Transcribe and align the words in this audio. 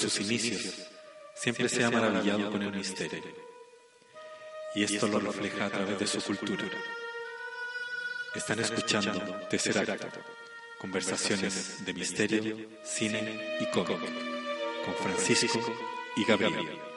sus 0.00 0.18
inicios, 0.20 0.74
siempre 1.34 1.68
se 1.68 1.84
ha 1.84 1.90
maravillado 1.90 2.50
con 2.50 2.62
el 2.62 2.72
misterio. 2.72 3.22
Y 4.74 4.84
esto 4.84 5.08
lo 5.08 5.20
refleja 5.20 5.66
a 5.66 5.70
través 5.70 5.98
de 5.98 6.06
su 6.06 6.22
cultura. 6.22 6.64
Están 8.34 8.60
escuchando 8.60 9.20
Tercer 9.50 9.90
Acto, 9.90 10.20
conversaciones 10.78 11.84
de 11.84 11.92
misterio, 11.92 12.68
cine 12.82 13.58
y 13.60 13.66
cómic, 13.66 14.00
con 14.84 14.94
Francisco 14.94 15.60
y 16.16 16.24
Gabriel. 16.24 16.89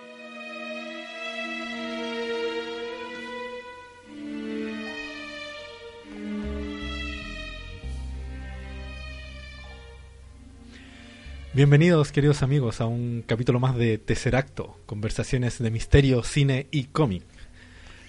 Bienvenidos 11.53 12.11
queridos 12.11 12.41
amigos 12.41 12.81
a 12.81 12.85
un 12.87 13.23
capítulo 13.27 13.59
más 13.59 13.75
de 13.75 13.97
Tercer 13.99 14.35
Acto, 14.35 14.75
conversaciones 14.85 15.59
de 15.59 15.69
misterio, 15.69 16.23
cine 16.23 16.67
y 16.71 16.85
cómic. 16.85 17.23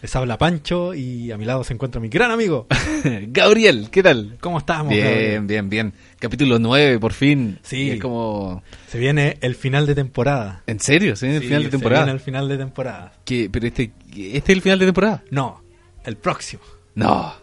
Les 0.00 0.14
habla 0.16 0.36
Pancho 0.38 0.92
y 0.94 1.30
a 1.32 1.38
mi 1.38 1.44
lado 1.46 1.64
se 1.64 1.72
encuentra 1.74 2.00
mi 2.00 2.08
gran 2.08 2.30
amigo. 2.30 2.66
Gabriel, 3.28 3.88
¿qué 3.90 4.02
tal? 4.02 4.36
¿Cómo 4.40 4.58
estamos? 4.58 4.90
Bien, 4.92 5.04
Gabriel? 5.04 5.40
bien, 5.46 5.68
bien. 5.70 5.92
Capítulo 6.18 6.58
9, 6.58 6.98
por 6.98 7.12
fin. 7.12 7.58
Sí. 7.62 7.90
Es 7.92 8.00
como... 8.00 8.62
Se 8.88 8.98
viene 8.98 9.38
el 9.40 9.54
final 9.54 9.86
de 9.86 9.94
temporada. 9.94 10.62
¿En 10.66 10.80
serio? 10.80 11.16
¿Se 11.16 11.26
viene 11.26 11.40
Sí, 11.40 11.44
el 11.44 11.48
final 11.48 11.62
de 11.62 11.68
Se 11.68 11.70
temporada? 11.70 12.04
viene 12.04 12.16
el 12.18 12.20
final 12.24 12.48
de 12.48 12.58
temporada. 12.58 13.12
¿Qué? 13.24 13.48
¿Pero 13.50 13.66
este, 13.66 13.92
este 14.10 14.36
es 14.38 14.48
el 14.56 14.62
final 14.62 14.78
de 14.78 14.84
temporada? 14.86 15.22
No, 15.30 15.62
el 16.04 16.16
próximo. 16.16 16.62
No. 16.94 17.34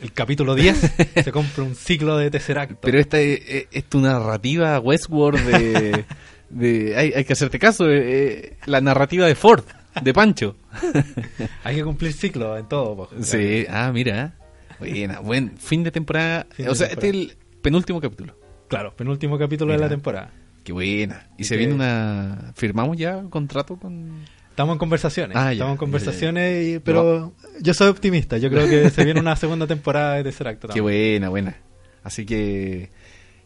El 0.00 0.12
capítulo 0.12 0.54
10 0.54 0.78
se 1.24 1.32
compra 1.32 1.62
un 1.64 1.74
ciclo 1.74 2.16
de 2.18 2.30
tercer 2.30 2.58
acto. 2.58 2.78
Pero 2.82 2.98
esta 2.98 3.18
es, 3.20 3.40
es- 3.48 3.66
es 3.72 3.84
tu 3.84 4.00
narrativa 4.00 4.78
Westworld 4.80 5.40
de... 5.46 6.04
de 6.50 6.96
hay, 6.96 7.12
hay 7.14 7.24
que 7.24 7.32
hacerte 7.32 7.58
caso. 7.58 7.88
eh, 7.90 8.00
eh, 8.04 8.56
la 8.66 8.80
narrativa 8.80 9.26
de 9.26 9.34
Ford, 9.34 9.64
de 10.02 10.12
Pancho. 10.12 10.56
Hay 11.64 11.74
que 11.76 11.82
cumplir 11.84 12.12
ciclo 12.12 12.56
en 12.56 12.68
todo. 12.68 12.96
po. 12.96 13.08
Sí, 13.22 13.64
ah, 13.70 13.90
mira. 13.92 14.34
Buena, 14.78 15.20
buen 15.20 15.56
fin 15.56 15.82
de 15.82 15.90
temporada. 15.90 16.46
Fin 16.50 16.68
o 16.68 16.74
sea, 16.74 16.88
temporada. 16.88 17.08
este 17.08 17.08
es 17.08 17.14
el 17.32 17.60
penúltimo 17.62 18.00
capítulo. 18.00 18.38
Claro, 18.68 18.94
penúltimo 18.94 19.38
capítulo 19.38 19.72
de 19.72 19.78
la 19.78 19.88
temporada. 19.88 20.30
Qué 20.62 20.72
buena. 20.72 21.28
Y 21.38 21.44
se 21.44 21.54
Que- 21.54 21.58
viene 21.58 21.74
una... 21.74 22.52
¿Firmamos 22.54 22.96
ya 22.98 23.22
contrato 23.30 23.76
con...? 23.76 24.20
Estamos 24.56 24.72
en 24.72 24.78
conversaciones. 24.78 25.36
Ah, 25.36 25.48
ya, 25.48 25.52
estamos 25.52 25.72
en 25.72 25.76
ya, 25.76 25.80
conversaciones, 25.80 26.66
y- 26.66 26.78
pero 26.78 27.34
yo 27.60 27.74
soy 27.74 27.88
optimista. 27.88 28.38
Yo 28.38 28.48
creo 28.48 28.66
que 28.66 28.88
se 28.88 29.04
viene 29.04 29.20
una 29.20 29.36
segunda 29.36 29.66
temporada 29.66 30.14
de 30.14 30.22
tercer 30.24 30.48
acto. 30.48 30.68
Qué 30.72 30.80
buena, 30.80 31.28
buena. 31.28 31.58
Así 32.02 32.24
que 32.24 32.88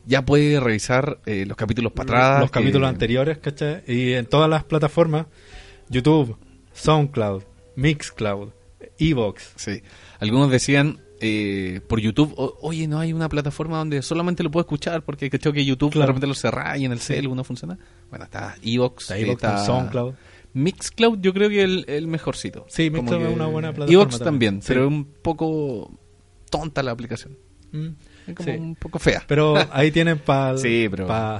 ya 0.06 0.24
puede 0.24 0.60
revisar 0.60 1.18
eh, 1.26 1.44
los 1.46 1.56
capítulos 1.56 1.90
para 1.92 2.04
atrás. 2.12 2.40
Los 2.42 2.50
que- 2.52 2.60
capítulos 2.60 2.88
anteriores, 2.88 3.38
¿cachai? 3.38 3.82
Y 3.88 4.12
en 4.12 4.26
todas 4.26 4.48
las 4.48 4.62
plataformas: 4.62 5.26
YouTube, 5.88 6.36
SoundCloud, 6.74 7.42
Mixcloud, 7.74 8.50
Evox. 8.98 9.52
Sí. 9.56 9.82
Algunos 10.20 10.48
decían 10.48 11.00
eh, 11.20 11.80
por 11.88 11.98
YouTube, 12.00 12.32
"O- 12.36 12.56
oye, 12.62 12.86
no 12.86 13.00
hay 13.00 13.12
una 13.12 13.28
plataforma 13.28 13.78
donde 13.78 14.00
solamente 14.02 14.44
lo 14.44 14.50
puedo 14.52 14.62
escuchar 14.62 15.02
porque 15.02 15.28
cachó 15.28 15.52
que 15.52 15.64
YouTube 15.64 15.90
Claro. 15.90 16.02
de 16.04 16.06
repente 16.12 16.26
lo 16.28 16.34
cerrá 16.34 16.78
y 16.78 16.84
en 16.84 16.92
el 16.92 17.00
celu 17.00 17.34
no 17.34 17.42
funciona. 17.42 17.76
Bueno, 18.10 18.24
está 18.26 18.54
Evox, 18.62 19.02
Está 19.02 19.18
Evox, 19.18 19.34
está 19.42 19.64
SoundCloud. 19.66 20.14
Mixcloud, 20.52 21.18
yo 21.20 21.32
creo 21.32 21.48
que 21.48 21.62
el, 21.62 21.84
el 21.88 22.06
mejorcito. 22.06 22.66
Sí, 22.68 22.90
Mixcloud 22.90 23.22
es 23.22 23.34
una 23.34 23.46
buena 23.46 23.72
plataforma 23.72 23.92
Evox 23.92 24.18
también, 24.18 24.24
también, 24.58 24.62
sí. 24.62 24.68
pero 24.68 24.82
es 24.82 24.88
un 24.88 25.04
poco 25.04 25.98
tonta 26.50 26.82
la 26.82 26.90
aplicación. 26.90 27.36
Mm, 27.72 27.86
Es 28.26 28.34
como 28.34 28.48
sí. 28.50 28.56
un 28.58 28.74
poco 28.74 28.98
fea. 28.98 29.22
Pero 29.28 29.54
ahí 29.72 29.92
tienen 29.92 30.18
para 30.18 30.58
Sí, 30.58 30.88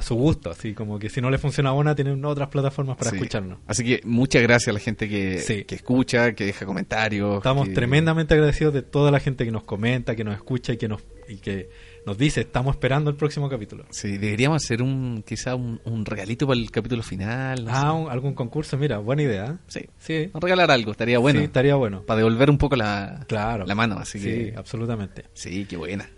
su 0.03 0.15
gusto, 0.15 0.51
así 0.51 0.75
como 0.75 0.99
que 1.01 1.09
si 1.09 1.21
no 1.21 1.29
le 1.29 1.39
funciona 1.39 1.73
una, 1.73 1.97
tienen 1.97 2.25
otras 2.25 2.49
plataformas 2.49 2.97
para 2.97 3.11
Sí. 3.11 3.17
escucharnos. 3.17 3.59
Así 3.67 3.83
que 3.85 4.01
muchas 4.05 4.43
gracias 4.43 4.69
a 4.69 4.73
la 4.75 4.79
gente 4.79 5.09
que, 5.09 5.65
que 5.67 5.75
escucha, 5.75 6.33
que 6.35 6.45
deja 6.47 6.65
comentarios. 6.67 7.39
Estamos 7.39 7.67
que- 7.69 7.75
tremendamente 7.75 8.35
agradecidos 8.35 8.73
de 8.75 8.83
toda 8.83 9.11
la 9.11 9.19
gente 9.19 9.45
que 9.45 9.51
nos 9.51 9.65
comenta, 9.65 10.15
que 10.15 10.23
nos 10.23 10.35
escucha 10.37 10.73
y 10.73 10.77
que 10.77 10.87
nos 10.87 11.03
y 11.29 11.37
que 11.39 11.69
nos 12.07 12.17
dice, 12.19 12.41
estamos 12.43 12.75
esperando 12.77 13.11
el 13.11 13.17
próximo 13.17 13.49
capítulo. 13.49 13.85
Sí, 13.91 14.17
deberíamos 14.19 14.65
hacer 14.65 14.83
un 14.83 15.23
quizá 15.27 15.55
un, 15.55 15.81
un 15.85 16.05
regalito 16.07 16.47
para 16.47 16.59
el 16.59 16.71
capítulo 16.71 17.03
final. 17.03 17.65
no 17.65 17.71
Ah, 17.73 17.93
un- 17.93 18.11
algún 18.11 18.35
concurso, 18.35 18.77
mira, 18.79 18.99
buena 18.99 19.23
idea. 19.23 19.59
Sí, 19.67 19.81
Sí, 19.99 20.31
regalar 20.35 20.71
algo, 20.71 20.93
estaría 20.93 21.19
bueno. 21.19 21.39
sí, 21.41 21.45
estaría 21.45 21.75
bueno. 21.75 22.03
Para 22.03 22.19
devolver 22.19 22.49
un 22.51 22.59
poco 22.59 22.77
la, 22.77 23.25
Claro. 23.29 23.67
la 23.67 23.75
mano, 23.75 23.99
así 23.99 24.19
sí, 24.19 24.25
que... 24.25 24.55
absolutamente. 24.57 25.25
Sí, 25.35 25.67
qué 25.69 25.77
buena. 25.77 26.09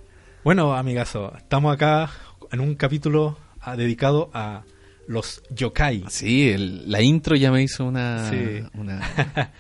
Bueno, 0.45 0.75
amigazo, 0.75 1.33
estamos 1.37 1.75
acá 1.75 2.11
en 2.51 2.61
un 2.61 2.75
capítulo 2.75 3.39
ah, 3.61 3.77
dedicado 3.77 4.31
a 4.35 4.63
los 5.09 5.43
yokai. 5.51 6.05
Sí, 6.09 6.49
el- 6.51 6.91
la 6.91 7.03
intro 7.03 7.35
ya 7.37 7.51
me 7.51 7.63
hizo 7.63 7.85
una... 7.85 8.31
Sí. 8.31 8.63
una 8.75 9.01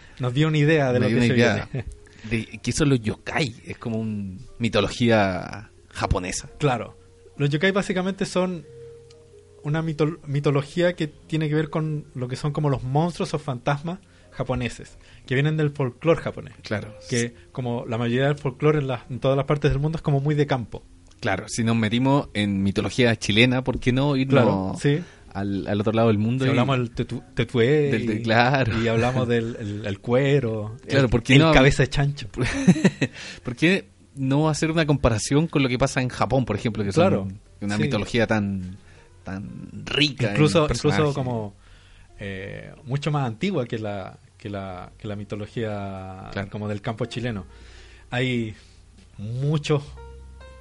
Nos 0.21 0.33
dio 0.33 0.47
una 0.49 0.59
idea 0.59 0.93
de 0.93 1.01
me 1.01 1.11
lo 1.11 1.19
que 1.21 1.27
se 1.27 1.35
idea 1.35 1.69
viene. 1.73 1.87
de 2.31 2.59
que 2.63 2.71
son 2.73 2.89
los 2.91 3.01
yokai. 3.01 3.55
Es 3.67 3.77
como 3.79 3.99
una 3.99 4.39
mitología 4.59 5.69
japonesa. 5.93 6.51
Claro, 6.59 6.97
los 7.37 7.49
yokai 7.51 7.71
básicamente 7.71 8.27
son 8.27 8.67
una 9.63 9.81
mito- 9.83 10.19
mitología 10.27 10.95
que 10.95 11.07
tiene 11.07 11.49
que 11.49 11.55
ver 11.55 11.71
con 11.71 12.07
lo 12.15 12.27
que 12.29 12.35
son 12.37 12.53
como 12.53 12.69
los 12.69 12.83
monstruos 12.83 13.33
o 13.35 13.39
fantasmas 13.39 14.01
japoneses, 14.33 14.97
que 15.27 15.35
vienen 15.35 15.57
del 15.57 15.71
folclore 15.71 16.21
japonés. 16.21 16.55
Claro. 16.63 16.95
Que 17.09 17.35
como 17.53 17.85
la 17.87 17.99
mayoría 17.99 18.27
del 18.27 18.37
folclore 18.39 18.81
en, 18.81 18.91
en 19.11 19.21
todas 19.21 19.37
las 19.37 19.47
partes 19.47 19.71
del 19.71 19.79
mundo 19.79 19.97
es 19.97 20.03
como 20.03 20.21
muy 20.21 20.35
de 20.35 20.47
campo. 20.47 20.83
Claro, 21.21 21.45
si 21.49 21.63
nos 21.63 21.77
metimos 21.77 22.29
en 22.35 22.63
mitología 22.65 23.15
chilena, 23.17 23.63
¿por 23.63 23.79
qué 23.79 23.93
no 23.93 24.17
irnos 24.17 24.43
Claro, 24.43 24.73
sí. 24.81 25.01
al, 25.33 25.69
al 25.69 25.81
otro 25.81 25.93
lado 25.93 26.09
del 26.09 26.19
mundo? 26.19 26.45
Si 26.45 26.49
y- 26.49 26.51
hablamos 26.51 26.79
del 26.79 26.93
tetu- 26.95 27.23
tetué 27.35 27.67
Del- 27.93 28.03
y, 28.03 28.07
del- 28.09 28.23
claro. 28.23 28.83
y 28.83 28.89
hablamos 28.89 29.29
del 29.29 29.55
el- 29.61 29.87
el 29.87 30.01
cuero, 30.01 30.77
Claro, 30.89 31.05
el, 31.05 31.11
¿por 31.11 31.23
qué 31.23 31.35
el 31.35 31.39
no- 31.39 31.53
cabeza 31.53 31.85
de 31.85 31.89
chancho. 31.91 32.27
¿Por 33.45 33.55
qué 33.55 33.92
no 34.15 34.49
hacer 34.49 34.71
una 34.71 34.85
comparación 34.87 35.47
con 35.47 35.63
lo 35.63 35.69
que 35.69 35.79
pasa 35.79 36.03
en 36.03 36.09
Japón, 36.09 36.45
por 36.45 36.57
ejemplo, 36.57 36.83
que 36.83 36.91
es 36.91 36.95
Claro, 36.95 37.29
una 37.61 37.77
sí. 37.77 37.83
mitología 37.83 38.27
tan 38.27 38.77
tan 39.25 39.49
rica? 39.85 40.33
incluso 40.33 40.67
como 41.15 41.55
eh, 42.19 42.73
mucho 42.85 43.11
más 43.11 43.27
antigua 43.27 43.67
que 43.67 43.79
la 43.79 44.19
que 44.37 44.51
la, 44.51 44.91
que 44.99 45.07
la 45.07 45.15
mitología 45.17 46.29
Claro. 46.33 46.51
como 46.51 46.69
del 46.69 46.81
campo 46.83 47.05
chileno 47.07 47.47
hay 48.11 48.55
muchos 49.19 49.83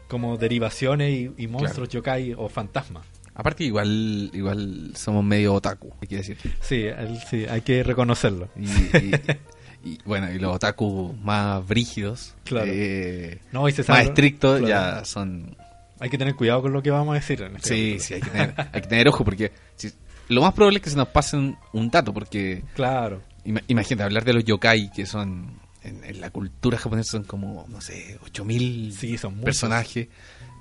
como 0.07 0.37
derivaciones 0.37 1.11
y, 1.13 1.31
y 1.43 1.47
monstruos 1.47 1.89
yokai 1.89 2.33
o 2.37 2.47
fantasmas 2.49 3.05
Aparte, 3.33 3.63
igual 3.63 4.29
igual 4.33 4.91
somos 4.95 5.23
medio 5.23 5.53
otaku, 5.53 5.93
hay 6.01 6.07
que 6.07 6.17
decir. 6.17 6.37
sí, 6.59 6.83
el- 6.83 7.17
sí 7.21 7.45
hay 7.49 7.61
que 7.61 7.81
reconocerlo 7.81 8.49
Y, 8.55 8.65
y- 8.65 9.11
y, 9.83 9.97
bueno, 10.05 10.31
y 10.31 10.39
los 10.39 10.55
otaku 10.55 11.15
más 11.21 11.65
brígidos, 11.67 12.33
Claro. 12.43 12.67
eh, 12.69 13.39
no 13.51 13.67
y 13.67 13.71
se 13.71 13.83
más 13.91 14.03
estrictos, 14.03 14.59
claro. 14.59 14.99
ya 14.99 15.05
son... 15.05 15.55
hay 15.99 16.09
que 16.09 16.17
tener 16.17 16.35
cuidado 16.35 16.61
con 16.63 16.73
lo 16.73 16.81
que 16.83 16.91
vamos 16.91 17.11
a 17.13 17.15
decir 17.15 17.41
en 17.41 17.55
este 17.55 17.69
Sí, 17.69 17.97
capítulo. 17.97 18.03
sí, 18.03 18.13
hay 18.13 18.21
que 18.21 18.29
tener, 18.29 18.53
hay 18.73 18.81
que 18.81 18.87
tener 18.87 19.07
ojo 19.07 19.23
porque 19.25 19.51
si- 19.75 19.91
lo 20.29 20.41
más 20.41 20.53
probable 20.53 20.77
es 20.77 20.83
que 20.83 20.89
se 20.91 20.95
nos 20.97 21.07
pasen 21.09 21.57
un 21.73 21.89
dato, 21.89 22.13
porque 22.13 22.63
claro 22.75 23.21
Ima- 23.43 23.63
Imagínate, 23.67 24.03
hablar 24.03 24.23
de 24.23 24.33
los 24.33 24.43
yokai, 24.45 24.91
que 24.91 25.05
son 25.07 25.59
en, 25.83 26.03
en 26.03 26.21
la 26.21 26.29
cultura 26.29 26.77
japonesa 26.77 27.13
son 27.13 27.23
como, 27.23 27.65
no 27.69 27.81
sé, 27.81 28.19
8000 28.23 28.93
Sí, 28.95 29.17
son 29.17 29.41
personajes. 29.41 30.09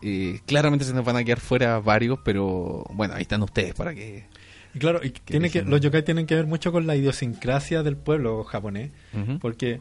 Eh, 0.03 0.41
claramente 0.47 0.87
se 0.87 0.95
nos 0.95 1.05
van 1.05 1.17
a 1.17 1.25
quedar 1.25 1.41
fuera 1.41 1.79
varios, 1.79 2.19
pero 2.25 2.85
bueno, 2.95 3.13
ahí 3.15 3.21
están 3.23 3.43
ustedes 3.43 3.75
para 3.75 3.95
que. 3.95 4.25
Y 4.75 4.79
claro 4.79 5.01
y 5.03 5.11
tiene 5.11 5.51
que 5.51 5.63
los 5.63 5.81
yokai 5.81 6.05
tienen 6.05 6.27
que 6.27 6.35
ver 6.37 6.47
mucho 6.47 6.71
con 6.73 6.87
la 6.87 6.95
idiosincrasia 6.97 7.83
del 7.83 7.97
pueblo 7.97 8.45
japonés 8.45 8.91
porque 9.41 9.81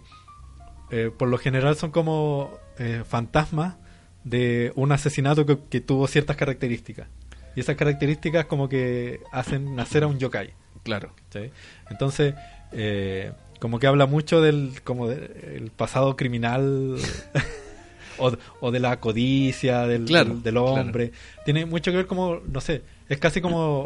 eh, 0.91 1.12
por 1.15 1.27
lo 1.30 1.38
general 1.38 1.75
son 1.75 1.91
como 1.91 2.51
eh, 2.80 3.03
fantasmas 3.07 3.75
de 4.24 4.71
un 4.75 4.91
asesinato 4.91 5.45
que, 5.45 5.57
que 5.69 5.81
tuvo 5.81 6.07
ciertas 6.07 6.36
características. 6.36 7.07
Y 7.56 7.59
esas 7.62 7.75
características 7.75 8.45
como 8.45 8.68
que 8.69 9.21
hacen 9.31 9.75
nacer 9.75 10.03
a 10.03 10.07
un 10.07 10.18
yokai. 10.19 10.51
Claro, 10.83 11.13
¿sí? 11.31 11.51
Entonces, 11.89 12.33
eh, 12.71 13.31
como 13.59 13.80
que 13.80 13.88
habla 13.88 14.06
mucho 14.07 14.41
del 14.41 14.81
como 14.83 15.07
de- 15.07 15.56
el 15.57 15.69
pasado 15.71 16.15
criminal 16.15 16.97
o, 18.18 18.31
o 18.62 18.71
de 18.71 18.80
la 18.80 19.00
codicia 19.00 19.86
del, 19.88 20.06
Claro, 20.06 20.33
del, 20.36 20.44
del 20.44 20.57
hombre. 20.57 21.12
Tiene 21.45 21.65
mucho 21.65 21.91
que 21.91 21.97
ver 21.97 22.07
como, 22.07 22.39
no 22.51 22.62
sé, 22.62 22.81
es 23.09 23.17
casi 23.19 23.41
como, 23.41 23.83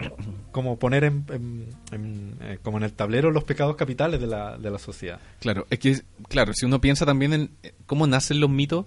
como 0.52 0.78
poner 0.78 1.06
en, 1.06 1.26
en- 1.30 1.70
en, 1.92 2.38
eh, 2.42 2.60
como 2.62 2.78
en 2.78 2.84
el 2.84 2.94
tablero 2.94 3.32
los 3.32 3.44
pecados 3.46 3.76
capitales 3.76 4.20
de 4.22 4.28
la, 4.28 4.58
de 4.58 4.70
la 4.70 4.78
sociedad. 4.78 5.20
claro. 5.40 5.66
Es 5.70 5.80
que, 5.80 6.02
claro, 6.30 6.54
si 6.54 6.66
uno 6.66 6.80
piensa 6.82 7.06
también 7.06 7.34
en 7.34 7.52
eh, 7.64 7.74
cómo 7.86 8.06
nacen 8.06 8.40
los 8.40 8.50
mitos, 8.50 8.86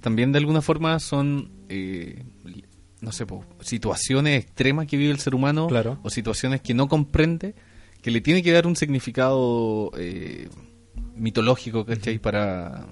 también 0.00 0.32
de 0.32 0.38
alguna 0.38 0.62
forma 0.62 0.98
son, 1.00 1.50
eh, 1.68 2.22
no 3.00 3.12
sé, 3.12 3.26
po, 3.26 3.44
situaciones 3.60 4.42
extremas 4.44 4.86
que 4.86 4.96
vive 4.96 5.10
el 5.10 5.18
ser 5.18 5.34
humano 5.34 5.66
Claro. 5.66 5.98
o 6.02 6.10
situaciones 6.10 6.60
que 6.60 6.72
no 6.74 6.88
comprende, 6.88 7.54
que 8.02 8.10
le 8.10 8.20
tiene 8.20 8.42
que 8.42 8.52
dar 8.52 8.66
un 8.66 8.76
significado 8.76 9.90
eh, 9.98 10.48
mitológico, 11.16 11.84
¿cachai? 11.86 12.18
Para, 12.18 12.86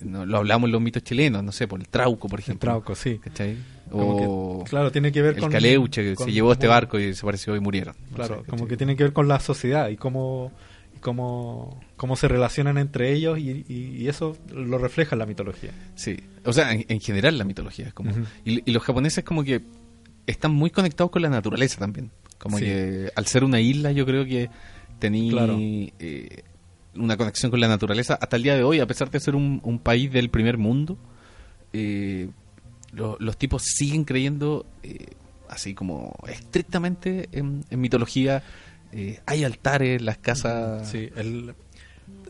no, 0.00 0.26
lo 0.26 0.38
hablamos 0.38 0.68
en 0.68 0.72
los 0.72 0.80
mitos 0.80 1.02
chilenos, 1.04 1.42
no 1.44 1.52
sé, 1.52 1.68
por 1.68 1.80
el 1.80 1.88
trauco, 1.88 2.28
por 2.28 2.40
El 2.40 2.44
ejemplo. 2.44 2.68
trauco, 2.70 2.94
sí. 2.94 3.18
¿Cachai? 3.18 3.56
O 3.92 4.64
claro, 4.68 4.90
tiene 4.92 5.12
que 5.12 5.22
ver 5.22 5.34
el 5.34 5.40
con... 5.40 5.50
Caleuche 5.52 6.02
que 6.02 6.14
con 6.14 6.26
se 6.26 6.32
llevó 6.32 6.52
este 6.52 6.66
barco 6.66 6.98
y 6.98 7.06
desapareció 7.06 7.54
y 7.56 7.60
murieron. 7.60 7.94
No 8.10 8.16
Claro, 8.16 8.42
sé, 8.44 8.50
como 8.50 8.66
que 8.66 8.76
tiene 8.76 8.96
que 8.96 9.04
ver 9.04 9.12
con 9.12 9.28
la 9.28 9.38
sociedad 9.40 9.88
y 9.88 9.96
cómo, 9.96 10.52
y 10.96 10.98
cómo, 10.98 11.80
cómo 11.96 12.16
se 12.16 12.28
relacionan 12.28 12.78
entre 12.78 13.12
ellos 13.12 13.38
y, 13.38 13.64
y- 13.68 13.96
y 14.02 14.08
eso 14.08 14.36
lo 14.52 14.78
refleja 14.78 15.14
la 15.16 15.26
mitología. 15.26 15.70
Sí, 15.94 16.16
o 16.44 16.52
sea, 16.52 16.72
en, 16.72 16.84
en 16.88 17.00
general 17.00 17.38
la 17.38 17.44
mitología 17.44 17.86
es 17.88 17.94
como... 17.94 18.10
Ujú. 18.10 18.20
y, 18.44 18.62
y 18.68 18.72
los 18.72 18.82
japoneses 18.82 19.24
como 19.24 19.44
que 19.44 19.62
están 20.26 20.52
muy 20.52 20.70
conectados 20.70 21.10
con 21.10 21.22
la 21.22 21.28
naturaleza 21.28 21.78
también. 21.78 22.10
Como 22.38 22.58
Sí. 22.58 22.64
que 22.64 23.10
al 23.14 23.26
ser 23.26 23.44
una 23.44 23.60
isla 23.60 23.92
yo 23.92 24.04
creo 24.04 24.24
que 24.24 24.50
tenía 24.98 25.30
Claro. 25.32 25.56
eh, 25.58 26.42
una 26.96 27.16
conexión 27.16 27.50
con 27.50 27.60
la 27.60 27.68
naturaleza 27.68 28.18
hasta 28.20 28.36
el 28.36 28.42
día 28.42 28.56
de 28.56 28.62
hoy, 28.64 28.80
a 28.80 28.86
pesar 28.86 29.10
de 29.10 29.20
ser 29.20 29.34
un, 29.36 29.60
un 29.62 29.78
país 29.78 30.10
del 30.10 30.28
primer 30.30 30.58
mundo. 30.58 30.98
eh, 31.72 32.28
lo- 32.96 33.16
los 33.20 33.36
tipos 33.36 33.62
siguen 33.62 34.04
creyendo 34.04 34.66
eh, 34.82 35.06
así 35.48 35.74
como 35.74 36.14
estrictamente 36.28 37.28
en, 37.32 37.64
en 37.70 37.80
mitología. 37.80 38.42
eh, 38.92 39.20
hay 39.26 39.44
altares, 39.44 40.00
las 40.02 40.18
casas... 40.18 40.88
Sí, 40.90 41.10
el- 41.16 41.54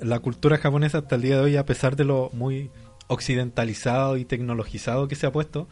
la 0.00 0.18
cultura 0.20 0.58
japonesa 0.58 0.98
hasta 0.98 1.16
el 1.16 1.22
día 1.22 1.36
de 1.36 1.42
hoy, 1.42 1.56
a 1.56 1.64
pesar 1.66 1.96
de 1.96 2.04
lo 2.04 2.30
muy 2.34 2.70
occidentalizado 3.08 4.16
y 4.16 4.24
tecnologizado 4.24 5.08
que 5.08 5.14
se 5.16 5.26
ha 5.26 5.32
puesto, 5.32 5.68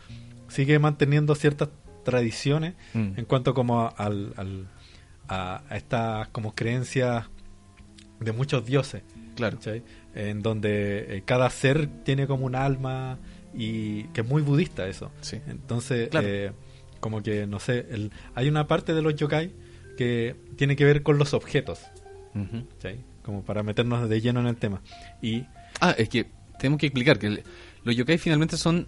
sigue 0.49 0.79
manteniendo 0.79 1.35
ciertas 1.35 1.69
tradiciones 2.05 2.75
Mm. 2.93 3.13
en 3.17 3.25
cuanto 3.25 3.55
como 3.55 3.81
a, 3.83 3.89
al- 3.89 4.35
al- 4.37 4.69
a- 5.29 5.63
a 5.69 5.77
estas 5.77 6.29
como 6.29 6.55
creencias 6.55 7.27
de 8.21 8.33
muchos 8.33 8.65
dioses. 8.67 9.03
Claro. 9.37 9.59
En 10.15 10.43
donde 10.43 11.17
eh, 11.17 11.23
cada 11.25 11.49
ser 11.51 11.89
tiene 12.05 12.27
como 12.27 12.45
un 12.47 12.55
alma 12.55 13.19
y 13.57 14.05
que 14.09 14.23
es 14.23 14.27
muy 14.27 14.43
budista 14.43 14.87
eso. 14.89 15.11
Sí. 15.21 15.39
Entonces, 15.47 16.09
Claro. 16.09 16.27
eh, 16.29 16.53
como 17.01 17.23
que, 17.23 17.47
no 17.47 17.61
sé, 17.61 17.87
el, 17.91 18.11
hay 18.35 18.49
una 18.49 18.67
parte 18.67 18.95
de 18.95 19.03
los 19.03 19.15
yokai 19.15 19.53
que 19.97 20.35
tiene 20.57 20.75
que 20.77 20.85
ver 20.85 21.03
con 21.03 21.19
los 21.19 21.35
objetos. 21.35 21.81
Como 23.23 23.43
para 23.43 23.63
meternos 23.63 24.09
de 24.09 24.21
lleno 24.21 24.41
en 24.41 24.47
el 24.47 24.57
tema. 24.57 24.83
Y 25.23 25.45
Ah, 25.81 25.95
es 25.97 26.09
que 26.09 26.27
tenemos 26.59 26.79
que 26.79 26.87
explicar 26.87 27.19
que 27.19 27.27
el- 27.27 27.43
los 27.85 27.97
yokai 27.97 28.19
finalmente 28.19 28.57
son. 28.57 28.87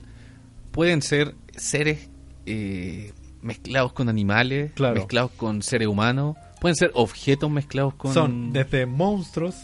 pueden 0.72 1.00
ser 1.00 1.34
seres 1.56 2.10
eh, 2.44 3.12
mezclados 3.42 3.92
con 3.94 4.08
animales, 4.10 4.72
Claro. 4.74 4.96
mezclados 4.96 5.30
con 5.32 5.62
seres 5.62 5.88
humanos, 5.88 6.36
pueden 6.60 6.76
ser 6.76 6.90
objetos 6.94 7.50
mezclados 7.50 7.94
con. 7.94 8.12
son 8.12 8.52
desde 8.52 8.84
monstruos, 8.86 9.54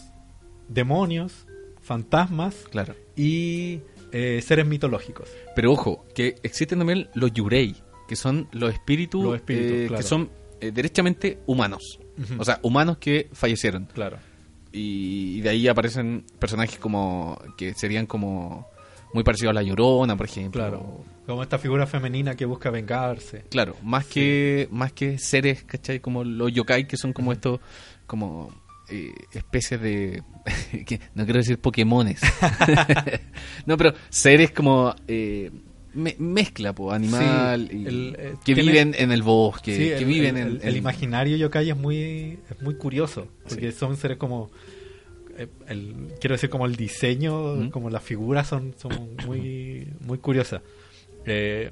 demonios, 0.69 1.46
fantasmas 1.82 2.54
Claro. 2.70 2.94
y 3.14 3.81
eh, 4.12 4.41
seres 4.43 4.67
mitológicos. 4.67 5.29
Pero 5.56 5.73
ojo, 5.73 6.05
que 6.14 6.37
existen 6.43 6.79
también 6.79 7.09
los 7.14 7.32
yurei, 7.32 7.75
que 8.06 8.17
son 8.17 8.49
los 8.53 8.73
espíritus, 8.73 9.25
Los 9.25 9.37
espíritus, 9.37 9.73
eh, 9.73 9.87
claro. 9.88 10.03
que 10.03 10.09
son 10.09 10.31
eh, 10.61 10.70
derechamente 10.70 11.41
humanos. 11.47 11.99
O 12.38 12.44
sea, 12.44 12.61
humanos 12.62 12.99
que 12.99 13.29
fallecieron. 13.32 13.87
Claro. 13.87 14.19
Y, 14.70 15.38
y 15.38 15.41
de 15.41 15.49
ahí 15.50 15.69
aparecen 15.69 16.25
personajes 16.38 16.79
como. 16.79 17.41
que 17.56 17.75
serían 17.75 18.06
como. 18.06 18.69
muy 19.14 19.25
parecidos 19.25 19.50
a 19.50 19.55
la 19.55 19.62
llorona, 19.62 20.17
por 20.17 20.26
ejemplo. 20.26 20.61
Claro. 20.61 21.05
Como 21.26 21.43
esta 21.43 21.59
figura 21.59 21.87
femenina 21.87 22.35
que 22.35 22.44
busca 22.44 22.70
vengarse. 22.70 23.44
Claro, 23.49 23.76
más 23.82 24.06
que 24.06 24.69
más 24.70 24.93
que 24.93 25.19
seres, 25.19 25.64
¿cachai? 25.64 26.00
Como 26.00 26.25
los 26.25 26.53
yokai, 26.53 26.87
que 26.87 26.97
son 26.97 27.12
como 27.12 27.32
estos, 27.32 27.61
como 28.06 28.50
eh, 28.93 29.12
especies 29.33 29.81
de... 29.81 30.23
que 30.87 31.00
no 31.15 31.25
quiero 31.25 31.39
decir 31.39 31.59
Pokémones. 31.59 32.21
no, 33.67 33.77
pero 33.77 33.94
seres 34.11 34.50
como... 34.53 34.94
eh, 35.09 35.50
me- 35.94 36.17
mezcla, 36.19 36.73
po, 36.75 36.91
animal, 36.93 37.69
Sí, 37.71 37.77
y- 37.83 37.87
el, 37.87 38.17
eh, 38.19 38.35
que 38.44 38.55
tiene- 38.55 38.62
viven 38.73 38.94
en 38.99 39.12
el 39.12 39.23
bosque, 39.23 39.77
Sí, 39.77 39.83
que 39.85 39.99
el, 39.99 40.05
viven 40.06 40.37
el- 40.39 40.61
en... 40.62 40.69
el- 40.69 40.77
imaginario 40.77 41.37
yokai 41.37 41.69
es 41.71 41.77
muy 41.77 42.39
es 42.50 42.62
muy 42.62 42.77
curioso 42.77 43.29
porque 43.49 43.73
Sí. 43.73 43.79
son 43.79 43.97
seres 43.99 44.17
como 44.17 44.50
eh, 45.37 45.49
el, 45.69 46.12
quiero 46.21 46.35
decir 46.35 46.49
como 46.49 46.65
el 46.67 46.77
diseño 46.77 47.71
como 47.71 47.91
las 47.91 48.03
figuras 48.03 48.49
son, 48.49 48.75
son 48.79 48.93
muy 49.27 49.87
muy 50.00 50.17
curiosas 50.19 50.62
Eh, 51.27 51.71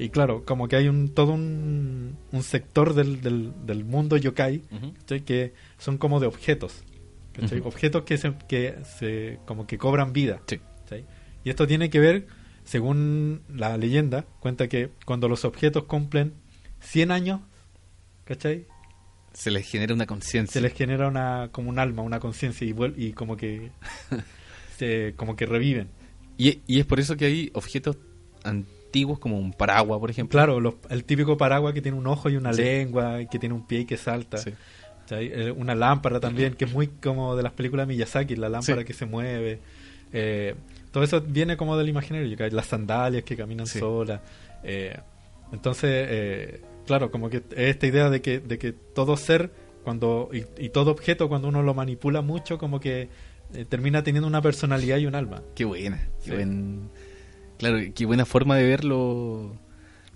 y 0.00 0.08
claro 0.08 0.44
como 0.46 0.66
que 0.66 0.76
hay 0.76 0.88
un 0.88 1.10
todo 1.10 1.32
un, 1.32 2.16
un 2.32 2.42
sector 2.42 2.94
del, 2.94 3.20
del, 3.20 3.52
del 3.66 3.84
mundo 3.84 4.16
yokai 4.16 4.62
que 5.26 5.52
son 5.76 5.98
como 5.98 6.20
de 6.20 6.26
objetos. 6.26 6.82
Ujú. 7.38 7.68
objetos 7.68 8.02
que 8.04 8.16
se, 8.16 8.34
que 8.48 8.76
se 8.98 9.38
como 9.44 9.66
que 9.66 9.78
cobran 9.78 10.12
vida 10.12 10.40
Sí. 10.46 10.60
Y 11.44 11.50
esto 11.50 11.66
tiene 11.66 11.90
que 11.90 12.00
ver, 12.00 12.26
según 12.64 13.42
la 13.54 13.76
leyenda, 13.76 14.24
cuenta 14.40 14.68
que 14.68 14.90
cuando 15.04 15.28
los 15.28 15.44
objetos 15.44 15.84
cumplen 15.84 16.32
100 16.80 17.10
años, 17.12 17.40
¿cachai? 18.24 18.66
Se 19.32 19.50
les 19.50 19.70
genera 19.70 19.94
una 19.94 20.06
conciencia. 20.06 20.54
Se 20.54 20.60
les 20.60 20.72
genera 20.72 21.08
una 21.08 21.50
como 21.52 21.68
un 21.70 21.78
alma, 21.78 22.02
una 22.02 22.20
conciencia 22.20 22.66
y, 22.66 22.74
y 22.96 23.12
como 23.12 23.36
que 23.36 23.70
se, 24.78 25.14
como 25.16 25.36
que 25.36 25.46
reviven. 25.46 25.88
Y, 26.38 26.60
y 26.66 26.80
es 26.80 26.86
por 26.86 27.00
eso 27.00 27.16
que 27.16 27.26
hay 27.26 27.50
objetos 27.54 27.98
antiguos 28.44 28.79
como 29.18 29.38
un 29.38 29.52
paraguas, 29.52 29.98
por 30.00 30.10
ejemplo. 30.10 30.36
Claro, 30.36 30.60
los- 30.60 30.74
el 30.90 31.04
típico 31.04 31.36
paraguas 31.36 31.74
que 31.74 31.82
tiene 31.82 31.96
un 31.98 32.06
ojo 32.06 32.28
y 32.30 32.36
una 32.36 32.52
Sí. 32.52 32.62
lengua, 32.62 33.20
y 33.22 33.26
que 33.28 33.38
tiene 33.38 33.54
un 33.54 33.66
pie 33.66 33.80
y 33.80 33.84
que 33.84 33.96
salta. 33.96 34.38
Eh, 35.12 35.52
Una 35.56 35.74
lámpara 35.74 36.20
también, 36.20 36.54
que 36.54 36.66
es 36.66 36.72
muy 36.72 36.86
como 36.86 37.34
de 37.34 37.42
las 37.42 37.52
películas 37.52 37.88
de 37.88 37.94
Miyazaki, 37.94 38.36
la 38.36 38.48
lámpara 38.48 38.80
Sí. 38.82 38.84
que 38.86 38.92
se 38.92 39.06
mueve. 39.06 39.58
Eh, 40.12 40.54
todo 40.92 41.02
eso 41.02 41.20
viene 41.20 41.56
como 41.56 41.76
del 41.76 41.88
imaginario, 41.88 42.36
las 42.52 42.66
sandalias 42.66 43.24
que 43.24 43.36
caminan 43.36 43.66
solas. 43.66 44.20
Eh, 44.62 44.96
entonces, 45.52 45.90
eh, 46.08 46.60
claro, 46.86 47.10
como 47.10 47.28
que 47.28 47.38
es 47.38 47.44
esta 47.56 47.86
idea 47.88 48.08
de 48.08 48.20
que, 48.22 48.38
de 48.38 48.58
que 48.58 48.72
todo 48.72 49.16
ser 49.16 49.50
cuando 49.82 50.28
y, 50.32 50.44
y 50.64 50.68
todo 50.68 50.90
objeto 50.92 51.28
cuando 51.28 51.48
uno 51.48 51.62
lo 51.62 51.74
manipula 51.74 52.20
mucho, 52.22 52.56
como 52.58 52.78
que 52.78 53.08
eh, 53.54 53.64
termina 53.68 54.04
teniendo 54.04 54.28
una 54.28 54.40
personalidad 54.42 54.98
y 54.98 55.06
un 55.06 55.16
alma. 55.16 55.42
Qué 55.56 55.64
buena. 55.64 56.06
Qué 56.24 56.36
buen- 56.36 56.88
claro, 57.60 57.78
qué 57.94 58.06
buena 58.06 58.24
forma 58.24 58.56
de 58.56 58.64
verlo. 58.66 59.56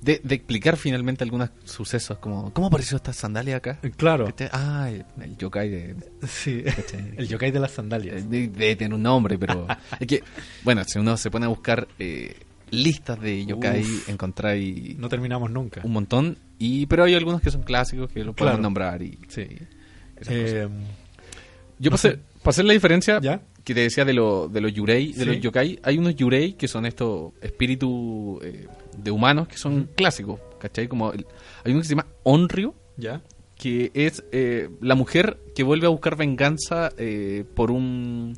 De, 0.02 0.20
de 0.22 0.34
explicar 0.34 0.76
finalmente 0.76 1.24
algunos 1.24 1.48
sucesos, 1.64 2.18
como 2.18 2.52
¿cómo 2.52 2.66
apareció 2.66 2.96
esta 2.98 3.14
sandalia 3.14 3.56
acá? 3.56 3.78
Eh, 3.82 3.90
Claro, 3.96 4.26
¿Cachai? 4.26 4.50
Ah, 4.52 4.90
el, 4.90 5.36
yokai 5.38 5.70
de, 5.70 5.96
sí, 6.28 6.62
¿cachai? 6.62 7.14
el 7.16 7.26
yokai 7.26 7.50
de 7.50 7.58
las 7.60 7.70
sandalias. 7.70 8.28
de- 8.28 8.48
debe 8.48 8.76
tener 8.76 8.92
un 8.92 9.02
nombre, 9.02 9.38
pero 9.38 9.66
es 10.00 10.06
que, 10.06 10.22
bueno, 10.62 10.84
si 10.84 10.98
uno 10.98 11.16
se 11.16 11.30
pone 11.30 11.46
a 11.46 11.48
buscar 11.48 11.88
eh, 11.98 12.36
listas 12.70 13.18
de 13.18 13.46
yokai, 13.46 13.80
Uf. 13.82 14.08
encontráis 14.10 14.98
No 14.98 15.08
terminamos 15.08 15.50
nunca. 15.50 15.80
un 15.84 15.92
montón, 15.92 16.36
y 16.58 16.84
pero 16.84 17.04
hay 17.04 17.14
algunos 17.14 17.40
que 17.40 17.50
son 17.50 17.62
clásicos 17.62 18.10
que 18.10 18.24
los 18.24 18.34
podemos 18.34 18.56
Claro. 18.58 18.62
nombrar. 18.62 19.00
y 19.00 19.18
Sí. 19.28 19.46
Eh, 20.28 20.68
Yo 21.78 21.94
hacer, 21.94 22.20
para 22.42 22.50
hacer 22.50 22.64
la 22.66 22.72
diferencia 22.74 23.20
¿Ya? 23.22 23.40
Que 23.64 23.74
te 23.74 23.80
decía 23.80 24.04
de, 24.04 24.12
lo, 24.12 24.48
de 24.48 24.60
los 24.60 24.72
yurei, 24.72 25.12
de 25.12 25.20
Sí. 25.20 25.24
los 25.24 25.40
yokai, 25.40 25.78
hay 25.82 25.96
unos 25.98 26.14
yurei 26.16 26.52
que 26.52 26.68
son 26.68 26.84
estos 26.86 27.32
espíritus 27.40 28.42
eh, 28.44 28.66
de 28.96 29.10
humanos 29.10 29.48
que 29.48 29.56
son 29.56 29.88
clásicos, 29.96 30.38
¿cachai? 30.58 30.86
Como 30.86 31.12
el- 31.12 31.26
hay 31.64 31.72
uno 31.72 31.80
que 31.80 31.86
se 31.88 31.94
llama 31.94 32.06
Onryo, 32.24 32.74
¿Ya? 32.96 33.22
que 33.56 33.90
es 33.94 34.22
eh, 34.32 34.68
la 34.80 34.94
mujer 34.94 35.38
que 35.54 35.62
vuelve 35.62 35.86
a 35.86 35.90
buscar 35.90 36.16
venganza 36.16 36.90
eh, 36.98 37.44
por 37.54 37.70
un 37.70 38.36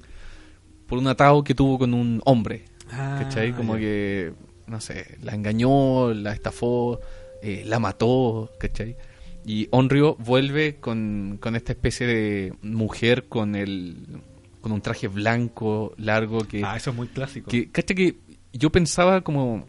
por 0.86 0.98
un 0.98 1.08
atado 1.08 1.42
que 1.42 1.54
tuvo 1.54 1.78
con 1.80 1.92
un 1.94 2.22
hombre, 2.24 2.64
¿cachai? 2.88 3.50
Ah, 3.50 3.56
Como 3.56 3.74
ya. 3.74 3.80
que, 3.80 4.32
no 4.68 4.80
sé, 4.80 5.18
la 5.22 5.34
engañó, 5.34 6.14
la 6.14 6.32
estafó, 6.32 7.00
la 7.42 7.80
mató, 7.80 8.52
¿cachai? 8.60 8.96
Y 9.44 9.66
Onryo 9.72 10.14
vuelve 10.16 10.76
con, 10.76 11.38
con 11.40 11.56
esta 11.56 11.72
especie 11.72 12.06
de 12.06 12.52
mujer 12.62 13.24
con 13.28 13.56
el 13.56 13.96
con 14.66 14.72
un 14.72 14.80
traje 14.80 15.06
blanco, 15.06 15.94
largo, 15.96 16.38
que... 16.38 16.64
Ah, 16.64 16.76
eso 16.76 16.90
es 16.90 16.96
muy 16.96 17.06
clásico. 17.06 17.48
que 17.48 17.70
¿cachai? 17.70 17.94
que 17.94 18.16
yo 18.52 18.72
pensaba 18.72 19.20
como... 19.20 19.64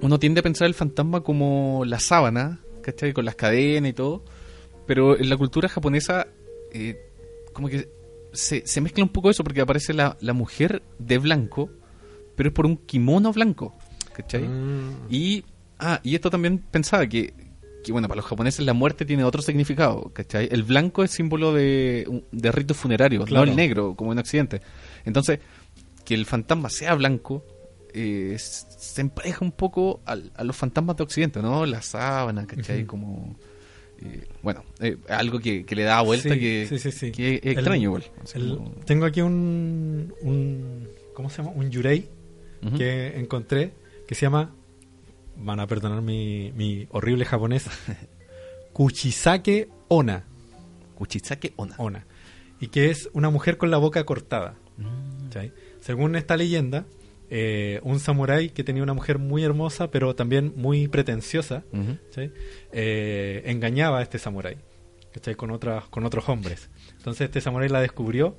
Uno 0.00 0.20
tiende 0.20 0.38
a 0.38 0.42
pensar 0.44 0.68
el 0.68 0.74
fantasma 0.74 1.22
como 1.22 1.82
la 1.84 1.98
sábana, 1.98 2.60
¿cachai? 2.82 3.12
Con 3.14 3.24
las 3.24 3.34
cadenas 3.34 3.90
y 3.90 3.92
todo. 3.94 4.24
Pero 4.86 5.18
en 5.18 5.28
la 5.28 5.36
cultura 5.36 5.68
japonesa, 5.68 6.28
eh, 6.72 7.00
como 7.52 7.66
que 7.66 7.88
se, 8.32 8.64
se 8.64 8.80
mezcla 8.80 9.02
un 9.02 9.10
poco 9.10 9.28
eso, 9.28 9.42
porque 9.42 9.60
aparece 9.60 9.92
la, 9.92 10.16
la 10.20 10.34
mujer 10.34 10.84
de 11.00 11.18
blanco, 11.18 11.68
pero 12.36 12.50
es 12.50 12.54
por 12.54 12.66
un 12.66 12.76
kimono 12.76 13.32
blanco, 13.32 13.76
¿cachai? 14.12 14.46
Mm. 14.46 15.08
Y, 15.10 15.44
ah, 15.80 15.98
y 16.04 16.14
esto 16.14 16.30
también 16.30 16.58
pensaba 16.58 17.08
que, 17.08 17.34
que, 17.84 17.92
bueno, 17.92 18.08
para 18.08 18.20
los 18.20 18.26
japoneses 18.26 18.64
la 18.64 18.72
muerte 18.74 19.04
tiene 19.04 19.24
otro 19.24 19.42
significado, 19.42 20.10
¿cachai? 20.14 20.48
El 20.50 20.62
blanco 20.62 21.02
es 21.04 21.10
símbolo 21.10 21.52
de, 21.52 22.22
de 22.30 22.52
ritos 22.52 22.76
funerarios, 22.76 23.26
Claro. 23.26 23.44
no 23.46 23.50
el 23.50 23.56
negro, 23.56 23.94
como 23.96 24.12
en 24.12 24.18
Occidente. 24.18 24.60
Entonces, 25.04 25.40
que 26.04 26.14
el 26.14 26.26
fantasma 26.26 26.68
sea 26.70 26.94
blanco 26.94 27.44
eh, 27.94 28.36
se 28.38 29.00
empareja 29.02 29.44
un 29.44 29.52
poco 29.52 30.00
al- 30.06 30.32
a 30.34 30.44
los 30.44 30.56
fantasmas 30.56 30.96
de 30.96 31.02
Occidente, 31.02 31.42
¿no? 31.42 31.66
La 31.66 31.82
sábana, 31.82 32.46
¿cachai? 32.46 32.84
Como... 32.86 33.36
eh, 34.00 34.26
bueno, 34.42 34.64
eh, 34.80 34.96
algo 35.08 35.38
que, 35.40 35.64
que 35.64 35.76
le 35.76 35.82
da 35.84 36.00
vuelta 36.00 36.32
Sí, 36.34 36.40
que, 36.40 36.66
sí, 36.68 36.78
sí, 36.78 36.90
sí. 36.90 37.12
que 37.12 37.34
es 37.42 37.52
extraño 37.56 37.82
igual. 37.82 38.04
Como- 38.32 38.70
tengo 38.86 39.04
aquí 39.04 39.20
un, 39.20 40.12
un. 40.22 40.88
¿Cómo 41.14 41.28
se 41.28 41.38
llama? 41.42 41.50
Un 41.54 41.70
yurei 41.70 42.08
que 42.78 43.18
encontré 43.18 43.72
que 44.08 44.14
se 44.14 44.22
llama 44.22 44.54
van 45.42 45.60
a 45.60 45.66
perdonar 45.66 46.02
mi, 46.02 46.52
mi 46.52 46.86
horrible 46.90 47.24
japonés. 47.24 47.66
Kuchisake 48.72 49.68
Ona. 49.88 50.24
Kuchisake 50.94 51.52
Ona. 51.56 51.74
Ona. 51.78 52.06
Y 52.60 52.68
que 52.68 52.90
es 52.90 53.10
una 53.12 53.30
mujer 53.30 53.58
con 53.58 53.70
la 53.70 53.78
boca 53.78 54.04
cortada. 54.04 54.54
Mm. 54.78 55.22
Según 55.80 56.16
esta 56.16 56.36
leyenda, 56.36 56.86
eh, 57.30 57.80
un 57.82 57.98
samurái 57.98 58.50
que 58.50 58.62
tenía 58.62 58.82
una 58.82 58.94
mujer 58.94 59.18
muy 59.18 59.42
hermosa, 59.42 59.90
pero 59.90 60.14
también 60.14 60.52
muy 60.56 60.86
pretenciosa. 60.88 61.64
Eh, 62.72 63.42
engañaba 63.46 63.98
a 63.98 64.02
este 64.02 64.18
samurái 64.18 64.58
¿cachai? 65.12 65.34
con, 65.34 65.50
otras, 65.50 65.84
con 65.84 66.04
otros 66.04 66.28
hombres. 66.28 66.68
Entonces 66.98 67.26
este 67.26 67.40
samurái 67.40 67.68
la 67.68 67.80
descubrió 67.80 68.36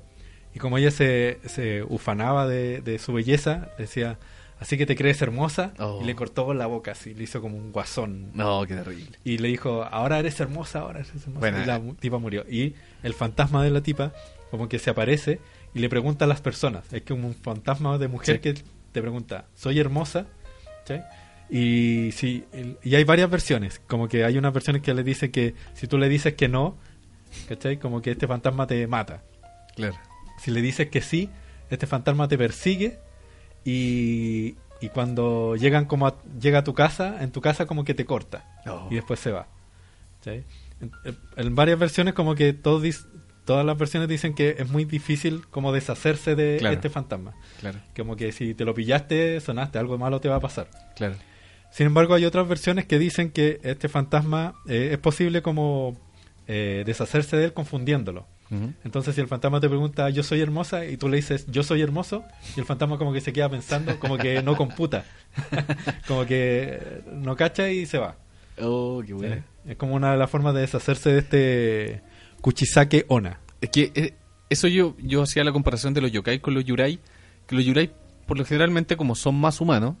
y 0.54 0.58
como 0.60 0.78
ella 0.78 0.90
se, 0.90 1.40
se 1.44 1.82
ufanaba 1.82 2.46
de, 2.46 2.80
de 2.80 2.98
su 2.98 3.12
belleza, 3.12 3.70
decía, 3.78 4.18
así 4.60 4.76
que 4.78 4.86
te 4.86 4.96
crees 4.96 5.20
hermosa, 5.22 5.72
Oh. 5.78 6.00
y 6.02 6.06
le 6.06 6.14
cortó 6.14 6.54
la 6.54 6.66
boca, 6.66 6.92
así, 6.92 7.14
le 7.14 7.24
hizo 7.24 7.40
como 7.40 7.56
un 7.56 7.72
guasón. 7.72 8.30
No, 8.34 8.64
qué 8.66 8.74
terrible. 8.74 9.18
Y 9.24 9.38
le 9.38 9.48
dijo, 9.48 9.84
ahora 9.84 10.18
eres 10.18 10.38
hermosa, 10.40 10.80
ahora 10.80 11.00
eres 11.00 11.10
hermosa. 11.14 11.38
Bueno. 11.40 11.62
y 11.62 11.66
la 11.66 11.78
mu- 11.78 11.94
tipa 11.94 12.18
murió. 12.18 12.44
Y 12.50 12.74
el 13.02 13.14
fantasma 13.14 13.62
de 13.62 13.70
la 13.70 13.80
tipa 13.82 14.12
como 14.50 14.68
que 14.68 14.78
se 14.78 14.90
aparece 14.90 15.40
y 15.74 15.80
le 15.80 15.88
pregunta 15.88 16.24
a 16.24 16.28
las 16.28 16.40
personas. 16.40 16.92
Es 16.92 17.02
como 17.02 17.26
un 17.26 17.34
fantasma 17.34 17.98
de 17.98 18.08
mujer 18.08 18.36
Sí. 18.36 18.40
que 18.40 18.54
te 18.92 19.00
pregunta, 19.00 19.46
¿soy 19.54 19.80
hermosa? 19.80 20.26
¿Cachai? 20.80 21.02
Y 21.50 22.10
sí, 22.12 22.44
y 22.82 22.94
hay 22.94 23.04
varias 23.04 23.28
versiones. 23.28 23.80
Como 23.86 24.08
que 24.08 24.24
hay 24.24 24.38
unas 24.38 24.52
versiones 24.54 24.82
que 24.82 24.94
le 24.94 25.02
dicen 25.02 25.30
que 25.30 25.54
si 25.74 25.86
tú 25.86 25.98
le 25.98 26.08
dices 26.08 26.34
que 26.34 26.48
no, 26.48 26.76
¿cachai? 27.48 27.78
Como 27.78 28.00
que 28.00 28.12
este 28.12 28.26
fantasma 28.26 28.66
te 28.66 28.86
mata. 28.86 29.22
Claro. 29.76 29.94
Si 30.38 30.50
le 30.50 30.62
dices 30.62 30.88
que 30.88 31.00
sí, 31.02 31.28
este 31.70 31.86
fantasma 31.86 32.28
te 32.28 32.38
persigue 32.38 32.98
y, 33.64 34.56
y 34.80 34.88
cuando 34.90 35.56
llegan 35.56 35.84
como 35.86 36.06
a, 36.06 36.16
llega 36.40 36.60
a 36.60 36.64
tu 36.64 36.74
casa, 36.74 37.22
en 37.22 37.30
tu 37.32 37.40
casa 37.40 37.66
como 37.66 37.84
que 37.84 37.94
te 37.94 38.04
corta 38.04 38.44
Oh. 38.66 38.88
y 38.90 38.94
después 38.96 39.20
se 39.20 39.30
va. 39.32 39.46
¿Sí? 40.22 40.42
En, 40.80 40.90
en 41.36 41.54
varias 41.54 41.78
versiones 41.78 42.14
como 42.14 42.34
que 42.34 42.52
todos 42.52 43.06
todas 43.44 43.64
las 43.66 43.76
versiones 43.76 44.08
dicen 44.08 44.34
que 44.34 44.56
es 44.58 44.70
muy 44.70 44.86
difícil 44.86 45.46
como 45.50 45.70
deshacerse 45.72 46.34
de 46.34 46.56
Claro. 46.58 46.74
este 46.76 46.88
fantasma. 46.88 47.34
Claro, 47.60 47.78
Como 47.94 48.16
que 48.16 48.32
si 48.32 48.54
te 48.54 48.64
lo 48.64 48.72
pillaste, 48.74 49.38
sonaste, 49.40 49.78
algo 49.78 49.98
malo 49.98 50.18
te 50.20 50.28
va 50.30 50.36
a 50.36 50.40
pasar. 50.40 50.68
claro. 50.96 51.14
Sin 51.70 51.86
embargo, 51.88 52.14
hay 52.14 52.24
otras 52.24 52.46
versiones 52.48 52.84
que 52.86 53.00
dicen 53.00 53.30
que 53.32 53.58
este 53.64 53.88
fantasma 53.88 54.54
eh, 54.68 54.90
es 54.92 54.98
posible 54.98 55.42
como 55.42 55.98
eh, 56.46 56.84
deshacerse 56.86 57.36
de 57.36 57.46
él 57.46 57.52
confundiéndolo. 57.52 58.26
Entonces, 58.84 59.14
si 59.14 59.20
el 59.20 59.28
fantasma 59.28 59.60
te 59.60 59.68
pregunta, 59.68 60.10
yo 60.10 60.22
soy 60.22 60.40
hermosa, 60.40 60.84
y 60.86 60.96
tú 60.96 61.08
le 61.08 61.16
dices, 61.16 61.46
yo 61.48 61.62
soy 61.62 61.82
hermoso, 61.82 62.24
y 62.56 62.60
el 62.60 62.66
fantasma 62.66 62.98
como 62.98 63.12
que 63.12 63.20
se 63.20 63.32
queda 63.32 63.48
pensando, 63.48 63.98
como 63.98 64.16
que 64.18 64.42
no 64.42 64.56
computa. 64.56 65.04
como 66.08 66.24
que 66.26 67.02
no 67.12 67.36
cacha 67.36 67.68
y 67.70 67.86
se 67.86 67.98
va. 67.98 68.16
Oh, 68.60 69.00
qué 69.02 69.08
Sí. 69.08 69.12
bueno. 69.14 69.42
Es 69.66 69.76
como 69.76 69.94
una 69.94 70.12
de 70.12 70.18
las 70.18 70.30
formas 70.30 70.54
de 70.54 70.60
deshacerse 70.60 71.10
de 71.10 71.18
este 71.18 72.02
Kuchisake 72.40 73.06
Ona. 73.08 73.40
Es 73.60 73.70
que 73.70 73.90
eh, 73.94 74.14
eso 74.50 74.68
yo, 74.68 74.94
yo 74.98 75.22
hacía 75.22 75.42
la 75.44 75.52
comparación 75.52 75.94
de 75.94 76.00
los 76.02 76.12
yokai 76.12 76.40
con 76.40 76.54
los 76.54 76.64
yurai, 76.64 77.00
que 77.46 77.54
los 77.56 77.64
yurai, 77.64 77.90
por 78.26 78.36
lo 78.38 78.44
generalmente, 78.44 78.96
como 78.96 79.14
son 79.14 79.34
más 79.36 79.60
humanos, 79.60 79.96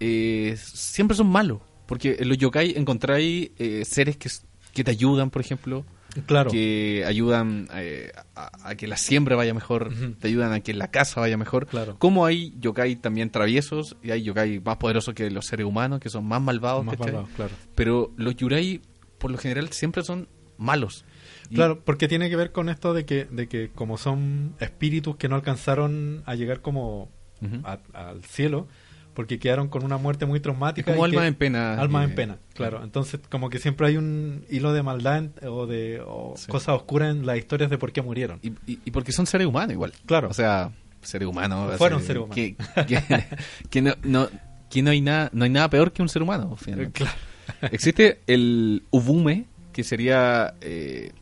eh, 0.00 0.56
siempre 0.58 1.16
son 1.16 1.28
malos. 1.28 1.60
Porque 1.86 2.16
en 2.20 2.28
los 2.28 2.38
yokai 2.38 2.72
encontráis 2.76 3.50
eh, 3.58 3.84
seres 3.84 4.16
que, 4.16 4.30
que 4.72 4.82
te 4.84 4.90
ayudan, 4.90 5.28
por 5.30 5.42
ejemplo, 5.42 5.84
Claro. 6.26 6.50
que 6.50 7.04
ayudan 7.06 7.68
eh, 7.74 8.12
a, 8.34 8.68
a 8.68 8.74
que 8.74 8.86
la 8.86 8.96
siembra 8.98 9.34
vaya 9.36 9.54
mejor, 9.54 9.90
te 10.20 10.28
ayudan 10.28 10.52
a 10.52 10.60
que 10.60 10.74
la 10.74 10.90
casa 10.90 11.20
vaya 11.20 11.36
mejor. 11.38 11.66
Claro. 11.66 11.96
Como 11.98 12.26
hay 12.26 12.54
yokai 12.60 12.96
también 12.96 13.30
traviesos 13.30 13.96
y 14.02 14.10
hay 14.10 14.22
yokai 14.22 14.60
más 14.60 14.76
poderosos 14.76 15.14
que 15.14 15.30
los 15.30 15.46
seres 15.46 15.64
humanos, 15.66 16.00
que 16.00 16.10
son 16.10 16.26
más 16.26 16.42
malvados. 16.42 16.84
Más 16.84 16.98
malvados, 16.98 17.28
claro. 17.34 17.52
Pero 17.74 18.12
los 18.16 18.36
yurai, 18.36 18.82
por 19.18 19.30
lo 19.30 19.38
general, 19.38 19.68
siempre 19.70 20.02
son 20.02 20.28
malos. 20.58 21.04
Y- 21.50 21.54
Claro, 21.54 21.80
porque 21.84 22.08
tiene 22.08 22.28
que 22.30 22.36
ver 22.36 22.52
con 22.52 22.68
esto 22.68 22.92
de 22.94 23.04
que, 23.06 23.24
de 23.24 23.48
que 23.48 23.70
como 23.74 23.96
son 23.98 24.54
espíritus 24.60 25.16
que 25.16 25.28
no 25.28 25.36
alcanzaron 25.36 26.22
a 26.26 26.34
llegar 26.34 26.60
como 26.60 27.10
a- 27.64 27.78
al 27.94 28.22
cielo, 28.24 28.68
porque 29.14 29.38
quedaron 29.38 29.68
con 29.68 29.84
una 29.84 29.96
muerte 29.98 30.24
muy 30.26 30.36
Es 30.38 30.42
traumática. 30.42 30.92
como 30.92 31.06
y 31.06 31.10
que- 31.10 31.16
alma 31.16 31.26
en 31.28 31.34
pena. 31.34 31.74
Almas 31.80 32.02
eh, 32.06 32.10
en 32.10 32.14
pena, 32.14 32.38
claro. 32.54 32.82
Entonces, 32.82 33.20
como 33.28 33.50
que 33.50 33.58
siempre 33.58 33.86
hay 33.88 33.96
un 33.96 34.44
hilo 34.50 34.72
de 34.72 34.82
maldad 34.82 35.18
en- 35.18 35.32
o 35.46 35.66
de 35.66 36.00
o 36.06 36.34
Sí. 36.36 36.46
cosas 36.50 36.76
oscuras 36.76 37.10
en 37.14 37.26
las 37.26 37.36
historias 37.38 37.70
de 37.70 37.78
por 37.78 37.92
qué 37.92 38.02
murieron. 38.02 38.38
Y, 38.42 38.48
y- 38.70 38.78
y 38.84 38.90
porque 38.90 39.12
son 39.12 39.26
seres 39.26 39.46
humanos 39.46 39.72
igual. 39.72 39.92
Claro. 40.06 40.28
O 40.28 40.34
sea, 40.34 40.70
seres 41.02 41.28
humanos. 41.28 41.76
Fueron 41.78 42.00
seres 42.02 42.18
humanos. 42.22 42.34
Que, 42.34 42.56
que- 42.86 43.02
que 43.70 43.82
no, 43.82 43.94
no, 44.02 44.28
que 44.70 44.82
no 44.82 44.90
hay 44.90 45.00
nada, 45.00 45.28
no 45.32 45.44
hay 45.44 45.50
nada 45.50 45.68
peor 45.68 45.92
que 45.92 46.00
un 46.02 46.08
ser 46.08 46.22
humano. 46.22 46.56
finalmente. 46.56 47.02
Eh, 47.02 47.06
claro. 47.06 47.18
Existe 47.72 48.20
el 48.26 48.84
ubume, 48.90 49.46
que 49.72 49.84
sería 49.84 50.54
eh, 50.60 51.12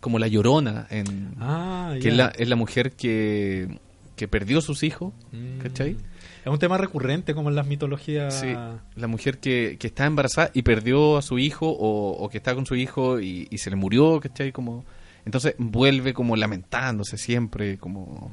como 0.00 0.18
la 0.18 0.28
llorona, 0.28 0.86
en, 0.90 1.34
Ah, 1.40 1.94
que 2.00 2.08
es 2.08 2.16
la, 2.16 2.28
es 2.36 2.48
la 2.48 2.56
mujer 2.56 2.92
que, 2.92 3.78
que 4.16 4.28
perdió 4.28 4.60
sus 4.60 4.82
hijos. 4.82 5.12
Mm. 5.32 5.58
¿cachai? 5.58 5.96
Es 6.44 6.50
un 6.52 6.58
tema 6.58 6.76
recurrente 6.76 7.34
como 7.34 7.48
en 7.48 7.54
las 7.56 7.66
mitologías. 7.66 8.38
Sí, 8.38 8.54
la 8.96 9.06
mujer 9.06 9.38
que, 9.38 9.76
que 9.80 9.86
está 9.86 10.04
embarazada 10.04 10.50
y 10.52 10.62
perdió 10.62 11.16
a 11.16 11.22
su 11.22 11.38
hijo 11.38 11.66
o, 11.70 12.10
o 12.12 12.28
que 12.28 12.36
está 12.38 12.54
con 12.54 12.66
su 12.66 12.74
hijo 12.76 13.18
y, 13.20 13.48
y 13.50 13.58
se 13.58 13.70
le 13.70 13.76
murió, 13.76 14.20
¿cachai? 14.20 14.52
Como, 14.52 14.84
entonces 15.24 15.54
vuelve 15.58 16.12
como 16.12 16.36
lamentándose 16.36 17.16
siempre, 17.16 17.78
como... 17.78 18.30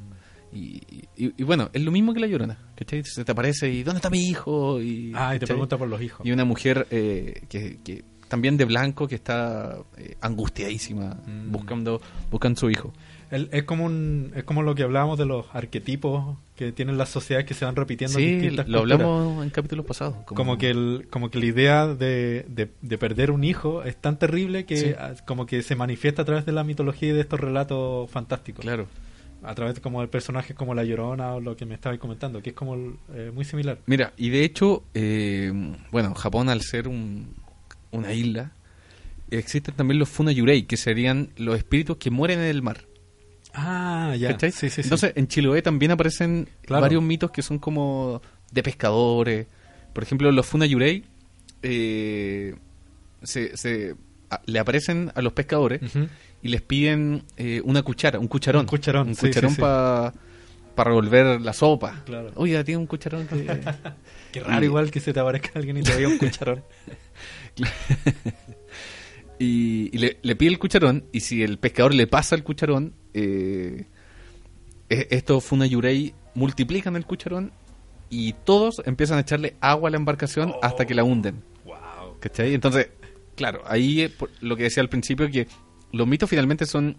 Y, 0.53 0.82
y- 1.15 1.32
y 1.38 1.44
bueno, 1.44 1.70
es 1.72 1.82
lo 1.82 1.91
mismo 1.91 2.13
que 2.13 2.20
la 2.20 2.27
llorona, 2.27 2.58
¿cachai? 2.75 3.03
Se 3.06 3.24
te 3.24 3.32
aparece 3.32 3.70
y 3.70 3.84
¿dónde 3.84 4.00
está 4.00 4.10
mi 4.10 4.27
hijo? 4.27 4.82
Y, 4.82 5.13
Ah, 5.15 5.34
y 5.34 5.39
te 5.39 5.46
¿cachai? 5.46 5.56
pregunta 5.56 5.77
por 5.77 5.88
los 5.88 6.01
hijos. 6.01 6.25
Y 6.25 6.34
una 6.34 6.44
mujer 6.44 6.88
eh, 6.91 7.44
que, 7.48 7.80
que 7.82 8.03
también 8.27 8.58
de 8.58 8.65
blanco 8.65 9.08
que 9.08 9.15
está 9.15 9.77
eh, 9.98 10.18
angustiadísima 10.20 11.18
Mm. 11.25 11.51
buscando, 11.53 12.01
buscando 12.30 12.60
su 12.60 12.70
hijo. 12.70 12.91
El- 13.30 13.48
es 13.53 13.63
como 13.63 13.86
un, 13.86 14.34
es 14.36 14.44
como 14.44 14.62
lo 14.62 14.75
que 14.75 14.84
hablábamos 14.84 15.18
de 15.18 15.25
los 15.25 15.46
arquetipos 15.53 16.36
que 16.65 16.72
tienen 16.72 16.98
las 16.98 17.10
sociedades 17.10 17.48
que 17.48 17.53
se 17.53 17.65
van 17.65 17.75
repitiendo 17.75 18.20
en 18.20 18.39
distintas 18.39 18.68
lo 18.68 18.80
culturas. 18.82 19.01
hablamos 19.08 19.44
en 19.44 19.50
capítulos 19.50 19.86
pasados. 19.86 20.15
Como 20.25 20.58
que, 20.58 20.70
el, 20.70 21.08
como 21.10 21.30
que 21.32 21.39
la 21.39 21.46
idea 21.46 21.88
de, 21.88 22.46
de, 22.50 22.70
de 22.82 22.98
perder 22.98 23.32
un 23.32 23.44
hijo 23.44 23.84
es 23.84 23.96
tan 23.98 24.18
terrible 24.20 24.65
que 24.65 24.77
Sí. 24.77 24.94
ah, 24.98 25.13
como 25.25 25.46
que 25.46 25.63
se 25.63 25.75
manifiesta 25.75 26.22
a 26.22 26.25
través 26.25 26.46
de 26.46 26.51
la 26.51 26.63
mitología 26.63 27.10
y 27.10 27.12
de 27.13 27.22
estos 27.22 27.39
relatos 27.39 28.10
fantásticos. 28.12 28.62
Claro. 28.63 28.88
A 29.44 29.56
través 29.56 29.74
de 29.74 29.82
como 29.82 30.01
de 30.01 30.08
personajes 30.08 30.56
como 30.56 30.75
La 30.75 30.84
Llorona 30.84 31.34
o 31.34 31.39
lo 31.41 31.58
que 31.58 31.65
me 31.65 31.74
estabais 31.74 32.00
comentando, 32.00 32.44
que 32.44 32.51
es 32.51 32.56
como 32.56 32.75
eh, 33.15 33.32
muy 33.34 33.44
similar. 33.44 33.80
Mira, 33.88 34.13
y 34.15 34.30
de 34.30 34.44
hecho, 34.44 34.84
eh, 34.94 35.51
bueno, 35.91 36.13
Japón 36.13 36.48
al 36.50 36.62
ser 36.62 36.88
un- 36.88 37.34
una 37.89 38.13
isla, 38.13 38.51
existen 39.32 39.74
también 39.75 39.98
los 40.00 40.10
Funayurei, 40.10 40.63
que 40.63 40.77
serían 40.77 41.30
los 41.38 41.58
espíritus 41.58 41.98
que 41.98 42.12
mueren 42.12 42.39
en 42.39 42.46
el 42.46 42.62
mar. 42.62 42.82
Ah, 43.53 44.15
ya. 44.17 44.29
¿cachai? 44.29 44.51
Sí, 44.51 44.70
sí, 44.70 44.75
sí. 44.75 44.81
Entonces, 44.84 45.13
en 45.15 45.27
Chiloé 45.27 45.62
también 45.62 45.91
aparecen 45.91 46.48
Claro. 46.63 46.81
varios 46.81 47.03
mitos 47.03 47.31
que 47.31 47.41
son 47.41 47.60
como 47.60 48.22
de 48.51 48.63
pescadores. 48.63 49.48
Por 49.93 50.03
ejemplo, 50.03 50.31
los 50.31 50.46
Funayurei 50.46 51.03
eh, 51.63 52.55
se, 53.24 53.55
se- 53.58 53.96
a- 54.29 54.41
le 54.46 54.60
aparecen 54.60 55.12
a 55.15 55.22
los 55.22 55.34
pescadores 55.34 55.81
y 56.41 56.48
les 56.48 56.62
piden 56.62 57.24
eh, 57.38 57.62
una 57.65 57.84
cuchara, 57.84 58.20
un 58.20 58.27
cucharón. 58.27 58.62
Un 58.62 58.67
cucharón, 58.67 59.10
Un 59.10 59.15
cucharón 59.15 59.55
para 59.55 60.13
revolver 60.89 61.41
la 61.41 61.51
sopa. 61.53 62.01
Claro. 62.05 62.31
Oye, 62.36 62.63
tiene 62.63 62.77
un 62.79 62.88
cucharón 62.88 63.27
que... 63.27 63.46
Qué 64.31 64.39
raro 64.39 64.62
Y- 64.62 64.65
igual 64.65 64.89
que 64.91 65.01
se 65.01 65.12
te 65.12 65.20
aparezca 65.20 65.51
alguien 65.55 65.75
y 65.77 65.84
te 65.84 65.93
vea 65.98 66.08
un 66.08 66.17
cucharón. 66.17 66.63
y, 69.39 69.89
y 69.93 69.98
le, 69.98 70.17
le 70.22 70.36
pide 70.36 70.51
el 70.51 70.60
cucharón 70.60 71.05
y 71.12 71.22
si 71.22 71.43
el 71.43 71.58
pescador 71.58 71.93
le 71.93 72.08
pasa 72.08 72.36
el 72.36 72.43
cucharón, 72.43 72.93
eh, 73.13 73.86
e- 74.89 75.08
estos 75.12 75.44
funayurei 75.44 76.13
multiplican 76.36 76.96
el 76.96 77.06
cucharón 77.06 77.51
y 78.10 78.34
todos 78.34 78.82
empiezan 78.86 79.18
a 79.18 79.22
echarle 79.22 79.56
agua 79.62 79.89
a 79.89 79.91
la 79.91 79.98
embarcación 79.98 80.53
hasta 80.62 80.86
que 80.86 80.94
la 80.96 81.03
hunden. 81.03 81.44
wow. 81.65 82.18
¿Cachai? 82.20 82.53
Entonces, 82.53 82.89
claro, 83.36 83.62
ahí 83.65 84.01
es 84.01 84.12
por- 84.12 84.30
lo 84.41 84.56
que 84.58 84.63
decía 84.63 84.82
al 84.82 84.89
principio 84.89 85.30
que 85.30 85.48
los 85.91 86.08
mitos 86.08 86.30
finalmente 86.30 86.65
son 86.65 86.98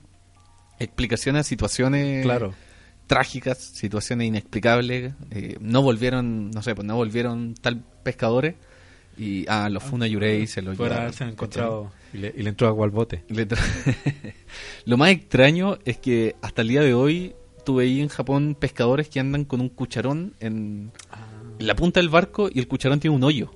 explicaciones 0.79 1.41
a 1.41 1.45
situaciones 1.45 2.23
Claro. 2.25 2.55
trágicas, 3.07 3.59
situaciones 3.59 4.29
inexplicables. 4.29 5.13
eh, 5.31 5.57
no 5.61 5.83
volvieron, 5.83 6.51
no 6.51 6.63
sé, 6.63 6.75
pues 6.75 6.87
no 6.87 6.97
volvieron 6.97 7.55
tal 7.55 7.85
pescadores 8.03 8.55
y 9.17 9.47
a 9.49 9.69
los 9.69 9.83
funayurei 9.83 10.47
se 10.47 10.63
los 10.63 10.77
Fuera 10.77 11.09
llevaron, 11.11 11.29
encontrado 11.29 11.93
y 12.13 12.19
le, 12.19 12.35
y 12.37 12.43
le 12.43 12.49
entró 12.51 12.69
agua 12.69 12.85
al 12.85 12.91
bote. 12.91 13.25
Le 13.29 13.47
Lo 14.85 14.97
más 14.97 15.11
extraño 15.11 15.79
es 15.85 15.99
que 15.99 16.37
hasta 16.43 16.63
el 16.63 16.69
día 16.69 16.81
de 16.83 16.95
hoy 16.95 17.35
tú 17.65 17.77
veías 17.77 18.03
en 18.03 18.09
Japón 18.09 18.57
pescadores 18.59 19.09
que 19.09 19.21
andan 19.21 19.45
con 19.45 19.61
un 19.61 19.69
cucharón 19.69 20.35
en, 20.41 20.91
en 21.59 21.67
la 21.67 21.75
punta 21.77 22.01
del 22.01 22.09
barco 22.09 22.49
y 22.53 22.59
el 22.59 22.69
cucharón 22.69 23.01
tiene 23.01 23.15
un 23.17 23.23
hoyo, 23.25 23.51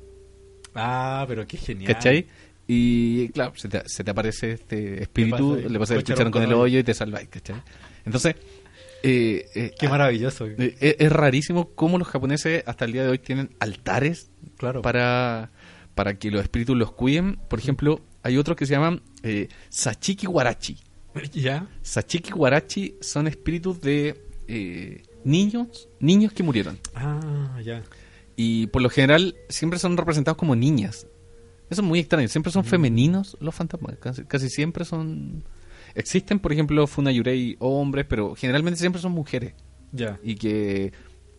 Ah, 0.75 1.25
pero 1.28 1.46
qué 1.46 1.56
genial. 1.56 1.92
¿cachai? 1.94 2.26
Y 2.68 3.28
claro, 3.30 3.52
se 3.56 3.68
te, 3.68 3.82
se 3.86 4.04
te 4.04 4.10
aparece 4.10 4.52
este 4.52 5.02
espíritu, 5.02 5.54
ahí? 5.54 5.68
le 5.68 5.78
pasas 5.78 5.96
el 5.98 6.04
Cucharón 6.04 6.32
con 6.32 6.42
el 6.42 6.52
hoyo. 6.52 6.78
y 6.80 6.82
te 6.84 6.94
salváis, 6.94 7.28
¿cachai? 7.28 7.62
Entonces, 8.04 8.34
eh, 9.02 9.46
eh, 9.54 9.70
Qué 9.78 9.88
maravilloso. 9.88 10.46
eh, 10.46 10.76
es, 10.80 10.96
es 10.98 11.12
rarísimo 11.12 11.70
cómo 11.75 11.96
los 11.96 12.08
japoneses 12.08 12.64
hasta 12.66 12.84
el 12.84 12.92
día 12.92 13.04
de 13.04 13.10
hoy 13.10 13.18
tienen 13.18 13.50
altares 13.60 14.30
Claro. 14.56 14.82
para, 14.82 15.50
para 15.94 16.18
que 16.18 16.30
los 16.30 16.42
espíritus 16.42 16.76
los 16.76 16.90
cuiden. 16.92 17.38
Por 17.48 17.58
ejemplo, 17.60 18.00
hay 18.26 18.38
otros 18.38 18.56
que 18.56 18.66
se 18.66 18.75
llaman 18.75 19.02
eh, 19.23 19.49
Sachiki 19.68 20.26
Warachi. 20.26 20.76
¿Ya? 21.33 21.68
Sachiki 21.83 22.33
Warachi 22.33 22.97
son 23.00 23.28
espíritus 23.28 23.80
de 23.80 24.21
eh, 24.49 25.02
niños, 25.25 25.88
niños 26.00 26.33
que 26.33 26.42
murieron. 26.42 26.78
Ah, 26.95 27.61
ya. 27.62 27.85
Y 28.35 28.66
por 28.66 28.83
lo 28.83 28.90
general 28.90 29.37
siempre 29.49 29.78
son 29.78 29.97
representados 29.97 30.37
como 30.37 30.56
niñas. 30.56 31.06
Eso 31.71 31.83
es 31.83 31.87
muy 31.87 32.00
extraño. 32.00 32.28
Siempre 32.28 32.52
son 32.52 32.64
femeninos 32.64 33.37
los 33.40 33.54
fantasmas. 33.54 33.97
Casi, 33.99 34.25
casi 34.25 34.50
siempre 34.50 34.85
son... 34.85 35.45
Existen, 35.95 36.40
por 36.40 36.52
ejemplo, 36.52 36.87
Funayurei 36.87 37.56
hombres, 37.61 38.06
pero 38.09 38.35
generalmente 38.35 38.78
siempre 38.78 39.00
son 39.00 39.12
mujeres. 39.12 39.54
Ya. 39.92 40.18
Y 40.23 40.35
que 40.35 40.92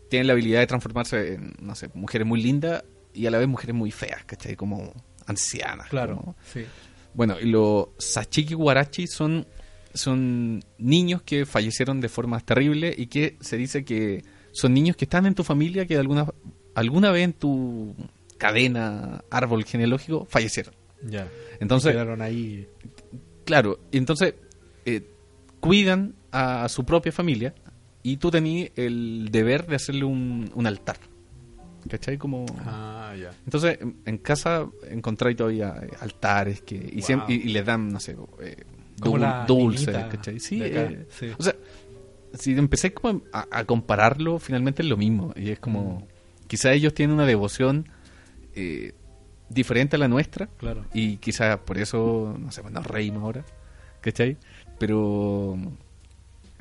tienen 0.10 0.28
la 0.28 0.34
habilidad 0.34 0.62
de 0.62 0.68
transformarse 0.68 1.36
en, 1.36 1.54
no 1.62 1.76
sé, 1.76 1.90
mujeres 1.94 2.26
muy 2.26 2.42
lindas 2.42 2.84
y 3.14 3.26
a 3.26 3.32
la 3.32 3.38
vez 3.38 3.48
mujeres 3.48 3.76
muy 3.76 3.92
feas, 3.92 4.24
¿cachai? 4.26 4.56
Como 4.56 4.94
ancianas. 5.28 5.88
Claro. 5.90 6.18
como- 6.18 6.36
Sí. 6.52 6.64
Bueno, 7.14 7.36
y 7.40 7.46
los 7.48 7.88
Sachiki 7.98 8.54
Warachi 8.56 9.08
son, 9.08 9.46
son 9.94 10.64
niños 10.78 11.22
que 11.24 11.46
fallecieron 11.46 12.00
de 12.02 12.10
formas 12.10 12.44
terribles 12.46 12.98
y 12.98 13.08
que 13.08 13.38
se 13.42 13.58
dice 13.58 13.84
que 13.86 14.24
son 14.52 14.74
niños 14.74 14.96
que 14.96 15.06
están 15.06 15.26
en 15.26 15.34
tu 15.36 15.44
familia 15.44 15.86
que 15.86 15.98
alguna, 15.98 16.28
alguna 16.76 17.12
vez 17.12 17.24
en 17.26 17.34
tu 17.34 17.96
cadena, 18.38 19.24
árbol 19.32 19.64
genealógico, 19.66 20.26
fallecieron. 20.30 20.74
Ya. 21.04 21.28
Entonces, 21.60 21.92
Quedaron 21.94 22.22
ahí. 22.22 22.68
claro, 23.46 23.80
y 23.92 23.98
entonces 23.98 24.36
eh, 24.86 25.10
cuidan 25.60 26.16
a 26.32 26.70
su 26.70 26.86
propia 26.86 27.12
familia 27.12 27.56
y 28.04 28.18
tú 28.18 28.30
tenías 28.32 28.70
el 28.76 29.30
deber 29.32 29.66
de 29.66 29.76
hacerle 29.76 30.06
un, 30.06 30.52
un 30.54 30.68
altar. 30.68 30.98
¿Cachai? 31.90 32.18
Como... 32.18 32.46
Ah, 32.66 33.14
ya. 33.20 33.32
Entonces, 33.46 33.80
en, 34.06 34.18
casa 34.20 34.68
encontráis 34.90 35.36
todavía 35.38 35.76
eh, 35.82 35.90
altares 36.00 36.62
que 36.62 36.76
y, 36.76 36.96
Wow. 37.02 37.02
siem- 37.02 37.24
y, 37.28 37.34
y 37.34 37.50
les 37.50 37.66
dan, 37.66 37.90
no 37.90 38.00
sé, 38.00 38.16
eh, 38.42 38.64
dul- 38.98 39.46
dulces, 39.46 39.96
¿cachai? 40.10 40.40
Sí, 40.40 40.60
eh, 40.64 41.06
sí. 41.10 41.32
o 41.38 41.44
sea, 41.44 41.56
si 42.34 42.52
empecé 42.58 42.94
como 42.94 43.22
a, 43.32 43.48
a 43.52 43.64
compararlo, 43.66 44.40
finalmente 44.40 44.82
es 44.82 44.88
lo 44.90 44.98
mismo. 44.98 45.34
Y 45.36 45.50
es 45.52 45.60
como, 45.60 46.00
Mm. 46.02 46.48
quizá 46.48 46.74
ellos 46.74 46.94
tienen 46.94 47.14
una 47.16 47.26
devoción 47.26 47.88
eh, 48.56 48.94
diferente 49.50 49.96
a 49.96 50.00
la 50.00 50.08
nuestra 50.08 50.48
Claro. 50.58 50.86
y 50.94 51.18
quizá 51.18 51.58
por 51.64 51.78
eso, 51.78 52.36
no 52.38 52.52
sé, 52.52 52.62
pues 52.62 52.74
nos 52.74 52.86
reímos 52.86 53.24
ahora, 53.24 53.46
¿cachai? 54.02 54.36
Pero, 54.80 55.58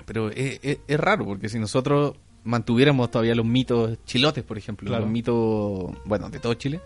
pero 0.05 0.31
es, 0.31 0.61
es- 0.63 0.79
es 0.87 1.01
raro, 1.01 1.25
porque 1.25 1.49
si 1.49 1.59
nosotros 1.59 2.15
mantuviéramos 2.47 3.11
todavía 3.11 3.35
los 3.35 3.45
mitos 3.45 3.99
chilotes, 4.07 4.43
por 4.45 4.57
ejemplo, 4.57 4.89
Claro. 4.89 5.03
los 5.05 5.11
mitos, 5.13 5.93
bueno, 6.07 6.31
de 6.31 6.39
todo 6.41 6.55
Chile, 6.55 6.81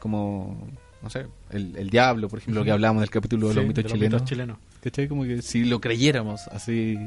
como, 0.00 0.66
no 1.02 1.10
sé, 1.10 1.26
el, 1.50 1.76
el 1.76 1.90
diablo, 1.90 2.28
por 2.28 2.40
ejemplo, 2.40 2.60
Ujú. 2.62 2.64
que 2.66 2.72
hablábamos 2.72 3.00
en 3.00 3.04
el 3.04 3.10
capítulo 3.10 3.48
de 3.48 3.52
Sí, 3.54 3.58
los 3.60 3.68
mitos 3.68 3.84
de 3.84 3.90
chilenos, 3.90 4.24
chilenos. 4.24 4.58
¿cachai? 4.82 5.06
Como 5.08 5.24
que 5.24 5.40
si 5.42 5.64
lo 5.64 5.80
creyéramos 5.80 6.48
así 6.48 6.98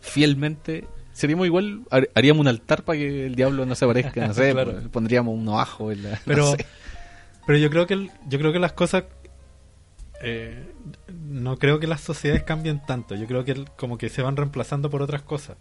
fielmente, 0.00 0.84
seríamos 1.12 1.46
igual, 1.46 1.82
har- 1.90 2.08
haríamos 2.14 2.40
un 2.42 2.48
altar 2.48 2.84
para 2.84 2.98
que 2.98 3.26
el 3.26 3.34
diablo 3.34 3.66
no 3.66 3.74
se 3.74 3.84
aparezca, 3.84 4.26
no 4.26 4.34
sé, 4.34 4.52
Claro. 4.52 4.72
pues, 4.72 4.88
pondríamos 4.88 5.34
unos 5.36 5.60
ajos 5.60 5.92
en 5.94 6.02
la... 6.04 6.10
no 6.10 6.16
Pero, 6.24 6.52
sé. 6.56 6.66
pero 7.46 7.58
yo 7.58 7.70
creo 7.70 7.86
que 7.86 7.94
el- 7.94 8.10
yo 8.28 8.38
creo 8.38 8.52
que 8.52 8.58
las 8.58 8.72
cosas 8.72 9.04
eh, 10.22 10.72
no 11.28 11.58
creo 11.58 11.78
que 11.78 11.86
las 11.86 12.00
sociedades 12.00 12.42
cambien 12.44 12.80
tanto. 12.86 13.14
Yo 13.14 13.26
creo 13.26 13.44
que 13.44 13.52
el- 13.52 13.70
como 13.72 13.98
que 13.98 14.08
se 14.08 14.22
van 14.22 14.36
reemplazando 14.36 14.88
por 14.90 15.02
otras 15.02 15.22
cosas. 15.22 15.56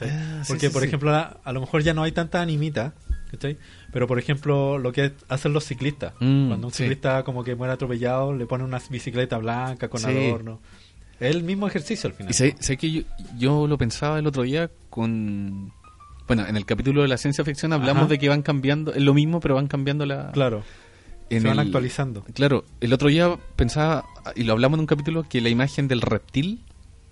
¿Cachai? 0.00 0.16
Ah, 0.16 0.42
Porque, 0.48 0.66
sí, 0.68 0.72
por 0.72 0.82
sí. 0.82 0.88
ejemplo, 0.88 1.14
a, 1.14 1.38
a 1.44 1.52
lo 1.52 1.60
mejor 1.60 1.82
ya 1.82 1.94
no 1.94 2.02
hay 2.02 2.12
tanta 2.12 2.40
animita, 2.40 2.94
¿cachai? 3.30 3.56
Pero, 3.92 4.06
por 4.06 4.18
ejemplo, 4.18 4.78
lo 4.78 4.92
que 4.92 5.12
hacen 5.28 5.52
los 5.52 5.64
ciclistas. 5.64 6.14
Mm, 6.20 6.48
Cuando 6.48 6.66
un 6.68 6.72
ciclista 6.72 7.22
como 7.22 7.44
que 7.44 7.54
muere 7.54 7.72
atropellado, 7.74 8.32
le 8.34 8.46
ponen 8.46 8.66
una 8.66 8.80
bicicleta 8.90 9.38
blanca 9.38 9.88
con 9.88 10.04
adorno. 10.04 10.60
Es 11.20 11.34
el 11.36 11.42
mismo 11.42 11.66
ejercicio 11.68 12.08
al 12.08 12.14
final. 12.14 12.30
Y 12.30 12.34
sé, 12.34 12.56
sé 12.60 12.76
que 12.78 12.90
yo, 12.90 13.02
yo 13.38 13.66
lo 13.66 13.76
pensaba 13.78 14.18
el 14.18 14.26
otro 14.26 14.42
día 14.42 14.70
con... 14.88 15.72
Bueno, 16.26 16.46
en 16.46 16.56
el 16.56 16.64
capítulo 16.64 17.02
de 17.02 17.08
la 17.08 17.16
ciencia 17.18 17.44
ficción 17.44 17.72
hablamos 17.72 18.02
Ajá. 18.04 18.10
de 18.10 18.18
que 18.18 18.28
van 18.28 18.42
cambiando, 18.42 18.94
es 18.94 19.02
lo 19.02 19.12
mismo, 19.14 19.40
pero 19.40 19.56
van 19.56 19.66
cambiando 19.66 20.06
la... 20.06 20.30
Claro, 20.32 20.62
en 21.28 21.42
se 21.42 21.48
van 21.48 21.58
el- 21.58 21.66
actualizando. 21.66 22.24
Claro, 22.34 22.64
el 22.80 22.92
otro 22.92 23.08
día 23.08 23.36
pensaba, 23.56 24.04
y 24.36 24.44
lo 24.44 24.52
hablamos 24.52 24.76
en 24.76 24.80
un 24.80 24.86
capítulo, 24.86 25.24
que 25.28 25.40
la 25.40 25.48
imagen 25.48 25.88
del 25.88 26.00
reptil 26.00 26.64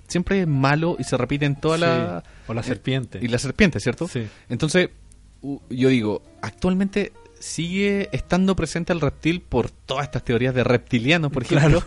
siempre 0.08 0.40
es 0.40 0.46
malo 0.48 0.96
y 0.98 1.04
se 1.04 1.16
repite 1.16 1.44
en 1.46 1.56
toda 1.56 1.76
Sí, 1.76 1.80
la... 1.82 2.24
O 2.48 2.54
la 2.54 2.60
eh, 2.62 2.64
serpiente. 2.64 3.18
Y 3.22 3.28
la 3.28 3.38
serpiente, 3.38 3.78
¿cierto? 3.80 4.08
Sí. 4.08 4.26
Entonces, 4.48 4.90
yo 5.70 5.88
digo, 5.88 6.22
actualmente 6.42 7.12
sigue 7.38 8.08
estando 8.12 8.56
presente 8.56 8.92
el 8.92 9.00
reptil 9.00 9.40
por 9.40 9.70
todas 9.70 10.04
estas 10.06 10.24
teorías 10.24 10.54
de 10.54 10.64
reptilianos, 10.64 11.30
por 11.30 11.42
ejemplo. 11.44 11.82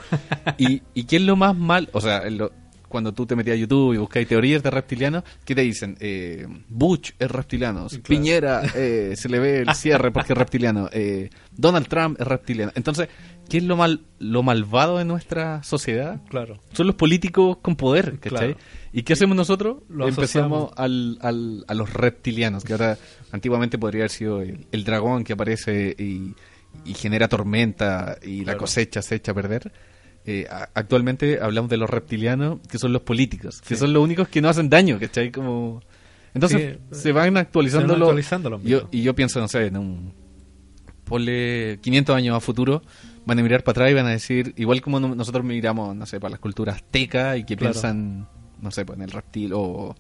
y, 0.57 0.81
¿Y 0.93 1.03
qué 1.03 1.17
es 1.17 1.21
lo 1.23 1.35
más 1.35 1.55
mal? 1.57 1.89
O 1.91 1.99
sea, 1.99 2.29
lo- 2.29 2.51
cuando 2.91 3.11
tú 3.13 3.25
te 3.25 3.35
metías 3.35 3.55
a 3.55 3.59
YouTube 3.59 3.93
y 3.95 3.97
buscáis 3.97 4.27
teorías 4.27 4.61
de 4.61 4.69
reptilianos, 4.69 5.23
¿qué 5.43 5.55
te 5.55 5.61
dicen? 5.61 5.97
Eh, 5.99 6.45
Bush 6.69 7.11
es 7.17 7.31
reptiliano, 7.31 7.87
Claro. 7.87 8.03
Piñera 8.03 8.61
eh, 8.75 9.13
se 9.15 9.27
le 9.29 9.39
ve 9.39 9.59
el 9.61 9.73
cierre 9.73 10.11
porque 10.11 10.33
es 10.33 10.37
reptiliano, 10.37 10.89
eh, 10.93 11.29
Donald 11.55 11.87
Trump 11.87 12.19
es 12.21 12.27
reptiliano. 12.27 12.71
Entonces, 12.75 13.07
¿qué 13.49 13.57
es 13.57 13.63
lo 13.63 13.75
mal 13.77 14.01
lo 14.19 14.43
malvado 14.43 14.97
de 14.99 15.05
nuestra 15.05 15.63
sociedad? 15.63 16.21
Claro. 16.29 16.59
Son 16.73 16.85
los 16.85 16.95
políticos 16.95 17.57
con 17.61 17.75
poder, 17.75 18.19
¿cachai? 18.19 18.53
Claro. 18.53 18.57
¿Y 18.93 19.03
qué 19.03 19.13
hacemos 19.13 19.35
nosotros? 19.35 19.77
Lo 19.89 20.07
Empezamos 20.07 20.71
al, 20.75 21.17
al- 21.21 21.63
a 21.67 21.73
los 21.73 21.91
reptilianos, 21.93 22.63
que 22.65 22.73
ahora 22.73 22.97
antiguamente 23.31 23.77
podría 23.77 24.01
haber 24.01 24.11
sido 24.11 24.41
el, 24.41 24.67
el 24.71 24.83
dragón 24.83 25.23
que 25.23 25.33
aparece 25.33 25.95
y, 25.97 26.35
y 26.85 26.93
genera 26.93 27.27
tormenta 27.29 28.17
y 28.21 28.43
la 28.43 28.57
cosecha 28.57 29.01
se 29.01 29.15
echa 29.15 29.31
a 29.31 29.35
perder. 29.35 29.71
Eh, 30.25 30.47
actualmente 30.75 31.39
hablamos 31.41 31.69
de 31.69 31.77
los 31.77 31.89
reptilianos, 31.89 32.59
que 32.69 32.77
son 32.77 32.93
los 32.93 33.01
políticos, 33.01 33.59
que 33.61 33.75
son 33.75 33.91
los 33.93 34.03
únicos 34.03 34.27
que 34.27 34.41
no 34.41 34.49
hacen 34.49 34.69
daño, 34.69 34.99
¿cachai? 34.99 35.31
Como... 35.31 35.81
Entonces 36.33 36.77
Sí, 36.91 36.95
se 37.01 37.11
van 37.11 37.35
actualizando, 37.37 37.97
los- 37.97 38.63
yo, 38.63 38.87
y 38.91 39.01
yo 39.01 39.13
pienso, 39.15 39.39
no 39.39 39.47
sé, 39.47 39.65
en 39.67 39.77
un... 39.77 40.13
Ponle 41.03 41.79
500 41.81 42.15
años 42.15 42.37
a 42.37 42.39
futuro, 42.39 42.81
van 43.25 43.37
a 43.39 43.43
mirar 43.43 43.63
para 43.63 43.71
atrás 43.73 43.91
y 43.91 43.93
van 43.95 44.05
a 44.05 44.11
decir, 44.11 44.53
igual 44.55 44.79
como 44.81 44.99
no- 44.99 45.13
nosotros 45.15 45.43
miramos, 45.43 45.93
no 45.95 46.05
sé, 46.05 46.19
para 46.19 46.31
las 46.31 46.39
culturas 46.39 46.75
aztecas 46.77 47.37
y 47.37 47.43
que 47.43 47.57
Claro. 47.57 47.73
piensan, 47.73 48.27
no 48.61 48.71
sé, 48.71 48.85
pues 48.85 48.97
en 48.97 49.03
el 49.03 49.11
reptil 49.11 49.51
o, 49.53 49.95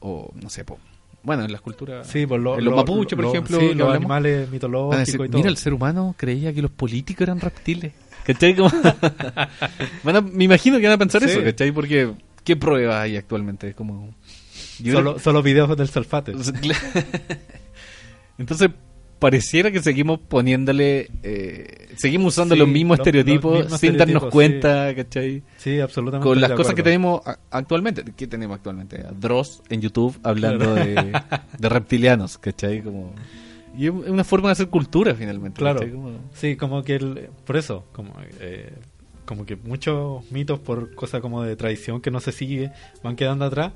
o 0.00 0.32
no 0.40 0.50
sé, 0.50 0.64
pues, 0.64 0.78
bueno, 1.24 1.44
en 1.44 1.50
las 1.50 1.60
culturas... 1.62 2.06
Sí, 2.06 2.26
por 2.26 2.38
lo- 2.38 2.58
en 2.58 2.64
los 2.64 2.72
lo- 2.72 2.76
mapuches, 2.76 3.16
por 3.16 3.24
lo- 3.24 3.30
ejemplo, 3.30 3.58
sí, 3.58 3.64
los 3.68 3.72
hablamos, 3.72 3.96
animales 3.96 4.50
mitológicos 4.50 4.98
decir, 4.98 5.14
y 5.14 5.28
todo. 5.28 5.38
mira, 5.38 5.48
el 5.48 5.56
ser 5.56 5.72
humano 5.74 6.14
creía 6.16 6.52
que 6.52 6.62
los 6.62 6.70
políticos 6.70 7.22
eran 7.22 7.40
reptiles. 7.40 7.92
¿Cachai? 8.24 8.54
Como- 8.54 8.70
Van 10.04 10.16
a- 10.16 10.20
me 10.20 10.44
imagino 10.44 10.78
que 10.78 10.84
van 10.84 10.92
a 10.94 10.98
pensar 10.98 11.22
Sí. 11.22 11.30
eso, 11.30 11.42
¿cachai? 11.42 11.72
Porque, 11.72 12.12
¿qué 12.44 12.56
pruebas 12.56 12.96
hay 12.96 13.16
actualmente? 13.16 13.74
Como... 13.74 14.14
solo, 14.84 15.18
solo 15.18 15.42
videos 15.42 15.76
del 15.76 15.88
Salfate. 15.88 16.32
Entonces, 18.38 18.70
pareciera 19.18 19.70
que 19.70 19.80
seguimos 19.80 20.18
poniéndole, 20.20 21.10
eh, 21.22 21.88
seguimos 21.96 22.34
usando 22.34 22.54
Sí, 22.54 22.58
los 22.58 22.68
mismos 22.68 22.98
los- 22.98 23.06
estereotipos 23.06 23.52
los 23.52 23.62
mismos 23.64 23.80
sin 23.80 23.96
darnos 23.96 24.24
cuenta, 24.26 24.94
¿cachai? 24.96 25.42
Sí, 25.58 25.78
absolutamente. 25.80 26.28
Con 26.28 26.40
las 26.40 26.52
cosas 26.52 26.74
que 26.74 26.82
tenemos 26.82 27.20
actualmente. 27.50 28.04
¿Qué 28.16 28.26
tenemos 28.26 28.56
actualmente? 28.56 29.00
A 29.06 29.12
Dross 29.12 29.62
en 29.68 29.80
YouTube 29.80 30.18
hablando 30.24 30.74
de, 30.74 31.12
de 31.58 31.68
reptilianos, 31.68 32.38
¿cachai? 32.38 32.82
Como, 32.82 33.12
y 33.76 33.86
es 33.86 33.90
una 33.92 34.24
forma 34.24 34.48
de 34.48 34.52
hacer 34.52 34.68
cultura 34.68 35.14
finalmente. 35.14 35.58
Claro. 35.58 35.80
Sí, 36.34 36.56
como 36.56 36.82
que 36.82 36.96
el, 36.96 37.30
por 37.44 37.56
eso, 37.56 37.84
como, 37.92 38.14
eh, 38.40 38.72
como 39.24 39.46
que 39.46 39.56
muchos 39.56 40.30
mitos 40.30 40.58
por 40.60 40.94
cosas 40.94 41.20
como 41.20 41.42
de 41.42 41.56
tradición 41.56 42.00
que 42.00 42.10
no 42.10 42.20
se 42.20 42.32
sigue 42.32 42.72
van 43.02 43.16
quedando 43.16 43.44
atrás, 43.44 43.72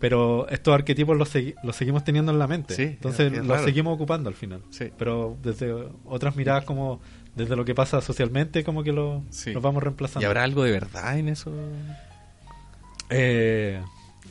pero 0.00 0.48
estos 0.48 0.74
arquetipos 0.74 1.16
los, 1.16 1.34
segui- 1.34 1.54
los 1.62 1.76
seguimos 1.76 2.04
teniendo 2.04 2.30
en 2.32 2.38
la 2.38 2.46
mente. 2.46 2.74
Sí, 2.74 2.82
Entonces 2.82 3.32
es- 3.32 3.38
es 3.38 3.46
los 3.46 3.56
raro. 3.56 3.64
seguimos 3.64 3.94
ocupando 3.94 4.28
al 4.28 4.34
final. 4.34 4.62
Sí. 4.70 4.90
Pero 4.96 5.36
desde 5.42 5.72
otras 6.04 6.36
miradas 6.36 6.64
como 6.64 7.00
desde 7.36 7.54
lo 7.54 7.64
que 7.64 7.74
pasa 7.74 8.00
socialmente 8.00 8.64
como 8.64 8.82
que 8.82 8.92
lo, 8.92 9.22
Sí. 9.30 9.52
los 9.52 9.62
vamos 9.62 9.82
reemplazando. 9.82 10.22
¿Y 10.22 10.26
habrá 10.26 10.42
algo 10.42 10.64
de 10.64 10.72
verdad 10.72 11.18
en 11.18 11.28
eso? 11.28 11.52
Eh, 13.10 13.80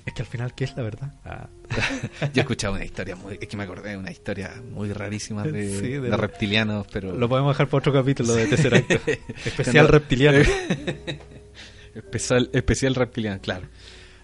es 0.08 0.14
que 0.14 0.22
al 0.24 0.28
final, 0.28 0.56
¿qué 0.56 0.64
es 0.64 0.76
la 0.76 0.84
verdad? 0.84 1.14
Ah, 1.26 1.48
Yo 2.22 2.28
he 2.36 2.40
escuchado 2.40 2.74
una 2.74 2.86
historia 2.86 3.16
muy... 3.16 3.38
Es 3.40 3.48
que 3.48 3.56
me 3.58 3.64
acordé 3.64 3.92
de 3.92 3.98
una 3.98 4.10
historia 4.12 4.62
muy 4.74 4.92
rarísima 4.94 5.44
de, 5.44 5.70
Sí, 5.80 5.88
de 5.90 6.00
de 6.02 6.10
lo- 6.10 6.18
reptilianos, 6.18 6.88
pero... 6.92 7.16
lo 7.16 7.30
podemos 7.30 7.54
dejar 7.54 7.68
para 7.68 7.80
otro 7.80 7.94
capítulo 7.94 8.34
de 8.34 8.48
Tesseract. 8.48 8.90
Especial 9.46 9.74
Cuando- 9.86 9.92
reptiliano. 9.92 10.40
Especial, 11.96 12.50
especial 12.54 12.96
reptiliano, 12.96 13.42
claro. 13.42 13.68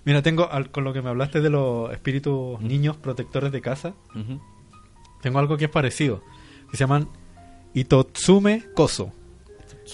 Mira, 0.06 0.22
tengo, 0.22 0.52
al- 0.52 0.70
con 0.72 0.84
lo 0.84 0.94
que 0.94 1.02
me 1.02 1.10
hablaste 1.10 1.42
de 1.42 1.50
los 1.50 1.92
espíritus 1.92 2.60
niños 2.62 2.98
protectores 2.98 3.52
de 3.52 3.62
casa, 3.62 3.94
tengo 5.22 5.40
algo 5.40 5.58
que 5.58 5.66
es 5.66 5.72
parecido, 5.72 6.24
que 6.70 6.78
se 6.78 6.84
llaman 6.84 7.10
Itotsume 7.74 8.64
Koso, 8.76 9.12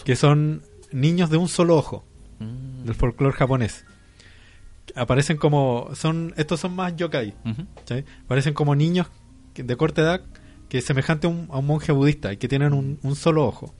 que 0.03 0.15
son 0.15 0.63
niños 0.91 1.29
de 1.29 1.37
un 1.37 1.47
solo 1.47 1.75
ojo, 1.77 2.05
Mm. 2.39 2.85
del 2.85 2.95
folclore 2.95 3.35
japonés. 3.35 3.85
Aparecen 4.95 5.37
como, 5.37 5.89
son, 5.93 6.33
estos 6.37 6.59
son 6.59 6.75
más 6.75 6.95
yokai. 6.95 7.35
Parecen 8.27 8.53
como 8.53 8.75
niños 8.75 9.07
de 9.55 9.75
corta 9.75 10.01
edad 10.01 10.21
que 10.69 10.77
es 10.77 10.85
semejante 10.85 11.27
a 11.27 11.31
un, 11.31 11.47
a 11.51 11.57
un 11.57 11.65
monje 11.65 11.91
budista 11.91 12.31
y 12.31 12.37
que 12.37 12.47
tienen 12.47 12.73
un, 12.73 12.99
un 13.01 13.15
solo 13.15 13.45
ojo. 13.45 13.73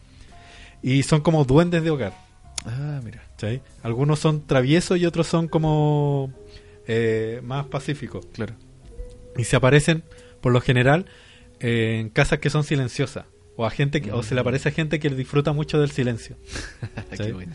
Y 0.81 1.03
son 1.03 1.21
como 1.21 1.45
duendes 1.45 1.83
de 1.83 1.91
hogar. 1.91 2.13
Ah, 2.65 2.99
mira. 3.03 3.23
Algunos 3.83 4.19
son 4.19 4.45
traviesos 4.45 4.97
y 4.97 5.05
otros 5.05 5.27
son 5.27 5.47
como 5.47 6.33
eh, 6.87 7.41
más 7.43 7.67
pacíficos. 7.67 8.25
Claro. 8.33 8.55
Y 9.37 9.43
se 9.45 9.55
aparecen, 9.55 10.03
por 10.41 10.51
lo 10.51 10.61
general, 10.61 11.05
eh, 11.59 11.97
en 11.99 12.09
casas 12.09 12.39
que 12.39 12.49
son 12.49 12.63
silenciosas. 12.63 13.25
O, 13.55 13.65
a 13.65 13.69
gente 13.69 14.01
que, 14.01 14.11
o 14.11 14.23
se 14.23 14.35
le 14.35 14.41
aparece 14.41 14.69
a 14.69 14.71
gente 14.71 14.99
que 14.99 15.09
disfruta 15.09 15.53
mucho 15.53 15.79
del 15.79 15.91
silencio. 15.91 16.37
Sí. 17.11 17.23
Qué 17.23 17.33
bueno. 17.33 17.53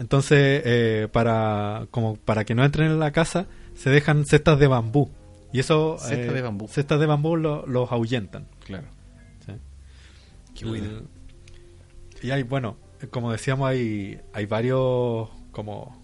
Entonces, 0.00 0.62
eh, 0.64 1.08
para, 1.12 1.86
como 1.90 2.16
para 2.16 2.44
que 2.44 2.54
no 2.54 2.64
entren 2.64 2.90
en 2.90 2.98
la 2.98 3.12
casa, 3.12 3.46
se 3.74 3.90
dejan 3.90 4.24
cestas 4.24 4.58
de 4.58 4.66
bambú. 4.66 5.10
Y 5.52 5.60
eso... 5.60 5.96
Cestas 5.98 6.30
eh, 6.30 6.32
de 6.32 6.40
bambú. 6.42 6.68
Cestas 6.68 6.98
de 6.98 7.06
bambú 7.06 7.36
lo- 7.36 7.66
los 7.66 7.92
ahuyentan. 7.92 8.46
Claro. 8.64 8.86
¿sí? 9.44 9.52
Qué 10.54 10.64
bueno. 10.64 11.02
Y 12.22 12.30
hay, 12.30 12.42
bueno, 12.44 12.76
como 13.10 13.30
decíamos, 13.30 13.68
hay, 13.68 14.18
hay 14.32 14.46
varios 14.46 15.28
como 15.52 16.02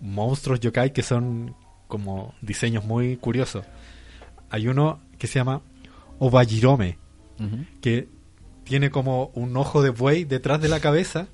monstruos 0.00 0.60
yokai 0.60 0.92
que 0.94 1.02
son 1.02 1.54
como 1.86 2.34
diseños 2.40 2.84
muy 2.86 3.16
curiosos. 3.18 3.66
Hay 4.48 4.68
uno 4.68 5.00
que 5.18 5.26
se 5.26 5.38
llama 5.38 5.60
Obajirome, 6.18 6.98
Ujú. 7.38 7.64
que 7.82 8.08
tiene 8.64 8.90
como 8.90 9.26
un 9.34 9.54
ojo 9.56 9.82
de 9.82 9.90
buey 9.90 10.24
detrás 10.24 10.60
de 10.62 10.68
la 10.68 10.80
cabeza 10.80 11.28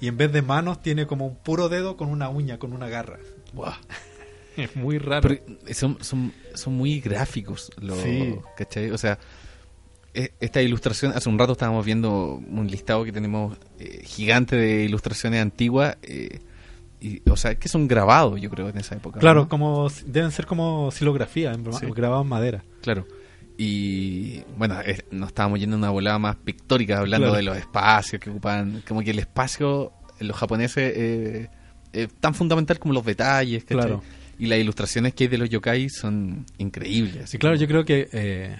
y 0.00 0.08
en 0.08 0.16
vez 0.16 0.32
de 0.32 0.42
manos 0.42 0.80
tiene 0.82 1.06
como 1.06 1.26
un 1.26 1.36
puro 1.36 1.68
dedo 1.68 1.96
con 1.96 2.08
una 2.08 2.28
uña, 2.28 2.58
con 2.58 2.72
una 2.72 2.88
garra. 2.88 3.18
Buah. 3.52 3.74
Es 4.56 4.74
muy 4.76 4.98
raro. 4.98 5.26
Pero 5.28 5.40
son, 5.74 5.98
son, 6.02 6.32
son 6.54 6.74
muy 6.74 7.00
gráficos 7.00 7.70
los, 7.80 7.98
Sí. 7.98 8.34
¿cachai? 8.56 8.90
O 8.90 8.98
sea, 8.98 9.18
e- 10.12 10.32
esta 10.40 10.60
ilustración, 10.60 11.12
hace 11.14 11.28
un 11.28 11.38
rato 11.38 11.52
estábamos 11.52 11.86
viendo 11.86 12.34
un 12.34 12.66
listado 12.66 13.04
que 13.04 13.12
tenemos 13.12 13.56
eh, 13.78 14.02
gigante 14.04 14.56
de 14.56 14.84
ilustraciones 14.84 15.40
antiguas, 15.40 15.96
eh, 16.02 16.40
y, 17.00 17.22
o 17.30 17.36
sea, 17.36 17.54
que 17.54 17.68
son 17.68 17.86
grabados, 17.88 18.40
yo 18.40 18.50
creo, 18.50 18.68
en 18.68 18.76
esa 18.76 18.96
época. 18.96 19.20
claro, 19.20 19.42
¿no? 19.42 19.48
como 19.48 19.88
deben 20.04 20.32
ser 20.32 20.46
como 20.46 20.90
silografía, 20.90 21.52
en- 21.52 21.72
Sí. 21.72 21.86
grabado 21.94 22.22
en 22.22 22.28
madera. 22.28 22.64
Claro. 22.82 23.06
Y 23.62 24.42
bueno, 24.56 24.80
es- 24.80 25.04
nos 25.10 25.28
estábamos 25.28 25.60
yendo 25.60 25.76
a 25.76 25.78
una 25.78 25.90
volada 25.90 26.18
más 26.18 26.36
pictórica, 26.36 26.98
hablando 26.98 27.26
Claro. 27.26 27.36
de 27.36 27.42
los 27.42 27.58
espacios 27.58 28.18
que 28.18 28.30
ocupan, 28.30 28.82
como 28.88 29.02
que 29.02 29.10
el 29.10 29.18
espacio 29.18 29.92
en 30.18 30.28
los 30.28 30.36
japoneses 30.38 30.92
eh, 30.96 31.48
es 31.92 32.08
tan 32.14 32.34
fundamental 32.34 32.78
como 32.78 32.94
los 32.94 33.04
detalles, 33.04 33.64
¿cachai? 33.64 33.76
Claro. 33.86 34.02
Y 34.38 34.46
las 34.46 34.58
ilustraciones 34.58 35.12
que 35.12 35.24
hay 35.24 35.28
de 35.28 35.36
los 35.36 35.50
yokai 35.50 35.90
son 35.90 36.46
increíbles. 36.56 37.28
Sí, 37.28 37.36
claro, 37.36 37.56
yo 37.56 37.66
creo 37.68 37.84
que 37.84 38.08
eh, 38.14 38.56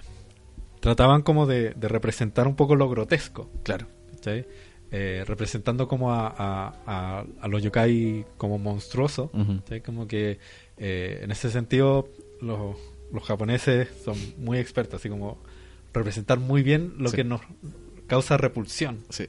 trataban 0.80 1.22
como 1.22 1.46
de, 1.46 1.70
de 1.70 1.88
representar 1.88 2.46
un 2.46 2.54
poco 2.54 2.76
lo 2.76 2.86
grotesco, 2.90 3.50
Claro. 3.62 3.86
¿cachai? 4.12 4.46
Eh, 4.90 5.24
representando 5.26 5.88
como 5.88 6.12
a, 6.12 6.26
a- 6.36 6.74
a- 6.86 7.24
a 7.40 7.48
los 7.48 7.62
yokai 7.62 8.26
como. 8.36 8.58
¿cachai? 9.60 9.80
como 9.80 10.06
que 10.06 10.38
eh, 10.76 11.20
en 11.22 11.30
ese 11.30 11.50
sentido 11.50 12.08
los, 12.42 12.76
los 13.12 13.22
japoneses 13.24 13.88
son 14.04 14.16
muy 14.38 14.58
expertos, 14.58 15.00
así 15.00 15.08
como 15.08 15.38
representar 15.92 16.38
muy 16.38 16.62
bien 16.62 16.94
lo 16.98 17.10
Sí. 17.10 17.16
que 17.16 17.24
nos 17.24 17.40
causa 18.06 18.36
repulsión. 18.36 19.00
Sí. 19.08 19.26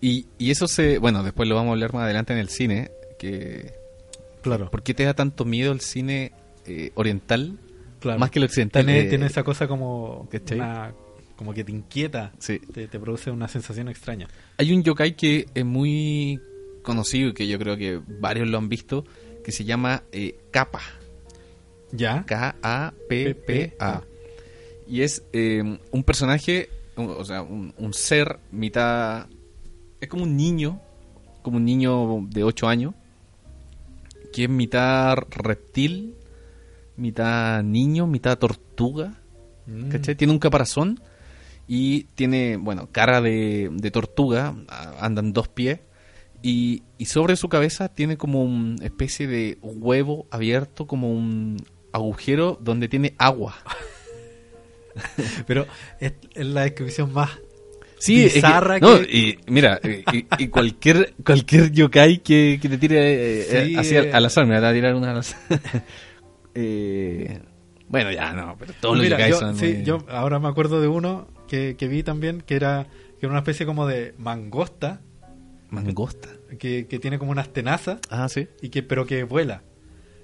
Y, 0.00 0.26
y 0.38 0.50
eso 0.50 0.68
se, 0.68 0.98
bueno, 0.98 1.22
después 1.22 1.48
lo 1.48 1.54
vamos 1.54 1.70
a 1.70 1.72
hablar 1.72 1.92
más 1.92 2.04
adelante 2.04 2.32
en 2.32 2.38
el 2.38 2.48
cine, 2.48 2.90
que 3.18 3.72
Claro, 4.42 4.70
¿por 4.70 4.82
qué 4.82 4.94
te 4.94 5.04
da 5.04 5.14
tanto 5.14 5.44
miedo 5.44 5.72
el 5.72 5.80
cine 5.80 6.32
eh, 6.66 6.92
oriental 6.94 7.58
claro. 8.00 8.18
más 8.20 8.30
que 8.30 8.38
el 8.38 8.44
occidental? 8.44 8.84
tiene, 8.84 9.00
Eh, 9.00 9.08
tiene 9.08 9.26
esa 9.26 9.42
cosa 9.42 9.66
como, 9.66 10.28
una- 10.52 10.92
como 11.34 11.52
que 11.52 11.64
te 11.64 11.72
inquieta, 11.72 12.32
Sí. 12.38 12.58
te, 12.60 12.86
te 12.86 12.98
produce 13.00 13.30
una 13.30 13.48
sensación 13.48 13.88
extraña. 13.88 14.28
Hay 14.58 14.72
un 14.72 14.82
yokai 14.84 15.16
que 15.16 15.46
es 15.54 15.64
muy 15.64 16.40
conocido 16.82 17.30
y 17.30 17.34
que 17.34 17.48
yo 17.48 17.58
creo 17.58 17.76
que 17.76 18.00
varios 18.20 18.46
lo 18.48 18.58
han 18.58 18.68
visto, 18.68 19.04
que 19.44 19.50
se 19.50 19.64
llama 19.64 20.04
eh, 20.12 20.36
Kappa. 20.52 20.80
¿Ya? 21.92 22.24
K-A-P-P-A. 22.26 24.02
Y 24.88 25.02
es 25.02 25.24
eh, 25.32 25.78
un 25.90 26.04
personaje, 26.04 26.68
o 26.96 27.24
sea, 27.24 27.42
un, 27.42 27.74
un 27.78 27.94
ser 27.94 28.38
mitad... 28.50 29.26
Es 30.00 30.08
como 30.08 30.24
un 30.24 30.36
niño, 30.36 30.80
como 31.42 31.56
un 31.56 31.64
niño 31.64 32.26
de 32.28 32.44
8 32.44 32.68
años, 32.68 32.94
que 34.32 34.44
es 34.44 34.50
mitad 34.50 35.16
reptil, 35.30 36.14
mitad 36.96 37.62
niño, 37.62 38.06
mitad 38.06 38.38
tortuga. 38.38 39.20
Mm. 39.66 39.88
¿Cachai? 39.88 40.14
Tiene 40.14 40.32
un 40.32 40.38
caparazón 40.38 41.00
y 41.66 42.04
tiene, 42.14 42.56
bueno, 42.56 42.88
cara 42.92 43.20
de, 43.20 43.70
de 43.72 43.90
tortuga, 43.90 44.54
andan 45.00 45.32
dos 45.32 45.48
pies, 45.48 45.80
y, 46.42 46.82
y 46.98 47.06
sobre 47.06 47.36
su 47.36 47.48
cabeza 47.48 47.88
tiene 47.88 48.16
como 48.16 48.42
una 48.44 48.84
especie 48.84 49.26
de 49.26 49.58
huevo 49.62 50.26
abierto, 50.30 50.86
como 50.86 51.10
un 51.10 51.56
agujero 51.96 52.58
donde 52.60 52.88
tiene 52.88 53.14
agua. 53.18 53.56
Pero 55.46 55.66
es, 56.00 56.12
es 56.34 56.46
la 56.46 56.62
descripción 56.62 57.12
más 57.12 57.30
Sí, 57.98 58.24
es 58.26 58.34
que- 58.34 58.38
Bizarra 58.40 58.78
no, 58.78 58.98
que- 59.00 59.04
y 59.16 59.38
mira, 59.50 59.80
y, 60.12 60.26
y 60.38 60.48
cualquier 60.48 61.14
cualquier 61.24 61.70
yokai 61.72 62.18
que, 62.22 62.58
que 62.60 62.68
te 62.68 62.76
tire 62.78 63.40
eh, 63.40 63.42
Sí, 63.66 63.74
eh, 63.74 63.78
así 63.78 63.96
al, 63.96 64.04
eh. 64.06 64.12
al 64.12 64.24
azar, 64.26 64.46
me 64.46 64.60
va 64.60 64.68
a 64.68 64.72
tirar 64.72 64.94
una 64.94 65.10
al 65.12 65.18
azar. 65.18 65.40
Eh, 66.58 67.38
bueno, 67.88 68.10
ya 68.12 68.32
no, 68.32 68.56
pero 68.58 68.72
todos 68.80 68.96
los 68.96 69.04
Mira, 69.04 69.18
yokai 69.18 69.30
yo, 69.30 69.38
son 69.38 69.56
sí, 69.56 69.74
muy- 69.74 69.84
yo 69.84 69.98
ahora 70.08 70.38
me 70.38 70.48
acuerdo 70.48 70.80
de 70.80 70.88
uno 70.88 71.28
que, 71.48 71.76
que 71.78 71.86
vi 71.88 72.02
también 72.02 72.40
que 72.40 72.54
era, 72.56 72.86
que 73.20 73.26
era 73.26 73.28
una 73.30 73.40
especie 73.40 73.66
como 73.66 73.86
de 73.86 74.14
mangosta 74.18 75.00
mangosta. 75.68 76.30
que, 76.58 76.86
que 76.86 76.98
tiene 76.98 77.18
como 77.18 77.30
unas 77.32 77.52
tenazas 77.52 77.98
Ah, 78.08 78.28
sí. 78.30 78.48
y 78.62 78.70
que 78.70 78.82
pero 78.82 79.04
que 79.04 79.24
vuela. 79.24 79.62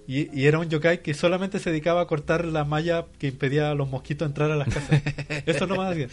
Y, 0.07 0.29
y 0.38 0.47
era 0.47 0.59
un 0.59 0.69
yokai 0.69 1.03
que 1.03 1.15
solamente 1.15 1.59
se 1.59 1.71
dedicaba 1.71 2.01
a 2.03 2.07
cortar 2.07 2.45
la 2.45 2.65
malla 2.65 3.07
que 3.19 3.29
impedía 3.29 3.71
a 3.71 3.75
los 3.75 3.88
mosquitos 3.88 4.27
entrar 4.27 4.51
a 4.51 4.57
las 4.57 4.69
casas. 4.69 5.03
Eso 5.47 5.67
no 5.67 5.77
más 5.77 5.93
hacía. 5.93 6.09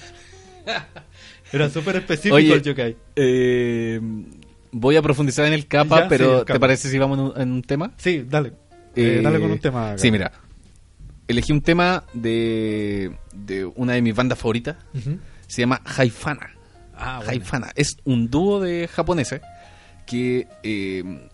Era 1.52 1.70
súper 1.70 1.96
específico 1.98 2.36
Oye, 2.36 2.54
el 2.54 2.62
yokai. 2.62 2.96
Eh, 3.16 4.00
voy 4.72 4.96
a 4.96 5.02
profundizar 5.02 5.46
en 5.46 5.54
el 5.54 5.68
capa, 5.68 5.98
Ya, 5.98 6.04
sí, 6.04 6.10
pero 6.10 6.40
el 6.40 6.46
¿te 6.46 6.60
parece 6.60 6.90
si 6.90 6.98
vamos 6.98 7.34
en 7.38 7.52
un, 7.52 7.62
tema? 7.64 7.92
Sí, 7.98 8.26
dale. 8.28 8.50
Eh, 8.96 9.18
Eh, 9.18 9.22
dale 9.24 9.40
con 9.40 9.52
un 9.52 9.60
tema. 9.60 9.98
Sí, 9.98 10.12
mira. 10.12 10.32
Elegí 11.28 11.52
un 11.52 11.62
tema 11.62 12.04
de, 12.14 13.16
de 13.34 13.66
una 13.66 13.94
de 13.94 14.02
mis 14.02 14.16
bandas 14.16 14.38
favoritas. 14.40 14.78
Se 15.48 15.62
llama 15.62 15.82
Haifana. 15.86 16.56
Ah, 16.96 17.18
bueno. 17.18 17.32
Haifana. 17.32 17.72
Es 17.76 17.98
un 18.04 18.30
dúo 18.30 18.60
de 18.60 18.88
japoneses 18.88 19.42
que 20.06 20.48
eh, 20.64 21.29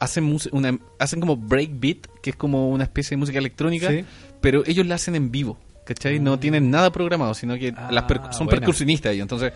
hacen, 0.00 0.36
una, 0.52 0.78
hacen 0.98 1.20
como 1.20 1.36
breakbeat, 1.36 2.06
que 2.22 2.30
es 2.30 2.36
como 2.36 2.70
una 2.70 2.84
especie 2.84 3.10
de 3.10 3.18
música 3.18 3.38
electrónica, 3.38 3.88
Sí. 3.88 4.04
pero 4.40 4.62
ellos 4.66 4.86
la 4.86 4.96
hacen 4.96 5.14
en 5.14 5.30
vivo. 5.30 5.58
¿Cachai? 5.84 6.20
No 6.20 6.38
tienen 6.38 6.70
nada 6.70 6.90
programado, 6.92 7.34
sino 7.34 7.56
que 7.58 7.74
Ah, 7.76 7.90
las 7.90 8.04
percu- 8.04 8.32
son 8.32 8.46
buena. 8.46 8.60
percusionistas 8.60 9.12
ellos. 9.12 9.22
Entonces, 9.24 9.52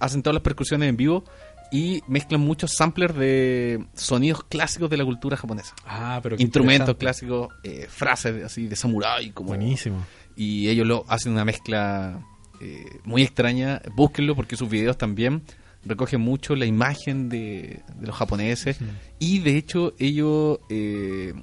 hacen 0.00 0.22
todas 0.22 0.34
las 0.34 0.42
percusiones 0.42 0.88
en 0.88 0.96
vivo 0.96 1.24
y 1.70 2.02
mezclan 2.08 2.40
muchos 2.42 2.72
samplers 2.74 3.14
de 3.16 3.82
sonidos 3.94 4.44
clásicos 4.44 4.90
de 4.90 4.98
la 4.98 5.04
cultura 5.04 5.36
japonesa. 5.36 5.74
Ah, 5.86 6.20
pero 6.22 6.36
Instrumentos 6.38 6.94
clásicos, 6.96 7.48
eh, 7.64 7.86
frases 7.88 8.44
así 8.44 8.66
de 8.66 8.76
samurái, 8.76 9.30
como 9.30 9.48
Buenísimo. 9.48 10.04
y 10.36 10.68
ellos 10.68 10.86
lo 10.86 11.04
hacen 11.08 11.32
una 11.32 11.44
mezcla 11.46 12.20
eh, 12.60 12.84
muy 13.04 13.22
extraña. 13.22 13.80
Búsquenlo 13.96 14.36
porque 14.36 14.56
sus 14.56 14.68
videos 14.68 14.98
también 14.98 15.42
recogen 15.84 16.20
mucho 16.20 16.54
la 16.54 16.66
imagen 16.66 17.28
de, 17.28 17.80
de 17.96 18.06
los 18.06 18.16
japoneses 18.16 18.78
y 19.18 19.40
de 19.40 19.56
hecho 19.56 19.94
ellos 19.98 20.60
eh, 20.68 21.34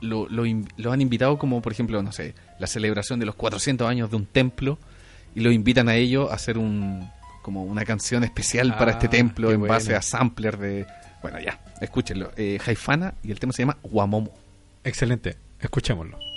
lo, 0.00 0.28
lo 0.28 0.92
han 0.92 1.00
invitado 1.00 1.38
como 1.38 1.62
por 1.62 1.72
ejemplo, 1.72 2.02
no 2.02 2.12
sé, 2.12 2.34
la 2.58 2.66
celebración 2.66 3.20
de 3.20 3.26
los 3.26 3.34
400 3.34 3.88
años 3.88 4.10
de 4.10 4.16
un 4.16 4.26
templo 4.26 4.78
y 5.34 5.40
lo 5.40 5.50
invitan 5.52 5.88
a 5.88 5.96
ellos 5.96 6.30
a 6.30 6.34
hacer 6.34 6.58
un 6.58 7.08
como 7.42 7.62
una 7.62 7.84
canción 7.84 8.24
especial 8.24 8.74
para 8.78 8.92
Ah, 8.92 8.94
este 8.94 9.08
templo 9.08 9.48
qué 9.48 9.54
en 9.54 9.66
base 9.66 9.94
a 9.94 10.00
sampler 10.00 10.56
de... 10.56 10.86
Bueno, 11.20 11.38
ya, 11.40 11.60
escúchenlo. 11.78 12.30
Eh, 12.36 12.58
Haifana 12.66 13.14
y 13.22 13.32
el 13.32 13.38
tema 13.38 13.52
se 13.52 13.62
llama 13.62 13.76
Guamomo. 13.82 14.30
Excelente. 14.82 15.36
Escuchémoslo.「 15.60 16.33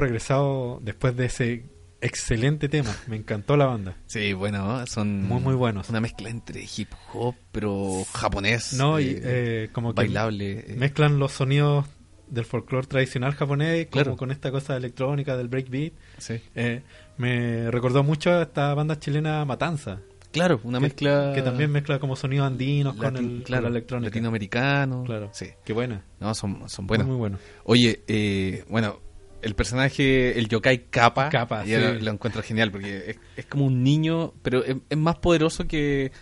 regresado 0.00 0.80
después 0.82 1.16
de 1.16 1.26
ese 1.26 1.64
excelente 2.00 2.68
tema. 2.68 2.94
Me 3.06 3.16
encantó 3.16 3.56
la 3.56 3.66
banda. 3.66 3.96
Sí, 4.06 4.32
bueno, 4.32 4.86
son 4.86 5.22
Muy, 5.22 5.40
muy 5.40 5.54
buenos. 5.54 5.88
Una 5.90 6.00
mezcla 6.00 6.30
entre 6.30 6.62
hip 6.76 6.88
hop, 7.12 7.34
pero 7.52 8.04
japonés. 8.12 8.72
No, 8.74 8.98
y 8.98 9.08
eh, 9.08 9.20
eh, 9.22 9.68
como 9.72 9.92
que 9.94 9.96
bailable. 10.02 10.60
eh, 10.60 10.74
mezclan 10.78 11.18
los 11.18 11.32
sonidos 11.32 11.86
del 12.28 12.44
folclore 12.44 12.86
tradicional 12.86 13.34
japonés 13.34 13.86
como 13.90 14.02
Claro. 14.04 14.16
con 14.16 14.30
esta 14.30 14.50
cosa 14.50 14.76
electrónica 14.76 15.36
del 15.36 15.48
breakbeat. 15.48 15.92
sí. 16.18 16.40
Eh, 16.54 16.82
me 17.18 17.70
recordó 17.70 18.02
mucho 18.02 18.30
a 18.30 18.42
esta 18.42 18.72
banda 18.72 18.98
chilena 18.98 19.44
Matanza. 19.44 20.00
Claro, 20.32 20.58
una 20.62 20.78
que- 20.78 20.84
mezcla. 20.84 21.32
Que 21.34 21.42
también 21.42 21.70
mezcla 21.70 21.98
como 21.98 22.16
sonidos 22.16 22.46
andinos 22.46 22.94
con, 22.94 23.14
el, 23.16 23.42
claro, 23.42 23.64
la 23.64 23.68
electrónica. 23.70 24.08
latinoamericano. 24.08 25.02
Claro. 25.04 25.28
Sí. 25.34 25.48
Qué 25.64 25.72
buena. 25.74 26.02
No, 26.20 26.34
son, 26.34 26.66
son 26.70 26.86
buenos. 26.86 27.06
Muy 27.08 27.16
bueno. 27.16 27.36
Oye, 27.64 28.00
eh, 28.08 28.64
bueno, 28.70 29.00
el 29.42 29.54
personaje, 29.54 30.38
el 30.38 30.48
yokai 30.48 30.86
Kappa, 30.90 31.28
Kappa, 31.28 31.64
sí. 31.64 31.72
lo, 31.76 31.94
lo 31.94 32.10
encuentro 32.10 32.42
genial 32.42 32.70
porque 32.70 33.10
es, 33.10 33.18
es 33.36 33.46
como 33.46 33.66
un 33.66 33.82
niño, 33.82 34.32
pero 34.42 34.64
es, 34.64 34.76
es 34.88 34.98
más 34.98 35.16
poderoso 35.18 35.66
que, 35.66 36.12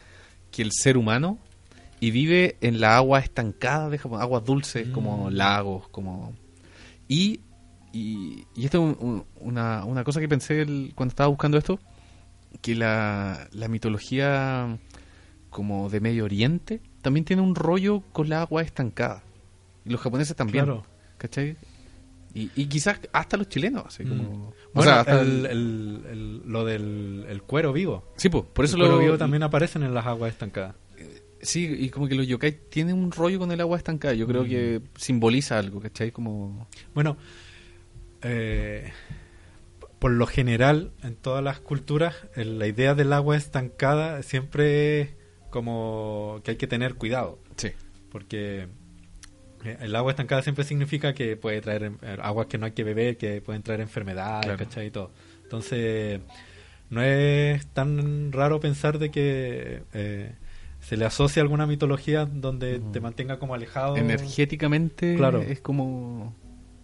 que 0.50 0.62
el 0.62 0.70
ser 0.72 0.96
humano 0.96 1.38
y 2.00 2.10
vive 2.10 2.56
en 2.60 2.80
la 2.80 2.96
agua 2.96 3.18
estancada 3.18 3.88
de 3.90 3.98
Japón, 3.98 4.20
aguas 4.20 4.44
dulces 4.44 4.86
Mm. 4.88 4.92
como 4.92 5.30
lagos, 5.30 5.88
como... 5.88 6.32
Y, 7.08 7.40
y, 7.92 8.44
y 8.54 8.64
esto 8.64 8.78
es 8.90 8.96
un- 8.98 9.06
un- 9.08 9.24
una, 9.40 9.84
una 9.84 10.04
cosa 10.04 10.20
que 10.20 10.28
pensé 10.28 10.62
el- 10.62 10.92
cuando 10.94 11.10
estaba 11.12 11.28
buscando 11.28 11.58
esto, 11.58 11.78
que 12.62 12.74
la, 12.74 13.48
la 13.52 13.68
mitología 13.68 14.78
como 15.50 15.88
de 15.90 16.00
Medio 16.00 16.24
Oriente 16.24 16.80
también 17.02 17.24
tiene 17.24 17.42
un 17.42 17.54
rollo 17.54 18.02
con 18.12 18.28
la 18.28 18.42
agua 18.42 18.62
estancada. 18.62 19.22
Y 19.84 19.90
los 19.90 20.00
japoneses 20.00 20.36
también. 20.36 20.64
Claro. 20.66 20.84
¿Cachai? 21.16 21.56
Y, 22.34 22.50
y 22.54 22.66
quizás 22.66 23.00
hasta 23.12 23.36
los 23.36 23.48
chilenos, 23.48 23.84
así 23.86 24.04
Mm. 24.04 24.08
como... 24.08 24.48
o 24.48 24.54
Bueno, 24.74 24.90
sea, 24.90 25.00
hasta 25.00 25.20
el- 25.20 25.46
el- 25.46 25.46
el- 25.46 26.06
el- 26.10 26.42
lo 26.46 26.64
del 26.64 27.24
el 27.28 27.42
cuero 27.42 27.72
vivo. 27.72 28.12
Sí, 28.16 28.28
pues, 28.28 28.44
por 28.52 28.64
eso 28.64 28.76
el 28.76 28.82
cuero 28.82 28.96
lo... 28.96 29.02
vivo 29.02 29.18
también 29.18 29.42
aparecen 29.42 29.82
en 29.82 29.94
las 29.94 30.06
aguas 30.06 30.32
estancadas. 30.32 30.74
Sí, 31.40 31.66
y 31.78 31.88
como 31.90 32.08
que 32.08 32.16
los 32.16 32.26
yokai 32.26 32.50
tienen 32.68 32.96
un 32.98 33.12
rollo 33.12 33.38
con 33.38 33.52
el 33.52 33.60
agua 33.60 33.76
estancada. 33.78 34.12
Yo 34.14 34.26
creo 34.26 34.42
Mm. 34.44 34.48
que 34.48 34.82
simboliza 34.96 35.56
algo, 35.58 35.80
¿cachai? 35.80 36.10
Como... 36.10 36.66
Bueno, 36.94 37.16
eh, 38.22 38.92
por 39.98 40.10
lo 40.12 40.26
general, 40.26 40.92
en 41.02 41.16
todas 41.16 41.42
las 41.42 41.60
culturas, 41.60 42.14
el- 42.36 42.58
la 42.58 42.66
idea 42.66 42.94
del 42.94 43.12
agua 43.12 43.36
estancada 43.36 44.22
siempre 44.22 45.00
es 45.00 45.08
como 45.50 46.40
que 46.44 46.52
hay 46.52 46.56
que 46.56 46.66
tener 46.66 46.94
cuidado, 46.96 47.38
Sí. 47.56 47.70
porque 48.10 48.62
eh, 48.62 48.68
el 49.64 49.94
agua 49.96 50.12
estancada 50.12 50.42
siempre 50.42 50.64
significa 50.64 51.12
que 51.14 51.36
puede 51.36 51.60
traer 51.60 51.92
eh, 52.02 52.16
aguas 52.22 52.46
que 52.46 52.58
no 52.58 52.66
hay 52.66 52.72
que 52.72 52.84
beber, 52.84 53.16
que 53.16 53.40
pueden 53.40 53.62
traer 53.62 53.80
enfermedades, 53.80 54.46
Claro. 54.46 54.58
¿cachai? 54.58 54.86
Y 54.86 54.90
todo. 54.90 55.10
Entonces, 55.42 56.20
no 56.90 57.02
es 57.02 57.66
tan 57.68 58.32
raro 58.32 58.60
pensar 58.60 58.98
de 58.98 59.10
que 59.10 59.82
eh, 59.94 60.32
se 60.80 60.96
le 60.96 61.04
asocia 61.04 61.42
alguna 61.42 61.66
mitología 61.66 62.24
donde 62.26 62.80
te 62.92 63.00
mantenga 63.00 63.38
como 63.38 63.54
alejado. 63.54 63.96
Energéticamente 63.96 65.16
Claro. 65.16 65.42
es 65.42 65.60
como... 65.60 66.34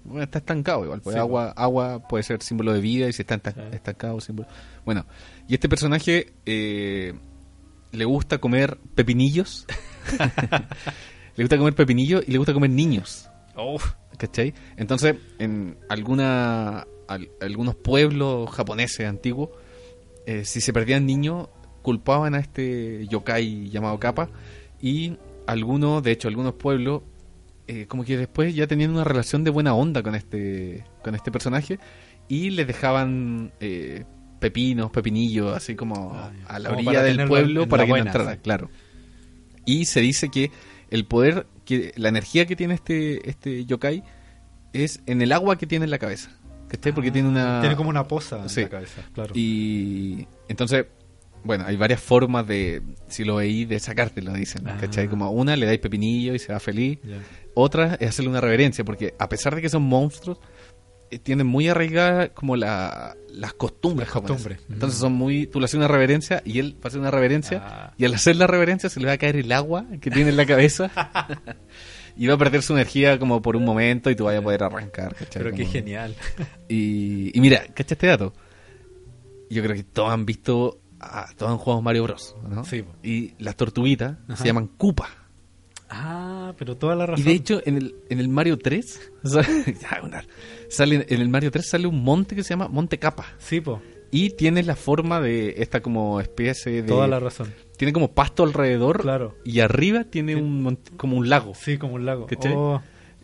Bueno, 0.04 0.22
está 0.22 0.38
estancado 0.38 0.84
igual. 0.84 1.00
Pues 1.00 1.14
Sí, 1.14 1.20
agua, 1.20 1.52
agua 1.56 2.06
puede 2.08 2.22
ser 2.24 2.42
símbolo 2.42 2.74
de 2.74 2.80
vida 2.80 3.08
y 3.08 3.12
si 3.14 3.22
está 3.22 3.36
Sí. 3.42 3.60
estancado, 3.72 4.20
símbolo... 4.20 4.48
Bueno, 4.84 5.06
y 5.48 5.54
este 5.54 5.68
personaje 5.68 6.32
eh, 6.44 7.14
le 7.92 8.04
gusta 8.04 8.36
comer 8.38 8.76
pepinillos. 8.94 9.64
le 11.36 11.44
gusta 11.44 11.56
comer 11.58 11.74
pepinillos 11.74 12.24
y 12.26 12.32
le 12.32 12.38
gusta 12.38 12.52
comer 12.52 12.70
niños. 12.70 13.28
¿Cachai? 14.16 14.54
Entonces, 14.76 15.16
en 15.38 15.76
alguna, 15.88 16.86
al- 17.08 17.28
algunos 17.40 17.74
pueblos 17.74 18.50
japoneses 18.50 19.06
antiguos, 19.08 19.50
eh, 20.26 20.44
si 20.44 20.60
se 20.60 20.72
perdían 20.72 21.06
niños, 21.06 21.48
culpaban 21.82 22.34
a 22.34 22.38
este 22.38 23.06
yokai 23.08 23.68
llamado 23.70 23.98
Kappa 23.98 24.30
y 24.80 25.16
algunos, 25.46 26.02
de 26.02 26.12
hecho, 26.12 26.28
algunos 26.28 26.54
pueblos, 26.54 27.02
eh, 27.66 27.86
como 27.86 28.04
que 28.04 28.16
después 28.16 28.54
ya 28.54 28.66
tenían 28.66 28.90
una 28.92 29.04
relación 29.04 29.44
de 29.44 29.50
buena 29.50 29.74
onda 29.74 30.02
con 30.02 30.14
este, 30.14 30.84
con 31.02 31.14
este 31.14 31.30
personaje 31.32 31.78
y 32.28 32.50
les 32.50 32.66
dejaban 32.66 33.52
eh, 33.60 34.04
pepinos, 34.38 34.90
pepinillos, 34.90 35.54
así 35.54 35.74
como 35.74 36.12
Ah, 36.14 36.32
a 36.46 36.58
la 36.58 36.68
Como 36.70 36.78
orilla 36.80 37.02
del 37.02 37.16
pueblo 37.28 37.68
para 37.68 37.84
que 37.84 37.90
no 37.90 37.96
entrara, 37.96 38.36
claro. 38.38 38.70
Y 39.66 39.86
se 39.86 40.00
dice 40.00 40.28
que 40.30 40.50
el 40.90 41.06
poder, 41.06 41.46
que 41.64 41.92
la 41.96 42.08
energía 42.08 42.46
que 42.46 42.56
tiene 42.56 42.74
este, 42.74 43.28
este 43.28 43.64
yokai 43.64 44.02
es 44.72 45.00
en 45.06 45.22
el 45.22 45.32
agua 45.32 45.56
que 45.56 45.66
tiene 45.66 45.84
en 45.84 45.90
la 45.90 45.98
cabeza. 45.98 46.30
¿Cachai? 46.68 46.92
Porque 46.92 47.10
tiene 47.10 47.28
una... 47.28 47.58
Ah, 47.58 47.60
Tiene 47.60 47.76
como 47.76 47.90
una 47.90 48.04
poza 48.08 48.44
en 48.44 48.62
la 48.62 48.68
cabeza, 48.68 49.02
claro. 49.12 49.32
Y 49.34 50.26
entonces, 50.48 50.86
bueno, 51.44 51.64
hay 51.66 51.76
varias 51.76 52.00
formas 52.00 52.46
de, 52.46 52.82
si 53.06 53.24
lo 53.24 53.36
veis, 53.36 53.68
de 53.68 53.78
sacártelo, 53.78 54.32
dicen. 54.32 54.66
Ah. 54.66 54.76
¿Cachai? 54.80 55.08
Como 55.08 55.30
una, 55.30 55.56
le 55.56 55.66
dais 55.66 55.78
pepinillo 55.78 56.34
y 56.34 56.38
se 56.38 56.52
va 56.52 56.58
feliz. 56.58 56.98
Otra 57.54 57.94
es 58.00 58.08
hacerle 58.08 58.30
una 58.30 58.40
reverencia, 58.40 58.84
porque 58.84 59.14
a 59.18 59.28
pesar 59.28 59.54
de 59.54 59.62
que 59.62 59.68
son 59.68 59.82
monstruos, 59.82 60.38
tienen 61.22 61.46
muy 61.46 61.68
arraigadas 61.68 62.30
como 62.30 62.56
la, 62.56 63.16
las 63.30 63.54
costumbres. 63.54 64.08
Las 64.08 64.12
costumbres. 64.22 64.60
Entonces 64.70 64.98
Mm. 64.98 65.02
son 65.02 65.12
muy... 65.12 65.46
Tú 65.46 65.60
le 65.60 65.64
haces 65.66 65.76
una 65.76 65.88
reverencia 65.88 66.42
y 66.44 66.58
él 66.58 66.74
va 66.76 66.84
a 66.84 66.88
hacer 66.88 67.00
una 67.00 67.10
reverencia. 67.10 67.62
Ah. 67.64 67.94
Y 67.96 68.04
al 68.04 68.14
hacer 68.14 68.36
la 68.36 68.46
reverencia 68.46 68.88
se 68.90 69.00
le 69.00 69.06
va 69.06 69.12
a 69.12 69.18
caer 69.18 69.36
el 69.36 69.50
agua 69.52 69.86
que 70.00 70.10
tiene 70.10 70.30
en 70.30 70.36
la 70.36 70.46
cabeza. 70.46 70.90
y 72.16 72.26
va 72.26 72.34
a 72.34 72.38
perder 72.38 72.62
su 72.62 72.72
energía 72.74 73.18
como 73.18 73.42
por 73.42 73.56
un 73.56 73.64
momento 73.64 74.10
y 74.10 74.16
tú 74.16 74.24
vas 74.24 74.36
a 74.36 74.42
poder 74.42 74.62
arrancar. 74.64 75.14
¿cachai? 75.14 75.42
Pero 75.42 75.54
qué 75.56 75.62
Como- 75.62 75.72
genial. 75.72 76.14
y, 76.68 77.36
y 77.36 77.40
mira, 77.40 77.64
¿cacha 77.74 77.94
este 77.94 78.06
dato? 78.08 78.32
Yo 79.50 79.62
creo 79.62 79.76
que 79.76 79.84
todos 79.84 80.10
han 80.10 80.24
visto, 80.26 80.80
ah, 81.00 81.26
todos 81.36 81.52
han 81.52 81.58
jugado 81.58 81.82
Mario 81.82 82.04
Bros. 82.04 82.34
¿no? 82.48 82.64
Sí, 82.64 82.82
po. 82.82 82.94
Y 83.02 83.34
las 83.38 83.56
tortuguitas 83.56 84.16
Ajá. 84.28 84.36
se 84.36 84.46
llaman 84.46 84.66
Koopa. 84.68 85.08
Ah, 85.90 86.54
pero 86.58 86.76
toda 86.76 86.94
la 86.96 87.04
Y 87.04 87.06
razón. 87.08 87.24
de 87.24 87.32
hecho, 87.32 87.60
en 87.64 87.76
el, 87.76 87.94
en 88.08 88.18
el 88.20 88.28
Mario 88.28 88.58
3, 88.58 89.12
sale, 90.68 91.06
en 91.08 91.20
el 91.20 91.28
Mario 91.28 91.50
3 91.50 91.66
sale 91.66 91.86
un 91.86 92.02
monte 92.02 92.34
que 92.34 92.42
se 92.42 92.50
llama 92.50 92.68
Monte 92.68 92.98
Capa. 92.98 93.26
Sí, 93.38 93.60
po. 93.60 93.80
Y 94.10 94.30
tiene 94.30 94.62
la 94.62 94.76
forma 94.76 95.20
de 95.20 95.54
esta 95.58 95.80
como 95.80 96.20
especie 96.20 96.70
de... 96.82 96.82
Toda 96.84 97.08
la 97.08 97.18
razón. 97.18 97.52
Tiene 97.76 97.92
como 97.92 98.12
pasto 98.12 98.44
alrededor. 98.44 99.00
Claro. 99.02 99.34
Y 99.44 99.58
arriba 99.60 100.04
tiene 100.04 100.36
un 100.36 100.78
como 100.96 101.16
un 101.16 101.28
lago. 101.28 101.52
Sí, 101.54 101.78
como 101.78 101.94
un 101.94 102.06
lago. 102.06 102.26
Oh, 102.54 102.80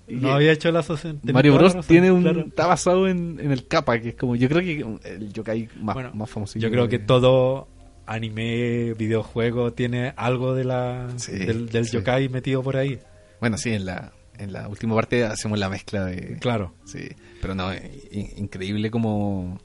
Y- 0.09 0.16
no 0.16 0.33
había 0.33 0.51
hecho 0.51 0.73
la 0.73 0.81
asociación. 0.81 1.20
Mario 1.33 1.55
Bros 1.55 1.75
razón, 1.75 1.88
tiene 1.88 2.11
un 2.11 2.23
claro. 2.23 2.40
está 2.40 2.66
basado 2.66 3.07
en, 3.07 3.38
en 3.40 3.53
el 3.53 3.68
capa 3.68 4.01
que 4.01 4.09
es 4.11 4.14
como 4.16 4.35
yo 4.35 4.49
creo 4.49 4.61
que 4.61 5.09
el 5.09 5.33
yokai 5.33 5.68
más, 5.81 5.94
Bueno, 5.94 6.11
más 6.14 6.29
famoso 6.29 6.59
Yo 6.59 6.68
creo 6.73 6.88
que 6.88 6.99
todo 6.99 7.68
anime, 8.12 8.94
videojuego 8.94 9.73
tiene 9.73 10.12
algo 10.16 10.55
de 10.55 10.64
la 10.64 11.09
Sí, 11.16 11.33
del, 11.33 11.68
del 11.68 11.87
sí. 11.87 11.92
yokai 11.96 12.29
metido 12.29 12.62
por 12.62 12.77
ahí. 12.77 12.99
bueno 13.40 13.57
sí 13.57 13.70
en 13.73 13.85
la 13.87 14.12
en 14.38 14.53
la 14.53 14.68
última 14.68 14.94
parte 14.94 15.25
hacemos 15.25 15.59
la 15.59 15.68
mezcla 15.68 16.07
de 16.07 16.38
Claro. 16.38 16.73
sí 16.85 17.09
pero 17.40 17.55
no 17.55 17.73
i- 17.75 18.33
increíble 18.37 18.90
como 18.90 19.61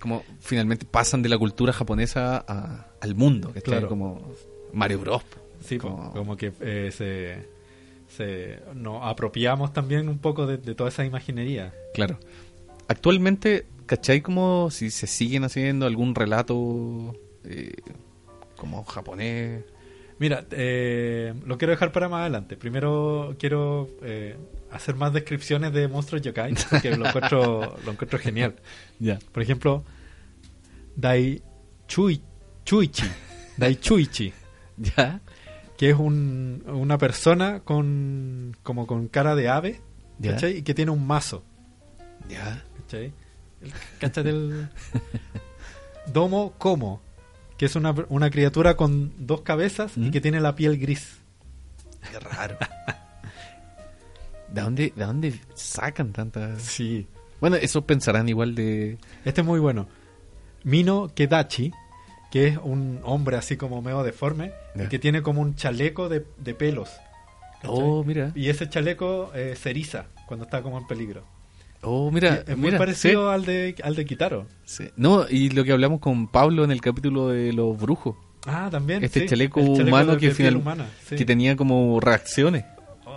como 0.00 0.22
finalmente 0.40 0.84
pasan 0.86 1.22
de 1.22 1.28
la 1.28 1.38
cultura 1.38 1.72
japonesa 1.72 2.44
a- 2.46 2.86
al 3.00 3.14
mundo 3.14 3.52
que 3.52 3.62
Claro. 3.62 3.88
como 3.88 4.32
Mario 4.72 4.98
Bros 5.00 5.22
Sí, 5.60 5.78
Como- 5.78 6.12
como, 6.12 6.36
que 6.36 6.52
eh, 6.60 6.90
se, 6.92 7.48
se 8.14 8.58
nos 8.74 9.00
apropiamos 9.02 9.72
también 9.72 10.10
un 10.10 10.18
poco 10.18 10.46
de, 10.46 10.58
de 10.58 10.74
toda 10.74 10.90
esa 10.90 11.06
imaginería. 11.06 11.72
claro 11.94 12.18
actualmente 12.86 13.64
¿cachai 13.86 14.20
como 14.20 14.70
si 14.70 14.90
se 14.90 15.06
siguen 15.06 15.44
haciendo 15.44 15.86
algún 15.86 16.14
relato 16.14 17.14
eh, 17.44 17.72
como 18.56 18.84
japonés 18.84 19.64
Mira, 20.18 20.46
eh, 20.52 21.34
lo 21.44 21.58
quiero 21.58 21.72
dejar 21.72 21.92
para 21.92 22.08
más 22.08 22.20
adelante. 22.20 22.56
Primero 22.56 23.34
quiero 23.38 23.88
eh, 24.02 24.36
hacer 24.70 24.94
más 24.94 25.12
descripciones 25.12 25.72
de 25.72 25.88
monstruos 25.88 26.22
yokai, 26.22 26.54
porque 26.70 26.96
lo 26.96 27.06
encuentro, 27.06 27.76
lo 27.84 27.92
encuentro 27.92 28.18
genial. 28.18 28.54
ya 29.00 29.18
Por 29.32 29.42
ejemplo, 29.42 29.84
Dai 30.94 31.42
Chui, 31.88 32.22
Chuichi, 32.64 33.06
Dai 33.56 33.76
Chuichi, 33.76 34.32
ya 34.76 35.20
que 35.76 35.90
es 35.90 35.96
un, 35.96 36.62
una 36.68 36.98
persona 36.98 37.60
con 37.60 38.56
como 38.62 38.86
con 38.86 39.08
cara 39.08 39.34
de 39.34 39.48
ave. 39.48 39.80
Y 40.22 40.62
que 40.62 40.74
tiene 40.74 40.92
un 40.92 41.04
mazo, 41.04 41.42
ya 42.28 42.62
¿cachai? 42.76 43.12
¿Cachai? 44.00 44.28
El 44.28 44.68
Domo 46.06 46.54
Como, 46.58 47.00
que 47.56 47.66
es 47.66 47.76
una, 47.76 47.94
una 48.08 48.30
criatura 48.30 48.76
con 48.76 49.26
dos 49.26 49.42
cabezas 49.42 49.96
¿Mm? 49.96 50.06
y 50.06 50.10
que 50.10 50.20
tiene 50.20 50.40
la 50.40 50.54
piel 50.54 50.78
gris. 50.78 51.18
Qué 52.10 52.18
raro. 52.18 52.58
¿De 54.48 54.60
dónde, 54.60 54.92
¿De 54.94 55.04
dónde 55.04 55.40
sacan 55.54 56.12
tantas...? 56.12 56.62
Sí. 56.62 57.06
Bueno, 57.40 57.56
eso 57.56 57.82
pensarán 57.82 58.28
igual 58.28 58.54
de... 58.54 58.98
Este 59.24 59.40
es 59.40 59.46
muy 59.46 59.58
bueno. 59.60 59.88
Mino 60.62 61.10
Kedachi, 61.14 61.72
que 62.30 62.48
es 62.48 62.58
un 62.62 63.00
hombre 63.04 63.36
así 63.36 63.56
como 63.56 63.82
medio 63.82 64.02
deforme, 64.02 64.52
y 64.74 64.86
que 64.86 64.98
tiene 64.98 65.22
como 65.22 65.40
un 65.40 65.56
chaleco 65.56 66.08
de, 66.08 66.24
de 66.38 66.54
pelos. 66.54 66.90
¿cachai? 67.60 67.70
Oh, 67.70 68.04
mira. 68.04 68.32
Y 68.34 68.48
ese 68.48 68.68
chaleco 68.68 69.32
eh, 69.34 69.56
se 69.56 69.70
eriza 69.70 70.06
cuando 70.26 70.44
está 70.44 70.62
como 70.62 70.78
en 70.78 70.86
peligro. 70.86 71.24
Oh, 71.84 72.10
mira. 72.10 72.42
es 72.46 72.56
muy 72.56 72.66
mira, 72.66 72.78
parecido 72.78 73.30
al 73.30 73.44
de 73.44 73.74
al 73.82 73.94
de 73.94 74.04
Kitaro. 74.04 74.46
sí. 74.64 74.88
No, 74.96 75.26
y 75.28 75.50
lo 75.50 75.64
que 75.64 75.72
hablamos 75.72 76.00
con 76.00 76.28
Pablo 76.28 76.64
en 76.64 76.70
el 76.70 76.80
capítulo 76.80 77.28
de 77.28 77.52
los 77.52 77.76
brujos. 77.78 78.16
Ah, 78.46 78.68
también. 78.70 79.02
Este 79.04 79.20
sí, 79.20 79.26
chaleco 79.26 79.60
humano 79.60 80.16
que, 80.18 80.30
final- 80.32 80.56
humana, 80.56 80.86
que 81.08 81.24
tenía 81.24 81.56
como 81.56 81.98
reacciones. 82.00 82.64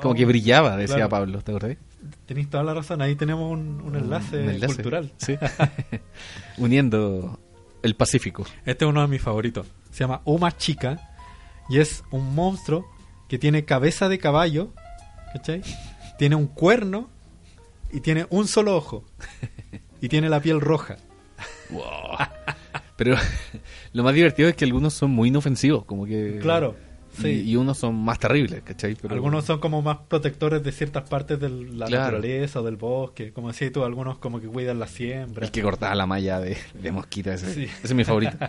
Como 0.02 0.12
Oh, 0.12 0.14
que 0.16 0.26
brillaba, 0.26 0.78
decía 0.78 0.96
claro. 0.98 1.10
Pablo, 1.10 1.42
¿te 1.42 1.52
acordás? 1.52 1.78
Tenéis 2.28 2.50
toda 2.50 2.64
la 2.64 2.74
razón, 2.74 3.02
ahí 3.02 3.16
tenemos 3.16 3.52
un, 3.52 3.82
un 3.82 3.96
enlace, 3.96 4.44
Un 4.44 4.50
enlace, 4.52 4.76
cultural. 4.76 5.12
Sí. 5.18 5.36
Uniendo 6.58 7.40
el 7.84 7.96
Pacífico. 7.96 8.46
Este 8.66 8.86
es 8.86 8.90
uno 8.90 9.02
de 9.02 9.08
mis 9.08 9.22
favoritos. 9.22 9.68
Se 9.92 10.00
llama 10.04 10.22
Uma 10.26 10.56
Chica 10.56 11.00
y 11.70 11.80
es 11.80 12.04
un 12.12 12.34
monstruo 12.36 12.86
que 13.28 13.38
tiene 13.38 13.66
cabeza 13.66 14.10
de 14.10 14.20
caballo, 14.20 14.70
¿cachai? 15.34 15.62
Tiene 16.18 16.36
un 16.36 16.48
cuerno 16.48 17.10
y 17.92 18.00
tiene 18.02 18.26
un 18.30 18.48
solo 18.48 18.76
ojo. 18.76 19.06
Y 20.02 20.10
tiene 20.10 20.30
la 20.30 20.40
piel 20.42 20.62
roja. 20.62 20.98
Wow. 21.70 21.84
Pero 22.98 23.16
lo 23.94 24.04
más 24.04 24.14
divertido 24.14 24.50
es 24.50 24.56
que 24.56 24.66
algunos 24.66 24.94
son 24.94 25.12
muy 25.12 25.30
inofensivos, 25.30 25.86
como 25.86 26.06
que... 26.06 26.40
Claro, 26.42 26.76
sí. 27.22 27.30
y 27.46 27.56
unos 27.56 27.78
son 27.78 27.96
más 27.96 28.20
terribles, 28.20 28.62
¿cachai? 28.64 28.96
Pero- 28.96 29.14
Algunos 29.14 29.46
son 29.46 29.60
como 29.60 29.82
más 29.82 29.98
protectores 30.08 30.64
de 30.64 30.72
ciertas 30.72 31.08
partes 31.10 31.40
de 31.40 31.50
la 31.50 31.86
Claro. 31.88 32.04
naturaleza 32.18 32.62
o 32.62 32.64
del 32.64 32.76
bosque. 32.78 33.32
Como 33.34 33.48
decías 33.50 33.72
tú, 33.72 33.84
algunos 33.84 34.18
como 34.20 34.40
que 34.42 34.48
cuidan 34.48 34.80
la 34.80 34.88
siembra. 34.88 35.46
El 35.46 35.52
que 35.52 35.62
cortaba 35.62 35.94
la 35.96 36.06
malla 36.06 36.40
de, 36.40 36.58
de 36.82 36.92
mosquita, 36.92 37.34
ese, 37.34 37.54
Sí. 37.54 37.64
ese 37.64 37.88
es 37.88 37.94
mi 37.94 38.04
favorito. 38.04 38.38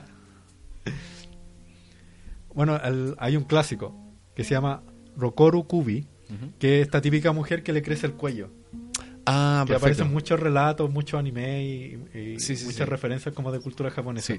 Bueno, 2.55 2.77
el- 2.83 3.15
hay 3.19 3.37
un 3.37 3.45
clásico 3.45 3.95
que 4.35 4.45
se 4.45 4.51
llama 4.55 4.83
Rokoru 5.17 5.67
Kubi, 5.67 6.07
que 6.59 6.81
es 6.81 6.87
esta 6.87 7.01
típica 7.01 7.33
mujer 7.33 7.62
que 7.62 7.73
le 7.73 7.83
crece 7.83 8.07
el 8.07 8.15
cuello. 8.15 8.51
Ah, 9.31 9.64
que 9.66 9.72
perfecto. 9.74 9.87
aparecen 9.93 10.12
muchos 10.12 10.41
relatos, 10.41 10.91
muchos 10.91 11.18
anime 11.20 11.62
y, 11.64 12.18
y 12.18 12.41
Sí, 12.41 12.57
sí, 12.57 12.64
muchas 12.64 12.79
sí. 12.87 12.91
referencias 12.91 13.35
como 13.35 13.53
de 13.53 13.61
cultura 13.61 13.91
japonesa. 13.91 14.35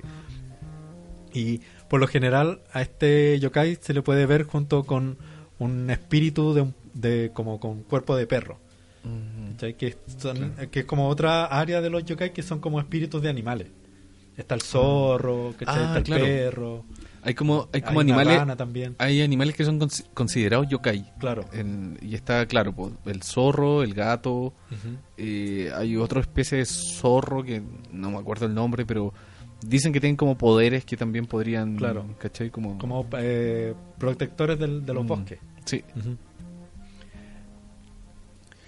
Y 1.34 1.62
por 1.90 2.00
lo 2.00 2.08
general 2.08 2.62
a 2.74 2.82
este 2.82 3.40
yokai 3.40 3.78
se 3.80 3.94
le 3.94 4.02
puede 4.02 4.26
ver 4.26 4.44
junto 4.44 4.84
con 4.84 5.18
un 5.60 5.90
espíritu 5.90 6.54
de, 6.54 6.62
un- 6.62 6.76
de 6.94 7.32
como 7.34 7.60
con 7.60 7.84
cuerpo 7.84 8.16
de 8.16 8.26
perro. 8.26 8.58
Mm, 9.04 9.52
¿cachai? 9.52 9.76
Que, 9.78 9.96
son- 10.18 10.56
que 10.72 10.80
es 10.80 10.86
como 10.86 11.08
otra 11.08 11.46
área 11.46 11.82
de 11.82 11.90
los 11.90 12.04
yokai 12.06 12.34
que 12.34 12.42
son 12.42 12.60
como 12.60 12.80
espíritus 12.80 13.22
de 13.22 13.30
animales. 13.30 13.68
Está 14.38 14.56
el 14.56 14.62
zorro. 14.62 15.54
Ah, 15.68 15.94
está 15.96 15.98
el 15.98 16.04
claro. 16.04 16.24
perro. 16.26 16.86
Hay 17.24 17.34
como, 17.34 17.68
hay 17.74 17.82
como 17.82 18.00
hay 18.00 18.06
animales... 18.10 18.58
también. 18.58 18.96
Hay 18.98 19.22
animales 19.22 19.56
que 19.56 19.66
son 19.66 19.80
consi- 19.80 20.06
considerados 20.14 20.68
yokai. 20.70 21.12
Claro. 21.20 21.46
En- 21.54 21.98
y 22.02 22.16
está, 22.16 22.46
claro, 22.46 22.74
po, 22.74 22.92
el 23.06 23.22
zorro, 23.24 23.84
el 23.84 23.94
gato... 23.94 24.54
Eh, 25.18 25.70
hay 25.76 25.98
otra 25.98 26.22
especie 26.22 26.60
de 26.60 26.66
zorro 26.66 27.44
que 27.44 27.62
no 27.92 28.12
me 28.12 28.18
acuerdo 28.18 28.46
el 28.46 28.54
nombre, 28.54 28.86
pero 28.86 29.14
dicen 29.66 29.92
que 29.92 30.00
tienen 30.00 30.16
como 30.16 30.38
poderes 30.38 30.86
que 30.86 30.96
también 30.96 31.26
podrían... 31.26 31.76
Claro. 31.76 32.06
¿Cachai? 32.20 32.50
Como... 32.50 32.78
Como 32.78 33.06
eh, 33.18 33.74
protectores 33.98 34.58
del- 34.58 34.86
de 34.86 34.94
los 34.94 35.04
Mm, 35.04 35.08
bosques. 35.08 35.40
Sí. 35.66 35.84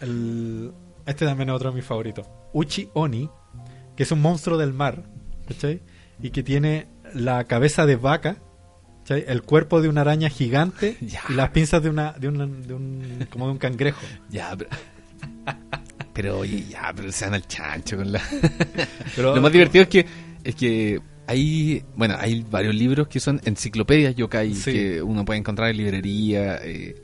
El- 0.02 0.72
este 1.06 1.26
también 1.26 1.49
es 1.49 1.56
otro 1.56 1.70
de 1.70 1.76
mis 1.76 1.86
favoritos. 1.86 2.28
Uchi 2.54 2.89
Oni, 2.93 3.30
que 3.95 4.04
es 4.04 4.12
un 4.12 4.22
monstruo 4.22 4.58
del 4.58 4.74
mar, 4.74 5.04
¿cachai? 5.47 5.82
Y 6.22 6.30
que 6.32 6.43
tiene 6.43 6.88
la 7.14 7.43
cabeza 7.45 7.86
de 7.86 7.95
vaca, 7.95 8.38
¿cachai? 8.99 9.26
El 9.28 9.41
cuerpo 9.43 9.82
de 9.82 9.89
una 9.89 10.01
araña 10.01 10.30
gigante 10.30 10.97
Ya. 11.01 11.22
y 11.30 11.34
las 11.34 11.49
pinzas 11.51 11.82
de 11.84 11.89
una, 11.89 12.14
de 12.14 12.28
un, 12.28 12.68
de 12.68 12.74
un- 12.74 13.28
como 13.30 13.45
de 13.47 13.51
un 13.53 13.57
cangrejo. 13.57 14.01
Ya, 14.30 14.55
pero... 14.57 14.70
pero 16.14 16.39
oye, 16.39 16.66
ya, 16.70 16.91
pero 16.95 17.12
sean 17.12 17.34
al 17.34 17.47
chancho 17.47 17.97
con 17.97 18.12
la... 18.12 18.22
Pero, 19.16 19.36
Lo 19.36 19.41
más 19.41 19.51
divertido 19.51 19.84
es 19.84 19.89
que 19.89 20.05
es 20.43 20.55
que 20.55 20.99
hay 21.28 21.84
bueno 21.95 22.16
hay 22.20 22.43
varios 22.49 22.74
libros 22.76 23.07
que 23.07 23.20
son 23.20 23.39
enciclopedias 23.45 24.16
yokai 24.16 24.53
Sí. 24.55 24.72
que 24.74 25.01
uno 25.01 25.24
puede 25.24 25.39
encontrar 25.39 25.70
en 25.70 25.78
librería 25.78 26.57
eh, 26.64 26.95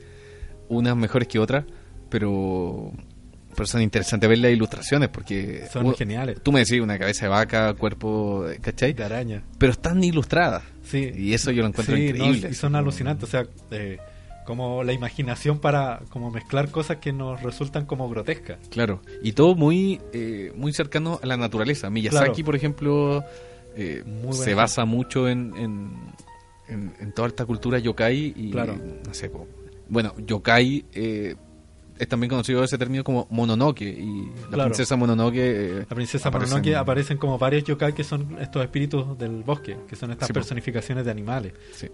unas 0.68 0.96
mejores 0.96 1.28
que 1.28 1.38
otras 1.38 1.64
pero 2.10 2.92
pero 3.58 3.66
son 3.66 3.82
interesantes 3.82 4.28
ver 4.28 4.38
las 4.38 4.52
ilustraciones 4.52 5.08
porque 5.08 5.64
Son 5.72 5.84
uno- 5.86 5.96
geniales. 5.96 6.40
tú 6.42 6.52
me 6.52 6.60
decís 6.60 6.80
una 6.80 6.96
cabeza 6.98 7.24
de 7.26 7.28
vaca 7.30 7.74
cuerpo 7.74 8.46
¿cachai? 8.60 8.92
De 8.92 9.02
araña. 9.04 9.42
pero 9.58 9.72
están 9.72 10.02
ilustradas 10.04 10.62
Sí. 10.84 11.10
y 11.14 11.34
eso 11.34 11.50
yo 11.50 11.62
lo 11.62 11.68
encuentro 11.68 11.96
Sí, 11.96 12.02
increíble 12.06 12.40
no, 12.42 12.48
y 12.48 12.54
son 12.54 12.76
alucinantes, 12.76 13.24
o 13.24 13.26
sea, 13.26 13.46
eh, 13.72 13.98
como 14.46 14.82
la 14.84 14.92
imaginación 14.92 15.58
para 15.58 16.00
como 16.08 16.30
mezclar 16.30 16.70
cosas 16.70 16.98
que 16.98 17.12
nos 17.12 17.42
resultan 17.42 17.84
como 17.84 18.08
grotescas. 18.08 18.58
Claro, 18.70 19.02
y 19.22 19.32
todo 19.32 19.54
muy 19.56 20.00
eh, 20.12 20.52
muy 20.56 20.72
cercano 20.72 21.18
a 21.22 21.26
la 21.26 21.36
naturaleza. 21.36 21.90
Miyazaki, 21.90 22.30
Claro. 22.30 22.44
por 22.46 22.56
ejemplo, 22.56 23.24
eh, 23.76 24.04
se 24.30 24.54
basa 24.54 24.84
mucho 24.86 25.28
en, 25.28 25.52
en, 25.56 25.90
en- 26.68 26.94
en 27.00 27.12
toda 27.12 27.28
esta 27.28 27.44
cultura 27.44 27.78
yokai 27.78 28.32
y 28.36 28.50
Claro. 28.50 28.78
no 29.06 29.12
sé, 29.12 29.28
po. 29.28 29.46
bueno, 29.90 30.14
yokai 30.18 30.84
eh, 30.94 31.34
es 31.98 32.08
también 32.08 32.30
conocido 32.30 32.62
ese 32.64 32.78
término 32.78 33.02
como 33.04 33.26
Mononoke 33.30 33.82
y 33.82 34.26
la 34.42 34.48
Claro. 34.48 34.64
princesa 34.70 34.96
Mononoke 34.96 35.36
eh, 35.38 35.86
La 35.88 35.94
princesa 35.96 36.30
aparecen- 36.30 36.48
Mononoke 36.50 36.74
aparecen 36.76 37.18
como 37.18 37.38
varios 37.38 37.64
yokai 37.64 37.94
que 37.94 38.04
son 38.04 38.36
estos 38.40 38.62
espíritus 38.62 39.18
del 39.18 39.42
bosque, 39.42 39.76
que 39.88 39.96
son 39.96 40.10
estas 40.12 40.28
Sí, 40.28 40.32
personificaciones 40.32 41.04
de 41.04 41.10
animales. 41.10 41.52
Sí. 41.72 41.88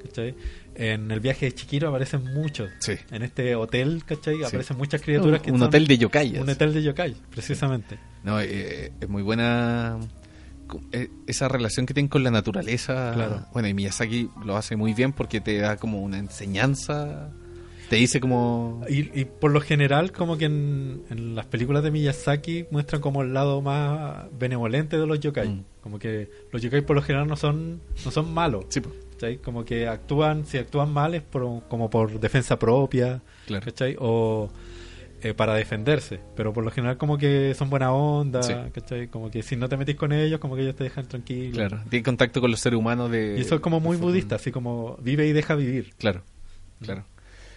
En 0.75 1.11
el 1.11 1.21
viaje 1.21 1.47
de 1.47 1.53
Chiquiro 1.55 1.89
aparecen 1.89 2.25
muchos. 2.35 2.71
Sí. 2.81 2.95
En 3.11 3.23
este 3.23 3.55
hotel, 3.55 4.03
¿cachai? 4.07 4.43
Aparecen 4.45 4.77
muchas 4.77 5.01
criaturas 5.01 5.41
que 5.41 5.51
un 5.53 5.59
son 5.59 5.69
hotel 5.69 5.87
de 5.87 5.99
yokai. 5.99 6.39
un 6.39 6.49
hotel 6.49 6.75
de 6.75 6.83
yokai, 6.83 7.15
precisamente. 7.31 7.99
No, 8.23 8.41
eh, 8.41 8.93
es 9.01 9.09
muy 9.09 9.23
buena 9.23 9.99
eh, 10.93 11.11
esa 11.27 11.47
relación 11.49 11.87
que 11.87 11.95
tienen 11.95 12.09
con 12.09 12.23
la 12.25 12.31
naturaleza. 12.31 13.13
Claro. 13.15 13.47
Bueno, 13.53 13.69
y 13.69 13.75
Miyazaki 13.75 14.31
lo 14.45 14.57
hace 14.57 14.77
muy 14.77 14.95
bien 14.95 15.13
porque 15.13 15.41
te 15.41 15.59
da 15.59 15.77
como 15.77 16.01
una 16.03 16.19
enseñanza. 16.19 17.31
Te 17.89 17.97
dice 17.97 18.19
como... 18.21 18.83
Y, 18.89 19.21
y 19.21 19.25
por 19.27 19.51
lo 19.53 19.61
general, 19.61 20.11
como 20.13 20.39
que 20.39 20.47
en, 20.47 21.03
en 21.11 21.35
las 21.35 21.47
películas 21.47 21.83
de 21.83 21.91
Miyazaki 21.91 22.67
muestran 22.71 23.01
como 23.03 23.23
el 23.23 23.35
lado 23.35 23.61
más 23.61 24.25
benevolente 24.39 24.99
de 24.99 25.07
los 25.07 25.21
yokai. 25.21 25.49
Mm. 25.49 25.65
Como 25.83 25.99
que 25.99 26.31
los 26.51 26.63
yokai 26.63 26.81
por 26.81 26.97
lo 26.97 27.03
general 27.03 27.27
no 27.29 27.37
son 27.37 27.81
no 28.05 28.11
son 28.11 28.33
malos. 28.33 28.65
Sí, 28.71 28.81
po, 28.81 28.91
¿cachai? 29.13 29.37
Como 29.39 29.65
que 29.65 29.87
actúan, 29.87 30.47
si 30.47 30.57
actúan 30.59 30.93
mal 30.93 31.15
es 31.15 31.23
por, 31.23 31.63
como 31.69 31.91
por 31.91 32.19
defensa 32.19 32.59
propia, 32.59 33.21
claro. 33.47 33.65
¿cachai? 33.65 33.95
O 33.99 34.49
eh, 35.23 35.35
para 35.35 35.55
defenderse. 35.55 36.21
Pero 36.37 36.53
por 36.55 36.65
lo 36.65 36.71
general 36.71 36.97
como 36.97 37.19
que 37.19 37.55
son 37.55 37.69
buena 37.69 37.93
onda, 37.93 38.43
Sí. 38.43 38.55
¿cachai? 38.73 39.09
Como 39.09 39.31
que 39.31 39.43
si 39.43 39.57
no 39.57 39.69
te 39.69 39.77
metís 39.77 39.97
con 39.97 40.13
ellos, 40.13 40.41
como 40.41 40.57
que 40.57 40.63
ellos 40.63 40.75
te 40.75 40.85
dejan 40.85 41.07
tranquilo. 41.07 41.53
Claro, 41.55 41.81
tiene 41.91 42.03
contacto 42.03 42.41
con 42.41 42.51
los 42.51 42.61
seres 42.61 42.79
humanos 42.79 43.11
de... 43.11 43.37
Y 43.39 43.43
eso 43.43 43.55
es 43.57 43.61
como 43.61 43.79
muy 43.79 43.99
budista, 43.99 44.37
así 44.37 44.51
como 44.51 44.97
vive 45.03 45.27
y 45.27 45.33
deja 45.33 45.55
vivir. 45.55 45.93
Claro, 45.99 46.23
claro. 46.81 47.05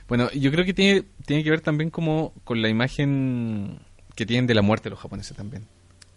Bueno, 0.07 0.31
yo 0.31 0.51
creo 0.51 0.63
que 0.65 0.73
tiene, 0.73 1.03
tiene 1.25 1.43
que 1.43 1.49
ver 1.49 1.61
también 1.61 1.89
como 1.89 2.33
con 2.43 2.61
la 2.61 2.69
imagen 2.69 3.79
que 4.15 4.25
tienen 4.25 4.47
de 4.47 4.55
la 4.55 4.61
muerte 4.61 4.89
los 4.89 4.99
japoneses 4.99 5.35
también. 5.35 5.65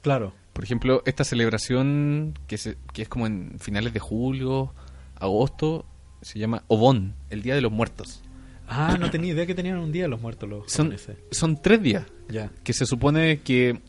Claro. 0.02 0.32
Por 0.52 0.64
ejemplo, 0.64 1.02
esta 1.06 1.24
celebración 1.24 2.38
que, 2.46 2.56
se- 2.58 2.76
que 2.92 3.02
es 3.02 3.08
como 3.08 3.26
en 3.26 3.56
finales 3.58 3.92
de 3.92 4.00
julio, 4.00 4.72
agosto, 5.16 5.84
se 6.22 6.38
llama 6.38 6.62
Obon, 6.68 7.14
el 7.30 7.42
Día 7.42 7.54
de 7.54 7.60
los 7.60 7.72
Muertos. 7.72 8.22
Ah, 8.68 8.96
no 9.00 9.10
tenía 9.10 9.32
idea 9.32 9.46
que 9.46 9.54
tenían 9.54 9.78
un 9.78 9.90
día 9.90 10.06
los 10.06 10.20
muertos 10.20 10.48
los 10.48 10.70
Son, 10.70 10.86
japoneses. 10.92 11.16
son 11.32 11.60
tres 11.60 11.82
días 11.82 12.04
Ya. 12.28 12.52
que 12.62 12.72
se 12.72 12.86
supone 12.86 13.40
que 13.40 13.80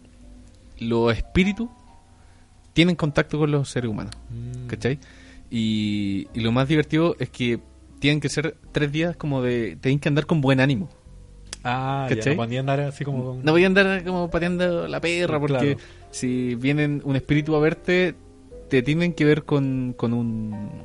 los 0.80 1.16
espíritus 1.16 1.70
tienen 2.74 2.96
contacto 2.96 3.38
con 3.38 3.52
los 3.52 3.70
seres 3.70 3.90
humanos. 3.92 4.16
Mm. 4.32 4.66
¿Cachai? 4.68 4.98
Y, 5.52 6.28
y 6.34 6.40
lo 6.40 6.52
más 6.52 6.68
divertido 6.68 7.16
es 7.20 7.30
que 7.30 7.60
tienen 8.02 8.20
que 8.20 8.28
ser 8.28 8.58
tres 8.74 8.92
días 8.92 9.16
como 9.16 9.42
de... 9.42 9.78
Tienen 9.80 10.00
que 10.00 10.10
andar 10.10 10.26
con 10.26 10.42
buen 10.42 10.60
ánimo. 10.60 10.90
Ah, 11.64 12.08
ya, 12.10 12.16
¿Cachai? 12.16 12.36
no 12.36 12.44
podía 12.44 12.60
andar 12.60 12.80
así 12.82 13.06
como 13.06 13.24
con... 13.24 13.46
No 13.46 13.52
voy 13.52 13.64
a 13.64 13.68
andar 13.68 14.04
como 14.04 14.30
pateando 14.30 14.88
la 14.88 15.00
perra 15.00 15.40
porque 15.40 15.76
Claro. 15.76 15.80
si 16.10 16.56
vienen 16.56 17.02
un 17.06 17.16
espíritu 17.16 17.56
a 17.56 17.60
verte, 17.60 18.16
te 18.70 18.82
tienen 18.82 19.14
que 19.14 19.24
ver 19.26 19.44
con, 19.44 19.94
con 19.96 20.14
un... 20.14 20.84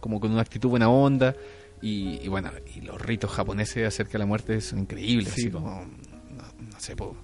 como 0.00 0.18
con 0.20 0.32
una 0.32 0.40
actitud 0.40 0.70
buena 0.70 0.88
onda. 0.88 1.36
Y, 1.82 2.18
y 2.22 2.28
bueno, 2.28 2.50
y 2.74 2.80
los 2.80 2.98
ritos 3.00 3.30
japoneses 3.30 3.86
acerca 3.86 4.12
de 4.12 4.18
la 4.20 4.26
muerte 4.26 4.60
son 4.62 4.78
increíbles. 4.78 5.28
Sí, 5.34 5.42
así 5.42 5.50
como, 5.50 5.68
no, 5.70 6.44
no 6.72 6.80
sé, 6.80 6.96
po, 6.96 7.14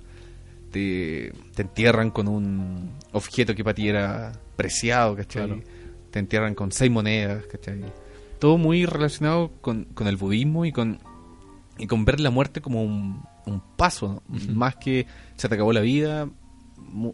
te, 0.70 1.32
te 1.54 1.62
entierran 1.62 2.10
con 2.10 2.28
un 2.28 2.90
objeto 3.12 3.54
que 3.54 3.64
para 3.64 3.74
ti 3.74 3.88
era 3.88 4.32
preciado, 4.56 5.16
¿cachai? 5.16 5.46
Claro. 5.46 5.62
Te 6.10 6.18
entierran 6.18 6.54
con 6.54 6.70
seis 6.72 6.90
monedas, 6.90 7.46
¿cachai? 7.46 7.80
Todo 8.40 8.58
muy 8.58 8.86
relacionado 8.86 9.52
con, 9.60 9.84
con 9.84 10.06
el 10.08 10.16
budismo 10.16 10.64
y 10.64 10.72
con, 10.72 10.98
y 11.78 11.86
con 11.86 12.04
ver 12.04 12.18
la 12.20 12.30
muerte 12.30 12.60
como 12.60 12.82
un, 12.82 13.22
un 13.46 13.60
paso, 13.76 14.22
más 14.52 14.76
que 14.76 15.06
se 15.36 15.48
te 15.48 15.54
acabó 15.54 15.72
la 15.72 15.80
vida, 15.80 16.28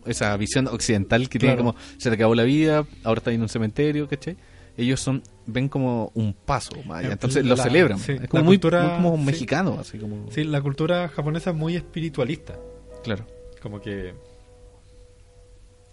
esa 0.06 0.36
visión 0.36 0.68
occidental 0.68 1.28
que 1.28 1.38
tiene 1.38 1.56
como 1.56 1.74
se 1.98 2.08
te 2.08 2.14
acabó 2.14 2.34
la 2.34 2.44
vida, 2.44 2.86
ahora 3.04 3.18
estás 3.18 3.34
en 3.34 3.42
un 3.42 3.48
cementerio, 3.48 4.08
¿cachai? 4.08 4.36
ellos 4.78 5.00
son 5.00 5.22
ven 5.46 5.68
como 5.70 6.12
un 6.14 6.34
paso 6.34 6.70
más 6.86 6.98
allá. 6.98 7.08
Eh, 7.08 7.12
Entonces 7.12 7.44
lo 7.46 7.56
celebran. 7.56 7.98
sí, 7.98 8.12
es 8.12 8.28
como 8.28 8.44
muy, 8.44 8.56
cultura- 8.56 8.82
muy 8.84 8.96
como 9.10 9.16
sí. 9.16 9.24
mexicano, 9.24 9.78
así 9.80 9.98
como. 9.98 10.30
Sí, 10.30 10.44
la 10.44 10.60
cultura 10.60 11.08
japonesa 11.08 11.50
es 11.50 11.56
muy 11.56 11.76
espiritualista. 11.76 12.58
Claro. 13.02 13.26
Como 13.62 13.80
que 13.80 14.12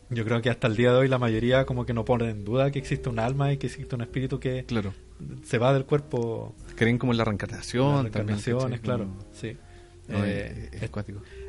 yo 0.09 0.25
creo 0.25 0.41
que 0.41 0.49
hasta 0.49 0.67
el 0.67 0.75
día 0.75 0.91
de 0.91 0.97
hoy 0.97 1.07
la 1.07 1.17
mayoría 1.17 1.65
como 1.65 1.85
que 1.85 1.93
no 1.93 2.03
pone 2.05 2.29
en 2.29 2.43
duda 2.43 2.71
que 2.71 2.79
existe 2.79 3.07
un 3.09 3.19
alma 3.19 3.51
y 3.53 3.57
que 3.57 3.67
existe 3.67 3.95
un 3.95 4.01
espíritu 4.01 4.39
que 4.39 4.65
Claro. 4.65 4.93
Se 5.43 5.57
va 5.57 5.73
del 5.73 5.85
cuerpo. 5.85 6.55
Creen 6.75 6.97
como 6.97 7.11
en 7.11 7.17
la 7.17 7.25
reencarnación. 7.25 7.93
las 7.95 8.03
reencarnaciones, 8.03 8.79
claro. 8.81 9.05
Como- 9.05 9.19
Sí. 9.33 9.57
no, 10.07 10.23
Eh, 10.25 10.69
es, 10.73 10.83
es 10.83 10.91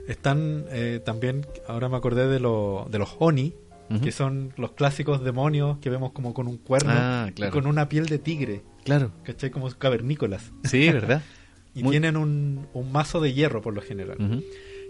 están 0.08 0.64
eh, 0.70 1.00
también, 1.04 1.46
ahora 1.66 1.88
me 1.88 1.96
acordé 1.96 2.28
de, 2.28 2.40
lo- 2.40 2.86
de 2.90 2.98
los 2.98 3.16
oni, 3.18 3.54
que 4.02 4.12
son 4.12 4.52
los 4.56 4.72
clásicos 4.72 5.22
demonios 5.22 5.78
que 5.78 5.88
vemos 5.90 6.12
como 6.12 6.34
con 6.34 6.48
un 6.48 6.56
cuerno 6.56 6.90
Ah, 6.94 7.30
y 7.36 7.48
con 7.50 7.66
una 7.66 7.88
piel 7.88 8.06
de 8.06 8.18
tigre, 8.18 8.62
Claro. 8.84 9.12
¿cachai? 9.22 9.50
Como 9.50 9.68
cavernícolas. 9.70 10.52
Sí, 10.64 10.88
¿verdad? 10.90 11.22
Y 11.76 11.82
Muy- 11.82 11.90
tienen 11.92 12.16
un, 12.16 12.66
un 12.72 12.92
mazo 12.92 13.20
de 13.20 13.32
hierro 13.34 13.60
por 13.60 13.74
lo 13.74 13.82
general. 13.82 14.16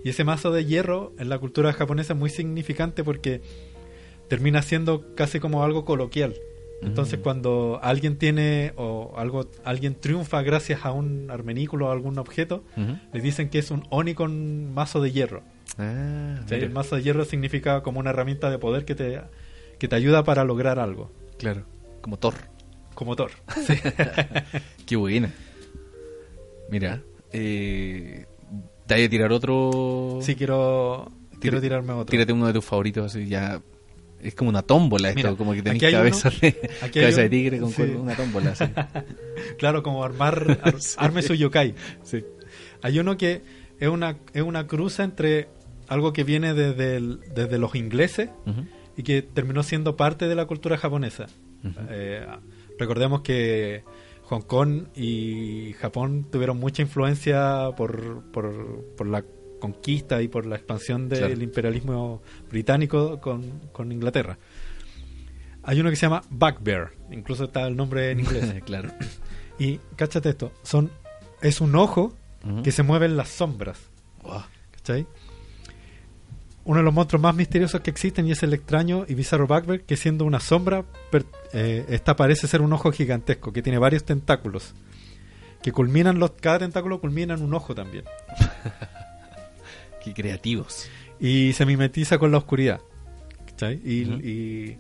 Y 0.05 0.09
ese 0.11 0.23
mazo 0.23 0.53
de 0.53 0.65
hierro 0.67 1.13
en 1.19 1.29
la 1.31 1.39
cultura 1.39 1.73
japonesa 1.73 2.13
es 2.13 2.19
muy 2.19 2.29
significante 2.31 3.03
porque 3.03 3.41
termina 4.29 4.63
siendo 4.63 5.15
casi 5.15 5.41
como 5.41 5.65
algo 5.65 5.85
coloquial. 5.85 6.35
Entonces 6.83 7.19
Mm. 7.19 7.23
cuando 7.23 7.79
alguien 7.83 8.19
tiene 8.19 8.73
o 8.77 9.15
algo 9.17 9.49
alguien 9.65 9.95
triunfa 9.95 10.43
gracias 10.43 10.85
a 10.85 10.93
un 10.93 11.31
armenículo 11.31 11.89
o 11.89 11.91
algún 11.91 12.19
objeto, 12.19 12.65
Ujú. 12.77 12.99
le 13.13 13.21
dicen 13.21 13.49
que 13.49 13.59
es 13.59 13.71
un 13.71 13.85
oni 13.91 14.15
con 14.15 14.73
mazo 14.75 15.01
de 15.01 15.11
hierro. 15.13 15.43
Ah, 15.79 16.41
O 16.45 16.49
sea, 16.49 16.57
mira. 16.59 16.67
el 16.67 16.73
mazo 16.73 16.97
de 16.97 17.03
hierro 17.03 17.25
significa 17.25 17.83
como 17.83 18.01
una 18.01 18.11
herramienta 18.11 18.51
de 18.51 18.59
poder 18.59 18.85
que 18.85 18.95
te 18.95 19.21
que 19.79 19.89
te 19.89 19.97
ayuda 19.97 20.25
para 20.25 20.45
lograr 20.45 20.79
algo, 20.79 21.11
Claro. 21.39 21.65
Como 22.01 22.19
Thor. 22.19 22.35
como 22.95 23.17
Thor. 23.17 23.31
Qué 24.87 24.97
buena. 24.97 25.33
Mira, 26.71 27.03
eh, 27.33 28.27
te 28.87 28.95
voy 28.95 29.05
a 29.05 29.09
tirar 29.11 29.33
otro. 29.33 30.19
Sí 30.23 30.35
quiero 30.37 31.11
quiero 31.41 31.59
Tira- 31.59 31.61
tirarme 31.61 31.93
otro. 31.93 32.11
Tírate 32.11 32.33
uno 32.33 32.47
de 32.47 32.53
tus 32.53 32.65
favoritos, 32.65 33.07
así 33.15 33.27
ya. 33.27 33.61
Es 34.25 34.35
como 34.35 34.51
una 34.51 34.63
tómbola 34.63 35.09
esto, 35.11 35.17
Mira, 35.19 35.35
como 35.37 35.53
que 35.53 35.63
hay 35.69 35.79
cabeza, 35.79 36.31
uno- 36.31 36.39
de, 36.41 36.71
cabeza 36.93 37.21
de 37.21 37.29
tigre 37.29 37.59
con 37.61 37.71
sí. 37.71 37.77
cuerpo, 37.77 38.01
una 38.03 38.17
tómbola. 38.17 38.51
así. 38.53 38.65
Claro, 39.59 39.83
como 39.83 40.03
armar 40.05 40.59
ar- 40.63 40.75
Sí. 40.81 40.97
arme 40.99 41.23
su 41.23 41.35
yokai. 41.35 41.75
Sí. 42.03 42.25
Hay 42.83 42.99
uno 42.99 43.17
que 43.17 43.43
es 43.79 43.89
una, 43.89 44.17
es 44.33 44.43
una 44.43 44.67
cruza 44.67 45.05
entre 45.05 45.49
algo 45.89 46.13
que 46.13 46.25
viene 46.25 46.55
desde, 46.55 46.97
el- 46.97 47.21
desde 47.35 47.59
los 47.59 47.75
ingleses 47.75 48.31
y 48.97 49.03
que 49.03 49.23
terminó 49.23 49.63
siendo 49.63 49.97
parte 49.97 50.27
de 50.29 50.35
la 50.35 50.47
cultura 50.47 50.77
japonesa. 50.79 51.27
Eh, 51.91 52.27
recordemos 52.79 53.21
que 53.23 53.85
Hong 54.25 54.43
Kong 54.43 54.85
y 54.97 55.75
Japón 55.79 56.27
tuvieron 56.31 56.59
mucha 56.59 56.81
influencia 56.83 57.71
por, 57.77 58.23
por, 58.33 58.85
por 58.97 59.07
la 59.07 59.25
conquista 59.73 60.21
y 60.23 60.29
por 60.29 60.47
la 60.47 60.57
expansión 60.57 61.09
del 61.09 61.19
Claro. 61.21 61.43
imperialismo 61.43 62.23
británico 62.51 63.21
con, 63.21 63.43
con 63.73 63.91
Inglaterra. 63.93 64.39
Hay 65.63 65.81
uno 65.81 65.89
que 65.91 65.97
se 65.97 66.03
llama 66.07 66.23
Bugbear, 66.31 66.93
incluso 67.11 67.45
está 67.45 67.67
el 67.67 67.75
nombre 67.77 68.11
en 68.11 68.21
inglés. 68.21 68.63
claro. 68.67 68.91
y 69.59 69.79
cáchate 69.97 70.29
esto, 70.31 70.53
son, 70.63 70.91
es 71.41 71.61
un 71.61 71.75
ojo 71.77 72.15
que 72.63 72.73
se 72.73 72.83
mueve 72.83 73.07
en 73.07 73.17
las 73.17 73.31
sombras. 73.31 73.79
Wow. 74.23 74.43
¿Cachai? 74.73 75.07
Uno 76.67 76.79
de 76.79 76.83
los 76.85 76.93
monstruos 76.95 77.23
más 77.23 77.35
misteriosos 77.35 77.81
que 77.81 77.91
existen 77.91 78.27
y 78.27 78.33
es 78.33 78.43
el 78.43 78.53
extraño 78.55 79.05
y 79.09 79.15
bizarro 79.15 79.47
Bugbear 79.47 79.81
que 79.83 79.97
siendo 79.97 80.25
una 80.27 80.41
sombra, 80.41 80.85
per- 81.11 81.25
eh, 81.55 81.85
esta 81.89 82.17
parece 82.17 82.47
ser 82.47 82.61
un 82.63 82.73
ojo 82.75 82.91
gigantesco 82.93 83.53
que 83.53 83.63
tiene 83.63 83.79
varios 83.79 84.05
tentáculos. 84.05 84.75
Que 85.63 85.73
culminan 85.73 86.19
los, 86.19 86.33
cada 86.33 86.59
tentáculo 86.59 87.01
culmina 87.01 87.33
en 87.35 87.43
un 87.43 87.55
ojo 87.55 87.75
también. 87.75 88.05
Qué 90.05 90.13
creativos. 90.15 90.89
Y 91.19 91.53
se 91.55 91.65
mimetiza 91.67 92.19
con 92.19 92.31
la 92.33 92.39
oscuridad. 92.39 92.81
¿Cachai? 93.47 93.77
Y, 93.85 94.77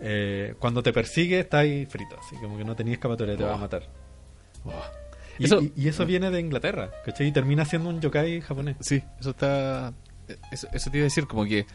eh, 0.00 0.54
cuando 0.58 0.82
te 0.82 0.92
persigue 0.92 1.40
está 1.40 1.58
ahí 1.58 1.86
frito, 1.86 2.16
así 2.18 2.36
como 2.36 2.56
que 2.56 2.64
no 2.64 2.74
tenía 2.74 2.94
escapatoria, 2.94 3.36
te 3.36 3.44
va 3.44 3.52
a 3.52 3.56
Oh. 3.56 3.58
matar. 3.58 3.88
Y 5.38 5.44
Eso- 5.44 5.60
y- 5.62 5.72
y 5.76 5.88
eso 5.88 6.06
viene 6.06 6.30
de 6.30 6.38
Inglaterra, 6.40 6.90
¿cachai? 7.04 7.26
Y 7.28 7.32
termina 7.32 7.64
siendo 7.64 7.88
un 7.88 8.00
yokai 8.00 8.40
japonés. 8.40 8.76
Sí, 8.80 9.02
eso 9.18 9.30
está. 9.30 9.92
Eso, 10.50 10.68
eso 10.72 10.90
te 10.90 10.98
iba 10.98 11.04
a 11.04 11.06
decir, 11.08 11.26
como 11.26 11.44
que. 11.44 11.66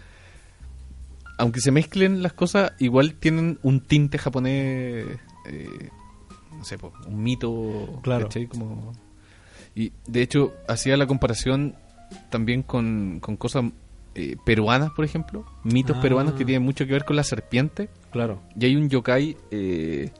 Aunque 1.40 1.60
se 1.60 1.72
mezclen 1.72 2.24
las 2.24 2.34
cosas, 2.34 2.74
igual 2.80 3.16
tienen 3.16 3.60
un 3.64 3.82
tinte 3.82 4.18
japonés. 4.18 5.06
eh, 5.50 5.90
no 6.58 6.64
sé, 6.66 6.78
un 7.08 7.24
mito. 7.24 8.00
Claro. 8.04 8.26
¿cachai? 8.26 8.48
Como, 8.48 8.94
y 9.76 9.92
de 10.08 10.22
hecho, 10.22 10.54
hacía 10.68 10.98
la 10.98 11.08
comparación 11.08 11.76
también 12.30 12.64
con, 12.64 13.20
con 13.20 13.36
cosas 13.38 13.66
eh, 14.16 14.36
peruanas, 14.46 14.92
por 14.96 15.06
ejemplo. 15.06 15.46
Mitos 15.64 15.98
Ah. 15.98 16.02
peruanos 16.02 16.34
que 16.34 16.46
tienen 16.46 16.64
mucho 16.64 16.86
que 16.86 16.92
ver 16.94 17.06
con 17.06 17.16
la 17.16 17.24
serpiente. 17.24 17.90
Claro. 18.12 18.42
Y 18.60 18.66
hay 18.66 18.76
un 18.76 18.90
yokai, 18.90 19.38
eh, 19.52 20.12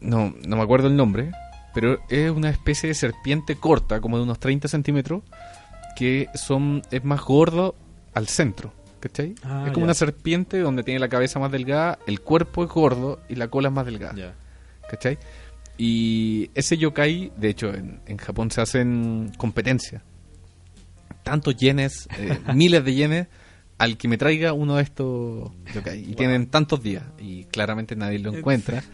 no, 0.00 0.34
no 0.46 0.56
me 0.56 0.62
acuerdo 0.62 0.88
el 0.88 0.96
nombre, 0.96 1.32
pero 1.74 1.98
es 2.08 2.30
una 2.30 2.50
especie 2.50 2.88
de 2.88 2.94
serpiente 2.94 3.56
corta, 3.56 4.00
como 4.00 4.16
de 4.16 4.22
unos 4.22 4.38
30 4.38 4.68
centímetros, 4.68 5.22
que 5.96 6.28
son 6.34 6.82
es 6.90 7.04
más 7.04 7.20
gordo 7.20 7.74
al 8.14 8.28
centro, 8.28 8.72
¿cachai? 9.00 9.34
Ah, 9.42 9.64
es 9.66 9.72
como 9.72 9.80
ya. 9.82 9.84
una 9.84 9.94
serpiente 9.94 10.58
donde 10.60 10.82
tiene 10.82 11.00
la 11.00 11.08
cabeza 11.08 11.38
más 11.38 11.50
delgada, 11.52 11.98
el 12.06 12.20
cuerpo 12.20 12.64
es 12.64 12.70
gordo 12.70 13.20
y 13.28 13.34
la 13.34 13.48
cola 13.48 13.68
es 13.68 13.74
más 13.74 13.86
delgada, 13.86 14.14
Ya. 14.14 14.34
¿cachai? 14.88 15.18
Y 15.76 16.50
ese 16.54 16.76
yokai, 16.78 17.32
de 17.36 17.48
hecho, 17.48 17.74
en, 17.74 18.00
en 18.06 18.16
Japón 18.18 18.50
se 18.50 18.60
hacen 18.60 19.32
competencias. 19.36 20.02
Tantos 21.24 21.56
yenes, 21.56 22.08
eh, 22.18 22.38
miles 22.54 22.84
de 22.84 22.94
yenes, 22.94 23.26
al 23.78 23.96
que 23.96 24.06
me 24.06 24.16
traiga 24.16 24.52
uno 24.52 24.76
de 24.76 24.82
estos 24.84 25.50
yokai. 25.74 26.00
Y 26.00 26.06
Wow. 26.06 26.14
tienen 26.14 26.46
tantos 26.46 26.82
días, 26.82 27.02
y 27.18 27.44
claramente 27.46 27.96
nadie 27.96 28.20
lo 28.20 28.32
encuentra. 28.32 28.84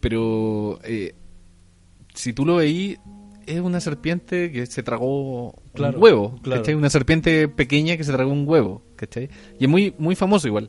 Pero 0.00 0.78
eh, 0.84 1.14
si 2.14 2.32
tú 2.32 2.44
lo 2.44 2.56
veís, 2.56 2.98
es 3.46 3.60
una 3.60 3.80
serpiente 3.80 4.50
que 4.52 4.66
se 4.66 4.82
tragó 4.82 5.54
Claro, 5.74 5.96
un 5.98 6.02
huevo, 6.02 6.38
claro. 6.42 6.60
¿cachai? 6.62 6.74
Una 6.74 6.90
serpiente 6.90 7.48
pequeña 7.48 7.96
que 7.96 8.04
se 8.04 8.12
tragó 8.12 8.32
un 8.32 8.46
huevo, 8.46 8.82
¿cachai? 8.96 9.28
Y 9.58 9.64
es 9.64 9.70
muy, 9.70 9.94
muy 9.98 10.14
famoso 10.14 10.46
igual. 10.48 10.68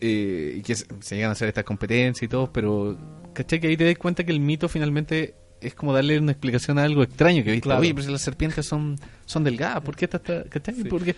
Eh, 0.00 0.54
y 0.58 0.62
que 0.62 0.74
se, 0.76 0.86
se 1.00 1.16
llegan 1.16 1.30
a 1.30 1.32
hacer 1.32 1.48
estas 1.48 1.64
competencias 1.64 2.22
y 2.22 2.28
todo, 2.28 2.52
pero 2.52 2.96
¿cachai? 3.34 3.60
Que 3.60 3.68
ahí 3.68 3.76
te 3.76 3.84
das 3.84 3.96
cuenta 3.98 4.24
que 4.24 4.30
el 4.32 4.40
mito 4.40 4.68
finalmente 4.68 5.34
es 5.60 5.74
como 5.74 5.92
darle 5.92 6.18
una 6.18 6.32
explicación 6.32 6.78
a 6.78 6.84
algo 6.84 7.02
extraño 7.02 7.42
que 7.44 7.50
viste. 7.52 7.64
Claro. 7.64 7.80
Oye, 7.80 7.94
pero 7.94 8.06
si 8.06 8.12
las 8.12 8.22
serpientes 8.22 8.64
son, 8.66 8.96
son 9.26 9.44
delgadas, 9.44 9.80
¿por 9.82 9.96
qué 9.96 10.04
esta 10.06 10.18
está, 10.18 10.44
¿cachai? 10.44 10.74
Sí. 10.74 10.84
Porque, 10.84 11.14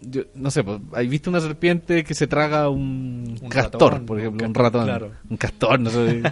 yo, 0.00 0.22
no 0.34 0.50
sé, 0.50 0.62
pues, 0.62 0.80
¿hay 0.92 1.08
visto 1.08 1.30
una 1.30 1.40
serpiente 1.40 2.04
que 2.04 2.14
se 2.14 2.26
traga 2.26 2.68
un, 2.68 3.38
Un 3.42 3.48
castor, 3.48 3.92
ratón, 3.92 4.06
por 4.06 4.16
un 4.16 4.20
ejemplo, 4.22 4.46
un 4.46 4.54
ratón? 4.54 4.84
claro. 4.84 5.12
Un 5.28 5.36
castor, 5.36 5.80
no 5.80 5.90
sé, 5.90 6.22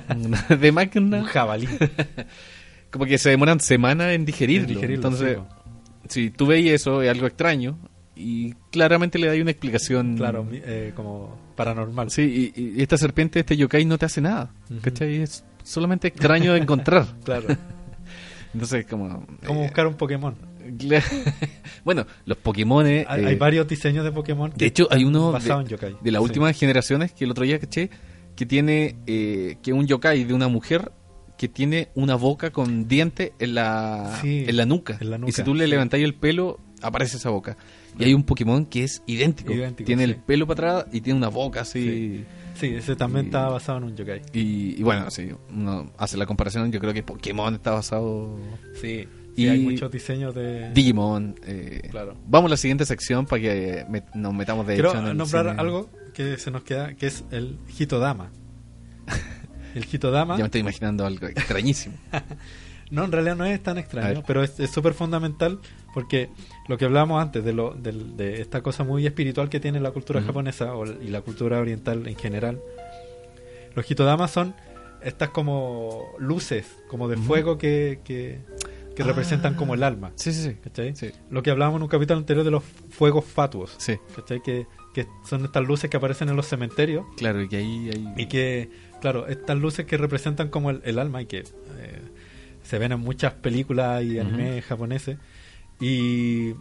de 0.56 0.72
más 0.72 0.88
que 0.88 0.98
una- 0.98 1.18
Un 1.18 1.24
jabalí. 1.24 1.66
como 2.90 3.06
que 3.06 3.18
se 3.18 3.30
demoran 3.30 3.60
semanas 3.60 4.12
en 4.12 4.24
digerirlo. 4.24 4.68
En 4.68 4.74
digerirlo, 4.74 5.08
Entonces, 5.08 5.38
sí, 6.08 6.24
si 6.24 6.30
tú 6.30 6.46
veis 6.46 6.70
eso, 6.70 7.00
es 7.02 7.10
algo 7.10 7.26
extraño 7.26 7.78
y 8.14 8.52
claramente 8.70 9.18
le 9.18 9.28
da 9.28 9.40
una 9.40 9.50
explicación. 9.50 10.16
Claro, 10.16 10.46
eh, 10.52 10.92
como 10.94 11.38
paranormal. 11.56 12.10
Sí, 12.10 12.52
y, 12.54 12.60
y 12.78 12.82
esta 12.82 12.98
serpiente, 12.98 13.40
este 13.40 13.56
yokai, 13.56 13.84
no 13.86 13.96
te 13.96 14.04
hace 14.06 14.20
nada. 14.20 14.50
Ujú. 14.70 14.80
¿Cachai? 14.82 15.22
Es 15.22 15.42
solamente 15.62 16.08
extraño 16.08 16.52
de 16.54 16.60
encontrar. 16.60 17.06
Claro. 17.24 17.46
Entonces, 18.54 18.84
como. 18.86 19.26
Como 19.46 19.60
eh, 19.60 19.62
buscar 19.64 19.86
un 19.86 19.94
Pokémon. 19.94 20.34
bueno, 21.84 22.06
los 22.26 22.36
Pokémon. 22.38 22.84
Hay, 22.86 23.06
hay 23.08 23.34
varios 23.36 23.66
diseños 23.66 24.04
de 24.04 24.12
Pokémon. 24.12 24.52
De 24.54 24.66
hecho, 24.66 24.88
hay 24.90 25.04
uno 25.04 25.32
basado 25.32 25.58
de, 25.60 25.64
en 25.64 25.70
yokai. 25.70 25.96
de 26.02 26.10
las 26.12 26.20
Sí. 26.20 26.24
últimas 26.24 26.58
generaciones 26.58 27.12
que 27.12 27.24
el 27.24 27.30
otro 27.30 27.44
día 27.44 27.58
caché 27.58 27.90
que 28.36 28.46
tiene 28.46 28.96
eh, 29.06 29.56
que 29.62 29.72
un 29.72 29.86
yokai 29.86 30.24
de 30.24 30.32
una 30.34 30.48
mujer 30.48 30.92
que 31.36 31.48
tiene 31.48 31.88
una 31.94 32.14
boca 32.14 32.50
con 32.50 32.88
diente 32.88 33.32
en 33.38 33.54
la, 33.54 34.18
Sí, 34.22 34.44
en 34.46 34.56
la 34.56 34.64
nuca. 34.66 34.96
en 35.00 35.10
la 35.10 35.18
nuca, 35.18 35.28
Y 35.30 35.32
si 35.32 35.42
tú 35.42 35.54
le 35.54 35.64
sí. 35.64 35.70
levantáis 35.70 36.04
el 36.04 36.14
pelo, 36.14 36.58
aparece 36.82 37.16
esa 37.16 37.30
boca. 37.30 37.56
Y 37.98 38.04
hay 38.04 38.14
un 38.14 38.22
Pokémon 38.22 38.64
que 38.64 38.84
es 38.84 39.02
idéntico. 39.06 39.52
Idéntico, 39.52 39.86
tiene 39.86 40.04
el 40.04 40.16
pelo 40.16 40.46
para 40.46 40.78
atrás 40.80 40.94
y 40.94 41.00
tiene 41.00 41.18
una 41.18 41.28
boca 41.28 41.62
así. 41.62 42.24
Sí, 42.54 42.74
ese 42.74 42.94
también 42.96 43.26
Y- 43.26 43.28
está 43.28 43.48
basado 43.48 43.78
en 43.78 43.84
un 43.84 43.96
yokai. 43.96 44.22
Y, 44.32 44.78
y 44.78 44.82
bueno, 44.82 45.10
si 45.10 45.30
uno 45.50 45.90
hace 45.98 46.16
la 46.16 46.26
comparación, 46.26 46.70
yo 46.70 46.80
creo 46.80 46.92
que 46.92 47.02
Pokémon 47.02 47.54
está 47.54 47.72
basado. 47.72 48.36
Sí. 48.80 49.08
Y- 49.34 49.44
Y 49.44 49.48
hay 49.48 49.58
muchos 49.60 49.90
diseños 49.90 50.34
de. 50.34 50.70
Digimon. 50.72 51.34
eh, 51.46 51.88
Claro. 51.90 52.16
Vamos 52.26 52.48
a 52.48 52.52
la 52.52 52.56
siguiente 52.58 52.84
sección 52.84 53.24
para 53.26 53.40
que 53.42 53.86
me- 53.88 54.04
nos 54.14 54.34
metamos 54.34 54.66
de 54.66 54.74
Quiero 54.74 54.90
hecho 54.90 54.98
en 54.98 55.06
el 55.08 55.16
nombrar 55.16 55.46
cine. 55.46 55.60
algo 55.60 55.90
que 56.12 56.36
se 56.36 56.50
nos 56.50 56.62
queda, 56.64 56.94
que 56.94 57.06
es 57.06 57.24
el 57.30 57.58
Hitodama. 57.78 58.30
El 59.74 59.84
Hitodama. 59.90 60.34
Ya 60.36 60.40
me 60.42 60.46
estoy 60.48 60.60
imaginando 60.60 61.06
algo 61.06 61.26
extrañísimo. 61.28 61.94
No, 62.92 63.04
en 63.04 63.10
realidad 63.12 63.36
no 63.36 63.44
es 63.46 63.60
tan 63.62 63.78
extraño, 63.78 64.22
pero 64.26 64.44
es 64.44 64.52
súper 64.70 64.92
fundamental 64.94 65.58
porque 65.94 66.28
lo 66.68 66.76
que 66.78 66.84
hablábamos 66.84 67.20
antes 67.22 67.42
de, 67.44 67.52
lo, 67.52 67.72
del- 67.74 68.16
de 68.16 68.40
esta 68.42 68.62
cosa 68.62 68.84
muy 68.84 69.06
espiritual 69.06 69.48
que 69.48 69.60
tiene 69.60 69.80
la 69.80 69.90
cultura 69.92 70.20
japonesa 70.22 70.74
o, 70.76 70.84
y 70.86 71.08
la 71.08 71.22
cultura 71.22 71.58
oriental 71.58 72.06
en 72.06 72.16
general, 72.16 72.60
los 73.74 73.90
hitodamas 73.90 74.30
son 74.30 74.54
estas 75.02 75.30
como 75.30 76.04
luces, 76.18 76.66
como 76.88 77.08
de 77.08 77.16
fuego 77.16 77.56
que, 77.58 78.00
que, 78.04 78.40
que 78.94 79.02
representan 79.02 79.54
como 79.54 79.72
el 79.74 79.82
alma. 79.82 80.12
Sí, 80.16 80.32
sí, 80.32 80.42
sí. 80.42 80.54
¿Cachai? 80.62 80.94
Sí. 80.94 81.10
Lo 81.30 81.42
que 81.42 81.50
hablábamos 81.50 81.78
en 81.78 81.84
un 81.84 81.88
capítulo 81.88 82.18
anterior 82.18 82.44
de 82.44 82.50
los 82.50 82.62
fuegos 82.90 83.24
fatuos. 83.24 83.74
Sí, 83.78 83.96
¿Cachai? 84.14 84.42
Que, 84.42 84.66
que 84.92 85.06
son 85.26 85.44
estas 85.46 85.66
luces 85.66 85.88
que 85.88 85.96
aparecen 85.96 86.28
en 86.28 86.36
los 86.36 86.46
cementerios 86.46 87.06
claro, 87.16 87.40
y 87.40 87.48
que 87.48 87.56
ahí... 87.56 87.90
ahí... 87.90 88.14
y 88.18 88.26
que, 88.26 88.68
claro, 89.00 89.26
estas 89.28 89.56
luces 89.58 89.86
que 89.86 89.96
representan 89.96 90.48
como 90.50 90.68
el, 90.70 90.82
el 90.84 90.98
alma 90.98 91.22
y 91.22 91.26
que 91.26 91.38
eh, 91.38 92.01
se 92.62 92.78
ven 92.78 92.92
en 92.92 93.00
muchas 93.00 93.32
películas 93.34 94.02
y 94.04 94.18
animes 94.18 94.64
japoneses. 94.64 95.18
Y 95.80 96.54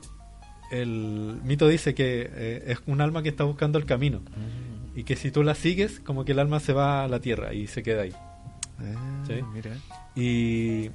el 0.72 1.38
mito 1.44 1.68
dice 1.68 1.94
que 1.94 2.30
eh, 2.34 2.64
es 2.68 2.80
un 2.88 3.02
alma 3.02 3.22
que 3.24 3.30
está 3.30 3.44
buscando 3.44 3.78
el 3.78 3.86
camino 3.86 4.20
Mm. 4.20 5.00
y 5.00 5.04
que 5.04 5.16
si 5.16 5.32
tú 5.32 5.44
la 5.44 5.54
sigues, 5.56 6.00
como 6.00 6.26
que 6.26 6.32
el 6.32 6.40
alma 6.40 6.60
se 6.60 6.74
va 6.74 7.04
a 7.04 7.08
la 7.08 7.20
tierra 7.20 7.54
y 7.54 7.68
se 7.68 7.84
queda 7.84 8.04
ahí. 8.04 8.14
Ah, 8.80 9.24
Sí. 9.28 9.34
mira. 9.54 9.72
Y 10.16 10.90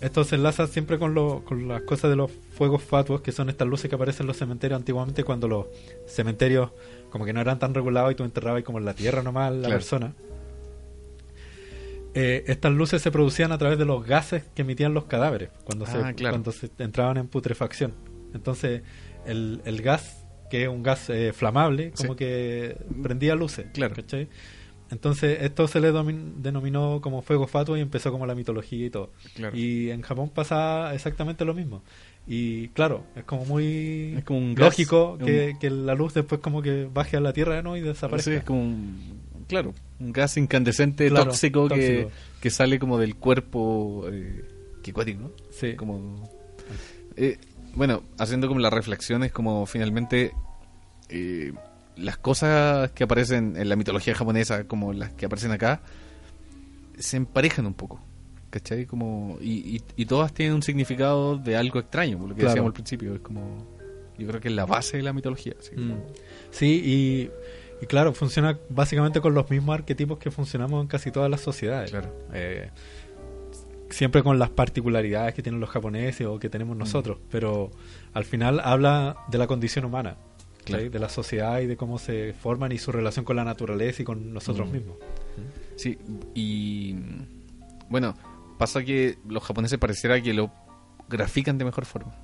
esto 0.00 0.24
se 0.24 0.34
enlaza 0.34 0.66
siempre 0.66 0.98
con, 0.98 1.14
lo- 1.14 1.44
con 1.44 1.68
las 1.68 1.82
cosas 1.82 2.10
de 2.10 2.16
los 2.16 2.30
fuegos 2.56 2.82
fatuos, 2.82 3.20
que 3.20 3.30
son 3.32 3.48
estas 3.48 3.68
luces 3.68 3.88
que 3.88 3.94
aparecen 3.94 4.24
en 4.24 4.28
los 4.28 4.36
cementerios 4.38 4.78
antiguamente 4.78 5.22
cuando 5.24 5.46
los 5.46 5.66
cementerios 6.06 6.70
como 7.10 7.24
que 7.24 7.32
no 7.32 7.40
eran 7.40 7.58
tan 7.58 7.74
regulados 7.74 8.12
y 8.12 8.14
tú 8.16 8.24
enterrabas 8.24 8.58
ahí 8.58 8.62
como 8.64 8.78
en 8.78 8.86
la 8.86 8.94
tierra 8.94 9.22
nomás 9.22 9.52
la 9.52 9.58
Claro. 9.60 9.74
persona. 9.74 10.12
Eh, 12.14 12.44
estas 12.46 12.72
luces 12.72 13.00
se 13.00 13.10
producían 13.10 13.52
a 13.52 13.58
través 13.58 13.78
de 13.78 13.84
los 13.86 14.04
gases 14.06 14.44
que 14.54 14.62
emitían 14.62 14.92
los 14.92 15.04
cadáveres 15.04 15.48
cuando, 15.64 15.86
Ah, 15.86 16.08
se, 16.08 16.14
claro. 16.14 16.34
cuando 16.34 16.52
se 16.52 16.70
entraban 16.78 17.16
en 17.16 17.28
putrefacción. 17.28 17.94
Entonces, 18.34 18.82
el, 19.26 19.62
el 19.64 19.80
gas, 19.82 20.24
que 20.50 20.64
es 20.64 20.68
un 20.68 20.82
gas 20.82 21.08
eh, 21.08 21.32
flamable, 21.32 21.92
como 21.96 22.12
Sí. 22.12 22.18
que 22.18 22.76
prendía 23.02 23.34
luces. 23.34 23.66
Claro. 23.72 23.94
¿cachai? 23.94 24.28
Entonces, 24.90 25.38
esto 25.40 25.66
se 25.68 25.80
le 25.80 25.90
denominó 25.90 27.00
como 27.00 27.22
fuego 27.22 27.46
fatuo 27.46 27.78
y 27.78 27.80
empezó 27.80 28.12
como 28.12 28.26
la 28.26 28.34
mitología 28.34 28.84
y 28.86 28.90
todo. 28.90 29.10
Claro. 29.34 29.56
Y 29.56 29.90
en 29.90 30.02
Japón 30.02 30.28
pasa 30.28 30.94
exactamente 30.94 31.46
lo 31.46 31.54
mismo. 31.54 31.82
Y 32.26 32.68
claro, 32.68 33.04
es 33.16 33.24
como 33.24 33.46
muy 33.46 34.14
Es 34.18 34.24
como 34.24 34.38
un 34.38 34.54
gas, 34.54 34.66
lógico 34.66 35.12
un- 35.18 35.24
que, 35.24 35.56
que 35.58 35.70
la 35.70 35.94
luz 35.94 36.12
después 36.12 36.42
como 36.42 36.60
que 36.60 36.88
baje 36.92 37.16
a 37.16 37.20
la 37.20 37.32
tierra 37.32 37.62
¿no? 37.62 37.74
y 37.74 37.80
Sí, 37.80 37.86
desaparezca. 37.86 38.34
es 38.34 38.44
como 38.44 38.60
un, 38.60 39.18
claro, 39.48 39.72
gas 40.10 40.36
incandescente 40.36 41.08
Claro, 41.08 41.26
tóxico, 41.26 41.68
Que, 41.68 41.74
tóxico. 42.04 42.10
que 42.40 42.50
sale 42.50 42.78
como 42.78 42.98
del 42.98 43.16
cuerpo 43.16 44.06
eh, 44.10 44.44
que 44.82 44.92
cuático, 44.92 45.20
¿no? 45.22 45.30
Sí. 45.50 45.74
Como, 45.76 46.28
eh, 47.16 47.38
bueno, 47.74 48.02
haciendo 48.18 48.48
como 48.48 48.60
las 48.60 48.72
reflexiones, 48.72 49.32
como 49.32 49.64
finalmente 49.66 50.32
eh, 51.08 51.52
las 51.96 52.16
cosas 52.16 52.90
que 52.92 53.04
aparecen 53.04 53.54
en 53.56 53.68
la 53.68 53.76
mitología 53.76 54.14
japonesa, 54.14 54.64
como 54.64 54.92
las 54.92 55.12
que 55.12 55.26
aparecen 55.26 55.52
acá, 55.52 55.82
se 56.98 57.16
emparejan 57.16 57.66
un 57.66 57.74
poco. 57.74 58.00
¿Cachai? 58.50 58.84
Como, 58.84 59.38
y, 59.40 59.76
y, 59.76 59.82
y 59.96 60.04
todas 60.04 60.34
tienen 60.34 60.54
un 60.54 60.62
significado 60.62 61.38
de 61.38 61.56
algo 61.56 61.78
extraño, 61.78 62.18
por 62.18 62.28
lo 62.28 62.34
que 62.34 62.40
Claro. 62.40 62.50
decíamos 62.50 62.68
al 62.68 62.74
principio. 62.74 63.14
Es 63.14 63.20
como, 63.20 63.66
yo 64.18 64.26
creo 64.28 64.40
que 64.42 64.48
es 64.48 64.54
la 64.54 64.66
base 64.66 64.98
de 64.98 65.02
la 65.02 65.14
mitología. 65.14 65.54
así 65.58 65.74
como- 65.74 65.94
Mm. 65.94 66.02
Sí, 66.50 66.82
y, 66.84 67.30
y 67.82 67.86
claro, 67.86 68.12
funciona 68.14 68.58
básicamente 68.70 69.20
con 69.20 69.34
los 69.34 69.50
mismos 69.50 69.74
arquetipos 69.74 70.18
que 70.18 70.30
funcionamos 70.30 70.80
en 70.82 70.88
casi 70.88 71.10
todas 71.10 71.28
las 71.30 71.40
sociedades. 71.42 71.90
Claro. 71.90 72.08
Eh, 72.32 72.70
siempre 73.90 74.22
con 74.22 74.38
las 74.38 74.48
particularidades 74.48 75.34
que 75.34 75.42
tienen 75.42 75.60
los 75.60 75.68
japoneses 75.68 76.26
o 76.26 76.38
que 76.38 76.48
tenemos 76.48 76.76
nosotros, 76.76 77.18
pero 77.30 77.70
al 78.14 78.24
final 78.24 78.60
habla 78.60 79.16
de 79.28 79.36
la 79.38 79.46
condición 79.46 79.84
humana, 79.84 80.16
Claro. 80.64 80.84
¿sí? 80.84 80.88
de 80.90 80.98
la 81.00 81.08
sociedad 81.08 81.60
y 81.60 81.66
de 81.66 81.76
cómo 81.76 81.98
se 81.98 82.32
forman 82.34 82.70
y 82.72 82.78
su 82.78 82.92
relación 82.92 83.24
con 83.24 83.34
la 83.36 83.44
naturaleza 83.44 84.00
y 84.02 84.04
con 84.04 84.32
nosotros 84.32 84.68
Mm. 84.68 84.72
mismos. 84.72 84.96
Sí, 85.76 85.98
y 86.34 86.96
bueno, 87.90 88.14
pasa 88.58 88.82
que 88.84 89.18
los 89.28 89.42
japoneses 89.42 89.78
pareciera 89.78 90.20
que 90.22 90.32
lo 90.32 90.50
grafican 91.08 91.58
de 91.58 91.64
mejor 91.64 91.84
forma. 91.84 92.14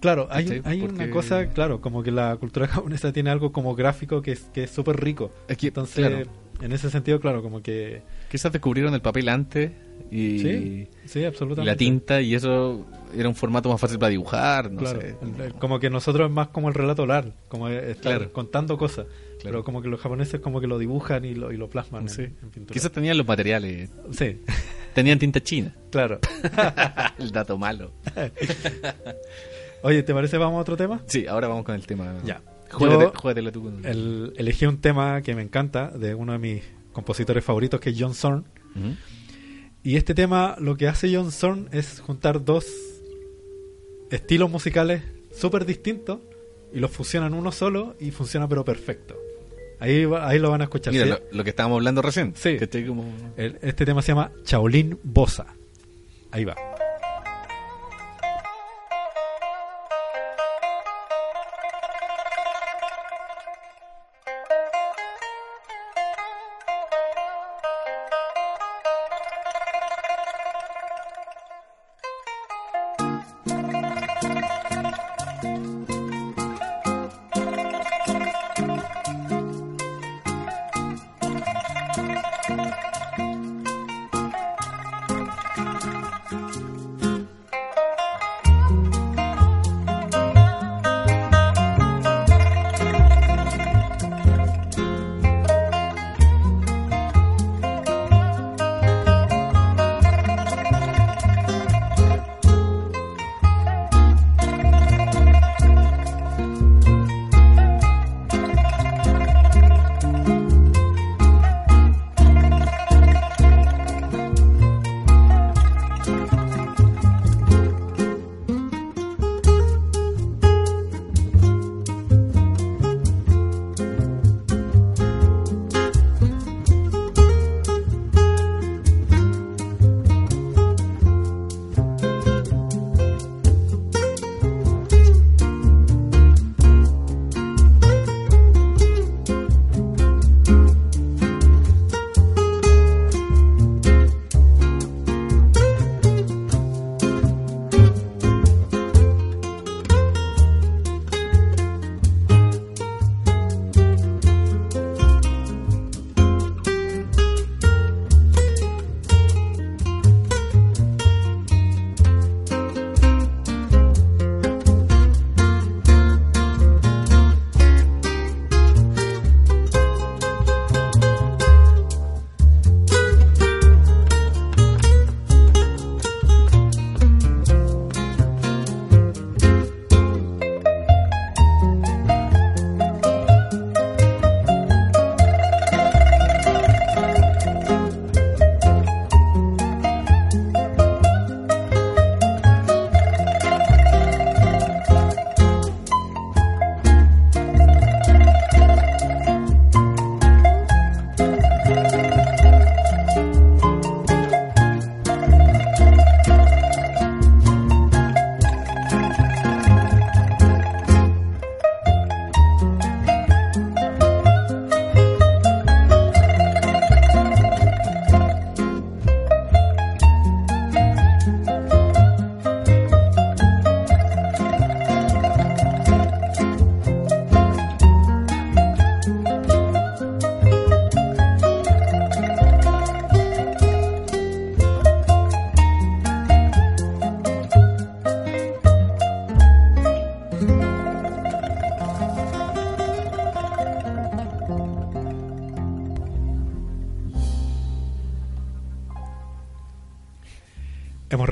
Claro, 0.00 0.28
hay, 0.30 0.44
¿Cachai? 0.44 0.62
hay 0.64 0.80
Porque- 0.80 0.94
una 1.04 1.10
cosa, 1.10 1.46
claro, 1.50 1.80
como 1.80 2.02
que 2.02 2.10
la 2.10 2.36
cultura 2.36 2.66
japonesa 2.68 3.12
tiene 3.12 3.30
algo 3.30 3.52
como 3.52 3.74
gráfico 3.74 4.22
que 4.22 4.32
es 4.32 4.40
que 4.54 4.64
es 4.64 4.70
súper 4.70 5.00
rico. 5.02 5.30
Es 5.48 5.56
que, 5.56 5.68
Entonces, 5.68 6.06
claro, 6.06 6.22
en 6.60 6.72
ese 6.72 6.90
sentido, 6.90 7.20
claro, 7.20 7.42
como 7.42 7.62
que... 7.62 8.02
quizás 8.30 8.52
descubrieron 8.52 8.94
el 8.94 9.00
papel 9.00 9.28
antes 9.28 9.72
y, 10.10 10.38
Sí, 10.38 10.88
sí, 11.06 11.20
y 11.20 11.24
absolutamente. 11.24 11.70
la 11.72 11.76
tinta 11.76 12.20
y 12.20 12.34
eso 12.34 12.86
era 13.16 13.28
un 13.28 13.34
formato 13.34 13.68
más 13.68 13.80
fácil 13.80 13.98
para 13.98 14.10
dibujar, 14.10 14.70
no 14.70 14.78
claro, 14.80 15.00
sé. 15.00 15.16
como 15.58 15.78
que 15.80 15.90
nosotros 15.90 16.28
es 16.28 16.34
más 16.34 16.48
como 16.48 16.68
el 16.68 16.74
relato 16.74 17.02
oral, 17.02 17.34
como 17.48 17.68
es- 17.68 17.82
estar 17.84 18.18
Claro. 18.18 18.32
contando 18.32 18.76
cosas, 18.78 19.06
Claro. 19.06 19.18
pero 19.42 19.64
como 19.64 19.82
que 19.82 19.88
los 19.88 20.00
japoneses 20.00 20.40
como 20.40 20.60
que 20.60 20.66
lo 20.68 20.78
dibujan 20.78 21.24
y 21.24 21.34
lo, 21.34 21.52
y 21.52 21.56
lo 21.56 21.68
plasman 21.68 22.02
en- 22.02 22.08
Sí. 22.08 22.22
en, 22.22 22.50
pintura. 22.50 22.72
Quizás 22.74 22.90
tenían 22.92 23.16
los 23.18 23.26
materiales, 23.26 23.90
Sí, 24.12 24.40
tenían 24.94 25.18
tinta 25.18 25.40
china. 25.40 25.74
claro. 25.90 26.18
el 27.18 27.30
dato 27.32 27.56
malo. 27.58 27.92
Oye, 29.82 30.02
¿te 30.02 30.12
parece 30.14 30.38
vamos 30.38 30.58
a 30.58 30.62
otro 30.62 30.76
tema? 30.76 31.02
Sí, 31.06 31.26
ahora 31.26 31.48
vamos 31.48 31.64
con 31.64 31.74
el 31.74 31.86
tema. 31.86 32.18
Ya. 32.24 32.42
Yo- 32.70 33.10
tú 33.52 33.62
con 33.62 33.84
El, 33.86 34.34
elegí 34.36 34.66
un 34.66 34.78
tema 34.80 35.22
que 35.22 35.34
me 35.34 35.42
encanta 35.42 35.88
de 35.90 36.14
uno 36.14 36.32
de 36.32 36.38
mis 36.38 36.62
compositores 36.92 37.42
favoritos 37.44 37.80
que 37.80 37.90
es 37.90 37.96
John 37.98 38.14
Zorn. 38.14 38.44
Y 39.82 39.96
este 39.96 40.14
tema 40.14 40.56
lo 40.58 40.76
que 40.76 40.88
hace 40.88 41.14
John 41.14 41.32
Zorn 41.32 41.68
es 41.72 42.00
juntar 42.00 42.44
dos 42.44 42.66
estilos 44.10 44.50
musicales 44.50 45.02
súper 45.32 45.64
distintos 45.64 46.20
y 46.72 46.78
los 46.80 46.90
fusiona 46.90 47.26
en 47.26 47.34
uno 47.34 47.52
solo 47.52 47.96
y 48.00 48.10
funciona 48.10 48.48
pero 48.48 48.64
perfecto. 48.64 49.16
Ahí, 49.80 50.04
va- 50.04 50.28
ahí 50.28 50.38
lo 50.38 50.50
van 50.50 50.60
a 50.60 50.64
escuchar. 50.64 50.92
Mira, 50.92 51.04
¿sí? 51.04 51.10
lo, 51.10 51.18
lo 51.38 51.44
que 51.44 51.50
estábamos 51.50 51.76
hablando 51.76 52.02
recién. 52.02 52.34
Sí. 52.36 52.56
Que 52.58 52.64
estoy 52.64 52.84
como... 52.84 53.04
El- 53.36 53.58
este 53.62 53.86
tema 53.86 54.02
se 54.02 54.08
llama 54.08 54.32
Shaolin 54.44 54.98
Bossa. 55.04 55.46
Ahí 56.32 56.44
va. 56.44 56.56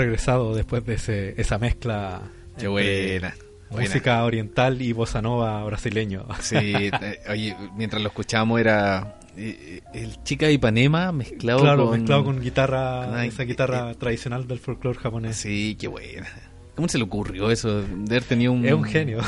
Regresado 0.07 0.55
después 0.55 0.85
de 0.87 0.95
ese, 0.95 1.35
esa 1.41 1.59
mezcla. 1.59 2.23
Qué 2.59 2.69
buena. 2.69 3.35
buena. 3.71 3.89
Música 3.89 4.25
oriental 4.25 4.81
y 4.81 4.93
bossa 4.93 5.21
nova 5.21 5.65
brasileño. 5.65 6.27
Sí, 6.41 6.57
eh, 6.57 7.19
oye, 7.29 7.57
mientras 7.77 8.01
lo 8.01 8.09
escuchábamos 8.09 8.61
era 8.61 9.19
eh, 9.37 9.81
el 9.93 10.23
chica 10.23 10.47
de 10.47 10.53
Ipanema 10.55 11.11
mezclado 11.13 11.61
claro, 11.61 11.87
con... 11.89 11.99
mezclado 11.99 12.25
con 12.25 12.41
guitarra, 12.41 13.07
con- 13.11 13.21
esa 13.21 13.43
guitarra 13.43 13.95
tradicional 13.95 14.47
del 14.47 14.61
folclore 14.61 14.99
japonés. 14.99 15.37
Sí, 15.37 15.77
qué 15.79 15.89
buena. 15.89 16.29
¿Cómo 16.77 16.89
se 16.89 16.99
le 16.99 17.05
ocurrió 17.05 17.51
eso? 17.51 17.81
De 17.83 18.17
haber 18.17 18.23
tenido 18.25 18.53
un... 18.53 18.65
Es 18.67 18.73
un 18.75 18.85
genio. 18.85 19.19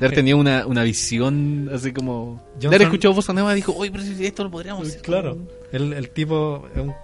De 0.00 0.06
haber 0.06 0.14
tenido 0.16 0.38
una, 0.38 0.66
una 0.66 0.82
visión 0.82 1.70
así 1.72 1.92
como... 1.92 2.42
De 2.58 2.66
Johnson- 2.66 2.66
haber 2.68 2.82
escuchado 2.82 3.14
Bossa 3.14 3.32
Nova 3.32 3.54
dijo, 3.54 3.72
oye, 3.76 3.90
pero 3.92 4.02
si 4.02 4.26
esto 4.26 4.42
lo 4.44 4.50
podríamos 4.50 4.88
hacer. 4.88 5.02
claro, 5.02 5.38
el, 5.72 5.92
el 5.92 6.10
tipo 6.10 6.66
es 6.74 6.82
un 6.82 6.94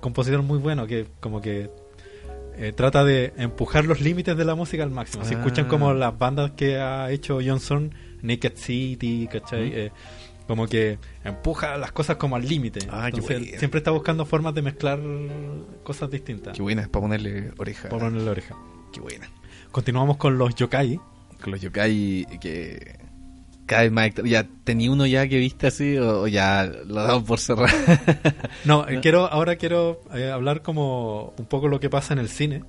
compositor 0.00 0.42
muy 0.42 0.58
bueno 0.58 0.86
que 0.86 1.06
como 1.20 1.40
que 1.40 1.70
eh, 2.58 2.72
trata 2.72 3.04
de 3.04 3.32
empujar 3.36 3.84
los 3.84 4.00
límites 4.00 4.36
de 4.36 4.44
la 4.44 4.54
música 4.54 4.82
al 4.82 4.90
máximo. 4.90 5.24
Si 5.24 5.34
Ah. 5.34 5.38
escuchan 5.38 5.66
como 5.66 5.92
las 5.94 6.16
bandas 6.18 6.52
que 6.52 6.78
ha 6.78 7.10
hecho 7.10 7.38
Johnson, 7.44 7.94
Naked 8.22 8.52
City, 8.56 9.28
¿cachai? 9.30 9.72
Eh, 9.74 9.92
como 10.46 10.66
que 10.68 10.98
empuja 11.24 11.76
las 11.76 11.92
cosas 11.92 12.16
como 12.16 12.36
al 12.36 12.46
límite. 12.46 12.80
Ah, 12.90 13.08
Entonces, 13.08 13.58
siempre 13.58 13.78
está 13.78 13.90
buscando 13.90 14.24
formas 14.24 14.54
de 14.54 14.62
mezclar 14.62 15.00
cosas 15.82 16.10
distintas. 16.10 16.54
Qué 16.56 16.62
buena, 16.62 16.82
es 16.82 16.88
para 16.88 17.02
ponerle 17.02 17.50
oreja. 17.58 17.88
Por 17.88 17.98
ponerle 18.00 18.30
oreja. 18.30 18.56
Qué 18.92 19.00
buena. 19.00 19.28
Continuamos 19.72 20.16
con 20.16 20.38
los 20.38 20.54
yokai. 20.54 21.00
Con 21.42 21.50
los 21.52 21.60
yokai 21.60 22.26
que... 22.40 23.05
Cada 23.66 23.82
vez 23.82 23.92
más... 23.92 24.10
¿Ya 24.24 24.46
tenía 24.64 24.90
uno 24.92 25.06
ya 25.06 25.26
que 25.28 25.38
viste 25.38 25.66
así 25.66 25.96
o, 25.98 26.22
o 26.22 26.28
ya 26.28 26.70
lo 26.86 26.94
damos 27.02 27.24
por 27.24 27.38
cerrar? 27.40 27.70
No, 28.64 28.88
eh, 28.88 29.00
quiero 29.02 29.26
ahora 29.26 29.56
quiero 29.56 30.00
eh, 30.14 30.30
hablar 30.30 30.62
como 30.62 31.34
un 31.36 31.46
poco 31.46 31.68
lo 31.68 31.80
que 31.80 31.90
pasa 31.90 32.14
en 32.14 32.20
el 32.20 32.28
cine. 32.28 32.62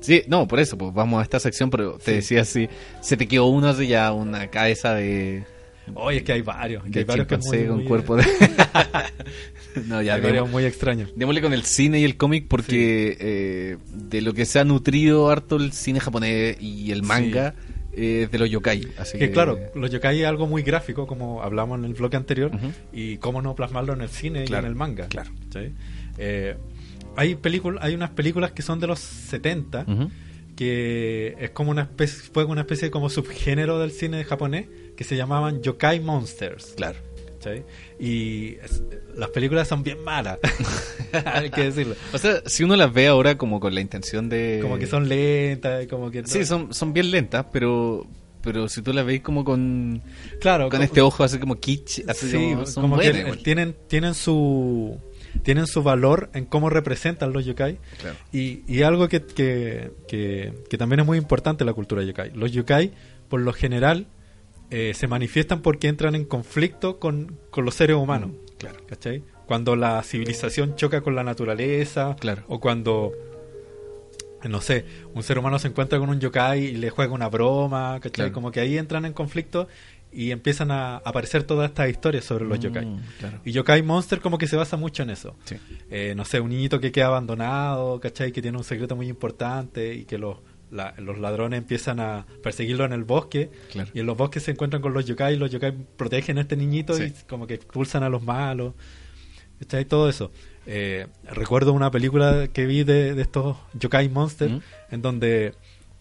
Sí, 0.00 0.22
no, 0.28 0.46
por 0.46 0.60
eso, 0.60 0.76
pues 0.76 0.92
vamos 0.92 1.20
a 1.20 1.22
esta 1.22 1.40
sección, 1.40 1.70
pero 1.70 1.96
te 1.98 2.04
Sí. 2.04 2.12
decía 2.12 2.42
así, 2.42 2.68
se 3.00 3.16
te 3.16 3.26
quedó 3.26 3.46
uno 3.46 3.68
así 3.68 3.86
ya, 3.86 4.12
una 4.12 4.48
cabeza 4.48 4.94
de, 4.94 5.44
Oye, 5.94 6.18
es 6.18 6.22
que 6.24 6.32
hay 6.34 6.42
varios. 6.42 6.84
que 6.84 6.98
hay 6.98 7.04
varios 7.06 7.26
que 7.26 7.38
muy- 7.38 7.66
con 7.66 7.76
muy- 7.78 7.84
cuerpo 7.86 8.16
de... 8.16 8.24
no, 9.86 10.02
ya, 10.02 10.18
demo- 10.18 10.46
muy 10.48 10.64
extraños. 10.64 11.10
démosle 11.16 11.40
con 11.40 11.52
el 11.54 11.62
cine 11.64 12.00
y 12.00 12.04
el 12.04 12.16
cómic 12.16 12.46
porque 12.48 13.16
eh, 13.20 13.76
de 13.92 14.20
lo 14.20 14.32
que 14.34 14.44
se 14.44 14.58
ha 14.58 14.64
nutrido 14.64 15.30
harto 15.30 15.56
el 15.56 15.72
cine 15.72 16.00
japonés 16.00 16.56
y 16.60 16.92
el 16.92 17.02
manga 17.02 17.54
eh, 17.96 18.28
de 18.30 18.38
los 18.38 18.50
yokai. 18.50 18.86
Así 18.98 19.18
Que 19.18 19.30
claro, 19.30 19.58
los 19.74 19.90
yokai 19.90 20.20
es 20.20 20.26
algo 20.26 20.46
muy 20.46 20.62
gráfico, 20.62 21.06
como 21.06 21.42
hablamos 21.42 21.78
en 21.78 21.86
el 21.86 21.94
bloque 21.94 22.16
anterior, 22.16 22.50
y 22.92 23.16
cómo 23.18 23.42
no 23.42 23.54
plasmarlo 23.54 23.92
en 23.94 24.02
el 24.02 24.08
cine 24.08 24.44
y 24.48 24.52
en 24.52 24.64
el 24.64 24.74
manga. 24.74 25.08
claro. 25.08 25.30
¿sí? 25.52 25.72
Eh, 26.18 26.56
hay, 27.16 27.34
películas 27.34 27.82
hay 27.84 27.94
unas 27.94 28.10
películas 28.10 28.52
que 28.52 28.62
son 28.62 28.78
de 28.80 28.86
los 28.86 28.98
70, 29.00 29.84
Ujú. 29.88 30.10
que 30.54 31.34
es 31.38 31.50
como 31.50 31.70
una 31.70 31.82
especie, 31.82 32.30
fue 32.32 32.44
una 32.44 32.62
especie 32.62 32.90
como 32.90 33.08
subgénero 33.10 33.78
del 33.78 33.90
cine 33.90 34.22
japonés, 34.24 34.66
que 34.96 35.04
se 35.04 35.16
llamaban 35.16 35.62
yokai 35.62 36.00
monsters. 36.00 36.74
Claro. 36.76 36.98
Y 37.98 38.54
es- 38.62 38.82
las 39.16 39.30
películas 39.30 39.68
son 39.68 39.82
bien 39.82 40.02
malas, 40.04 40.38
hay 41.24 41.50
que 41.50 41.64
decirlo. 41.64 41.94
O 42.12 42.18
sea, 42.18 42.42
si 42.46 42.64
uno 42.64 42.76
las 42.76 42.92
ve 42.92 43.06
ahora 43.08 43.36
como 43.38 43.60
con 43.60 43.74
la 43.74 43.80
intención 43.80 44.28
de... 44.28 44.58
Como 44.62 44.78
que 44.78 44.86
son 44.86 45.08
lentas, 45.08 45.86
como 45.86 46.10
que... 46.10 46.26
Sí, 46.26 46.44
son, 46.44 46.72
son 46.74 46.92
bien 46.92 47.10
lentas, 47.10 47.46
pero 47.52 48.06
pero 48.42 48.68
si 48.68 48.80
tú 48.80 48.92
las 48.92 49.04
veis 49.04 49.22
como 49.22 49.44
con, 49.44 50.00
claro, 50.40 50.64
con 50.64 50.70
como- 50.78 50.84
este 50.84 51.00
ojo 51.00 51.24
así 51.24 51.38
como 51.40 51.56
kitsch, 51.56 52.08
así 52.08 52.30
Sí, 52.30 52.36
como, 52.36 52.66
son 52.66 52.82
como 52.84 52.98
que 52.98 53.06
buenas 53.08 53.22
igual. 53.22 53.42
tienen, 53.42 53.76
tienen 53.88 54.14
su 54.14 55.00
tienen 55.42 55.66
su 55.66 55.82
valor 55.82 56.30
en 56.32 56.44
cómo 56.44 56.70
representan 56.70 57.32
los 57.32 57.44
yokai 57.44 57.78
Claro. 58.00 58.16
y, 58.32 58.62
y 58.72 58.82
algo 58.82 59.08
que, 59.08 59.20
que, 59.24 59.90
que, 60.06 60.52
que 60.70 60.78
también 60.78 61.00
es 61.00 61.06
muy 61.06 61.18
importante 61.18 61.64
en 61.64 61.66
la 61.66 61.72
cultura 61.74 62.04
yokai. 62.04 62.30
Los 62.34 62.52
yokai, 62.52 62.92
por 63.28 63.40
lo 63.40 63.52
general, 63.52 64.06
eh, 64.70 64.92
se 64.94 65.06
manifiestan 65.08 65.62
porque 65.62 65.88
entran 65.88 66.14
en 66.14 66.24
conflicto 66.24 66.98
con, 66.98 67.38
con 67.50 67.64
los 67.64 67.74
seres 67.74 67.96
humanos. 67.96 68.30
Mm, 68.30 68.56
claro. 68.58 68.78
¿cachai? 68.86 69.22
Cuando 69.46 69.76
la 69.76 70.02
civilización 70.02 70.74
choca 70.76 71.00
con 71.02 71.14
la 71.14 71.22
naturaleza 71.22 72.16
Claro. 72.18 72.42
o 72.48 72.58
cuando 72.60 73.12
no 74.48 74.60
sé, 74.60 74.84
un 75.14 75.22
ser 75.24 75.38
humano 75.38 75.58
se 75.58 75.68
encuentra 75.68 75.98
con 75.98 76.08
un 76.08 76.20
yokai 76.20 76.62
y 76.66 76.72
le 76.76 76.90
juega 76.90 77.12
una 77.12 77.28
broma, 77.28 77.94
¿cachai? 78.00 78.10
Claro. 78.12 78.32
Como 78.32 78.52
que 78.52 78.60
ahí 78.60 78.78
entran 78.78 79.04
en 79.04 79.12
conflicto 79.12 79.66
y 80.12 80.30
empiezan 80.30 80.70
a 80.70 80.98
aparecer 80.98 81.42
todas 81.42 81.68
estas 81.70 81.90
historias 81.90 82.24
sobre 82.24 82.44
los 82.44 82.58
Mm, 82.58 82.62
yokai. 82.62 82.96
claro. 83.18 83.40
Y 83.44 83.52
Yokai 83.52 83.82
Monster 83.82 84.20
como 84.20 84.38
que 84.38 84.46
se 84.46 84.56
basa 84.56 84.76
mucho 84.76 85.02
en 85.02 85.10
eso. 85.10 85.34
Sí. 85.44 85.56
Eh, 85.90 86.14
no 86.16 86.24
sé, 86.24 86.38
un 86.40 86.50
niñito 86.50 86.78
que 86.80 86.92
queda 86.92 87.06
abandonado, 87.06 87.98
¿cachai? 88.00 88.30
Que 88.30 88.40
tiene 88.40 88.56
un 88.56 88.64
secreto 88.64 88.94
muy 88.94 89.08
importante 89.08 89.94
y 89.94 90.04
que 90.04 90.16
los, 90.18 90.38
la- 90.76 90.94
los 90.98 91.18
ladrones 91.18 91.58
empiezan 91.58 91.98
a 92.00 92.26
perseguirlo 92.42 92.84
en 92.84 92.92
el 92.92 93.04
bosque. 93.04 93.50
Claro. 93.72 93.90
Y 93.94 94.00
en 94.00 94.06
los 94.06 94.16
bosques 94.16 94.42
se 94.44 94.52
encuentran 94.52 94.82
con 94.82 94.92
los 94.94 95.04
yokai 95.06 95.34
y 95.34 95.36
los 95.38 95.50
yokai 95.50 95.72
protegen 95.96 96.38
a 96.38 96.42
este 96.42 96.56
niñito 96.56 96.94
Sí. 96.94 97.04
y 97.04 97.12
como 97.28 97.46
que 97.46 97.54
expulsan 97.54 98.02
a 98.02 98.08
los 98.08 98.22
malos. 98.22 98.74
¿Cachai? 99.58 99.84
Todo 99.86 100.08
eso. 100.08 100.30
Eh, 100.66 101.06
recuerdo 101.32 101.72
una 101.72 101.90
película 101.90 102.48
que 102.52 102.66
vi 102.66 102.84
de, 102.84 103.14
de 103.14 103.22
estos 103.22 103.56
yokai 103.74 104.08
monsters 104.08 104.52
Mm. 104.52 104.58
en 104.94 105.02
donde 105.02 105.54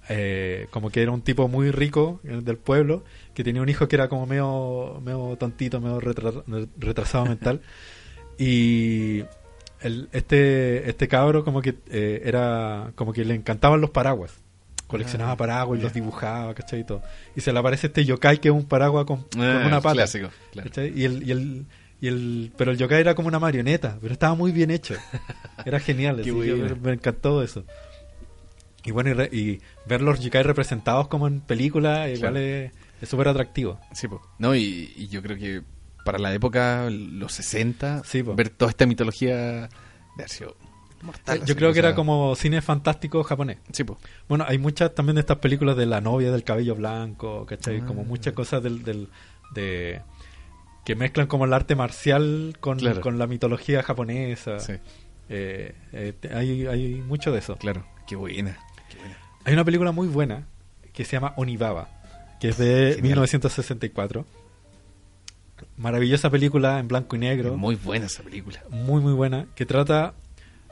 eh, 0.10 0.68
como 0.72 0.92
que 0.92 1.02
era 1.02 1.12
un 1.12 1.22
tipo 1.22 1.48
muy 1.48 1.72
rico 1.72 2.20
eh, 2.24 2.40
del 2.44 2.58
pueblo 2.58 3.04
que 3.34 3.44
tenía 3.44 3.62
un 3.64 3.70
hijo 3.70 3.88
que 3.88 3.96
era 3.96 4.08
como 4.08 4.28
medio, 4.28 5.02
medio 5.04 5.36
tontito, 5.38 5.82
medio 5.82 6.00
retra- 6.00 6.44
retrasado 6.78 7.26
mental 7.26 7.62
y 8.38 9.24
el, 9.82 10.10
este 10.12 10.90
este 10.90 11.08
cabro 11.08 11.44
como 11.44 11.62
que 11.62 11.76
eh, 11.90 12.22
era 12.26 12.92
como 12.96 13.14
que 13.14 13.26
le 13.26 13.34
encantaban 13.36 13.82
los 13.82 13.90
paraguas 13.92 14.42
coleccionaba 14.88 15.32
Ah, 15.34 15.38
paraguas 15.38 15.80
y 15.80 15.84
los 15.84 15.94
dibujaba 15.94 16.54
¿cachai? 16.54 16.82
Y, 16.82 16.84
todo. 16.84 17.02
y 17.36 17.42
se 17.42 17.52
le 17.54 17.60
aparece 17.60 17.88
este 17.88 18.06
yokai 18.06 18.40
que 18.40 18.50
es 18.50 18.54
un 18.54 18.66
paraguas 18.66 19.06
con, 19.06 19.24
con 19.24 19.42
Ah, 19.42 19.64
una 19.66 19.82
pata 19.82 19.96
Clásico, 19.96 20.30
y 20.96 21.04
el, 21.06 21.24
y 21.28 21.32
el 21.32 21.66
y 22.02 22.08
el 22.08 22.52
pero 22.58 22.72
el 22.72 22.78
yokai 22.78 23.00
era 23.02 23.16
como 23.16 23.28
una 23.30 23.40
marioneta 23.40 23.98
pero 24.02 24.14
estaba 24.14 24.36
muy 24.36 24.52
bien 24.52 24.70
hecho 24.70 24.96
era 25.66 25.80
genial 25.80 26.20
así, 26.20 26.30
yo- 26.30 26.76
me 26.82 26.94
encantó 26.94 27.42
eso 27.42 27.64
y 28.84 28.92
bueno 28.92 29.10
y, 29.10 29.14
re- 29.14 29.30
y 29.32 29.62
ver 29.88 30.02
los 30.02 30.20
yokai 30.20 30.44
representados 30.44 31.08
como 31.08 31.28
en 31.28 31.42
película 31.42 32.10
igual 32.10 32.34
Claro. 32.34 32.72
es 33.02 33.10
súper 33.10 33.28
atractivo 33.30 33.80
Sí, 33.94 34.08
po. 34.08 34.22
No, 34.40 34.56
y, 34.56 34.94
y 34.96 35.08
yo 35.08 35.22
creo 35.22 35.38
que 35.38 35.62
para 36.04 36.20
la 36.20 36.32
época, 36.36 36.88
los 36.92 37.34
60, 37.34 38.04
Sí, 38.06 38.22
po. 38.22 38.36
ver 38.36 38.50
toda 38.50 38.70
esta 38.70 38.86
mitología 38.86 39.36
de 39.36 39.70
haber 40.16 40.30
sido 40.30 40.56
mortal. 41.02 41.44
yo 41.46 41.56
creo 41.56 41.72
que 41.74 41.80
era 41.80 41.90
sea, 41.90 41.96
como 41.96 42.36
cine 42.36 42.62
fantástico 42.62 43.24
japonés 43.24 43.58
Sí, 43.72 43.84
po. 43.84 43.98
Bueno, 44.28 44.46
hay 44.48 44.58
muchas 44.58 44.94
también 44.96 45.16
de 45.16 45.22
estas 45.22 45.38
películas 45.38 45.76
de 45.78 45.86
la 45.86 46.02
novia 46.02 46.32
del 46.32 46.44
cabello 46.44 46.76
blanco, 46.76 47.46
¿cachai? 47.46 47.82
Ah. 47.82 47.86
Como 47.86 48.04
muchas 48.04 48.34
cosas 48.34 48.62
del, 48.64 48.84
del- 48.84 49.10
de 49.54 50.02
que 50.86 50.96
mezclan 50.96 51.28
como 51.28 51.46
el 51.46 51.54
arte 51.54 51.76
marcial 51.76 52.58
con, 52.60 52.78
Claro. 52.78 53.02
con 53.02 53.18
la 53.18 53.28
mitología 53.28 53.82
japonesa. 53.84 54.60
Sí, 54.60 54.74
Eh, 55.30 55.74
eh, 55.94 56.14
hay, 56.34 56.68
hay 56.68 56.96
mucho 57.02 57.32
de 57.32 57.40
eso. 57.40 57.56
claro. 57.58 57.86
Qué 58.08 58.16
buena. 58.16 58.58
Qué 58.90 58.98
buena. 59.00 59.18
Hay 59.46 59.54
una 59.54 59.64
película 59.66 59.92
muy 59.92 60.08
buena 60.08 60.48
que 60.94 61.04
se 61.06 61.14
llama 61.14 61.34
Onibaba, 61.38 61.90
que 62.40 62.50
es 62.50 62.58
de 62.58 62.94
Genial. 62.96 63.02
1964. 63.02 64.26
Maravillosa 65.78 66.30
película 66.30 66.80
en 66.80 66.88
blanco 66.88 67.16
y 67.16 67.20
negro. 67.20 67.58
Muy 67.58 67.76
buena 67.76 68.06
esa 68.08 68.24
película. 68.24 68.62
muy 68.70 69.02
muy 69.02 69.14
buena 69.14 69.48
que 69.56 69.66
trata 69.66 70.14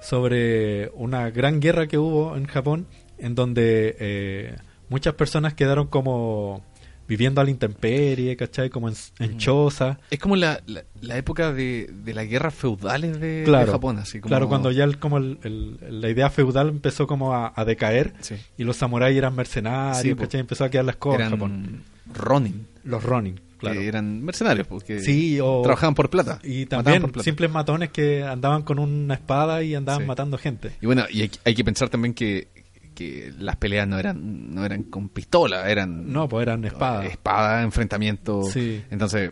sobre 0.04 0.90
una 0.96 1.30
gran 1.32 1.60
guerra 1.60 1.88
que 1.88 1.98
hubo 1.98 2.36
en 2.36 2.46
Japón 2.46 2.88
en 3.18 3.36
donde 3.36 3.96
eh, 4.00 4.56
muchas 4.90 5.14
personas 5.16 5.54
quedaron 5.54 5.88
como 5.88 6.64
viviendo 7.08 7.42
a 7.42 7.44
la 7.44 7.50
intemperie, 7.52 8.36
¿cachai? 8.38 8.70
Como 8.70 8.88
en, 8.88 8.96
en 9.20 9.34
Mm. 9.36 9.38
choza. 9.38 10.00
Es 10.10 10.20
como 10.20 10.36
la, 10.38 10.62
la, 10.68 10.84
la 11.02 11.18
época 11.18 11.52
de, 11.52 11.90
de 11.92 12.14
las 12.14 12.28
guerras 12.28 12.54
feudales 12.54 13.20
de, 13.20 13.44
Japón, 13.70 13.98
así 14.00 14.20
como... 14.22 14.30
claro, 14.30 14.48
cuando 14.48 14.72
ya 14.72 14.86
el- 14.86 14.98
como 15.00 15.18
el- 15.18 15.38
el- 15.44 16.02
la 16.02 16.10
idea 16.10 16.30
feudal 16.30 16.70
empezó 16.70 17.06
como 17.06 17.34
a, 17.34 17.52
a 17.56 17.66
decaer 17.66 18.14
Sí. 18.22 18.36
y 18.58 18.64
los 18.64 18.78
samuráis 18.78 19.18
eran 19.18 19.36
mercenarios, 19.36 20.02
Sí. 20.02 20.16
¿cachai? 20.16 20.40
Empezó 20.40 20.64
a 20.64 20.70
quedar 20.70 20.86
la 20.86 20.92
escoba 20.92 21.24
en 21.24 21.30
Japón. 21.30 21.84
Ronin, 22.14 22.68
Los 22.86 23.04
Ronin, 23.04 23.40
claro. 23.64 23.80
que 23.80 23.88
eran 23.88 24.22
mercenarios, 24.24 24.68
porque 24.68 25.00
Sí, 25.00 25.40
o- 25.42 25.62
trabajaban 25.64 25.96
por 25.96 26.10
plata. 26.10 26.40
Y 26.44 26.66
también 26.66 27.02
por 27.02 27.12
plata. 27.12 27.24
simples 27.24 27.50
matones 27.52 27.90
que 27.90 28.24
andaban 28.24 28.62
con 28.64 28.80
una 28.80 29.16
espada 29.16 29.64
y 29.64 29.76
andaban 29.76 30.02
Sí. 30.04 30.08
matando 30.08 30.38
gente. 30.38 30.72
Y 30.82 30.86
bueno, 30.86 31.04
y 31.10 31.22
hay, 31.24 31.32
hay 31.46 31.56
que 31.56 31.64
pensar 31.64 31.90
también 31.90 32.14
que, 32.14 32.48
que 32.96 33.34
las 33.40 33.56
peleas 33.56 33.88
no 33.88 33.98
eran 33.98 34.54
no 34.54 34.64
eran 34.66 34.84
con 34.84 35.10
pistola, 35.10 35.70
eran 35.70 36.12
No, 36.14 36.30
pues 36.30 36.44
eran 36.44 36.64
espadas. 36.66 37.06
espada, 37.08 37.64
enfrentamiento. 37.64 38.44
Sí. 38.44 38.84
Entonces, 38.92 39.32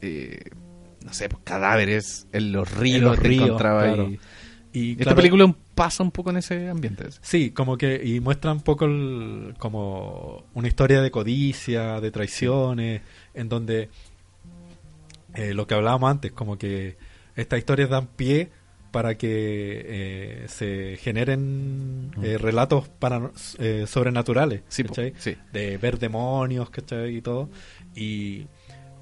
eh, 0.00 0.38
no 1.04 1.12
sé, 1.12 1.28
pues, 1.28 1.42
cadáveres 1.44 2.26
en 2.32 2.52
los 2.52 2.70
ríos, 2.70 2.98
En 2.98 3.04
los 3.04 3.18
te 3.18 3.28
ríos, 3.28 3.44
encontraba 3.46 3.82
claro. 3.84 4.06
ahí. 4.06 4.18
Y 4.72 4.90
Esta 4.92 5.04
claro, 5.04 5.16
película 5.16 5.54
pasa 5.74 6.02
un 6.02 6.10
poco 6.10 6.30
en 6.30 6.36
ese 6.38 6.68
ambiente. 6.68 7.04
Sí, 7.20 7.50
como 7.50 7.76
que 7.76 8.00
y 8.04 8.20
muestra 8.20 8.52
un 8.52 8.60
poco 8.60 8.84
el- 8.86 9.54
como 9.58 10.44
una 10.54 10.68
historia 10.68 11.00
de 11.02 11.10
codicia, 11.10 12.00
de 12.00 12.10
traiciones, 12.10 13.02
en 13.34 13.48
donde 13.48 13.88
eh, 15.34 15.52
lo 15.54 15.66
que 15.66 15.74
hablábamos 15.74 16.10
antes, 16.10 16.32
como 16.32 16.56
que 16.58 16.96
estas 17.36 17.58
historias 17.58 17.90
dan 17.90 18.06
pie 18.06 18.50
para 18.92 19.16
que 19.16 19.82
eh, 19.84 20.44
se 20.46 20.96
generen 21.00 22.12
eh, 22.22 22.38
relatos 22.38 22.88
para, 22.88 23.32
eh, 23.58 23.86
sobrenaturales, 23.88 24.62
Sí, 24.68 24.84
po, 24.84 24.90
¿cachai? 24.90 25.14
sí. 25.18 25.36
de 25.52 25.76
ver 25.78 25.98
demonios, 25.98 26.70
¿cachai? 26.70 27.16
Y 27.16 27.20
todo. 27.20 27.48
Y 27.96 28.46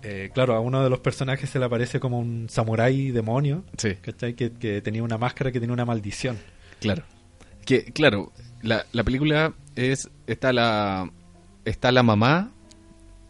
eh, 0.03 0.31
claro, 0.33 0.55
a 0.55 0.61
uno 0.61 0.83
de 0.83 0.89
los 0.89 1.01
personajes 1.01 1.51
se 1.51 1.59
le 1.59 1.67
aparece 1.67 2.01
como 2.01 2.19
un 2.19 2.47
samurái 2.49 3.11
demonio, 3.11 3.65
Sí, 3.77 3.97
¿cachai? 4.01 4.33
Que, 4.35 4.51
que 4.53 4.81
tenía 4.81 5.03
una 5.03 5.19
máscara 5.19 5.53
que 5.53 5.61
tenía 5.61 5.75
una 5.75 5.85
maldición. 5.85 6.39
Claro. 6.83 7.03
Que, 7.65 7.85
claro, 7.85 8.33
la, 8.63 8.85
la 8.93 9.05
película 9.05 9.55
es. 9.77 10.11
Está 10.27 10.53
la. 10.53 11.11
Está 11.65 11.93
la 11.93 12.03
mamá. 12.03 12.51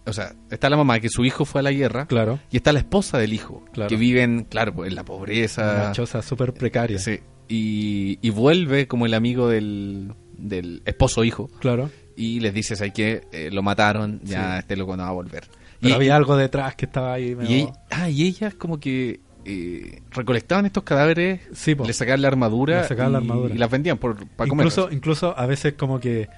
O 0.04 0.12
sea, 0.12 0.34
está 0.50 0.68
la 0.68 0.76
mamá 0.76 0.98
que 0.98 1.08
su 1.08 1.24
hijo 1.24 1.44
fue 1.44 1.60
a 1.60 1.62
la 1.62 1.70
guerra. 1.72 2.06
Claro. 2.06 2.40
Y 2.50 2.56
está 2.56 2.72
la 2.72 2.80
esposa 2.80 3.18
del 3.18 3.32
hijo. 3.32 3.64
Claro. 3.72 3.88
Que 3.88 3.96
viven, 3.96 4.44
claro, 4.50 4.84
en 4.84 4.94
la 4.96 5.04
pobreza. 5.04 5.74
Una 5.84 5.92
choza 5.92 6.22
súper 6.22 6.52
precaria. 6.54 6.98
Sí. 6.98 7.20
Y, 7.48 8.18
y 8.20 8.30
vuelve 8.30 8.88
como 8.88 9.06
el 9.06 9.14
amigo 9.14 9.48
del, 9.48 10.14
del 10.36 10.82
esposo 10.86 11.22
hijo. 11.22 11.48
Claro. 11.60 11.90
Y 12.16 12.40
les 12.40 12.52
dice, 12.52 12.74
¿sabes 12.74 12.92
qué? 12.94 13.22
Eh, 13.32 13.50
lo 13.52 13.62
mataron, 13.62 14.20
ya 14.24 14.54
Sí. 14.54 14.58
este 14.60 14.76
loco 14.76 14.96
no 14.96 15.02
va 15.04 15.10
a 15.10 15.12
volver. 15.12 15.44
Pero 15.80 15.92
y, 15.92 15.96
había 15.96 16.16
algo 16.16 16.36
detrás 16.36 16.74
que 16.74 16.86
estaba 16.86 17.12
ahí. 17.14 17.36
y, 17.48 17.54
ella- 17.54 17.72
ah, 17.90 18.08
y 18.10 18.26
ellas 18.26 18.54
como 18.54 18.80
que 18.80 19.20
eh, 19.44 20.00
recolectaban 20.10 20.66
estos 20.66 20.82
cadáveres, 20.84 21.40
Sí, 21.52 21.74
le 21.74 21.92
sacaban 21.92 22.22
la 22.22 22.28
armadura, 22.28 22.86
sacaban 22.88 23.10
y, 23.10 23.12
la 23.12 23.18
armadura. 23.18 23.54
y 23.54 23.58
las 23.58 23.70
vendían 23.70 23.98
por, 23.98 24.26
para 24.28 24.48
incluso, 24.52 24.82
comer. 24.82 24.96
incluso 24.96 25.38
a 25.38 25.46
veces 25.46 25.74
como 25.74 26.00
que 26.00 26.28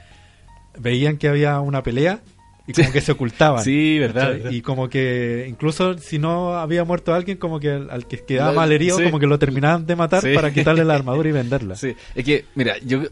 veían 0.79 1.17
que 1.19 1.29
había 1.29 1.61
una 1.61 1.83
pelea 1.83 2.21
y 2.67 2.73
como 2.73 2.91
que 2.93 3.01
se 3.01 3.13
ocultaban. 3.13 3.63
Sí, 3.65 3.99
verdad. 3.99 4.51
Y 4.51 4.63
como 4.63 4.89
que 4.89 5.47
incluso 5.49 5.99
si 5.99 6.19
no 6.19 6.55
había 6.57 6.85
muerto 6.85 7.13
alguien, 7.15 7.37
como 7.37 7.61
que 7.61 7.71
al, 7.71 7.91
al 7.91 8.07
que 8.09 8.19
quedaba 8.25 8.53
mal 8.53 8.73
herido, 8.73 8.97
sí. 8.99 9.05
como 9.05 9.19
que 9.19 9.27
lo 9.27 9.39
terminaban 9.39 9.87
de 9.87 9.97
matar 9.97 10.23
para 10.35 10.53
quitarle 10.53 10.85
la 10.85 10.95
armadura 10.95 11.29
y 11.29 11.33
venderla. 11.41 11.77
Sí, 11.77 11.95
es 12.15 12.25
que, 12.25 12.47
mira, 12.55 12.77
yo, 12.85 13.03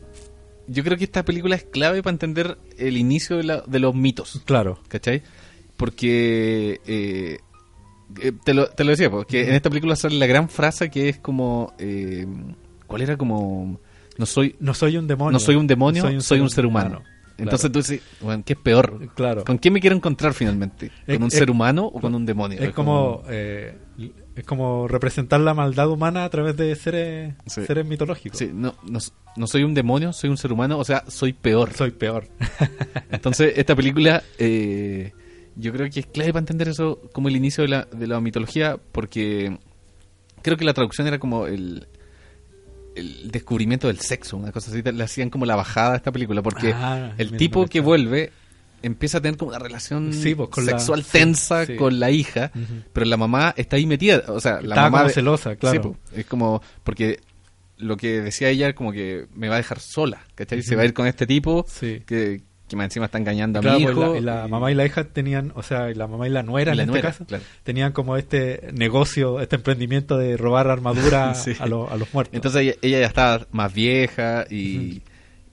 yo 0.69 0.83
creo 0.85 0.97
que 0.97 1.05
esta 1.05 1.23
película 1.25 1.55
es 1.57 1.65
clave 1.65 2.03
para 2.03 2.13
entender 2.15 2.57
el 2.79 2.97
inicio 2.97 3.37
de, 3.37 3.45
la- 3.45 3.61
de 3.67 3.79
los 3.79 3.95
mitos. 3.95 4.41
Claro. 4.47 4.79
¿Cachai? 4.89 5.23
Porque 5.77 6.81
eh, 6.87 7.39
eh, 8.21 8.33
te, 8.45 8.55
lo, 8.55 8.67
te 8.69 8.85
lo 8.85 8.91
decía, 8.91 9.11
porque 9.11 9.49
en 9.49 9.55
esta 9.55 9.69
película 9.71 9.97
sale 9.97 10.17
la 10.17 10.27
gran 10.27 10.49
frase 10.49 10.91
que 10.91 11.09
es 11.09 11.19
como... 11.19 11.73
eh, 11.79 12.27
¿Cuál 12.87 13.03
era? 13.03 13.17
Como... 13.17 13.81
No 14.19 14.27
soy, 14.27 14.57
No 14.61 14.75
soy 14.75 14.97
un 14.99 15.07
demonio. 15.07 15.33
no 15.33 15.39
soy 15.41 15.55
un 15.57 15.67
demonio, 15.67 16.03
soy 16.21 16.41
un, 16.41 16.51
ser 16.51 16.67
humano. 16.67 17.03
Entonces 17.39 17.71
Claro. 17.71 17.73
tú 17.73 17.79
dices, 17.79 18.03
bueno, 18.21 18.43
¿qué 18.45 18.53
es 18.53 18.59
peor? 18.59 19.09
Claro. 19.15 19.45
¿Con 19.45 19.57
quién 19.57 19.73
me 19.75 19.81
quiero 19.81 19.97
encontrar 19.97 20.35
finalmente? 20.35 20.91
¿Con 21.07 21.15
Es- 21.15 21.21
un 21.21 21.27
es- 21.29 21.33
ser 21.35 21.51
humano 21.51 21.87
o 21.87 21.99
con 22.01 22.15
un 22.15 22.27
demonio? 22.27 22.61
Es 22.61 22.73
como, 22.75 23.23
eh, 23.29 23.75
es 24.37 24.45
como 24.45 24.87
representar 24.87 25.41
la 25.41 25.55
maldad 25.55 25.89
humana 25.89 26.25
a 26.25 26.31
través 26.31 26.57
de 26.59 26.77
seres, 26.77 27.35
Sí. 27.47 27.65
seres 27.65 27.87
mitológicos. 27.87 28.39
Sí, 28.39 28.51
no, 28.53 28.75
no, 28.89 28.99
no 29.37 29.47
soy 29.47 29.65
un 29.65 29.73
demonio, 29.73 30.13
soy 30.13 30.29
un 30.29 30.37
ser 30.37 30.53
humano, 30.53 30.79
o 30.79 30.85
sea, 30.85 31.05
soy 31.09 31.33
peor. 31.33 31.73
Soy 31.73 31.91
peor. 31.93 32.29
Entonces, 33.11 33.55
esta 33.57 33.75
película, 33.75 34.23
eh, 34.39 35.13
yo 35.57 35.73
creo 35.73 35.89
que 35.91 36.01
es 36.01 36.07
clave 36.07 36.33
para 36.33 36.41
entender 36.41 36.69
eso 36.69 37.01
como 37.13 37.29
el 37.29 37.37
inicio 37.37 37.63
de 37.63 37.69
la, 37.69 37.89
de 37.93 38.07
la 38.07 38.21
mitología, 38.21 38.79
porque 38.93 39.59
creo 40.43 40.57
que 40.57 40.65
la 40.65 40.75
traducción 40.75 41.07
era 41.07 41.19
como 41.19 41.47
el, 41.47 41.87
el 42.95 43.31
descubrimiento 43.31 43.87
del 43.89 44.01
sexo, 44.01 44.37
una 44.37 44.53
cosa 44.53 44.71
así, 44.71 44.83
le 44.83 45.03
hacían 45.05 45.31
como 45.31 45.47
la 45.47 45.57
bajada 45.57 45.95
a 45.95 45.97
esta 45.97 46.13
película, 46.13 46.43
porque 46.43 46.73
Ah, 46.75 47.13
el 47.19 47.37
tipo 47.37 47.67
que 47.67 47.81
vuelve 47.81 48.33
empieza 48.83 49.19
a 49.19 49.21
tener 49.21 49.39
como 49.39 49.51
una 49.51 49.59
relación 49.61 50.13
Sí, 50.13 50.35
pues, 50.35 50.49
con 50.49 50.65
sexual 50.65 51.05
tensa 51.05 51.65
sí. 51.67 51.77
con 51.77 52.01
la 52.01 52.11
hija, 52.11 52.51
pero 52.93 53.07
la 53.07 53.17
mamá 53.17 53.55
está 53.57 53.77
ahí 53.77 53.87
metida, 53.87 54.25
o 54.29 54.41
sea, 54.41 54.55
la 54.55 54.61
Estaba 54.75 54.83
mamá 54.91 54.99
como 54.99 55.09
de- 55.09 55.15
celosa, 55.15 55.57
claro. 55.57 55.83
Pues, 56.09 56.19
es 56.21 56.27
como 56.27 56.61
porque 56.83 57.21
lo 57.79 57.97
que 57.97 58.21
decía 58.21 58.49
ella 58.49 58.75
como 58.75 58.93
que 58.93 59.27
me 59.35 59.49
va 59.49 59.55
a 59.55 59.59
dejar 59.59 59.79
sola, 59.81 60.25
¿cachai? 60.35 60.63
Se 60.63 60.77
va 60.77 60.83
a 60.83 60.85
ir 60.85 60.95
con 60.95 61.07
este 61.07 61.27
tipo 61.27 61.65
Sí. 61.69 62.03
que, 62.07 62.43
que 62.69 62.77
más 62.77 62.85
encima 62.85 63.07
está 63.07 63.19
engañando 63.19 63.59
a 63.59 63.63
mi 63.63 63.69
pues, 63.69 63.83
hijo. 63.97 64.13
la, 64.15 64.19
y 64.19 64.21
la 64.23 64.47
y- 64.47 64.51
mamá 64.51 64.73
y 64.73 64.75
la 64.75 64.87
hija 64.87 65.05
tenían, 65.05 65.53
o 65.55 65.63
sea, 65.63 65.89
la 65.91 66.07
mamá 66.07 66.27
y 66.27 66.31
la 66.31 66.43
nuera 66.43 66.71
y 66.71 66.73
en 66.73 66.77
la 66.79 66.83
este 66.85 66.93
nuera, 66.93 67.09
caso, 67.11 67.27
claro. 67.27 67.45
tenían 67.65 67.93
como 67.93 68.17
este 68.17 68.71
negocio, 68.73 69.41
este 69.41 69.57
emprendimiento 69.57 70.17
de 70.17 70.37
robar 70.39 70.69
armadura 70.69 71.35
Sí. 71.35 71.53
a, 71.59 71.67
los- 71.67 71.91
a 71.91 71.97
los 71.97 72.13
muertos. 72.15 72.35
Entonces 72.35 72.63
ella, 72.63 72.75
ella 72.81 73.01
ya 73.01 73.07
estaba 73.07 73.47
más 73.53 73.75
vieja 73.75 74.47
y, 74.51 75.03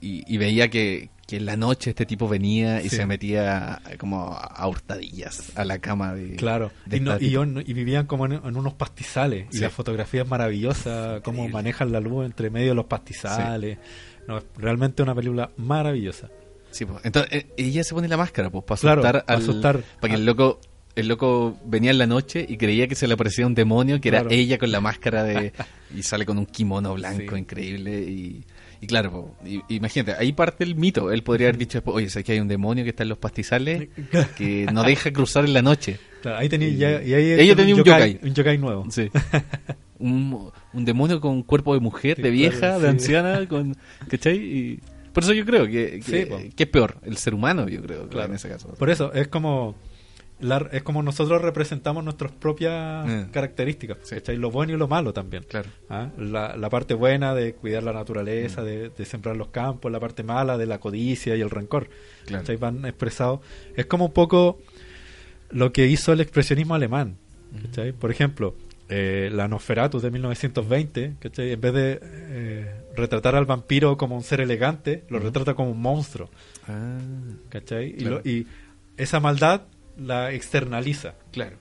y, 0.00 0.24
y 0.26 0.36
veía 0.38 0.70
que, 0.70 1.10
que 1.26 1.36
en 1.36 1.44
la 1.46 1.56
noche 1.56 1.90
este 1.90 2.06
tipo 2.06 2.26
venía 2.26 2.80
y 2.82 2.88
Sí. 2.88 2.96
se 2.96 3.04
metía 3.06 3.80
como 3.98 4.32
a 4.34 4.66
hurtadillas 4.66 5.52
a 5.56 5.64
la 5.66 5.78
cama 5.78 6.14
de... 6.14 6.36
claro, 6.36 6.72
de 6.86 6.96
y, 6.96 7.00
no- 7.00 7.18
y, 7.20 7.28
yo- 7.30 7.44
y 7.44 7.72
vivían 7.74 8.06
como 8.06 8.24
en, 8.26 8.32
en 8.32 8.56
unos 8.56 8.72
pastizales 8.74 9.46
y 9.52 9.58
la 9.58 9.68
fotografía 9.68 10.22
es 10.22 10.28
maravillosa, 10.28 11.20
cómo 11.22 11.46
manejan 11.50 11.92
la 11.92 12.00
luz 12.00 12.24
entre 12.24 12.48
medio 12.48 12.70
de 12.70 12.74
los 12.76 12.86
pastizales. 12.86 13.76
No, 14.26 14.38
es 14.38 14.44
realmente 14.56 15.02
una 15.02 15.14
película 15.14 15.50
maravillosa. 15.56 16.28
Sí, 16.70 16.84
pues. 16.84 17.00
Entonces 17.04 17.32
eh, 17.32 17.46
ella 17.56 17.82
se 17.84 17.94
pone 17.94 18.08
la 18.08 18.16
máscara 18.16 18.50
pues 18.50 18.64
para 18.64 18.74
asustar, 18.74 19.00
para 19.02 19.18
al- 19.20 19.38
asustar 19.42 19.80
para 20.00 20.10
que 20.12 20.14
el 20.14 20.20
al- 20.22 20.26
loco 20.26 20.60
el 20.96 21.06
loco 21.08 21.56
venía 21.64 21.92
en 21.92 21.98
la 21.98 22.06
noche 22.06 22.44
y 22.48 22.56
creía 22.56 22.88
que 22.88 22.94
se 22.96 23.06
le 23.06 23.14
aparecía 23.14 23.46
un 23.46 23.54
demonio 23.54 24.00
que 24.00 24.10
Claro. 24.10 24.26
era 24.28 24.34
ella 24.34 24.58
con 24.58 24.72
la 24.72 24.80
máscara 24.80 25.22
de 25.22 25.52
y 25.96 26.02
sale 26.02 26.26
con 26.26 26.36
un 26.38 26.46
kimono 26.46 26.94
blanco 26.94 27.34
Sí. 27.34 27.40
increíble 27.40 28.00
y, 28.00 28.44
y 28.80 28.86
claro 28.88 29.10
po, 29.12 29.36
y- 29.46 29.62
imagínate 29.68 30.18
ahí 30.20 30.32
parte 30.32 30.64
el 30.64 30.74
mito 30.74 31.12
él 31.12 31.22
podría 31.22 31.46
haber 31.46 31.58
dicho 31.58 31.78
después, 31.78 31.96
oye 31.96 32.10
sé 32.10 32.24
que 32.24 32.32
hay 32.32 32.40
un 32.40 32.48
demonio 32.48 32.82
que 32.84 32.90
está 32.90 33.04
en 33.04 33.08
los 33.10 33.18
pastizales 33.18 33.88
que 34.36 34.66
no 34.72 34.82
deja 34.82 35.12
cruzar 35.12 35.44
en 35.44 35.54
la 35.54 35.62
noche 35.62 35.98
Claro, 36.22 36.38
ahí 36.38 36.48
tenía, 36.48 36.68
Y- 36.68 36.76
ya- 36.76 37.02
y 37.02 37.14
ahí 37.14 37.32
ella 37.40 37.56
tenía 37.56 37.74
un 37.76 37.82
yokai. 37.84 38.18
un 38.22 38.34
yokai 38.34 38.58
nuevo. 38.58 38.84
Sí. 38.90 39.08
un, 39.98 40.50
un 40.72 40.84
demonio 40.84 41.20
con 41.20 41.42
cuerpo 41.42 41.72
de 41.74 41.80
mujer, 41.80 42.16
Sí, 42.16 42.22
de 42.22 42.30
vieja, 42.30 42.58
claro, 42.58 42.80
de 42.80 42.84
sí. 42.86 42.90
anciana, 42.90 43.46
con, 43.48 43.76
¿cachai? 44.08 44.36
Y 44.36 44.80
por 45.12 45.22
eso 45.22 45.32
yo 45.32 45.44
creo 45.44 45.66
que, 45.66 46.00
que, 46.00 46.02
Sí, 46.02 46.26
po. 46.26 46.38
que 46.56 46.62
es 46.64 46.68
peor, 46.68 46.96
el 47.04 47.16
ser 47.16 47.34
humano, 47.34 47.68
yo 47.68 47.82
creo, 47.82 48.08
Claro. 48.08 48.28
en 48.28 48.34
ese 48.36 48.48
caso. 48.48 48.68
Por 48.74 48.90
eso, 48.90 49.12
es 49.12 49.28
como 49.28 49.74
la- 50.40 50.68
es 50.72 50.82
como 50.82 51.02
nosotros 51.02 51.42
representamos 51.42 52.02
nuestras 52.02 52.32
propias 52.32 53.06
Mm. 53.06 53.30
características, 53.30 53.98
Sí. 54.04 54.14
¿cachai? 54.14 54.36
Lo 54.38 54.50
bueno 54.50 54.72
y 54.72 54.76
lo 54.78 54.88
malo 54.88 55.12
también. 55.12 55.44
Claro. 55.46 55.68
¿Ah? 55.90 56.08
La, 56.16 56.56
la 56.56 56.70
parte 56.70 56.94
buena 56.94 57.34
de 57.34 57.52
cuidar 57.52 57.82
la 57.82 57.92
Mm. 57.92 57.96
naturaleza, 57.96 58.62
de, 58.64 58.88
de 58.88 59.04
sembrar 59.04 59.36
los 59.36 59.48
campos, 59.48 59.92
la 59.92 60.00
parte 60.00 60.22
mala 60.22 60.56
de 60.56 60.64
la 60.64 60.78
codicia 60.80 61.36
y 61.36 61.42
el 61.42 61.50
rencor. 61.50 61.90
Claro. 62.24 62.42
¿cachai? 62.42 62.56
Van 62.56 62.86
expresados. 62.86 63.40
Es 63.76 63.84
como 63.84 64.06
un 64.06 64.12
poco 64.14 64.58
lo 65.50 65.72
que 65.72 65.86
hizo 65.88 66.12
el 66.12 66.20
expresionismo 66.22 66.74
alemán. 66.74 67.16
¿cachai? 67.66 67.92
Por 67.92 68.10
ejemplo, 68.10 68.54
eh, 68.88 69.28
la 69.32 69.46
Nosferatu 69.46 70.00
de 70.00 70.10
1920, 70.10 71.16
¿cachai? 71.20 71.52
en 71.52 71.60
vez 71.60 71.74
de 71.74 72.00
eh, 72.02 72.74
retratar 72.94 73.34
al 73.36 73.44
vampiro 73.46 73.96
como 73.96 74.16
un 74.16 74.22
ser 74.22 74.40
elegante, 74.40 75.04
lo 75.08 75.18
retrata 75.18 75.54
como 75.54 75.70
un 75.70 75.80
monstruo. 75.80 76.28
Ah, 76.68 76.98
¿cachai? 77.48 77.94
Y, 77.96 78.00
lo- 78.00 78.20
y 78.24 78.46
esa 78.96 79.20
maldad 79.20 79.62
la 79.96 80.32
externaliza. 80.32 81.14
claro. 81.32 81.56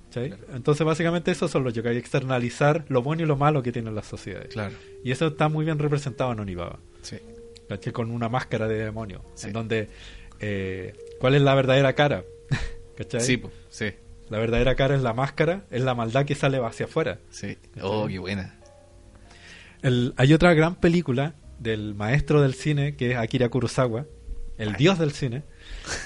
Entonces, 0.53 0.86
básicamente, 0.86 1.32
eso 1.32 1.47
son 1.47 1.63
los 1.63 1.73
yokai, 1.73 1.97
externalizar 1.97 2.86
lo 2.88 3.01
bueno 3.01 3.23
y 3.23 3.25
lo 3.25 3.36
malo 3.36 3.61
que 3.61 3.71
tienen 3.71 3.95
las 3.95 4.05
sociedades. 4.07 4.49
Claro. 4.53 4.75
Y 5.03 5.11
eso 5.11 5.27
está 5.27 5.49
muy 5.49 5.65
bien 5.65 5.77
representado 5.80 6.32
en 6.32 6.39
Onibaba, 6.39 6.80
Sí. 7.01 7.17
¿cachai? 7.67 7.91
Con 7.93 8.11
una 8.11 8.30
máscara 8.30 8.67
de 8.67 8.75
demonio, 8.86 9.23
Sí. 9.36 9.47
en 9.47 9.53
donde, 9.53 9.89
eh, 10.39 10.93
¿cuál 11.19 11.36
es 11.36 11.41
la 11.41 11.53
verdadera 11.55 11.93
cara? 11.93 12.23
¿cachai? 12.97 13.21
Sí, 13.21 13.41
sí, 13.69 13.91
La 14.30 14.38
verdadera 14.39 14.75
cara 14.75 14.95
es 14.95 15.01
la 15.01 15.13
máscara, 15.13 15.65
es 15.71 15.82
la 15.84 15.95
maldad 15.95 16.25
que 16.25 16.36
sale 16.36 16.59
hacia 16.63 16.86
afuera. 16.86 17.19
sí. 17.32 17.57
Oh, 17.82 18.07
qué 18.07 18.19
buena. 18.19 18.59
El- 19.82 20.13
hay 20.17 20.34
otra 20.34 20.53
gran 20.53 20.75
película 20.75 21.36
del 21.59 21.95
maestro 21.95 22.41
del 22.41 22.53
cine, 22.53 22.95
que 22.95 23.11
es 23.11 23.17
Akira 23.17 23.49
Kurosawa, 23.49 24.05
el 24.57 24.69
Ay. 24.69 24.75
dios 24.77 24.99
del 24.99 25.11
cine, 25.11 25.43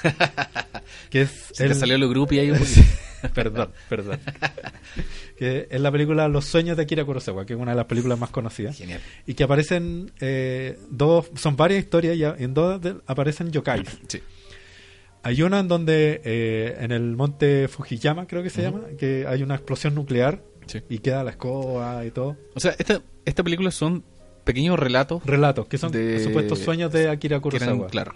que 1.09 1.21
es... 1.23 1.29
Se 1.53 1.65
te 1.65 1.71
el- 1.73 1.75
salió 1.75 1.97
lo 1.97 2.09
grupo 2.09 2.33
y 2.33 2.39
ahí 2.39 2.51
un 2.51 2.59
perdón, 3.33 3.71
perdón. 3.87 4.19
que 5.37 5.67
es 5.71 5.79
la 5.79 5.91
película 5.91 6.27
Los 6.27 6.45
sueños 6.45 6.75
de 6.75 6.83
Akira 6.83 7.05
Kurosawa, 7.05 7.45
que 7.45 7.53
es 7.53 7.59
una 7.59 7.71
de 7.71 7.77
las 7.77 7.85
películas 7.85 8.19
más 8.19 8.29
conocidas. 8.31 8.77
Genial. 8.77 8.99
Y 9.25 9.33
que 9.33 9.43
aparecen 9.45 10.11
eh, 10.19 10.77
dos, 10.89 11.31
son 11.35 11.55
varias 11.55 11.83
historias 11.83 12.17
y 12.17 12.23
en 12.43 12.53
dos 12.53 12.81
de- 12.81 12.97
aparecen 13.07 13.51
yokais. 13.51 13.87
Sí. 14.07 14.21
Hay 15.25 15.41
una 15.41 15.59
en 15.61 15.69
donde 15.69 16.19
eh, 16.25 16.75
en 16.81 16.91
el 16.91 17.15
monte 17.15 17.69
Fujiyama, 17.69 18.27
creo 18.27 18.43
que 18.43 18.49
se 18.49 18.61
llama, 18.61 18.81
que 18.99 19.25
hay 19.25 19.41
una 19.41 19.55
explosión 19.55 19.95
nuclear 19.95 20.43
Sí. 20.67 20.81
y 20.89 20.99
queda 20.99 21.23
la 21.23 21.31
escoba 21.31 22.05
y 22.05 22.11
todo. 22.11 22.37
O 22.55 22.59
sea, 22.59 22.75
esta, 22.77 23.01
esta 23.25 23.43
película 23.43 23.71
son 23.71 24.03
pequeños 24.43 24.77
relatos 24.77 25.25
Relatos, 25.25 25.67
que 25.67 25.77
son 25.77 25.91
De- 25.91 26.19
supuestos 26.23 26.59
sueños 26.59 26.91
de 26.91 27.09
Akira 27.09 27.35
eran, 27.37 27.41
Kurosawa. 27.41 27.87
claro. 27.87 28.13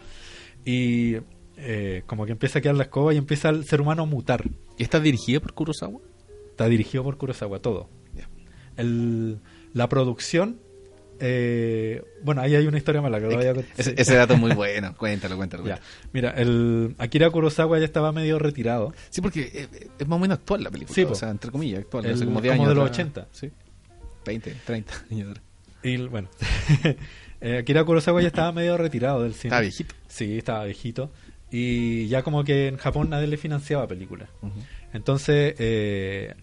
Y 0.66 1.16
eh, 1.58 2.04
como 2.06 2.26
que 2.26 2.34
empieza 2.34 2.60
a 2.60 2.62
quedar 2.62 2.76
la 2.76 2.84
escoba 2.84 3.14
y 3.14 3.18
empieza 3.18 3.50
el 3.50 3.64
ser 3.66 3.80
humano 3.82 4.04
a 4.04 4.06
mutar. 4.06 4.44
¿Y 4.78 4.84
está 4.84 5.00
dirigida 5.00 5.40
por 5.40 5.54
Kurosawa? 5.54 6.00
Está 6.52 6.68
dirigido 6.68 7.04
por 7.04 7.18
Kurosawa, 7.18 7.60
todo. 7.60 7.90
El, 8.76 9.40
la 9.74 9.90
producción, 9.90 10.60
eh, 11.20 12.04
bueno, 12.24 12.42
ahí 12.42 12.56
hay 12.56 12.68
una 12.68 12.78
historia 12.78 13.02
mala 13.02 13.20
que 13.20 13.26
lo 13.28 13.36
voy 13.36 13.46
a 13.46 13.54
contar. 13.54 13.72
Ese, 13.78 13.94
ese 13.98 14.16
dato 14.16 14.34
es 14.34 14.40
muy 14.40 14.52
bueno. 14.56 14.96
Cuéntalo, 14.98 15.36
cuéntalo. 15.38 15.66
Ya. 15.66 15.80
Mira, 16.14 16.32
el 16.32 16.96
Akira 16.98 17.30
Kurosawa 17.30 17.80
ya 17.80 17.86
estaba 17.86 18.12
medio 18.12 18.40
retirado. 18.40 18.94
Sí, 19.10 19.22
porque 19.22 19.50
eh, 19.54 19.88
es 20.00 20.08
más 20.08 20.18
o 20.18 20.20
menos 20.20 20.38
actual 20.40 20.64
la 20.64 20.72
película. 20.72 20.96
Sí, 20.96 21.04
o 21.04 21.16
sea, 21.16 21.30
entre 21.30 21.52
comillas, 21.52 21.82
actual. 21.82 22.06
El- 22.06 22.14
hace 22.14 22.26
como 22.26 22.42
10 22.42 22.54
como 22.56 22.64
años. 22.64 22.76
de 22.76 22.82
los 22.82 22.90
atrás. 22.90 23.08
80. 23.08 23.28
Sí. 23.32 23.52
20, 24.26 24.56
30 24.66 24.94
años. 25.12 25.38
Y 25.84 25.98
bueno, 26.08 26.28
eh, 27.42 27.58
Akira 27.60 27.84
Kurosawa 27.84 28.22
ya 28.22 28.28
estaba 28.28 28.52
medio 28.52 28.78
retirado 28.78 29.24
del 29.24 29.34
cine. 29.34 29.50
Estaba 29.50 29.62
viejito. 29.62 29.96
Sí, 30.08 30.38
estaba 30.38 30.66
viejito. 30.66 31.12
Y 31.50 32.08
ya 32.08 32.24
como 32.24 32.44
que 32.44 32.68
en 32.68 32.78
Japón 32.78 33.10
nadie 33.10 33.28
le 33.28 33.38
financiaba 33.38 33.88
películas. 33.88 34.28
Entonces, 34.92 35.56
eh, 35.60 36.34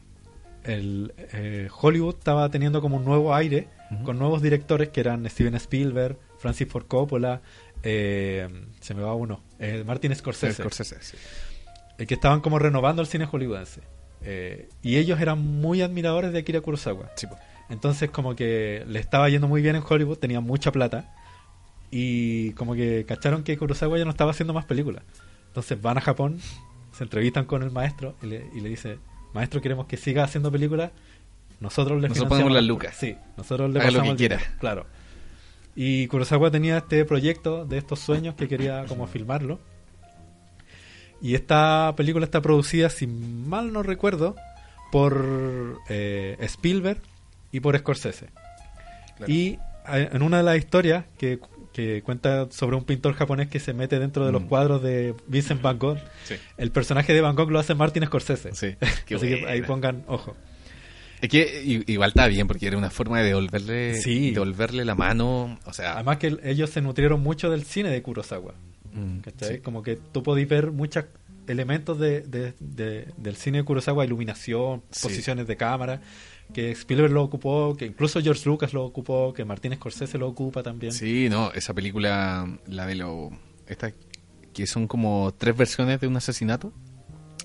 el, 0.64 1.12
eh, 1.34 1.68
Hollywood 1.78 2.14
estaba 2.18 2.48
teniendo 2.48 2.80
como 2.80 2.96
un 2.96 3.04
nuevo 3.04 3.34
aire 3.34 3.68
Con 4.02 4.18
nuevos 4.18 4.42
directores 4.42 4.88
que 4.88 5.00
eran 5.00 5.28
Steven 5.28 5.54
Spielberg, 5.56 6.18
Francis 6.38 6.66
Ford 6.68 6.86
Coppola, 6.86 7.42
eh, 7.82 8.48
se 8.80 8.94
me 8.94 9.02
va 9.02 9.14
uno, 9.14 9.40
eh, 9.58 9.84
Martin 9.86 10.14
Scorsese, 10.16 10.62
Scorsese, 10.62 10.96
sí. 11.00 11.16
eh, 11.98 12.06
que 12.06 12.14
estaban 12.14 12.40
como 12.40 12.58
renovando 12.58 13.02
el 13.02 13.08
cine 13.08 13.26
hollywoodense. 13.26 13.82
Eh, 14.22 14.68
y 14.82 14.96
ellos 14.96 15.20
eran 15.20 15.38
muy 15.38 15.82
admiradores 15.82 16.32
de 16.32 16.38
Akira 16.38 16.60
Kurosawa. 16.62 17.10
Sí, 17.14 17.26
po. 17.26 17.36
Entonces 17.68 18.10
como 18.10 18.34
que 18.34 18.84
le 18.88 18.98
estaba 18.98 19.28
yendo 19.28 19.48
muy 19.48 19.62
bien 19.62 19.76
en 19.76 19.82
Hollywood, 19.86 20.18
tenía 20.18 20.40
mucha 20.40 20.72
plata 20.72 21.14
y 21.90 22.52
como 22.52 22.74
que 22.74 23.04
cacharon 23.06 23.44
que 23.44 23.56
Kurosawa 23.56 23.98
ya 23.98 24.04
no 24.04 24.10
estaba 24.10 24.30
haciendo 24.30 24.54
más 24.54 24.64
películas. 24.64 25.04
Entonces 25.48 25.80
van 25.80 25.98
a 25.98 26.00
Japón, 26.00 26.40
se 26.92 27.04
entrevistan 27.04 27.44
con 27.44 27.62
el 27.62 27.70
maestro 27.70 28.16
y 28.22 28.26
le, 28.26 28.46
y 28.54 28.60
le 28.60 28.68
dice, 28.68 28.98
maestro 29.34 29.60
queremos 29.60 29.86
que 29.86 29.96
siga 29.96 30.24
haciendo 30.24 30.50
películas, 30.50 30.90
nosotros 31.64 32.00
le 32.00 32.08
Nosotros 32.08 32.28
ponemos 32.28 32.52
las 32.52 32.62
lucas. 32.64 32.94
Sí, 32.96 33.16
nosotros 33.36 33.72
le 33.72 33.80
Haga 33.80 33.90
lo 33.90 34.02
que 34.02 34.14
quiera. 34.16 34.36
dinero, 34.36 34.56
Claro. 34.60 34.86
Y 35.76 36.06
Kurosawa 36.06 36.52
tenía 36.52 36.78
este 36.78 37.04
proyecto 37.04 37.64
de 37.64 37.78
estos 37.78 37.98
sueños 37.98 38.36
que 38.36 38.46
quería 38.46 38.84
como 38.86 39.08
filmarlo. 39.08 39.58
Y 41.20 41.34
esta 41.34 41.92
película 41.96 42.24
está 42.24 42.40
producida, 42.42 42.90
si 42.90 43.06
mal 43.06 43.72
no 43.72 43.82
recuerdo, 43.82 44.36
por 44.92 45.80
eh, 45.88 46.36
Spielberg 46.40 47.00
y 47.50 47.60
por 47.60 47.76
Scorsese. 47.78 48.26
Claro. 49.16 49.32
Y 49.32 49.58
eh, 49.92 50.10
en 50.12 50.22
una 50.22 50.36
de 50.38 50.42
las 50.44 50.56
historias 50.58 51.06
que, 51.18 51.40
que 51.72 52.02
cuenta 52.02 52.46
sobre 52.50 52.76
un 52.76 52.84
pintor 52.84 53.14
japonés 53.14 53.48
que 53.48 53.58
se 53.58 53.72
mete 53.72 53.98
dentro 53.98 54.26
de 54.26 54.32
los 54.32 54.42
Mm. 54.42 54.46
cuadros 54.46 54.82
de 54.82 55.14
Vincent 55.26 55.60
Van 55.62 55.78
Gogh, 55.78 55.98
Sí. 56.24 56.34
el 56.58 56.70
personaje 56.70 57.12
de 57.14 57.20
Van 57.20 57.34
Gogh 57.34 57.50
lo 57.50 57.58
hace 57.58 57.74
Martin 57.74 58.04
Scorsese. 58.04 58.54
Sí. 58.54 58.76
Así 59.14 59.26
que 59.28 59.44
ahí 59.48 59.62
pongan 59.62 60.04
ojo. 60.06 60.36
Es 61.24 61.30
que 61.30 61.82
igual 61.86 62.08
está 62.10 62.26
bien, 62.26 62.46
porque 62.46 62.66
era 62.66 62.76
una 62.76 62.90
forma 62.90 63.18
de 63.20 63.28
devolverle, 63.28 63.94
Sí. 63.94 64.32
devolverle 64.32 64.84
la 64.84 64.94
mano. 64.94 65.58
O 65.64 65.72
sea, 65.72 65.94
Además 65.94 66.18
que 66.18 66.26
el- 66.26 66.40
ellos 66.44 66.68
se 66.68 66.82
nutrieron 66.82 67.22
mucho 67.22 67.48
del 67.50 67.64
cine 67.64 67.88
de 67.88 68.02
Kurosawa. 68.02 68.54
mm, 68.92 69.18
sí. 69.40 69.58
Como 69.60 69.82
que 69.82 69.96
tú 69.96 70.22
podís 70.22 70.46
ver 70.48 70.70
muchos 70.70 71.06
elementos 71.48 71.98
de, 71.98 72.20
de- 72.20 72.52
de- 72.60 73.08
del 73.16 73.36
cine 73.36 73.58
de 73.58 73.64
Kurosawa, 73.64 74.04
iluminación, 74.04 74.82
Sí. 74.90 75.02
posiciones 75.02 75.46
de 75.46 75.56
cámara, 75.56 76.02
que 76.52 76.70
Spielberg 76.72 77.10
lo 77.12 77.22
ocupó, 77.22 77.74
que 77.74 77.86
incluso 77.86 78.20
George 78.20 78.42
Lucas 78.46 78.74
lo 78.74 78.84
ocupó, 78.84 79.32
que 79.32 79.46
Martin 79.46 79.74
Scorsese 79.76 80.18
lo 80.18 80.28
ocupa 80.28 80.62
también. 80.62 80.92
Sí, 80.92 81.28
no, 81.30 81.50
esa 81.52 81.72
película, 81.72 82.46
la 82.66 82.86
de 82.86 82.96
lo. 82.96 83.30
Esta, 83.66 83.92
que 84.52 84.66
son 84.66 84.86
como 84.86 85.32
tres 85.38 85.56
versiones 85.56 86.00
de 86.00 86.06
un 86.06 86.16
asesinato. 86.18 86.70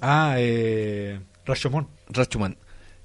Ah, 0.01 0.35
eh, 0.37 1.19
Rashomon. 1.45 1.87
Rashomon. 2.09 2.57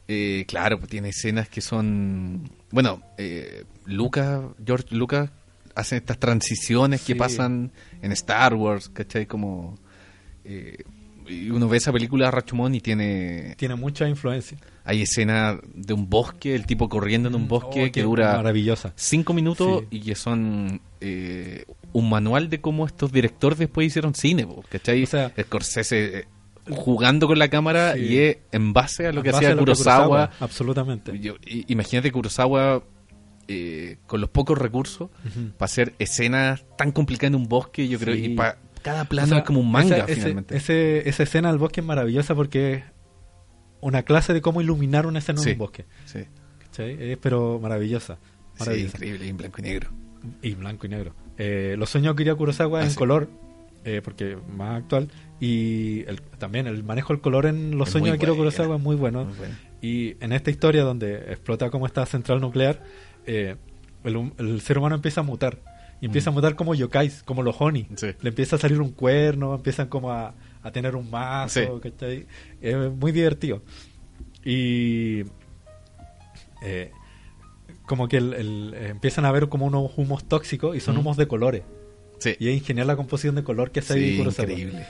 Eh, 0.09 0.44
claro, 0.46 0.78
pues 0.78 0.90
tiene 0.90 1.09
escenas 1.11 1.48
que 1.48 1.61
son. 1.61 2.50
Bueno, 2.70 3.02
eh, 3.18 3.64
Lucas, 3.86 4.42
George 4.64 4.94
Lucas, 4.94 5.30
hacen 5.74 5.98
estas 5.98 6.18
transiciones 6.18 7.00
que 7.02 7.16
pasan 7.16 7.72
en 8.02 8.12
Star 8.12 8.55
Wars, 8.55 8.88
¿cachai? 8.90 9.26
Como. 9.26 9.78
eh, 10.44 10.78
y 11.26 11.48
uno 11.48 11.70
ve 11.70 11.78
esa 11.78 11.90
película 11.90 12.30
Rashomon 12.30 12.74
y 12.74 12.80
tiene. 12.82 13.55
Tiene 13.57 13.76
mucha 13.76 14.07
influencia. 14.07 14.59
Hay 14.84 15.00
escenas 15.00 15.57
de 15.74 15.94
un 15.94 16.11
bosque, 16.11 16.55
el 16.55 16.66
tipo 16.66 16.90
corriendo 16.90 17.30
en 17.30 17.34
un 17.34 17.48
bosque 17.48 17.86
Oh, 17.88 17.92
que 17.92 18.02
dura 18.02 18.36
Maravillosa. 18.36 18.92
cinco 18.94 19.32
minutos 19.32 19.84
Sí. 19.90 19.96
y 19.96 20.00
que 20.02 20.14
son 20.16 20.82
eh, 21.00 21.64
un 21.94 22.11
manual 22.11 22.50
de 22.50 22.61
cómo 22.61 22.84
estos 22.84 23.11
directores 23.11 23.59
después 23.59 23.86
hicieron 23.86 24.14
cine, 24.14 24.46
¿cachai? 24.68 25.02
O 25.02 25.07
sea- 25.07 25.32
Scorsese 25.40 26.18
eh, 26.18 26.24
jugando 26.70 27.26
con 27.26 27.38
la 27.38 27.48
cámara 27.48 27.94
Sí. 27.94 28.00
y 28.04 28.18
es 28.18 28.38
en 28.52 28.72
base 28.72 29.06
a 29.06 29.12
lo 29.12 29.22
que 29.22 29.30
En 29.30 29.34
hacía 29.36 29.50
que 29.50 29.56
Kurosawa. 29.56 30.30
Absolutamente. 30.40 31.18
Yo- 31.18 31.36
imagínate 31.46 32.10
Kurosawa 32.12 32.82
eh, 33.46 33.98
con 34.06 34.22
los 34.22 34.30
pocos 34.30 34.56
recursos 34.56 35.10
para 35.58 35.66
hacer 35.66 35.92
escenas 35.98 36.64
tan 36.78 36.92
complicadas 36.92 37.34
en 37.34 37.34
un 37.42 37.46
bosque, 37.48 37.86
yo 37.88 37.98
creo, 37.98 38.14
Sí. 38.14 38.24
y 38.24 38.34
pa- 38.34 38.56
cada 38.82 39.04
plano 39.04 39.26
O 39.26 39.28
sea, 39.30 39.38
es 39.38 39.44
como 39.44 39.60
un 39.60 39.70
manga 39.70 39.96
esa, 39.98 40.06
finalmente. 40.06 40.56
ese- 40.56 41.06
esa 41.08 41.22
escena 41.24 41.50
del 41.50 41.58
bosque 41.58 41.80
es 41.80 41.86
maravillosa 41.86 42.34
porque 42.34 42.72
es 42.74 42.84
una 43.82 44.02
clase 44.02 44.32
de 44.32 44.40
cómo 44.40 44.62
iluminar 44.62 45.06
una 45.06 45.18
escena 45.18 45.40
Sí. 45.42 45.50
en 45.50 45.54
un 45.56 45.58
bosque. 45.58 45.84
Sí. 46.06 46.20
pero 47.20 47.60
maravillosa. 47.60 48.14
Sí, 48.54 48.60
maravillosa. 48.60 48.96
increíble, 48.96 49.28
en 49.28 49.36
blanco 49.36 49.56
y 49.60 49.62
negro. 49.62 49.90
y 50.42 50.54
blanco 50.54 50.86
y 50.86 50.88
negro. 50.88 51.14
Eh, 51.36 51.76
los 51.78 51.90
sueños 51.90 52.16
de 52.16 52.22
Akira 52.22 52.34
Kurosawa 52.34 52.80
Ah, 52.80 52.84
en 52.84 52.90
sí. 52.90 52.96
color, 52.96 53.28
eh, 53.85 54.01
porque 54.03 54.37
más 54.57 54.78
actual. 54.82 55.09
Y 55.41 56.01
el- 56.09 56.20
también 56.39 56.66
el 56.66 56.82
manejo 56.85 57.12
del 57.12 57.20
color 57.20 57.47
en 57.47 57.76
los 57.78 57.89
Es 57.89 57.93
sueños 57.93 58.11
de 58.12 58.16
Akira. 58.16 58.32
Kurosawa 58.35 58.76
es 58.76 58.82
muy 58.82 58.97
bueno. 58.97 59.24
Muy 59.26 59.35
bueno. 59.37 59.55
Y 59.82 60.16
en 60.24 60.32
esta 60.32 60.51
historia 60.51 60.82
donde 60.82 61.16
explota 61.32 61.70
como 61.70 61.87
esta 61.87 62.07
central 62.07 62.41
nuclear, 62.41 62.82
eh, 63.26 63.57
el, 64.05 64.32
el 64.39 64.61
ser 64.62 64.78
humano 64.78 64.95
empieza 64.95 65.20
a 65.20 65.24
mutar. 65.24 65.59
Y 66.01 66.07
empieza 66.07 66.30
a 66.30 66.32
mutar 66.32 66.55
como 66.57 66.74
yokais, 66.74 67.22
como 67.22 67.43
los 67.43 67.57
Oni. 67.61 67.85
Mm. 67.91 67.97
Sí. 67.97 68.07
Le 68.20 68.28
empieza 68.30 68.57
a 68.57 68.59
salir 68.59 68.80
un 68.80 68.91
cuerno, 68.93 69.55
empiezan 69.55 69.89
como 69.89 70.11
a, 70.11 70.35
a 70.62 70.70
tener 70.70 70.97
un 70.97 71.11
mazo, 71.11 71.80
Sí. 71.80 72.26
Es 72.61 72.76
muy 72.93 73.12
divertido. 73.12 73.62
Y 74.45 75.22
eh, 76.62 76.91
como 77.87 78.09
que 78.09 78.16
el- 78.18 78.35
el- 78.35 78.74
eh, 78.74 78.89
empiezan 78.89 79.24
a 79.24 79.32
ver 79.32 79.49
como 79.49 79.66
unos 79.66 79.93
humos 79.97 80.24
tóxicos 80.24 80.76
y 80.76 80.80
son 80.80 80.97
Mm. 80.97 80.99
humos 81.01 81.16
de 81.16 81.26
colores. 81.28 81.62
Sí, 82.18 82.36
Y 82.38 82.48
es 82.48 82.62
genial 82.64 82.86
la 82.86 82.96
composición 82.96 83.34
de 83.34 83.44
color 83.44 83.70
que 83.70 83.80
hace 83.80 83.94
sí 83.94 84.16
Kurosawa. 84.18 84.48
increíble. 84.50 84.86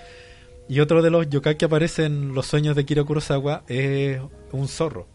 Y 0.69 0.81
otro 0.81 1.03
de 1.03 1.11
los 1.11 1.29
yokai 1.29 1.59
que 1.59 1.65
aparece 1.67 2.05
en 2.05 2.33
los 2.35 2.47
sueños 2.47 2.75
de 2.77 2.85
Kiro 2.85 3.05
Kurosawa 3.05 3.65
es 3.69 4.19
un 4.53 4.69
zorro. 4.69 5.07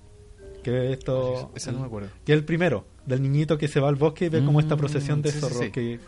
Que 0.63 0.91
esto 0.91 1.51
Esa 1.55 1.71
no 1.71 1.79
me 1.79 1.85
acuerdo. 1.85 2.09
que 2.25 2.33
es 2.33 2.37
el 2.37 2.43
primero, 2.45 2.85
del 3.05 3.21
niñito 3.21 3.57
que 3.57 3.67
se 3.67 3.79
va 3.79 3.87
al 3.89 3.95
bosque 3.95 4.25
y 4.25 4.29
ve 4.29 4.43
como 4.43 4.59
esta 4.59 4.75
Mm, 4.75 4.79
procesión 4.79 5.21
de 5.21 5.31
sí, 5.31 5.39
zorros 5.39 5.59
sí. 5.59 5.71
que, 5.71 5.99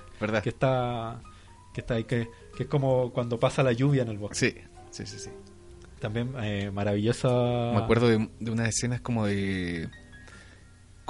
que 0.43 0.49
está 0.49 1.21
que 1.73 1.79
está 1.81 1.93
ahí, 1.95 2.03
que, 2.03 2.27
que 2.57 2.63
es 2.63 2.69
como 2.69 3.11
cuando 3.13 3.39
pasa 3.39 3.63
la 3.63 3.71
lluvia 3.71 4.01
en 4.03 4.09
el 4.09 4.17
bosque. 4.17 4.35
Sí, 4.35 4.53
sí, 4.91 5.05
sí, 5.05 5.17
sí. 5.19 5.29
También 6.01 6.33
eh, 6.41 6.69
maravillosa. 6.73 7.29
Me 7.73 7.77
acuerdo 7.77 8.09
de, 8.09 8.29
de 8.39 8.51
unas 8.51 8.67
escenas 8.69 8.99
como 9.01 9.25
de 9.25 9.87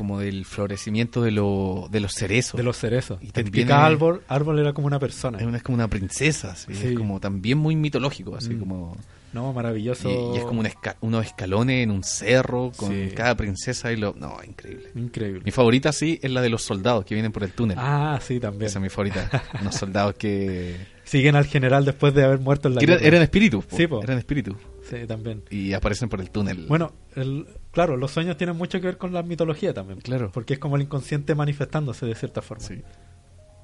como 0.01 0.19
del 0.19 0.45
florecimiento 0.45 1.21
de, 1.21 1.29
lo, 1.29 1.87
de 1.91 1.99
los 1.99 2.13
cerezos. 2.15 2.57
de 2.57 2.63
los 2.63 2.75
cerezos. 2.77 3.19
Y 3.21 3.27
también 3.27 3.67
cada 3.67 3.85
árbol, 3.85 4.23
árbol 4.27 4.57
era 4.57 4.73
como 4.73 4.87
una 4.87 4.97
persona. 4.97 5.37
es, 5.37 5.45
una, 5.45 5.57
es 5.57 5.63
como 5.63 5.75
una 5.75 5.87
princesa, 5.87 6.55
Sí. 6.55 6.71
es 6.73 6.97
como 6.97 7.19
también 7.19 7.59
muy 7.59 7.75
mitológico, 7.75 8.35
así 8.35 8.49
Mm. 8.55 8.59
como 8.59 8.97
No, 9.33 9.53
maravilloso. 9.53 10.09
y, 10.09 10.35
y 10.35 10.39
es 10.39 10.43
como 10.45 10.59
un 10.61 10.65
esca- 10.65 10.95
unos 11.01 11.25
escalones 11.25 11.83
en 11.83 11.91
un 11.91 12.03
cerro 12.03 12.71
con 12.75 12.89
Sí. 12.91 13.11
cada 13.15 13.35
princesa 13.35 13.91
y 13.91 13.97
lo 13.97 14.15
no, 14.17 14.37
increíble. 14.45 14.89
Increíble. 14.95 15.41
Mi 15.45 15.51
favorita 15.51 15.91
sí 15.93 16.19
es 16.23 16.31
la 16.31 16.41
de 16.41 16.49
los 16.49 16.63
soldados 16.63 17.05
que 17.05 17.13
vienen 17.13 17.31
por 17.31 17.43
el 17.43 17.51
túnel. 17.51 17.77
Ah, 17.79 18.19
sí, 18.21 18.39
también. 18.39 18.63
Esa 18.67 18.79
es 18.79 18.83
mi 18.83 18.89
favorita. 18.89 19.29
Unos 19.61 19.75
soldados 19.75 20.15
que, 20.15 20.75
Siguen 21.03 21.35
al 21.35 21.45
general 21.45 21.83
después 21.85 22.13
de 22.13 22.23
haber 22.23 22.39
muerto 22.39 22.67
en 22.69 22.75
la 22.75 22.81
eran, 22.81 22.95
guerra. 22.97 23.07
eran 23.07 23.21
espíritus, 23.23 23.65
po, 23.65 23.75
Sí, 23.77 23.85
po. 23.87 24.01
eran 24.01 24.17
espíritus 24.17 24.55
Sí, 24.99 25.07
también. 25.07 25.43
y 25.49 25.73
aparecen 25.73 26.09
por 26.09 26.21
el 26.21 26.29
túnel. 26.29 26.65
Bueno, 26.67 26.91
el, 27.15 27.47
claro, 27.71 27.97
los 27.97 28.11
sueños 28.11 28.37
tienen 28.37 28.55
mucho 28.57 28.79
que 28.81 28.87
ver 28.87 28.97
con 28.97 29.13
la 29.13 29.23
mitología 29.23 29.73
también. 29.73 30.01
Claro. 30.01 30.29
Porque 30.33 30.53
es 30.53 30.59
como 30.59 30.75
el 30.75 30.81
inconsciente 30.83 31.33
manifestándose 31.33 32.05
de 32.05 32.13
cierta 32.15 32.41
forma. 32.41 32.63
Sí. 32.65 32.81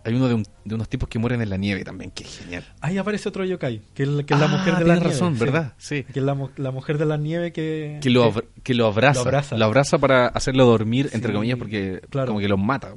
Hay 0.05 0.13
uno 0.13 0.29
de, 0.29 0.35
un- 0.35 0.45
de 0.63 0.75
unos 0.75 0.87
tipos 0.87 1.09
que 1.09 1.19
mueren 1.19 1.41
en 1.41 1.49
la 1.49 1.57
nieve 1.57 1.83
también, 1.83 2.11
que 2.11 2.23
es 2.23 2.39
genial. 2.39 2.63
Ahí 2.79 2.97
aparece 2.97 3.27
otro 3.27 3.43
yokai, 3.43 3.81
que 3.93 4.03
es, 4.03 4.09
que 4.25 4.33
es 4.33 4.39
la 4.39 4.45
Ah, 4.45 4.49
mujer 4.57 4.77
de 4.77 4.85
la 4.85 4.93
nieve. 4.95 5.09
razón. 5.09 5.37
¿verdad? 5.37 5.73
Sí. 5.77 6.03
Que 6.05 6.19
es 6.19 6.25
la, 6.25 6.33
mu- 6.33 6.49
la 6.55 6.71
mujer 6.71 6.97
de 6.97 7.05
la 7.05 7.17
nieve 7.17 7.51
que... 7.51 7.99
Que 8.01 8.09
lo, 8.09 8.33
que 8.63 8.73
lo 8.73 8.87
abraza, 8.87 9.19
Lo 9.19 9.25
abraza. 9.27 9.57
Lo 9.57 9.65
abraza 9.65 9.97
para 9.97 10.27
hacerlo 10.27 10.65
dormir, 10.65 11.09
entre 11.11 11.33
comillas, 11.33 11.57
porque 11.57 11.99
claro. 12.09 12.27
como 12.27 12.39
que 12.39 12.47
los 12.47 12.57
mata. 12.59 12.93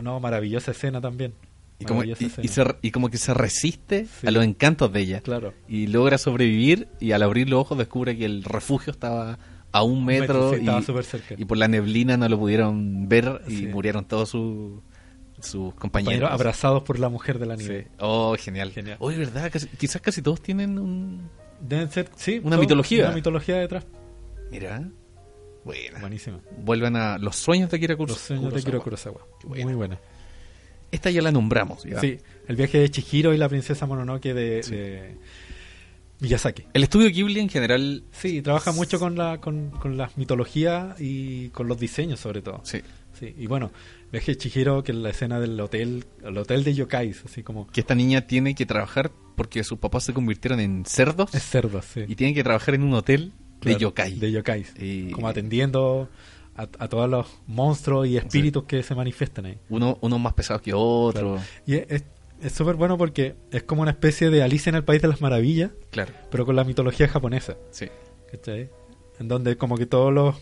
No, 0.00 0.20
maravillosa 0.20 0.70
escena 0.70 1.00
también. 1.00 1.34
Y 1.80 1.84
como, 1.84 2.02
y, 2.02 2.14
se- 2.48 2.76
y 2.82 2.90
como 2.90 3.08
que 3.08 3.18
se 3.18 3.32
resiste 3.34 4.06
Sí. 4.20 4.26
a 4.26 4.30
los 4.32 4.42
encantos 4.44 4.92
de 4.92 5.00
ella. 5.00 5.20
Claro. 5.20 5.54
Y 5.68 5.86
logra 5.86 6.18
sobrevivir 6.18 6.88
y 7.00 7.12
al 7.12 7.22
abrir 7.22 7.48
los 7.48 7.60
ojos 7.60 7.78
descubre 7.78 8.16
que 8.18 8.24
el 8.24 8.42
refugio 8.42 8.90
estaba 8.90 9.38
a 9.70 9.82
un 9.84 10.04
metro, 10.04 10.34
metro, 10.34 10.50
sí, 10.50 10.56
y, 10.56 10.58
estaba 10.60 10.82
súper 10.82 11.04
cerca. 11.04 11.34
y 11.38 11.44
por 11.44 11.56
la 11.58 11.68
neblina 11.68 12.16
no 12.16 12.28
lo 12.28 12.38
pudieron 12.38 13.08
ver 13.08 13.42
y 13.46 13.56
Sí. 13.58 13.66
murieron 13.66 14.04
todos 14.06 14.30
sus 14.30 14.80
sus 15.40 15.72
Compañeros 15.74 16.28
abrazados 16.32 16.82
por 16.82 16.98
la 16.98 17.08
mujer 17.08 17.38
de 17.38 17.46
la 17.46 17.54
nieve. 17.54 17.86
Oh, 18.00 18.34
genial. 18.36 18.72
Genial. 18.72 18.96
Oye, 18.98 19.18
¿verdad? 19.18 19.48
Casi- 19.52 19.68
quizás 19.68 20.02
casi 20.02 20.20
todos 20.20 20.40
tienen 20.40 20.80
un... 20.80 21.30
Deben 21.60 21.88
ser, 21.92 22.10
sí. 22.16 22.38
Una 22.42 22.56
todo- 22.56 22.60
mitología. 22.62 23.04
Una 23.06 23.14
mitología 23.14 23.54
detrás. 23.58 23.86
Mira. 24.50 24.82
Buena. 25.64 26.00
Buenísima. 26.00 26.40
Vuelven 26.64 26.96
a 26.96 27.18
los 27.18 27.36
sueños 27.36 27.70
de 27.70 27.78
Kira 27.78 27.94
Kuro- 27.96 28.08
Los 28.14 28.18
sueños 28.20 28.52
de 28.52 28.62
Kiro 28.64 28.82
Kurosawa. 28.82 29.20
Buena. 29.44 29.64
Muy 29.64 29.74
buena. 29.74 30.00
Esta 30.90 31.10
ya 31.10 31.22
la 31.22 31.30
nombramos. 31.32 31.84
ya. 31.84 32.00
Sí, 32.00 32.18
el 32.46 32.56
viaje 32.56 32.78
de 32.78 32.90
Chihiro 32.90 33.34
y 33.34 33.36
la 33.38 33.48
princesa 33.48 33.86
Mononoke 33.86 34.32
de, 34.34 34.62
Sí. 34.62 34.70
de 34.74 35.16
Miyazaki. 36.20 36.64
El 36.72 36.82
estudio 36.82 37.08
Ghibli 37.10 37.38
en 37.40 37.48
general... 37.48 38.02
Sí, 38.10 38.42
trabaja 38.42 38.72
mucho 38.72 38.98
con 38.98 39.16
la 39.16 39.38
con, 39.40 39.70
con 39.70 39.96
las 39.96 40.16
mitologías 40.18 41.00
y 41.00 41.48
con 41.50 41.68
los 41.68 41.78
diseños 41.78 42.18
sobre 42.20 42.42
todo. 42.42 42.60
Sí. 42.64 42.80
Sí, 43.18 43.34
y 43.36 43.46
bueno, 43.46 43.70
Viaje 44.12 44.32
de 44.32 44.38
Chihiro, 44.38 44.82
que 44.84 44.92
es 44.92 44.98
la 44.98 45.10
escena 45.10 45.40
del 45.40 45.58
hotel, 45.60 46.04
el 46.24 46.38
hotel 46.38 46.62
de 46.64 46.72
yokais, 46.74 47.22
así 47.24 47.42
como... 47.42 47.66
Que 47.66 47.80
esta 47.80 47.94
niña 47.96 48.22
tiene 48.28 48.54
que 48.54 48.64
trabajar 48.64 49.10
porque 49.36 49.62
sus 49.64 49.78
papás 49.78 50.04
se 50.04 50.12
convirtieron 50.12 50.60
en 50.60 50.84
cerdos 50.84 51.34
Es 51.34 51.42
cerdo, 51.42 51.82
sí. 51.82 52.04
y 52.06 52.14
tiene 52.14 52.32
que 52.34 52.44
trabajar 52.44 52.74
en 52.76 52.82
un 52.84 52.94
hotel 52.94 53.32
de 53.60 53.60
Claro, 53.60 53.78
yokai. 53.78 54.14
De 54.18 54.30
yokais. 54.32 54.72
Y- 54.80 55.10
Como 55.10 55.28
atendiendo 55.28 56.08
a, 56.58 56.62
a 56.78 56.88
todos 56.88 57.08
los 57.08 57.26
monstruos 57.46 58.06
y 58.08 58.16
espíritus 58.18 58.64
que 58.64 58.82
se 58.82 58.94
manifiestan 58.94 59.46
ahí. 59.46 59.58
Uno, 59.70 59.96
uno 60.02 60.18
más 60.18 60.34
pesado 60.34 60.60
que 60.60 60.74
otro. 60.74 61.36
Claro. 61.36 61.40
Y 61.66 61.74
es 61.76 62.04
súper 62.52 62.76
bueno 62.76 62.98
porque 62.98 63.34
es 63.50 63.62
como 63.62 63.82
una 63.82 63.92
especie 63.92 64.28
de 64.30 64.42
Alicia 64.42 64.68
en 64.70 64.76
el 64.76 64.84
País 64.84 65.00
de 65.02 65.08
las 65.08 65.20
Maravillas, 65.20 65.70
Claro, 65.90 66.12
pero 66.30 66.44
con 66.44 66.54
la 66.56 66.64
mitología 66.64 67.08
japonesa. 67.08 67.56
sí. 67.70 67.86
¿cachai? 68.30 68.68
En 69.18 69.26
donde 69.28 69.56
como 69.56 69.76
que 69.78 69.86
todos 69.86 70.12
los 70.12 70.36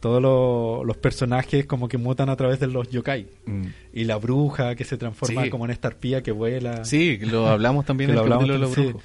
todos 0.00 0.20
los, 0.20 0.84
los 0.84 0.96
personajes 0.96 1.64
como 1.64 1.86
que 1.86 1.96
mutan 1.96 2.28
a 2.28 2.34
través 2.34 2.58
de 2.58 2.66
los 2.66 2.88
yokai. 2.90 3.28
Mm. 3.46 3.66
Y 3.92 4.04
la 4.04 4.16
bruja 4.16 4.74
que 4.74 4.82
se 4.84 4.96
transforma 4.96 5.44
Sí. 5.44 5.50
como 5.50 5.64
en 5.64 5.70
esta 5.70 5.86
arpía 5.86 6.24
que 6.24 6.32
vuela. 6.32 6.84
Sí, 6.84 7.18
lo 7.18 7.46
hablamos 7.46 7.84
también 7.86 8.10
en 8.10 8.16
el 8.16 8.22
hablamos 8.22 8.48
de 8.48 8.58
los 8.58 8.74
brujos. 8.74 9.02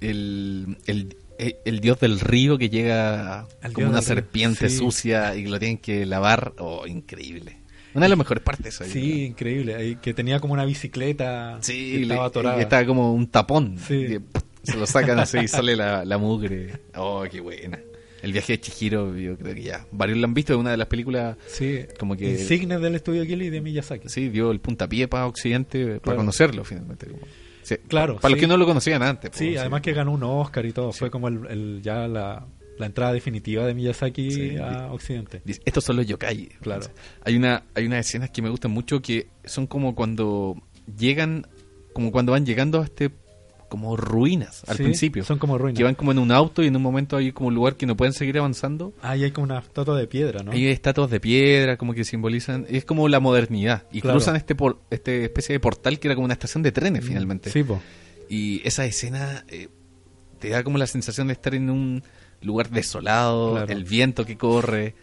El, 0.00 0.76
el, 0.86 1.16
el 1.38 1.80
dios 1.80 2.00
del 2.00 2.20
río 2.20 2.58
que 2.58 2.68
llega 2.68 3.46
como 3.72 3.88
una 3.88 4.02
serpiente 4.02 4.68
sí. 4.68 4.76
sucia 4.78 5.34
y 5.36 5.46
lo 5.46 5.58
tienen 5.58 5.78
que 5.78 6.04
lavar. 6.06 6.52
Oh, 6.58 6.86
increíble. 6.86 7.58
Una 7.94 8.04
de 8.06 8.10
las 8.10 8.18
mejores 8.18 8.42
partes 8.42 8.80
ahí. 8.80 8.90
Sí, 8.90 9.24
increíble. 9.24 9.74
Ahí, 9.74 9.96
que 9.96 10.12
tenía 10.14 10.40
como 10.40 10.52
una 10.54 10.64
bicicleta 10.64 11.58
Sí, 11.62 11.92
que 11.92 12.02
estaba 12.02 12.26
atorada. 12.26 12.56
que 12.56 12.62
estaba 12.62 12.84
como 12.86 13.14
un 13.14 13.26
tapón. 13.28 13.78
Sí. 13.78 13.94
Y, 13.94 14.18
pff, 14.18 14.42
se 14.62 14.76
lo 14.76 14.86
sacan 14.86 15.18
así 15.18 15.38
y 15.38 15.48
sale 15.48 15.74
la, 15.76 16.04
la 16.04 16.18
mugre. 16.18 16.72
Oh, 16.96 17.24
qué 17.30 17.40
buena. 17.40 17.78
El 18.22 18.32
viaje 18.32 18.54
de 18.54 18.60
Chihiro, 18.60 19.16
yo 19.16 19.36
creo 19.38 19.54
que 19.54 19.62
ya. 19.62 19.86
Varios 19.92 20.18
lo 20.18 20.24
han 20.26 20.34
visto, 20.34 20.52
es 20.52 20.58
una 20.58 20.72
de 20.72 20.76
las 20.76 20.88
películas 20.88 21.36
Sí, 21.46 21.80
como 22.00 22.16
que- 22.16 22.30
insignes 22.32 22.80
del 22.80 22.96
estudio 22.96 23.22
Ghibli 23.24 23.46
y 23.46 23.50
de 23.50 23.60
Miyazaki. 23.60 24.08
sí 24.08 24.28
dio 24.28 24.50
el 24.50 24.58
puntapié 24.60 25.06
para 25.06 25.26
Occidente 25.26 26.00
para 26.00 26.16
conocerlo 26.16 26.64
finalmente. 26.64 27.06
como- 27.06 27.22
sí. 27.68 27.76
Claro, 27.88 28.16
Para 28.16 28.30
los 28.30 28.38
sí. 28.38 28.40
que 28.42 28.46
no 28.48 28.56
lo 28.56 28.66
conocían 28.66 29.02
antes. 29.02 29.30
Sí, 29.34 29.48
pues, 29.48 29.58
además 29.60 29.80
que 29.82 29.92
ganó 29.92 30.12
un 30.12 30.22
Oscar 30.22 30.64
y 30.66 30.72
todo. 30.72 30.92
Fue 30.92 31.10
como 31.10 31.28
el, 31.28 31.46
el- 31.48 31.80
ya 31.82 32.08
la, 32.08 32.46
la 32.78 32.86
entrada 32.86 33.12
definitiva 33.12 33.66
de 33.66 33.74
Miyazaki 33.74 34.30
Sí. 34.30 34.56
a 34.56 34.92
Occidente. 34.92 35.42
Dice, 35.44 35.60
Estos 35.64 35.84
son 35.84 35.96
los 35.96 36.06
yokai. 36.06 36.48
Claro. 36.60 36.86
Hay 37.24 37.36
una 37.36 37.64
hay 37.74 37.86
unas 37.86 38.06
escenas 38.06 38.30
que 38.30 38.40
me 38.42 38.48
gustan 38.48 38.70
mucho 38.70 39.00
que 39.02 39.28
son 39.44 39.66
como 39.66 39.94
cuando 39.94 40.54
llegan 40.96 41.46
como 41.92 42.12
cuando 42.12 42.32
van 42.32 42.46
llegando 42.46 42.80
a 42.80 42.84
este 42.84 43.10
como 43.68 43.96
ruinas 43.96 44.62
al 44.66 44.76
Sí, 44.76 44.82
principio. 44.82 45.24
Son 45.24 45.38
como 45.38 45.56
ruinas. 45.58 45.76
que 45.78 45.84
van 45.84 45.94
como 45.94 46.12
en 46.12 46.18
un 46.18 46.32
auto 46.32 46.62
y 46.62 46.66
en 46.66 46.76
un 46.76 46.82
momento 46.82 47.16
hay 47.16 47.32
como 47.32 47.48
un 47.48 47.54
lugar 47.54 47.76
que 47.76 47.86
no 47.86 47.96
pueden 47.96 48.12
seguir 48.12 48.38
avanzando. 48.38 48.92
Ahí 49.02 49.24
hay 49.24 49.30
como 49.30 49.44
una 49.44 49.58
estatua 49.58 49.96
de 49.98 50.06
piedra, 50.06 50.42
¿no? 50.42 50.52
Hay 50.52 50.66
estatuas 50.68 51.10
de 51.10 51.20
piedra 51.20 51.76
como 51.76 51.94
que 51.94 52.04
simbolizan, 52.04 52.66
es 52.68 52.84
como 52.84 53.08
la 53.08 53.20
modernidad. 53.20 53.84
Y 53.92 54.00
Claro. 54.00 54.16
cruzan 54.18 54.36
este 54.36 54.54
por, 54.54 54.80
este 54.90 55.24
especie 55.24 55.52
de 55.52 55.60
portal 55.60 55.98
que 55.98 56.08
era 56.08 56.14
como 56.14 56.24
una 56.24 56.34
estación 56.34 56.62
de 56.62 56.72
trenes 56.72 57.04
finalmente. 57.04 57.50
Sí, 57.50 57.62
po. 57.62 57.80
Y 58.28 58.60
esa 58.66 58.84
escena 58.84 59.44
eh, 59.48 59.68
te 60.38 60.48
da 60.50 60.62
como 60.64 60.78
la 60.78 60.86
sensación 60.86 61.28
de 61.28 61.32
estar 61.34 61.54
en 61.54 61.70
un 61.70 62.02
lugar 62.42 62.70
desolado, 62.70 63.52
Claro. 63.52 63.72
el 63.72 63.84
viento 63.84 64.24
que 64.24 64.36
corre. 64.36 64.94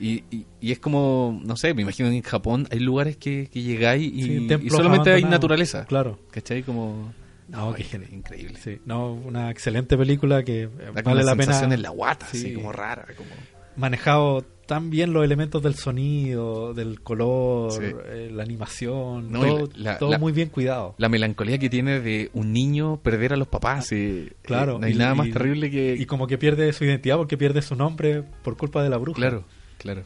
Y, 0.00 0.24
y- 0.30 0.46
y 0.60 0.72
es 0.72 0.80
como, 0.80 1.40
no 1.44 1.56
sé, 1.56 1.72
me 1.72 1.82
imagino 1.82 2.08
que 2.10 2.16
en 2.16 2.22
Japón 2.22 2.66
hay 2.72 2.80
lugares 2.80 3.16
que, 3.16 3.48
que 3.52 3.62
llegáis 3.62 4.12
y, 4.12 4.22
Sí, 4.22 4.32
y 4.42 4.46
templos 4.48 4.76
solamente 4.76 5.12
hay 5.12 5.22
naturaleza. 5.22 5.84
Claro. 5.84 6.18
¿Cachai? 6.32 6.62
Como... 6.64 7.12
No, 7.48 7.74
es 7.76 7.92
increíble. 8.10 8.58
Sí, 8.62 8.80
no, 8.86 9.12
una 9.12 9.50
excelente 9.50 9.96
película 9.98 10.42
que 10.44 10.66
Da 10.94 11.02
vale 11.02 11.22
la 11.24 11.36
pena. 11.36 11.60
en 11.74 11.82
la 11.82 11.90
guata, 11.90 12.26
Sí. 12.30 12.38
así 12.38 12.54
como 12.54 12.72
rara. 12.72 13.06
Como... 13.16 13.28
Manejado 13.76 14.44
tan 14.66 14.88
bien 14.88 15.12
los 15.12 15.24
elementos 15.24 15.62
del 15.62 15.74
sonido, 15.74 16.72
del 16.72 17.02
color, 17.02 17.72
Sí. 17.72 17.80
eh, 18.06 18.30
la 18.32 18.42
animación, 18.44 19.30
No, 19.30 19.40
todo, 19.40 19.68
la- 19.74 19.98
todo 19.98 20.10
la- 20.12 20.18
muy 20.18 20.32
bien 20.32 20.48
cuidado. 20.48 20.94
La 20.96 21.08
melancolía 21.10 21.58
que 21.58 21.68
tiene 21.68 22.00
de 22.00 22.30
un 22.32 22.52
niño 22.52 22.96
perder 23.02 23.34
a 23.34 23.36
los 23.36 23.48
papás. 23.48 23.92
y, 23.92 24.30
Claro. 24.42 24.76
eh, 24.76 24.78
no 24.80 24.86
hay 24.86 24.92
y- 24.92 24.96
nada 24.96 25.14
más 25.14 25.30
terrible 25.30 25.70
que... 25.70 25.96
Y 25.98 26.06
como 26.06 26.26
que 26.26 26.38
pierde 26.38 26.72
su 26.72 26.84
identidad 26.84 27.16
porque 27.18 27.36
pierde 27.36 27.60
su 27.62 27.74
nombre 27.76 28.22
por 28.42 28.56
culpa 28.56 28.82
de 28.82 28.88
la 28.88 28.96
bruja. 28.96 29.16
Claro, 29.16 29.44
claro. 29.76 30.02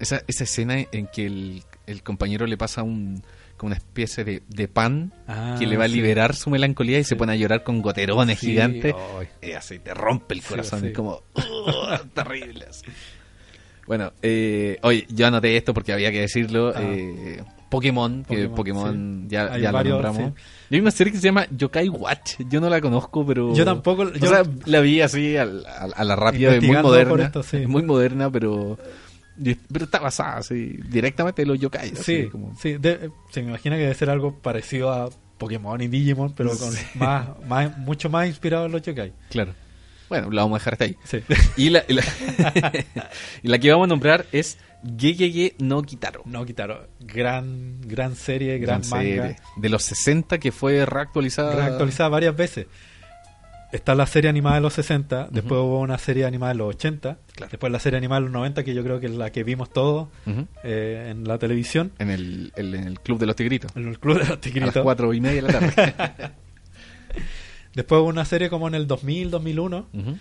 Esa, 0.00 0.22
esa 0.26 0.44
escena 0.44 0.78
en 0.90 1.06
que 1.06 1.26
el, 1.26 1.62
el 1.86 2.02
compañero 2.02 2.46
le 2.46 2.56
pasa 2.56 2.82
un, 2.82 3.22
una 3.62 3.76
especie 3.76 4.24
de, 4.24 4.42
de 4.48 4.68
pan 4.68 5.12
Ah, 5.26 5.56
que 5.58 5.66
le 5.66 5.76
va 5.76 5.84
a 5.84 5.88
sí. 5.88 5.94
liberar 5.94 6.34
su 6.34 6.50
melancolía 6.50 6.98
y 6.98 7.04
se 7.04 7.16
pone 7.16 7.32
a 7.32 7.36
llorar 7.36 7.62
con 7.62 7.80
goterones 7.80 8.38
Sí, 8.40 8.48
gigantes. 8.48 8.94
Y 9.40 9.52
así 9.52 9.78
te 9.78 9.94
rompe 9.94 10.34
el 10.34 10.42
corazón. 10.42 10.84
Es 10.86 10.92
como 10.94 11.22
terrible. 12.14 12.66
así. 12.68 12.86
Bueno, 13.86 14.12
eh, 14.22 14.78
oye, 14.82 15.06
yo 15.10 15.26
anoté 15.26 15.56
esto 15.56 15.74
porque 15.74 15.92
había 15.92 16.10
que 16.12 16.20
decirlo. 16.20 16.72
Ah. 16.74 16.80
eh, 16.82 17.42
Pokémon, 17.68 18.22
que 18.24 18.48
Pokémon, 18.48 18.54
Pokémon 18.54 19.20
sí. 19.22 19.28
ya, 19.30 19.56
ya 19.56 19.70
varios, 19.72 19.96
lo 19.96 20.02
nombramos. 20.02 20.34
sí. 20.38 20.44
Y 20.70 20.74
hay 20.74 20.80
una 20.82 20.90
serie 20.90 21.10
que 21.12 21.18
se 21.18 21.24
llama 21.24 21.46
Yokai 21.56 21.88
Watch. 21.88 22.34
Yo 22.50 22.60
no 22.60 22.68
la 22.68 22.80
conozco, 22.82 23.24
pero. 23.26 23.54
Yo 23.54 23.64
tampoco, 23.64 24.02
O 24.02 24.12
yo- 24.12 24.28
sea, 24.28 24.42
la 24.66 24.80
vi 24.80 25.00
así 25.00 25.38
a, 25.38 25.46
la- 25.46 25.70
a 25.94 26.04
la 26.04 26.14
rápida, 26.14 26.50
muy 26.60 26.76
moderna. 26.76 27.24
esto, 27.24 27.42
sí. 27.42 27.66
Muy 27.66 27.82
moderna, 27.82 28.30
pero. 28.30 28.78
Pero 29.72 29.84
está 29.86 29.98
basada 29.98 30.38
así, 30.38 30.78
directamente 30.88 31.42
en 31.42 31.48
los 31.48 31.58
yokai. 31.58 31.94
Sí, 31.96 32.28
como- 32.30 32.54
sí, 32.56 32.76
de- 32.78 33.10
se 33.30 33.42
me 33.42 33.48
imagina 33.48 33.76
que 33.76 33.82
debe 33.82 33.94
ser 33.94 34.10
algo 34.10 34.38
parecido 34.38 34.92
a 34.92 35.08
Pokémon 35.38 35.80
y 35.80 35.88
Digimon, 35.88 36.34
pero 36.34 36.50
con 36.56 36.70
Sí. 36.72 36.84
más, 36.94 37.28
más, 37.48 37.76
mucho 37.78 38.08
más 38.10 38.26
inspirado 38.28 38.66
en 38.66 38.72
los 38.72 38.82
yokai. 38.82 39.12
Claro. 39.30 39.54
Bueno, 40.08 40.30
la 40.30 40.42
vamos 40.42 40.56
a 40.56 40.58
dejar 40.60 40.74
hasta 40.74 40.84
ahí. 40.84 40.96
Sí. 41.04 41.20
Y 41.56 41.70
la, 41.70 41.82
y 41.88 41.94
la, 41.94 42.02
y 43.42 43.48
la 43.48 43.58
que 43.58 43.70
vamos 43.70 43.86
a 43.86 43.88
nombrar 43.88 44.26
es 44.32 44.58
Gegege 44.98 45.54
no 45.58 45.82
Kitaro. 45.82 46.22
No 46.26 46.44
quitaron. 46.44 46.80
Gran, 47.00 47.80
gran 47.80 48.14
serie, 48.14 48.58
gran, 48.58 48.82
manga. 48.90 48.98
serie 49.02 49.36
de 49.56 49.68
los 49.70 49.82
60 49.84 50.38
que 50.38 50.52
fue 50.52 50.84
reactualizada. 50.84 51.54
Reactualizada 51.54 52.08
varias 52.10 52.36
veces. 52.36 52.66
Está 53.72 53.94
la 53.94 54.06
serie 54.06 54.28
animada 54.28 54.56
de 54.56 54.60
los 54.60 54.74
60, 54.74 55.28
después 55.30 55.58
hubo 55.60 55.80
una 55.80 55.96
serie 55.96 56.26
animada 56.26 56.52
de 56.52 56.58
los 56.58 56.68
80, 56.74 57.18
Claro. 57.34 57.50
después 57.50 57.72
la 57.72 57.78
serie 57.78 57.96
animada 57.96 58.20
de 58.20 58.24
los 58.26 58.32
90, 58.32 58.64
que 58.64 58.74
yo 58.74 58.84
creo 58.84 59.00
que 59.00 59.06
es 59.06 59.12
la 59.12 59.32
que 59.32 59.44
vimos 59.44 59.70
todos 59.72 60.08
eh, 60.62 61.08
en 61.10 61.24
la 61.26 61.38
televisión, 61.38 61.90
en, 61.98 62.10
el, 62.10 62.52
el- 62.56 62.74
en 62.74 62.84
el 62.84 63.00
Club 63.00 63.18
de 63.18 63.26
los 63.26 63.34
Tigritos. 63.34 63.74
en 63.74 63.88
el 63.88 63.98
Club 63.98 64.14
de 64.16 64.20
los 64.20 64.28
A 64.28 64.32
las 64.32 64.40
Tigritos. 64.42 64.82
cuatro 64.82 65.14
y 65.14 65.20
media 65.22 65.42
de 65.42 65.52
la 65.52 65.58
tarde. 65.58 65.94
Después 67.74 68.00
hubo 68.02 68.08
una 68.08 68.24
serie 68.26 68.50
como 68.50 68.68
en 68.68 68.74
el 68.74 68.86
2000, 68.86 69.30
2001, 69.30 69.86
Ujú. 69.92 70.16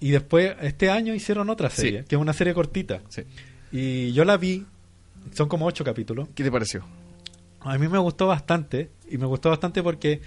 y 0.00 0.10
después 0.10 0.54
este 0.60 0.90
año 0.90 1.14
hicieron 1.14 1.48
otra 1.48 1.70
Sí. 1.70 1.82
serie, 1.82 2.04
que 2.04 2.16
es 2.16 2.20
una 2.20 2.34
serie 2.34 2.52
cortita. 2.52 3.00
Sí. 3.08 3.22
Y 3.72 4.12
yo 4.12 4.24
la 4.26 4.36
vi, 4.36 4.66
son 5.32 5.48
como 5.48 5.64
ocho 5.64 5.84
capítulos. 5.84 6.28
¿Qué 6.34 6.44
te 6.44 6.52
pareció? 6.52 6.84
A 7.60 7.78
mí 7.78 7.88
me 7.88 7.96
gustó 7.98 8.26
bastante, 8.26 8.90
y 9.08 9.16
me 9.16 9.24
gustó 9.24 9.48
bastante 9.48 9.82
porque 9.82 10.20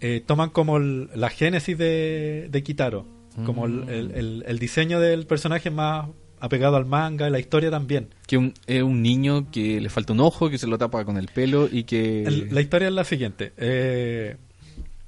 eh, 0.00 0.22
toman 0.26 0.50
como 0.50 0.76
el- 0.78 1.08
la 1.14 1.28
génesis 1.30 1.76
de, 1.78 2.48
de 2.50 2.62
Kitaro, 2.62 3.06
como 3.46 3.66
el, 3.66 3.72
Mm. 3.72 3.88
el- 3.88 4.10
el- 4.12 4.44
el 4.46 4.58
diseño 4.58 5.00
del 5.00 5.26
personaje 5.26 5.70
más 5.70 6.08
apegado 6.40 6.76
al 6.76 6.86
manga, 6.86 7.28
la 7.30 7.38
historia 7.38 7.70
también. 7.70 8.08
Que 8.26 8.38
un, 8.38 8.54
es 8.66 8.82
un 8.82 9.02
niño 9.02 9.50
que 9.50 9.78
le 9.80 9.88
falta 9.90 10.12
un 10.14 10.20
ojo, 10.20 10.48
que 10.50 10.56
se 10.58 10.66
lo 10.66 10.78
tapa 10.78 11.04
con 11.04 11.16
el 11.18 11.26
pelo 11.28 11.68
y 11.70 11.84
que... 11.84 12.46
La 12.50 12.60
historia 12.62 12.88
es 12.88 12.94
la 12.94 13.04
siguiente. 13.04 13.52
eh, 13.58 14.36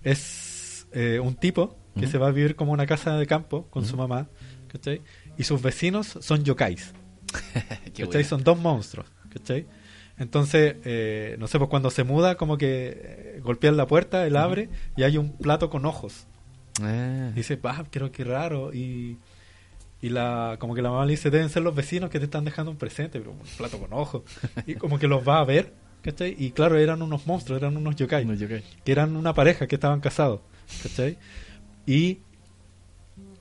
es 0.03 0.87
eh, 0.93 1.21
un 1.21 1.35
tipo 1.35 1.77
que 1.99 2.07
se 2.07 2.19
va 2.19 2.29
a 2.29 2.31
vivir 2.31 2.57
como 2.57 2.73
una 2.73 2.87
casa 2.87 3.17
de 3.17 3.27
campo 3.27 3.67
con 3.71 3.85
su 3.85 3.97
mamá, 3.97 4.29
¿cachai? 4.69 5.03
Y 5.39 5.45
sus 5.45 5.61
vecinos 5.63 6.19
son 6.21 6.43
yokais. 6.45 6.93
¿cachai? 7.97 8.25
Son 8.25 8.43
dos 8.43 8.59
monstruos, 8.59 9.07
¿cachai? 9.31 9.67
Entonces, 10.23 10.77
eh, 10.85 11.35
no 11.41 11.49
sé, 11.49 11.59
pues 11.59 11.69
cuando 11.69 11.91
se 11.91 12.05
muda, 12.05 12.37
como 12.37 12.57
que 12.57 12.93
eh, 12.95 13.41
golpean 13.43 13.77
la 13.77 13.89
puerta, 13.89 14.25
él 14.25 14.37
abre 14.37 14.69
y 14.97 15.03
hay 15.03 15.19
un 15.19 15.37
plato 15.37 15.69
con 15.69 15.85
ojos. 15.85 16.29
Ah. 16.81 17.33
Dice, 17.35 17.59
ah, 17.65 17.83
creo 17.91 18.13
que 18.13 18.23
raro. 18.23 18.73
Y, 18.73 19.19
y 20.01 20.11
la, 20.11 20.59
como 20.61 20.77
que 20.77 20.83
la 20.83 20.91
mamá 20.91 21.07
le 21.07 21.15
dice, 21.15 21.29
deben 21.31 21.49
ser 21.49 21.65
los 21.65 21.75
vecinos 21.75 22.09
que 22.09 22.21
te 22.21 22.27
están 22.27 22.45
dejando 22.45 22.71
un 22.71 22.77
presente, 22.77 23.19
pero 23.19 23.33
un 23.33 23.39
plato 23.57 23.81
con 23.81 23.93
ojos. 23.93 24.23
Y 24.67 24.77
como 24.77 25.01
que 25.01 25.09
los 25.09 25.27
va 25.27 25.41
a 25.41 25.45
ver, 25.45 25.73
¿cachai? 26.03 26.37
Y 26.39 26.53
claro, 26.53 26.79
eran 26.79 27.03
unos 27.03 27.27
monstruos, 27.27 27.61
eran 27.61 27.77
unos 27.77 27.97
yokai, 27.97 28.25
que 28.85 28.93
eran 28.93 29.17
una 29.17 29.35
pareja 29.35 29.67
que 29.67 29.75
estaban 29.75 29.99
casados, 29.99 30.39
¿cachai? 30.85 31.19
Y 31.85 32.21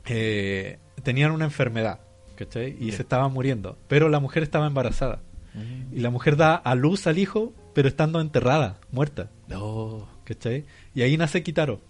eh, 0.07 0.79
tenían 1.03 1.31
una 1.31 1.45
enfermedad, 1.45 1.99
¿cachai? 2.35 2.75
Y 2.79 2.91
se 2.91 3.03
estaban 3.03 3.31
muriendo, 3.31 3.77
pero 3.87 4.09
la 4.09 4.19
mujer 4.19 4.41
estaba 4.41 4.65
embarazada. 4.65 5.21
Mm. 5.53 5.97
Y 5.97 5.99
la 5.99 6.09
mujer 6.09 6.35
da 6.37 6.55
a 6.55 6.75
luz 6.75 7.07
al 7.07 7.17
hijo, 7.19 7.53
pero 7.73 7.87
estando 7.87 8.19
enterrada, 8.21 8.77
muerta. 8.91 9.29
No. 9.47 10.07
¿cachai? 10.23 10.63
Y 10.95 11.01
ahí 11.01 11.17
nace 11.17 11.43
Kitaro, 11.43 11.81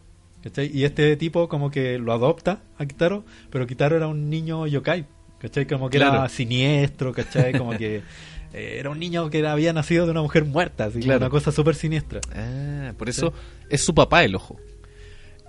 ¿cachai? 0.41 0.71
Y 0.75 0.83
este 0.85 1.15
tipo 1.17 1.47
como 1.47 1.69
que 1.69 1.99
lo 1.99 2.11
adopta 2.13 2.61
a 2.77 2.85
Kitaro, 2.87 3.23
pero 3.51 3.67
Kitaro 3.67 3.95
era 3.97 4.07
un 4.07 4.29
niño 4.31 4.65
yokai, 4.65 5.05
¿cachai? 5.39 5.67
Como 5.67 5.89
que 5.89 5.97
Claro. 5.99 6.15
era 6.19 6.29
siniestro, 6.29 7.13
¿cachai? 7.13 7.55
Como 7.55 7.71
que 7.77 7.97
eh, 8.53 8.77
era 8.79 8.89
un 8.89 8.97
niño 8.99 9.29
que 9.29 9.45
había 9.45 9.73
nacido 9.73 10.05
de 10.05 10.11
una 10.11 10.23
mujer 10.23 10.45
muerta, 10.45 10.85
así, 10.85 11.01
Claro. 11.01 11.19
una 11.19 11.29
cosa 11.29 11.51
súper 11.51 11.75
siniestra. 11.75 12.19
Ah, 12.33 12.93
por 12.97 13.09
eso 13.09 13.31
es 13.69 13.81
su 13.83 13.93
papá 13.93 14.23
el 14.23 14.33
ojo. 14.33 14.57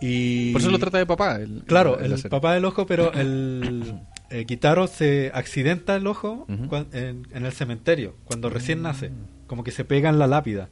Y 0.02 0.52
Por 0.52 0.60
eso 0.60 0.70
lo 0.70 0.78
trata 0.78 0.98
de 0.98 1.06
papá. 1.06 1.36
el- 1.36 1.62
Claro, 1.64 1.98
el 2.00 2.16
serie. 2.16 2.28
papá 2.30 2.54
del 2.54 2.64
ojo, 2.64 2.84
pero 2.86 3.12
el, 3.14 3.94
eh, 4.32 4.44
Kitaro 4.46 4.86
se 4.86 5.30
accidenta 5.34 5.94
el 5.96 6.06
ojo 6.06 6.46
cuan- 6.68 6.88
en, 6.92 7.26
en 7.32 7.46
el 7.46 7.52
cementerio, 7.52 8.14
cuando 8.24 8.48
recién 8.50 8.82
nace. 8.82 9.10
Como 9.46 9.62
que 9.64 9.70
se 9.70 9.84
pega 9.84 10.08
en 10.08 10.18
la 10.18 10.26
lápida. 10.26 10.68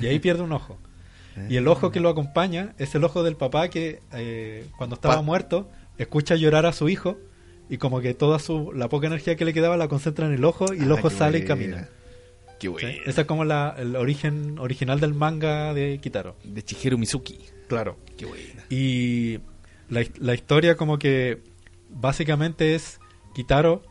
Y 0.00 0.06
ahí 0.06 0.18
pierde 0.18 0.42
un 0.42 0.52
ojo. 0.52 0.78
Y 1.48 1.56
el 1.56 1.66
ojo 1.66 1.90
que 1.90 1.98
lo 2.00 2.10
acompaña 2.10 2.74
es 2.78 2.94
el 2.94 3.04
ojo 3.04 3.22
del 3.22 3.36
papá 3.36 3.68
que 3.68 4.00
eh, 4.12 4.66
cuando 4.76 4.94
estaba 4.96 5.14
Pa- 5.16 5.22
muerto 5.22 5.70
escucha 5.96 6.34
llorar 6.36 6.66
a 6.66 6.72
su 6.74 6.90
hijo 6.90 7.16
y 7.70 7.78
como 7.78 8.02
que 8.02 8.12
toda 8.12 8.38
su 8.38 8.70
la 8.74 8.90
poca 8.90 9.06
energía 9.06 9.34
que 9.34 9.46
le 9.46 9.54
quedaba 9.54 9.78
la 9.78 9.88
concentra 9.88 10.26
en 10.26 10.32
el 10.34 10.44
ojo 10.44 10.74
y 10.74 10.80
el 10.82 10.90
Ah, 10.92 10.94
ojo 10.96 11.08
sale 11.08 11.38
y 11.38 11.44
camina. 11.44 11.88
Qué. 12.58 13.00
Esa 13.06 13.22
es 13.22 13.26
como 13.26 13.44
la, 13.46 13.74
el 13.78 13.96
origen 13.96 14.58
original 14.58 15.00
del 15.00 15.14
manga 15.14 15.72
de 15.74 15.98
Kitaro. 16.02 16.36
De 16.44 16.60
Shigeru 16.60 16.98
Mizuki. 16.98 17.38
Claro. 17.66 17.96
Qué 18.18 18.26
buena. 18.26 18.64
Y 18.68 19.38
la, 19.88 20.04
la 20.20 20.34
historia 20.34 20.76
como 20.76 20.98
que 20.98 21.40
básicamente 21.92 22.74
es 22.74 23.00
Kitaro 23.34 23.82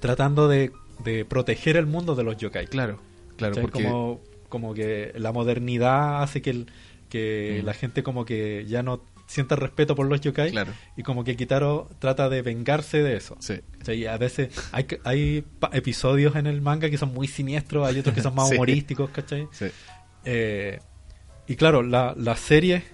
tratando 0.00 0.48
de, 0.48 0.72
de 1.04 1.24
proteger 1.24 1.76
el 1.76 1.86
mundo 1.86 2.14
de 2.14 2.24
los 2.24 2.36
yokai. 2.36 2.66
Claro, 2.66 2.98
claro, 3.36 3.56
porque 3.60 3.82
como, 3.84 4.20
como 4.48 4.74
que 4.74 5.12
la 5.16 5.32
modernidad 5.32 6.22
hace 6.22 6.42
que, 6.42 6.50
el- 6.50 6.66
que 7.08 7.60
Mm. 7.62 7.66
la 7.66 7.74
gente 7.74 8.02
como 8.02 8.24
que 8.24 8.64
ya 8.68 8.82
no 8.82 9.02
sienta 9.28 9.56
respeto 9.56 9.96
por 9.96 10.06
los 10.06 10.20
yokai 10.20 10.52
Claro. 10.52 10.72
y 10.96 11.02
como 11.02 11.24
que 11.24 11.34
Kitaro 11.36 11.88
trata 11.98 12.28
de 12.28 12.42
vengarse 12.42 13.02
de 13.02 13.16
eso. 13.16 13.36
Sí. 13.40 13.54
¿Cachai? 13.78 13.98
Y 13.98 14.06
a 14.06 14.16
veces 14.18 14.50
hay, 14.70 14.86
hay 15.02 15.44
episodios 15.72 16.36
en 16.36 16.46
el 16.46 16.60
manga 16.60 16.88
que 16.90 16.96
son 16.98 17.12
muy 17.12 17.26
siniestros, 17.26 17.88
hay 17.88 17.98
otros 17.98 18.14
que 18.14 18.22
son 18.22 18.34
más 18.36 18.48
Sí. 18.50 18.54
humorísticos, 18.54 19.10
¿cachai? 19.10 19.48
Sí. 19.50 19.66
Eh, 20.24 20.78
y 21.48 21.56
claro, 21.56 21.82
la, 21.82 22.14
la 22.16 22.36
serie 22.36 22.84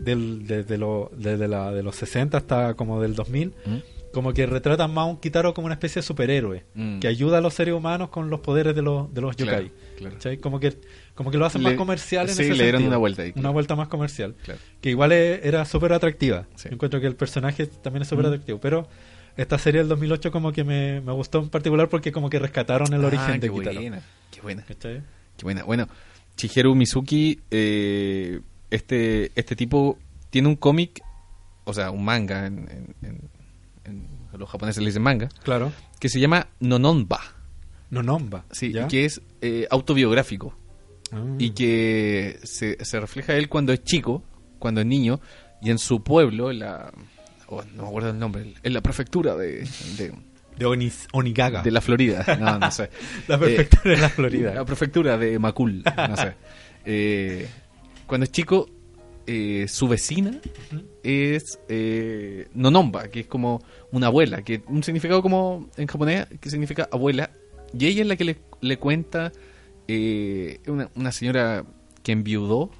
del, 0.00 0.46
desde, 0.46 0.78
lo- 0.78 1.10
desde 1.16 1.46
la, 1.48 1.72
de 1.72 1.82
los 1.82 1.96
60 1.96 2.36
hasta 2.38 2.74
como 2.74 3.00
del 3.00 3.14
2000, 3.14 3.54
¿Mm? 3.66 3.76
como 4.12 4.32
que 4.32 4.44
retratan 4.46 4.92
más 4.92 5.02
a 5.02 5.04
un 5.06 5.16
Kitaro 5.18 5.54
como 5.54 5.66
una 5.66 5.74
especie 5.74 6.00
de 6.00 6.06
superhéroe, 6.06 6.64
Mm. 6.74 6.98
que 6.98 7.06
ayuda 7.08 7.38
a 7.38 7.40
los 7.40 7.54
seres 7.54 7.74
humanos 7.74 8.08
con 8.08 8.28
los 8.30 8.40
poderes 8.40 8.74
de 8.74 8.82
los, 8.82 9.12
de 9.14 9.20
los 9.20 9.36
Claro, 9.36 9.52
yokai. 9.62 9.72
claro. 9.98 10.14
¿Cachai? 10.16 10.36
Como 10.38 10.58
que, 10.58 10.76
como 11.14 11.30
que 11.30 11.38
lo 11.38 11.46
hacen 11.46 11.62
Le- 11.62 11.68
más 11.70 11.78
comercial 11.78 12.28
en 12.28 12.34
sí, 12.34 12.42
ese 12.42 12.50
le 12.54 12.64
dieron 12.64 12.80
sentido. 12.80 12.88
una 12.88 12.96
vuelta 12.98 13.22
ahí, 13.22 13.28
Una 13.30 13.40
claro. 13.42 13.52
vuelta 13.52 13.76
más 13.76 13.88
comercial. 13.88 14.34
Claro. 14.44 14.60
Que 14.80 14.90
igual 14.90 15.12
e- 15.12 15.46
era 15.46 15.64
súper 15.64 15.92
atractiva. 15.92 16.46
Sí. 16.56 16.68
Encuentro 16.72 17.00
que 17.00 17.06
el 17.06 17.14
personaje 17.14 17.66
también 17.66 18.02
es 18.02 18.08
súper 18.08 18.24
Mm. 18.24 18.28
atractivo. 18.28 18.58
Pero 18.60 18.88
esta 19.36 19.58
serie 19.58 19.78
del 19.80 19.88
2008 19.88 20.32
como 20.32 20.50
que 20.52 20.64
me, 20.64 21.00
me 21.02 21.12
gustó 21.12 21.38
en 21.38 21.48
particular 21.50 21.88
porque 21.88 22.10
como 22.10 22.28
que 22.30 22.38
rescataron 22.40 22.92
el 22.92 23.04
Ah, 23.04 23.06
origen 23.06 23.38
de 23.40 23.48
Kitaro. 23.50 23.80
buena. 23.80 24.02
Qué 24.32 24.40
buena. 24.40 24.64
¿Cachai? 24.64 25.02
Qué 25.36 25.44
buena. 25.44 25.62
Bueno, 25.62 25.86
Shigeru 26.36 26.74
Mizuki, 26.74 27.38
eh, 27.50 28.40
este, 28.70 29.32
este 29.34 29.56
tipo 29.56 29.98
tiene 30.30 30.48
un 30.48 30.56
cómic, 30.56 31.02
o 31.64 31.72
sea, 31.74 31.90
un 31.90 32.04
manga, 32.04 32.46
en, 32.46 32.68
en- 32.70 32.94
en- 33.08 33.30
en- 33.84 34.20
los 34.38 34.48
japoneses 34.48 34.82
le 34.82 34.88
dicen 34.90 35.02
manga, 35.02 35.28
Claro. 35.42 35.72
que 35.98 36.08
se 36.08 36.20
llama 36.20 36.46
Nononba. 36.60 37.20
Nonomba. 37.90 38.44
Sí, 38.52 38.72
que 38.88 39.04
es 39.04 39.20
eh, 39.40 39.66
autobiográfico. 39.70 40.56
Ah. 41.12 41.24
y 41.40 41.50
que 41.50 42.38
se, 42.44 42.76
se 42.84 43.00
refleja 43.00 43.34
él 43.34 43.48
cuando 43.48 43.72
es 43.72 43.82
chico, 43.82 44.22
cuando 44.60 44.80
es 44.80 44.86
niño, 44.86 45.18
y 45.60 45.70
en 45.70 45.78
su 45.78 46.04
pueblo, 46.04 46.52
en 46.52 46.60
la. 46.60 46.92
oh, 47.48 47.64
no 47.74 47.82
me 47.82 47.88
acuerdo 47.88 48.10
el 48.10 48.18
nombre, 48.20 48.54
en 48.62 48.72
la 48.72 48.80
prefectura 48.80 49.34
de, 49.34 49.66
de, 49.98 50.12
De 50.56 50.66
Onis- 50.66 51.08
Onigaga. 51.12 51.62
de 51.62 51.72
la 51.72 51.80
Florida. 51.80 52.24
No, 52.38 52.60
no 52.60 52.70
sé. 52.70 52.90
La 53.26 53.34
Eh, 53.34 53.38
prefectura 53.38 53.94
de 53.96 54.00
la 54.00 54.08
Florida. 54.08 54.54
La 54.54 54.64
prefectura 54.64 55.18
de 55.18 55.36
Macul, 55.40 55.82
no 55.84 56.16
sé. 56.16 56.34
Eh, 56.86 57.46
cuando 58.10 58.24
es 58.24 58.32
chico, 58.32 58.68
eh, 59.26 59.66
su 59.68 59.88
vecina 59.88 60.38
es 61.02 61.58
eh, 61.68 62.48
Nonomba, 62.54 63.08
que 63.08 63.20
es 63.20 63.26
como 63.26 63.62
una 63.92 64.08
abuela, 64.08 64.42
que 64.42 64.62
un 64.66 64.82
significado 64.82 65.22
como 65.22 65.68
en 65.76 65.86
japonés 65.86 66.26
que 66.40 66.50
significa 66.50 66.88
abuela, 66.92 67.30
y 67.72 67.86
ella 67.86 68.02
es 68.02 68.08
la 68.08 68.16
que 68.16 68.24
le, 68.24 68.36
le 68.60 68.76
cuenta 68.78 69.32
eh, 69.88 70.60
una, 70.66 70.90
una 70.96 71.12
señora 71.12 71.64
que 72.02 72.12
enviudó 72.12 72.70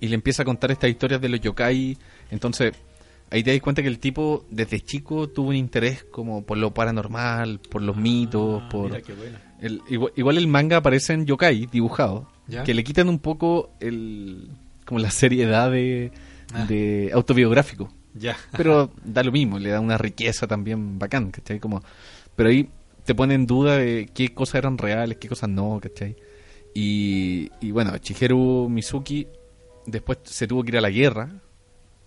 y 0.00 0.08
le 0.08 0.14
empieza 0.14 0.42
a 0.42 0.44
contar 0.46 0.70
estas 0.70 0.90
historias 0.90 1.20
de 1.20 1.28
los 1.28 1.40
yokai, 1.40 1.98
entonces 2.30 2.72
ahí 3.30 3.42
te 3.42 3.52
das 3.52 3.60
cuenta 3.60 3.82
que 3.82 3.88
el 3.88 3.98
tipo 3.98 4.46
desde 4.50 4.80
chico 4.80 5.28
tuvo 5.28 5.48
un 5.50 5.56
interés 5.56 6.04
como 6.04 6.42
por 6.44 6.56
lo 6.56 6.72
paranormal, 6.72 7.58
por 7.60 7.82
los 7.82 7.96
mitos, 7.96 8.62
Ah, 8.64 8.68
por... 8.70 8.84
Mira 8.90 9.02
qué 9.02 9.12
buena. 9.12 9.56
El- 9.60 9.82
igual, 9.88 10.12
igual 10.16 10.38
el 10.38 10.46
manga 10.46 10.76
aparece 10.78 11.12
en 11.12 11.26
yokai 11.26 11.66
dibujados 11.66 12.26
¿Ya? 12.48 12.64
que 12.64 12.74
le 12.74 12.82
quitan 12.82 13.08
un 13.08 13.18
poco 13.18 13.70
el 13.80 14.48
como 14.84 14.98
la 15.00 15.10
seriedad 15.10 15.70
de, 15.70 16.10
Ah. 16.54 16.64
de 16.64 17.10
autobiográfico 17.12 17.92
Ya. 18.14 18.36
pero 18.56 18.90
da 19.04 19.22
lo 19.22 19.30
mismo 19.32 19.58
le 19.58 19.68
da 19.70 19.80
una 19.80 19.98
riqueza 19.98 20.46
también 20.46 20.98
bacán 20.98 21.30
¿cachai? 21.30 21.60
como 21.60 21.82
pero 22.34 22.48
ahí 22.48 22.68
te 23.04 23.14
pone 23.14 23.34
en 23.34 23.46
duda 23.46 23.76
de 23.76 24.08
qué 24.14 24.32
cosas 24.34 24.56
eran 24.56 24.78
reales 24.78 25.18
qué 25.18 25.28
cosas 25.28 25.50
no 25.50 25.78
¿cachai? 25.82 26.16
y, 26.74 27.50
y 27.60 27.70
bueno 27.70 27.96
Shigeru 27.98 28.68
Mizuki 28.70 29.26
después 29.86 30.18
se 30.24 30.46
tuvo 30.46 30.62
que 30.62 30.70
ir 30.70 30.78
a 30.78 30.80
la 30.80 30.90
guerra 30.90 31.30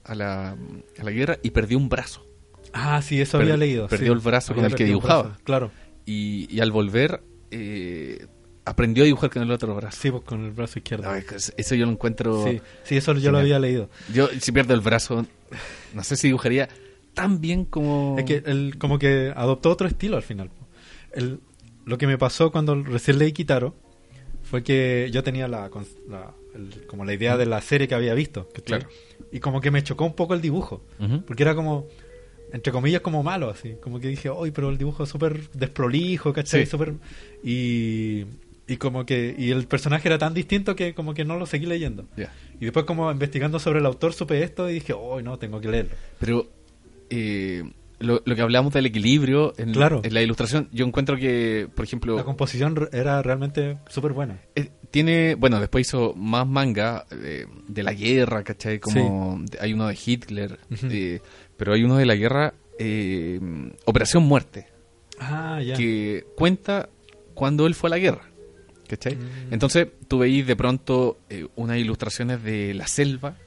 a 0.04 0.16
la, 0.16 0.50
a 0.98 1.04
la 1.04 1.12
guerra 1.12 1.38
y 1.44 1.52
perdió 1.52 1.78
un 1.78 1.88
brazo 1.90 2.26
Ah, 2.74 3.02
sí, 3.02 3.20
eso 3.20 3.38
había 3.38 3.58
leído. 3.58 3.88
perdió 3.90 4.14
sí. 4.14 4.14
el 4.14 4.20
brazo 4.20 4.54
Había 4.54 4.64
con 4.64 4.72
el 4.72 4.78
que 4.78 4.86
dibujaba. 4.86 5.24
brazo, 5.24 5.40
Claro. 5.44 5.72
y, 6.06 6.48
y 6.50 6.62
al 6.62 6.72
volver 6.72 7.22
eh, 7.52 8.28
aprendió 8.72 9.04
a 9.04 9.06
dibujar 9.06 9.30
con 9.30 9.44
el 9.44 9.52
otro 9.52 9.76
brazo 9.76 9.98
Sí, 10.02 10.12
pues 10.12 10.24
con 10.24 10.46
el 10.46 10.52
brazo 10.52 10.80
izquierdo. 10.80 11.04
No, 11.10 11.16
es 11.16 11.26
que 11.26 11.36
eso 11.62 11.76
yo 11.76 11.86
lo 11.86 11.92
encuentro. 11.92 12.44
sí, 12.46 12.62
sí, 12.84 12.98
eso 12.98 13.12
yo 13.14 13.16
Genial. 13.18 13.34
lo 13.34 13.40
había 13.40 13.60
leído. 13.60 13.90
Yo, 14.14 14.28
si 14.40 14.52
pierdo 14.52 14.74
el 14.74 14.82
brazo, 14.82 15.26
no 15.94 16.04
sé 16.04 16.16
si 16.16 16.28
dibujaría 16.28 16.70
tan 17.14 17.42
bien 17.42 17.66
como. 17.66 18.16
Es 18.18 18.26
que 18.26 18.44
él 18.46 18.76
como 18.78 18.98
que 19.00 19.34
adoptó 19.36 19.70
otro 19.70 19.88
estilo 19.88 20.16
al 20.18 20.24
final. 20.24 20.50
El- 21.14 21.40
lo 21.86 21.98
que 21.98 22.06
me 22.08 22.18
pasó 22.18 22.52
cuando 22.52 22.76
recién 22.84 23.18
leí 23.18 23.32
Kitaro 23.34 23.74
fue 24.44 24.64
que 24.64 25.10
yo 25.12 25.24
tenía 25.24 25.48
la, 25.48 25.70
la- 26.10 26.34
el- 26.56 26.86
como 26.88 27.04
la 27.06 27.14
idea 27.14 27.38
de 27.38 27.46
la 27.48 27.60
serie 27.62 27.88
que 27.88 27.96
había 27.96 28.14
visto. 28.14 28.48
Claro. 28.66 28.88
Y 29.32 29.40
como 29.40 29.62
que 29.62 29.72
me 29.72 29.82
chocó 29.84 30.06
un 30.06 30.14
poco 30.16 30.34
el 30.34 30.42
dibujo. 30.42 30.84
Porque 31.26 31.44
era 31.44 31.56
como, 31.56 31.88
entre 32.54 32.72
comillas, 32.72 33.02
como 33.02 33.24
malo, 33.24 33.50
así. 33.50 33.76
Como 33.82 34.00
que 34.00 34.08
dije, 34.10 34.30
uy, 34.30 34.52
pero 34.52 34.70
el 34.70 34.78
dibujo 34.78 35.04
es 35.04 35.10
súper 35.10 35.50
desprolijo, 35.52 36.32
¿cachai? 36.34 36.66
Sí. 36.66 36.78
Y, 37.44 38.26
y 38.74 38.78
como 38.78 39.06
que... 39.06 39.36
Y 39.38 39.52
el 39.52 39.68
personaje 39.68 40.08
era 40.08 40.18
tan 40.18 40.34
distinto 40.34 40.76
que 40.76 40.94
como 40.94 41.14
que 41.14 41.26
no 41.26 41.38
lo 41.38 41.46
seguí 41.46 41.66
leyendo. 41.66 42.06
Ya. 42.16 42.32
Y 42.60 42.66
después 42.66 42.86
como 42.86 43.12
investigando 43.12 43.60
sobre 43.60 43.80
el 43.80 43.86
autor 43.86 44.14
supe 44.14 44.44
esto 44.44 44.70
y 44.70 44.74
dije, 44.76 44.94
uy, 44.94 45.24
no, 45.24 45.38
tengo 45.38 45.60
que 45.60 45.68
leerlo. 45.70 45.92
Pero 46.20 46.48
eh, 47.10 47.64
lo, 48.00 48.22
lo 48.26 48.36
que 48.36 48.42
hablamos 48.42 48.74
del 48.74 48.86
equilibrio 48.86 49.54
en, 49.58 49.74
Claro. 49.74 50.02
en 50.04 50.14
la 50.14 50.22
ilustración, 50.22 50.70
yo 50.72 50.86
encuentro 50.86 51.18
que, 51.18 51.68
por 51.76 51.86
ejemplo, 51.86 52.16
La 52.16 52.24
composición 52.24 52.90
era 52.92 53.22
realmente 53.22 53.78
súper 53.90 54.14
buena. 54.14 54.40
eh, 54.56 54.70
tiene. 54.90 55.36
Bueno, 55.36 55.60
después 55.60 55.88
hizo 55.88 56.14
más 56.16 56.46
manga 56.48 57.06
eh, 57.12 57.46
de 57.68 57.84
la 57.84 57.94
guerra, 57.94 58.44
¿cachai? 58.44 58.80
Como 58.80 59.40
de- 59.50 59.58
hay 59.60 59.74
uno 59.74 59.88
de 59.88 59.98
Hitler, 60.06 60.60
Ujú. 60.72 60.88
eh, 60.92 61.22
pero 61.58 61.74
hay 61.74 61.84
uno 61.84 61.98
de 61.98 62.06
la 62.06 62.16
guerra, 62.16 62.54
eh, 62.80 63.40
Operación 63.86 64.24
Muerte. 64.24 64.68
Ah, 65.20 65.62
ya. 65.62 65.76
que 65.76 66.26
cuenta 66.36 66.90
cuando 67.36 67.68
él 67.68 67.76
fue 67.76 67.90
a 67.90 67.92
la 67.92 68.00
guerra. 68.00 68.24
¿Cachai? 68.92 69.16
Mm. 69.16 69.54
Entonces 69.54 69.88
tú 70.10 70.20
veis 70.20 70.46
de 70.46 70.56
pronto 70.58 71.20
eh, 71.30 71.48
unas 71.56 71.78
ilustraciones 71.78 72.44
de 72.44 72.74
la 72.74 72.88
selva 72.88 73.38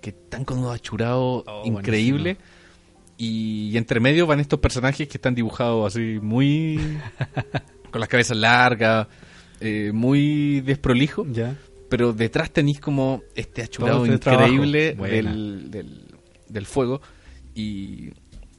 que 0.00 0.10
están 0.10 0.46
con 0.46 0.58
unos 0.58 0.74
achurados 0.74 1.44
Oh, 1.46 1.62
increíbles. 1.66 2.38
Y, 3.18 3.68
y 3.70 3.76
entre 3.76 4.00
medio 4.00 4.26
van 4.26 4.40
estos 4.40 4.60
personajes 4.60 5.06
que 5.06 5.18
están 5.18 5.34
dibujados 5.34 5.94
así 5.94 6.18
muy. 6.22 6.78
con 7.90 8.00
las 8.00 8.08
cabezas 8.08 8.36
largas, 8.38 9.06
eh, 9.60 9.92
muy 9.92 10.62
desprolijo. 10.62 11.26
Ya. 11.30 11.56
Pero 11.90 12.14
detrás 12.14 12.50
tenéis 12.50 12.80
como 12.80 13.22
este 13.34 13.62
achurado 13.62 14.04
ese 14.06 14.14
increíble 14.14 14.94
del, 14.94 15.70
del 16.48 16.66
fuego. 16.66 17.02
Y, 17.54 18.10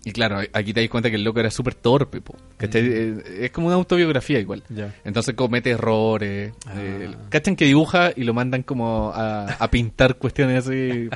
y 0.05 0.11
claro, 0.11 0.39
aquí 0.53 0.71
te 0.73 0.79
das 0.81 0.89
cuenta 0.89 1.09
que 1.09 1.15
el 1.17 1.23
loco 1.23 1.39
era 1.39 1.49
súper 1.51 1.75
torpe. 1.75 2.21
po, 2.21 2.35
¿cachai? 2.57 2.83
Mm. 2.83 2.87
Eh, 2.93 3.23
Es 3.45 3.51
como 3.51 3.67
una 3.67 3.75
autobiografía 3.75 4.39
igual. 4.39 4.63
Entonces 5.03 5.33
comete 5.35 5.71
errores. 5.71 6.53
Ah. 6.67 6.73
eh, 6.77 7.11
¿Cachan 7.29 7.55
que 7.55 7.65
dibuja 7.65 8.11
y 8.15 8.23
lo 8.23 8.33
mandan 8.33 8.63
como 8.63 9.11
a, 9.13 9.45
a 9.45 9.69
pintar 9.71 10.15
cuestiones 10.19 10.65
así 10.67 11.09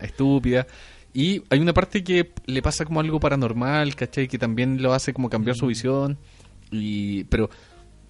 estúpidas? 0.00 0.66
Y 1.12 1.42
hay 1.48 1.60
una 1.60 1.72
parte 1.72 2.02
que 2.02 2.32
le 2.46 2.60
pasa 2.60 2.84
como 2.84 3.00
algo 3.00 3.20
paranormal, 3.20 3.94
¿cachai? 3.94 4.26
Que 4.28 4.36
también 4.38 4.82
lo 4.82 4.92
hace 4.92 5.12
como 5.12 5.30
cambiar 5.30 5.56
Mm. 5.56 5.58
su 5.60 5.66
visión. 5.68 6.18
Y, 6.70 7.24
pero 7.24 7.48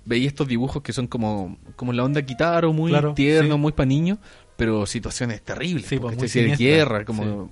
veía 0.06 0.26
estos 0.28 0.48
dibujos 0.48 0.82
que 0.82 0.92
son 0.92 1.06
como, 1.06 1.58
como 1.76 1.92
la 1.92 2.02
onda 2.04 2.22
Kitaro, 2.22 2.72
muy 2.72 2.90
Claro, 2.90 3.14
tierno, 3.14 3.54
sí. 3.56 3.60
muy 3.60 3.72
para 3.72 3.86
niños, 3.86 4.18
pero 4.56 4.86
situaciones 4.86 5.42
terribles. 5.42 5.86
Sí, 5.86 5.98
pues, 5.98 6.16
muy 6.16 6.28
Sí, 6.28 6.40
de 6.42 6.56
guerra, 6.56 7.04
como 7.04 7.50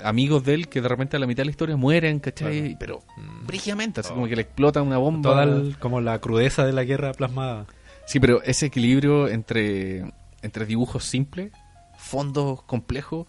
amigos 0.00 0.44
de 0.44 0.54
él 0.54 0.68
que 0.68 0.80
de 0.80 0.88
repente 0.88 1.16
a 1.16 1.20
la 1.20 1.26
mitad 1.26 1.42
de 1.42 1.46
la 1.46 1.50
historia 1.50 1.76
mueren, 1.76 2.18
¿cachai? 2.20 2.60
Claro. 2.60 2.76
Pero 2.78 2.98
Mm. 3.16 3.46
brígidamente, 3.46 4.00
así 4.00 4.10
Oh. 4.12 4.14
como 4.14 4.26
que 4.28 4.36
le 4.36 4.42
explota 4.42 4.82
una 4.82 4.98
bomba. 4.98 5.30
Toda 5.30 5.44
el- 5.44 5.76
como 5.78 6.00
la 6.00 6.18
crudeza 6.20 6.64
de 6.66 6.72
la 6.72 6.84
guerra 6.84 7.12
plasmada. 7.12 7.66
Sí, 8.06 8.18
pero 8.20 8.42
ese 8.42 8.66
equilibrio 8.66 9.28
entre, 9.28 10.12
entre 10.42 10.66
dibujos 10.66 11.04
simples, 11.04 11.52
fondos 11.96 12.62
complejos, 12.64 13.26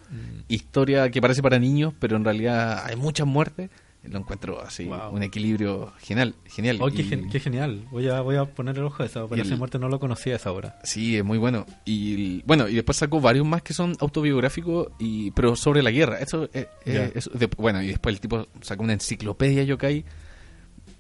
historia 0.48 1.10
que 1.12 1.22
parece 1.22 1.42
para 1.44 1.60
niños, 1.60 1.94
pero 2.00 2.18
en 2.18 2.24
realidad 2.26 2.84
hay 2.86 2.96
muchas 2.96 3.28
muertes, 3.28 3.70
lo 4.04 4.20
encuentro 4.20 4.62
así, 4.62 4.86
Wow. 4.86 5.12
un 5.12 5.24
equilibrio 5.24 5.94
genial. 6.02 6.36
genial. 6.46 6.78
Oh, 6.82 6.90
qué, 6.92 7.02
Y- 7.02 7.06
gen- 7.06 7.30
qué 7.30 7.40
genial. 7.40 7.86
Voy 7.90 8.08
a, 8.10 8.22
voy 8.22 8.36
a 8.36 8.46
poner 8.46 8.78
el 8.78 8.84
ojo 8.84 9.02
a 9.02 9.06
esa 9.06 9.24
Operación 9.24 9.54
el- 9.54 9.60
Muerte, 9.60 9.80
no 9.80 9.88
lo 9.90 10.00
conocía 10.00 10.36
esa 10.36 10.52
obra. 10.52 10.78
Sí, 10.84 11.18
es 11.18 11.24
muy 11.24 11.38
bueno. 11.38 11.66
Y 11.86 12.42
bueno, 12.44 12.68
y 12.68 12.76
después 12.76 12.98
sacó 12.98 13.22
varios 13.22 13.46
más 13.48 13.62
que 13.62 13.74
son 13.74 13.96
autobiográficos, 14.00 14.90
y 15.00 15.32
pero 15.32 15.56
sobre 15.56 15.82
la 15.82 15.92
guerra. 15.92 16.20
Eso, 16.20 16.50
eh, 16.54 16.68
eh, 16.86 17.12
eso- 17.16 17.30
de- 17.32 17.48
bueno, 17.58 17.82
y 17.82 17.88
después 17.88 18.14
el 18.16 18.20
tipo 18.22 18.48
sacó 18.62 18.84
una 18.84 18.94
enciclopedia 18.94 19.64
yokai. 19.64 20.04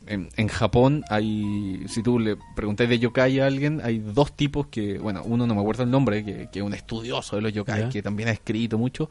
En, 0.05 0.27
en 0.35 0.49
Japón 0.49 1.05
hay, 1.09 1.83
si 1.87 2.03
tú 2.03 2.19
le 2.19 2.35
preguntas 2.57 2.89
de 2.89 2.99
yokai 2.99 3.39
a 3.39 3.45
alguien, 3.47 3.79
hay 3.83 3.99
dos 3.99 4.35
tipos 4.35 4.67
que, 4.67 4.97
bueno, 4.97 5.21
uno 5.23 5.47
no 5.47 5.55
me 5.55 5.61
acuerdo 5.61 5.83
el 5.83 5.91
nombre, 5.91 6.25
que, 6.25 6.49
que 6.51 6.59
es 6.59 6.65
un 6.65 6.73
estudioso 6.73 7.37
de 7.37 7.41
los 7.41 7.53
yokai, 7.53 7.87
que 7.89 8.01
también 8.01 8.27
ha 8.27 8.33
escrito 8.33 8.77
mucho, 8.77 9.09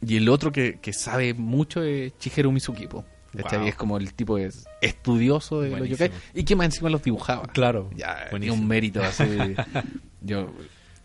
y 0.00 0.16
el 0.16 0.28
otro 0.28 0.52
que, 0.52 0.78
que 0.80 0.92
sabe 0.92 1.34
mucho 1.34 1.82
es 1.82 2.12
Shigeru 2.18 2.50
Mizuki, 2.52 2.86
po. 2.86 3.04
Wow. 3.32 3.66
Es 3.66 3.74
como 3.74 3.98
el 3.98 4.14
tipo 4.14 4.38
es 4.38 4.66
estudioso 4.80 5.60
de 5.60 5.68
Buenísimo. 5.70 5.98
los 6.08 6.16
yokai, 6.16 6.40
y 6.40 6.44
que 6.44 6.56
más 6.56 6.66
encima 6.66 6.88
los 6.88 7.02
dibujaba. 7.02 7.42
Claro. 7.48 7.90
Ya, 7.94 8.28
tenía 8.30 8.52
un 8.52 8.66
mérito 8.66 9.02
así. 9.02 9.24
yo, 10.22 10.50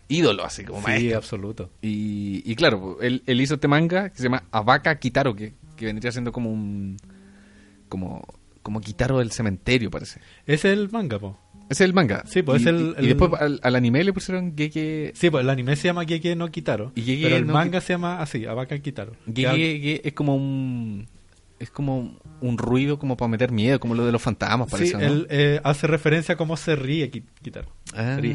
ídolo 0.08 0.42
así 0.44 0.64
como 0.64 0.80
Sí, 0.80 0.86
maestro. 0.86 1.18
absoluto. 1.18 1.70
Y, 1.82 2.42
y 2.50 2.54
claro, 2.56 2.98
él, 3.02 3.22
él 3.26 3.40
hizo 3.40 3.54
este 3.54 3.68
manga 3.68 4.08
que 4.08 4.16
se 4.16 4.22
llama 4.24 4.44
Abaca 4.50 4.98
Kitaro, 4.98 5.34
que, 5.36 5.52
que 5.76 5.84
vendría 5.86 6.10
siendo 6.10 6.32
como 6.32 6.50
un. 6.50 6.96
como. 7.90 8.22
como 8.62 8.80
Kitaro 8.80 9.18
del 9.18 9.30
cementerio, 9.32 9.90
parece. 9.90 10.20
Es 10.46 10.64
el 10.64 10.88
manga, 10.90 11.18
po. 11.18 11.38
Es 11.68 11.80
el 11.80 11.94
manga. 11.94 12.22
Sí, 12.26 12.42
pues 12.42 12.60
y, 12.60 12.64
es 12.64 12.68
el- 12.68 12.94
y- 13.00 13.06
después 13.06 13.32
al, 13.40 13.60
al 13.62 13.76
anime 13.76 14.04
le 14.04 14.12
pusieron 14.12 14.54
Gege. 14.56 15.12
Sí, 15.14 15.30
pues 15.30 15.42
el 15.42 15.50
anime 15.50 15.76
se 15.76 15.88
llama 15.88 16.04
Gege 16.04 16.36
no 16.36 16.50
Kitaro. 16.50 16.92
Y 16.94 17.02
Gege 17.02 17.22
pero 17.24 17.36
el 17.36 17.46
no 17.46 17.54
manga 17.54 17.80
se 17.80 17.94
llama 17.94 18.20
así, 18.20 18.44
Abaca 18.46 18.78
Kitaro. 18.78 19.12
Gege, 19.26 19.56
Gege 19.56 20.00
es 20.08 20.12
como 20.12 20.36
un. 20.36 21.08
es 21.58 21.70
como 21.70 22.18
un 22.40 22.58
ruido 22.58 22.98
como 22.98 23.16
para 23.16 23.28
meter 23.28 23.52
miedo, 23.52 23.78
como 23.80 23.94
lo 23.94 24.04
de 24.04 24.12
los 24.12 24.20
fantasmas, 24.20 24.66
Sí, 24.68 24.72
parece. 24.72 24.92
¿no? 24.94 25.00
él 25.00 25.26
eh, 25.30 25.60
hace 25.64 25.86
referencia 25.86 26.34
a 26.34 26.36
cómo 26.36 26.56
se 26.56 26.74
ríe 26.76 27.08
Ki- 27.10 27.24
Kitaro. 27.42 27.68
Ah. 27.94 28.16
Ríe, 28.20 28.34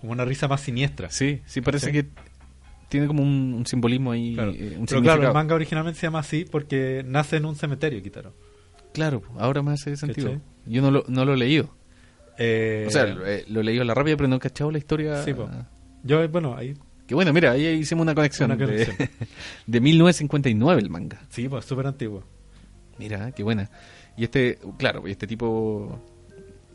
Como 0.00 0.12
una 0.12 0.24
risa 0.24 0.46
más 0.46 0.60
siniestra. 0.60 1.10
Sí, 1.10 1.40
sí, 1.46 1.60
parece 1.62 1.86
Sí. 1.86 1.92
que 1.92 2.06
tiene 2.90 3.06
como 3.06 3.22
un, 3.22 3.54
un 3.54 3.66
simbolismo 3.66 4.12
ahí. 4.12 4.34
Claro. 4.34 4.52
eh, 4.52 4.76
un 4.78 4.86
Pero 4.86 5.00
claro, 5.02 5.26
el 5.28 5.32
manga 5.32 5.54
originalmente 5.54 5.98
se 6.00 6.06
llama 6.06 6.18
así 6.20 6.44
porque 6.50 7.02
nace 7.06 7.36
en 7.36 7.44
un 7.46 7.56
cementerio, 7.56 8.02
Kitaro. 8.02 8.34
Claro, 8.92 9.22
ahora 9.38 9.62
me 9.62 9.72
hace 9.72 9.96
sentido. 9.96 10.32
¿Cachai? 10.32 10.42
Yo 10.66 10.82
no 10.82 10.90
lo, 10.90 11.04
no 11.08 11.24
lo 11.24 11.34
he 11.34 11.36
leído. 11.36 11.70
Eh, 12.42 12.84
O 12.88 12.90
sea, 12.90 13.04
lo, 13.06 13.26
eh, 13.26 13.44
lo 13.48 13.60
he 13.60 13.64
leído 13.64 13.82
a 13.82 13.84
la 13.84 13.92
rápida, 13.94 14.16
pero 14.16 14.28
no 14.28 14.36
he 14.36 14.40
cachado 14.40 14.70
la 14.70 14.78
historia. 14.78 15.22
Sí, 15.22 15.34
po. 15.34 15.48
yo, 16.02 16.26
bueno, 16.30 16.56
ahí 16.56 16.74
Que 17.06 17.14
bueno, 17.14 17.32
mira, 17.34 17.50
ahí 17.52 17.66
hicimos 17.66 18.02
una 18.02 18.14
conexión. 18.14 18.50
Una 18.50 18.56
de- 18.66 18.86
conexión. 18.86 19.08
De, 19.66 19.80
1959 19.80 20.80
el 20.80 20.88
manga. 20.90 21.20
sí, 21.28 21.48
pues 21.48 21.64
súper 21.66 21.86
antiguo. 21.86 22.24
Mira, 22.98 23.30
qué 23.32 23.42
buena. 23.42 23.70
Y 24.16 24.24
este, 24.24 24.58
claro, 24.78 25.06
este 25.06 25.26
tipo 25.26 26.00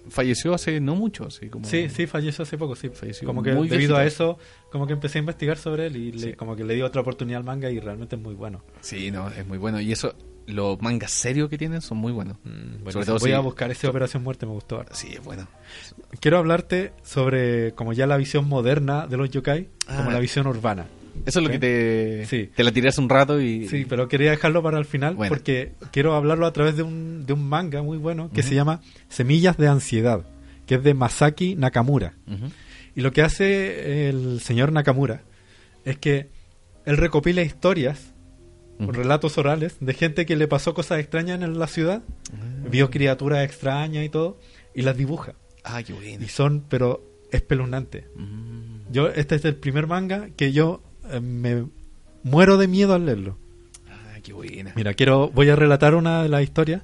falleció 0.10 0.54
hace 0.54 0.80
no 0.80 0.96
mucho, 0.96 1.26
así 1.26 1.50
como... 1.50 1.66
Sí, 1.66 1.90
sí, 1.90 2.06
falleció 2.06 2.44
hace 2.44 2.58
poco, 2.60 2.76
sí. 2.76 2.90
Falleció 2.90 3.28
como 3.28 3.42
que 3.42 3.52
debido 3.54 3.98
a 3.98 4.06
eso, 4.06 4.38
como 4.72 4.86
que 4.86 4.94
empecé 4.94 5.18
a 5.18 5.22
investigar 5.22 5.58
sobre 5.58 5.88
él 5.88 5.96
y 5.96 6.12
le- 6.12 6.20
Sí. 6.20 6.34
como 6.34 6.56
que 6.56 6.64
le 6.64 6.76
di 6.76 6.82
otra 6.84 7.02
oportunidad 7.02 7.40
al 7.40 7.44
manga 7.44 7.72
y 7.72 7.80
realmente 7.80 8.16
es 8.16 8.22
muy 8.22 8.36
bueno. 8.36 8.64
Sí, 8.82 9.10
no, 9.10 9.30
es 9.30 9.46
muy 9.48 9.58
bueno. 9.58 9.80
Y 9.82 9.92
eso, 9.92 10.14
los 10.48 10.82
mangas 10.82 11.12
serios 11.12 11.50
que 11.50 11.58
tienen 11.58 11.82
son 11.82 11.98
muy 11.98 12.12
buenos. 12.12 12.38
Buenísimo. 12.44 12.92
Sobre 12.92 13.06
todo 13.06 13.18
Voy 13.20 13.30
si- 13.30 13.36
a 13.36 13.40
buscar 13.40 13.72
ese 13.72 13.88
Operación 13.88 14.24
Muerte, 14.24 14.46
me 14.46 14.52
gustó. 14.54 14.80
harto. 14.80 14.94
Sí, 14.96 15.10
es 15.14 15.24
bueno. 15.24 15.48
Quiero 16.20 16.38
hablarte 16.38 16.94
sobre 17.04 17.74
como 17.74 17.94
ya 17.94 18.06
la 18.08 18.18
visión 18.18 18.48
moderna 18.48 19.08
de 19.08 19.18
los 19.18 19.30
yokai, 19.30 19.70
como 19.88 20.10
Ah. 20.10 20.14
la 20.14 20.20
visión 20.20 20.48
urbana. 20.48 20.86
Eso 21.26 21.40
es 21.40 21.46
lo 21.46 21.50
que 21.52 21.60
te, 21.60 22.26
Sí. 22.28 22.50
te 22.54 22.64
la 22.64 22.72
tiré 22.74 22.90
hace 22.90 23.00
un 23.00 23.08
rato 23.10 23.40
y... 23.40 23.68
Sí, 23.70 23.86
pero 23.88 24.10
quería 24.10 24.32
dejarlo 24.32 24.62
para 24.62 24.78
el 24.78 24.84
final 24.86 25.16
Bueno. 25.16 25.30
porque 25.30 25.72
quiero 25.92 26.14
hablarlo 26.14 26.46
a 26.46 26.52
través 26.52 26.76
de 26.76 26.84
un, 26.84 27.26
de 27.26 27.32
un 27.34 27.48
manga 27.48 27.82
muy 27.82 27.98
bueno 27.98 28.30
que 28.34 28.44
se 28.44 28.54
llama 28.54 28.82
Semillas 29.08 29.56
de 29.58 29.70
Ansiedad, 29.70 30.26
que 30.68 30.76
es 30.76 30.84
de 30.84 30.94
Masaki 30.94 31.56
Nakamura. 31.56 32.16
Y 32.96 33.02
lo 33.02 33.14
que 33.14 33.22
hace 33.22 34.10
el 34.10 34.42
señor 34.42 34.72
Nakamura 34.74 35.22
es 35.86 35.98
que 35.98 36.28
él 36.86 36.98
recopila 36.98 37.42
historias, 37.44 38.14
Relatos 38.80 39.38
orales 39.38 39.78
de 39.80 39.94
gente 39.94 40.26
que 40.26 40.36
le 40.36 40.48
pasó 40.48 40.74
cosas 40.74 41.00
extrañas 41.00 41.42
en 41.42 41.58
la 41.58 41.68
ciudad, 41.68 42.04
Ah. 42.34 42.68
vio 42.70 42.90
criaturas 42.90 43.44
extrañas 43.46 44.04
y 44.06 44.10
todo, 44.10 44.38
y 44.74 44.82
las 44.82 44.98
dibuja. 44.98 45.34
Ah, 45.64 45.82
qué 45.84 45.94
bueno. 45.94 46.24
Y 46.24 46.28
son, 46.28 46.64
pero 46.68 47.02
espeluznantes. 47.32 48.06
Mm. 48.16 48.92
Yo, 48.92 49.08
este 49.10 49.36
es 49.36 49.46
el 49.46 49.56
primer 49.56 49.88
manga 49.88 50.30
que 50.36 50.52
yo 50.52 50.82
eh, 51.12 51.20
me 51.22 51.66
muero 52.24 52.58
de 52.58 52.68
miedo 52.68 52.94
al 52.94 53.06
leerlo. 53.06 53.38
Ah, 53.90 54.18
qué 54.22 54.34
buena. 54.34 54.74
Mira, 54.76 54.94
quiero, 54.94 55.30
voy 55.30 55.50
a 55.50 55.56
relatar 55.56 55.96
una 55.96 56.24
de 56.24 56.30
las 56.30 56.44
historias 56.44 56.82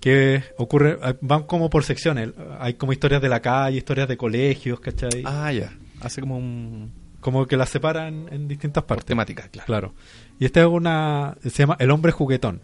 que 0.00 0.42
ocurre, 0.58 0.98
eh, 1.02 1.14
van 1.20 1.44
como 1.44 1.70
por 1.70 1.84
secciones. 1.84 2.30
Hay 2.60 2.74
como 2.74 2.92
historias 2.92 3.20
de 3.22 3.28
la 3.28 3.40
calle, 3.40 3.78
historias 3.78 4.08
de 4.08 4.16
colegios, 4.16 4.80
¿cachai? 4.80 5.22
Ah, 5.24 5.52
ya. 5.52 5.72
Hace 6.00 6.20
como 6.20 6.36
un... 6.38 6.92
Como 7.20 7.46
que 7.48 7.56
las 7.56 7.68
separan 7.68 8.26
en 8.30 8.46
distintas 8.46 8.84
Por 8.84 8.88
partes. 8.98 9.06
temática, 9.06 9.48
claro. 9.48 9.66
Claro. 9.66 9.94
Y 10.40 10.44
esta 10.44 10.60
es 10.60 10.66
una, 10.66 11.36
se 11.42 11.50
llama 11.50 11.76
El 11.80 11.90
hombre 11.90 12.12
juguetón. 12.12 12.60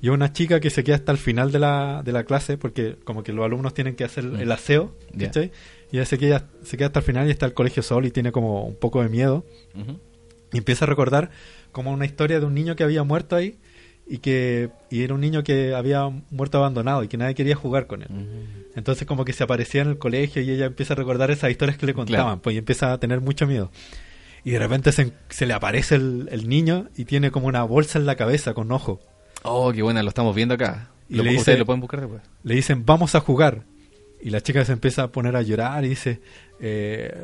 Y 0.00 0.06
es 0.06 0.10
una 0.12 0.32
chica 0.32 0.58
que 0.60 0.70
se 0.70 0.82
queda 0.84 0.96
hasta 0.96 1.12
el 1.12 1.18
final 1.18 1.52
de 1.52 1.58
la, 1.58 2.02
de 2.02 2.12
la 2.12 2.24
clase 2.24 2.56
porque 2.56 2.96
como 3.04 3.22
que 3.22 3.32
los 3.32 3.44
alumnos 3.44 3.74
tienen 3.74 3.94
que 3.94 4.04
hacer 4.04 4.24
Mm. 4.24 4.40
el 4.40 4.52
aseo, 4.52 4.94
Ya. 5.14 5.26
¿cachai? 5.26 5.52
Y 5.92 5.96
ella 5.96 6.06
se 6.06 6.16
queda, 6.18 6.46
se 6.62 6.76
queda 6.76 6.86
hasta 6.86 7.00
el 7.00 7.04
final 7.04 7.28
y 7.28 7.30
está 7.30 7.44
el 7.46 7.52
colegio 7.54 7.82
solo 7.82 8.06
y 8.06 8.10
tiene 8.10 8.32
como 8.32 8.64
un 8.64 8.76
poco 8.76 9.02
de 9.02 9.08
miedo. 9.10 9.44
Y 10.52 10.58
empieza 10.58 10.84
a 10.84 10.88
recordar 10.88 11.30
como 11.72 11.92
una 11.92 12.06
historia 12.06 12.40
de 12.40 12.46
un 12.46 12.54
niño 12.54 12.74
que 12.74 12.84
había 12.84 13.02
muerto 13.04 13.36
ahí 13.36 13.58
y 14.08 14.18
que 14.18 14.70
y 14.90 15.02
era 15.02 15.14
un 15.14 15.20
niño 15.20 15.44
que 15.44 15.74
había 15.74 16.08
muerto 16.30 16.58
abandonado 16.58 17.04
y 17.04 17.08
que 17.08 17.16
nadie 17.16 17.34
quería 17.34 17.54
jugar 17.54 17.86
con 17.86 18.02
él. 18.02 18.08
Mm. 18.10 18.78
Entonces 18.78 19.06
como 19.06 19.24
que 19.24 19.32
se 19.32 19.44
aparecía 19.44 19.82
en 19.82 19.88
el 19.88 19.98
colegio 19.98 20.40
y 20.42 20.50
ella 20.50 20.66
empieza 20.66 20.94
a 20.94 20.96
recordar 20.96 21.30
esas 21.30 21.50
historias 21.50 21.76
que 21.76 21.86
le 21.86 21.92
contaban, 21.94 22.24
Claro. 22.26 22.42
pues 22.42 22.54
y 22.54 22.58
empieza 22.58 22.92
a 22.92 22.98
tener 22.98 23.20
mucho 23.20 23.46
miedo. 23.46 23.70
Y 24.44 24.50
de 24.52 24.58
repente 24.58 24.92
se, 24.92 25.12
se 25.28 25.46
le 25.46 25.52
aparece 25.54 25.96
el, 25.96 26.28
el 26.32 26.48
niño 26.48 26.88
y 26.96 27.04
tiene 27.04 27.30
como 27.30 27.46
una 27.46 27.62
bolsa 27.62 27.98
en 27.98 28.06
la 28.06 28.16
cabeza 28.16 28.54
con 28.54 28.70
ojo. 28.72 29.00
Oh, 29.42 29.72
qué 29.72 29.82
buena, 29.82 30.02
lo 30.02 30.08
estamos 30.08 30.34
viendo 30.34 30.54
acá. 30.54 30.90
Y 31.08 31.16
Lo- 31.16 31.24
le 31.24 31.30
dice- 31.30 31.40
ustedes 31.40 31.58
lo 31.58 31.66
pueden 31.66 31.80
buscar 31.80 32.00
después. 32.00 32.22
Le 32.42 32.54
dicen, 32.54 32.84
vamos 32.86 33.14
a 33.14 33.20
jugar. 33.20 33.64
Y 34.22 34.30
la 34.30 34.40
chica 34.42 34.64
se 34.64 34.72
empieza 34.72 35.02
a 35.04 35.08
poner 35.12 35.34
a 35.36 35.42
llorar 35.42 35.84
y 35.84 35.88
dice, 35.90 36.20
eh, 36.60 37.14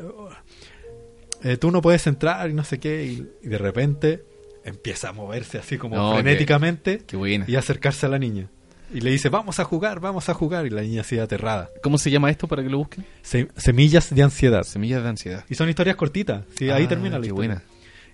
eh, 1.43 1.57
tú 1.57 1.71
no 1.71 1.81
puedes 1.81 2.07
entrar 2.07 2.49
y 2.49 2.53
no 2.53 2.63
sé 2.63 2.79
qué. 2.79 3.05
Y, 3.05 3.27
y 3.43 3.47
de 3.47 3.57
repente 3.57 4.23
empieza 4.63 5.09
a 5.09 5.13
moverse 5.13 5.57
así 5.57 5.77
como 5.77 5.95
No, 5.95 6.13
frenéticamente 6.15 7.01
Qué 7.05 7.15
buena. 7.15 7.45
y 7.47 7.55
acercarse 7.55 8.05
a 8.05 8.09
la 8.09 8.19
niña. 8.19 8.49
Y 8.93 9.01
le 9.01 9.11
dice, 9.11 9.29
vamos 9.29 9.59
a 9.59 9.63
jugar, 9.65 9.99
vamos 9.99 10.29
a 10.29 10.33
jugar. 10.33 10.65
Y 10.65 10.69
la 10.69 10.81
niña 10.81 11.03
sigue 11.03 11.21
aterrada. 11.21 11.69
¿Cómo 11.83 11.97
se 11.97 12.09
llama 12.09 12.29
esto 12.29 12.47
para 12.47 12.63
que 12.63 12.69
lo 12.69 12.77
busquen? 12.77 13.05
Se- 13.21 13.49
semillas 13.57 14.13
de 14.13 14.23
ansiedad. 14.23 14.63
Semillas 14.63 15.03
de 15.03 15.09
ansiedad. 15.09 15.45
Y 15.49 15.55
son 15.55 15.67
historias 15.69 15.95
cortitas. 15.97 16.43
Sí, 16.57 16.69
ahí 16.69 16.85
Ah, 16.85 16.87
termina 16.89 17.15
la 17.17 17.21
qué 17.21 17.27
historia. 17.27 17.49
buena. 17.49 17.63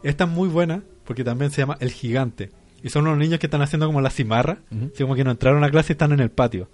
Esta 0.04 0.24
es 0.24 0.30
muy 0.30 0.50
buena 0.50 0.82
porque 1.06 1.24
también 1.24 1.52
se 1.52 1.62
llama 1.62 1.78
El 1.80 1.91
Gigante. 1.91 2.50
Y 2.82 2.90
son 2.90 3.08
unos 3.08 3.18
niños 3.18 3.40
que 3.40 3.48
están 3.48 3.62
haciendo 3.62 3.86
como 3.86 4.02
la 4.02 4.10
cimarra. 4.10 4.58
Así 4.72 5.04
como 5.04 5.16
que 5.16 5.24
no 5.24 5.32
entraron 5.32 5.64
a 5.64 5.70
clase 5.70 5.91
y 5.91 5.95
están 5.95 6.12
en 6.12 6.20
el 6.20 6.32
patio. 6.32 6.70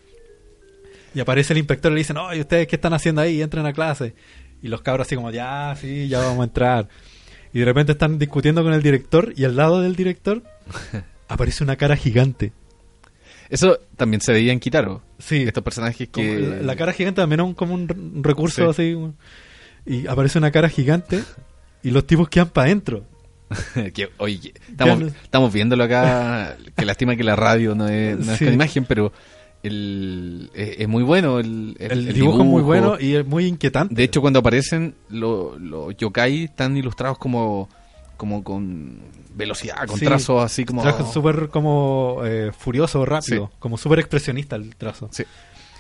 Y 1.14 1.20
aparece 1.20 1.54
el 1.54 1.60
inspector 1.60 1.92
y 1.92 1.96
le 1.96 2.00
dicen, 2.00 2.18
oye, 2.18 2.40
¿ustedes 2.42 2.68
qué 2.68 2.76
están 2.78 2.94
haciendo 2.94 3.22
ahí? 3.22 3.42
Entren 3.42 3.66
a 3.66 3.74
clase. 3.74 4.14
Y 4.62 4.68
los 4.70 4.82
cabros 4.82 5.08
así 5.08 5.16
como, 5.16 5.32
ya, 5.32 5.76
sí, 5.80 6.08
ya 6.08 6.20
vamos 6.20 6.42
a 6.42 6.44
entrar. 6.46 6.88
Y 7.54 7.60
de 7.60 7.66
repente 7.66 7.92
están 7.94 8.18
discutiendo 8.20 8.64
con 8.64 8.74
el 8.74 8.82
director 8.84 9.34
y 9.36 9.44
al 9.44 9.56
lado 9.56 9.82
del 9.82 9.96
director 9.96 10.44
aparece 11.28 11.64
una 11.64 11.76
cara 11.76 11.96
gigante. 11.96 12.54
Eso 13.50 13.80
también 13.98 14.22
se 14.22 14.32
veía 14.32 14.52
en 14.54 14.60
Kitaro. 14.60 15.02
Sí, 15.18 15.44
Estos 15.44 15.64
personajes 15.64 16.08
como 16.12 16.26
que... 16.26 16.40
la, 16.40 16.56
la 16.62 16.76
cara 16.76 16.94
gigante 16.94 17.22
también 17.22 17.42
es 17.42 17.56
como 17.56 17.74
un 17.74 18.22
recurso 18.24 18.72
Sí. 18.74 18.94
así. 18.96 18.98
Y 19.86 20.08
aparece 20.08 20.38
una 20.38 20.52
cara 20.52 20.70
gigante 20.70 21.24
y 21.84 21.92
los 21.92 22.06
tipos 22.06 22.30
quedan 22.30 22.50
para 22.50 22.66
adentro. 22.68 23.04
que, 23.94 24.10
oye, 24.20 24.54
estamos, 24.70 25.52
viéndolo 25.52 25.84
acá. 25.86 26.56
que 26.78 26.86
lástima 26.86 27.16
que 27.16 27.24
la 27.24 27.36
radio 27.36 27.74
no 27.74 27.88
es, 27.88 28.18
no 28.24 28.32
es 28.34 28.38
Sí. 28.38 28.46
con 28.46 28.54
imagen, 28.54 28.86
pero 28.86 29.12
el, 29.64 30.52
es, 30.54 30.82
es 30.82 30.88
muy 30.88 31.04
bueno 31.04 31.40
el, 31.40 31.76
el- 31.80 31.92
El, 31.92 32.08
el 32.10 32.14
dibujo, 32.14 32.40
es 32.44 32.46
muy 32.48 32.62
bueno 32.62 32.98
y 33.00 33.16
es 33.16 33.26
muy 33.26 33.46
inquietante. 33.46 33.96
De 33.96 34.04
hecho, 34.04 34.22
cuando 34.22 34.40
aparecen 34.40 34.94
los 35.10 35.60
los 35.60 35.98
yokai 35.98 36.44
están 36.46 36.78
ilustrados 36.78 37.18
como, 37.18 37.68
como 38.20 38.44
con 38.44 39.00
velocidad, 39.34 39.88
con 39.88 39.98
Sí. 39.98 40.06
trazos 40.06 40.44
así 40.44 40.66
como... 40.66 40.82
Trazo 40.82 41.10
súper 41.10 41.48
como 41.48 42.20
eh, 42.26 42.52
furioso, 42.52 43.06
rápido, 43.06 43.48
Sí. 43.50 43.56
como 43.60 43.78
súper 43.78 44.00
expresionista 44.00 44.58
el 44.58 44.76
trazo. 44.76 45.08
Sí. 45.14 45.24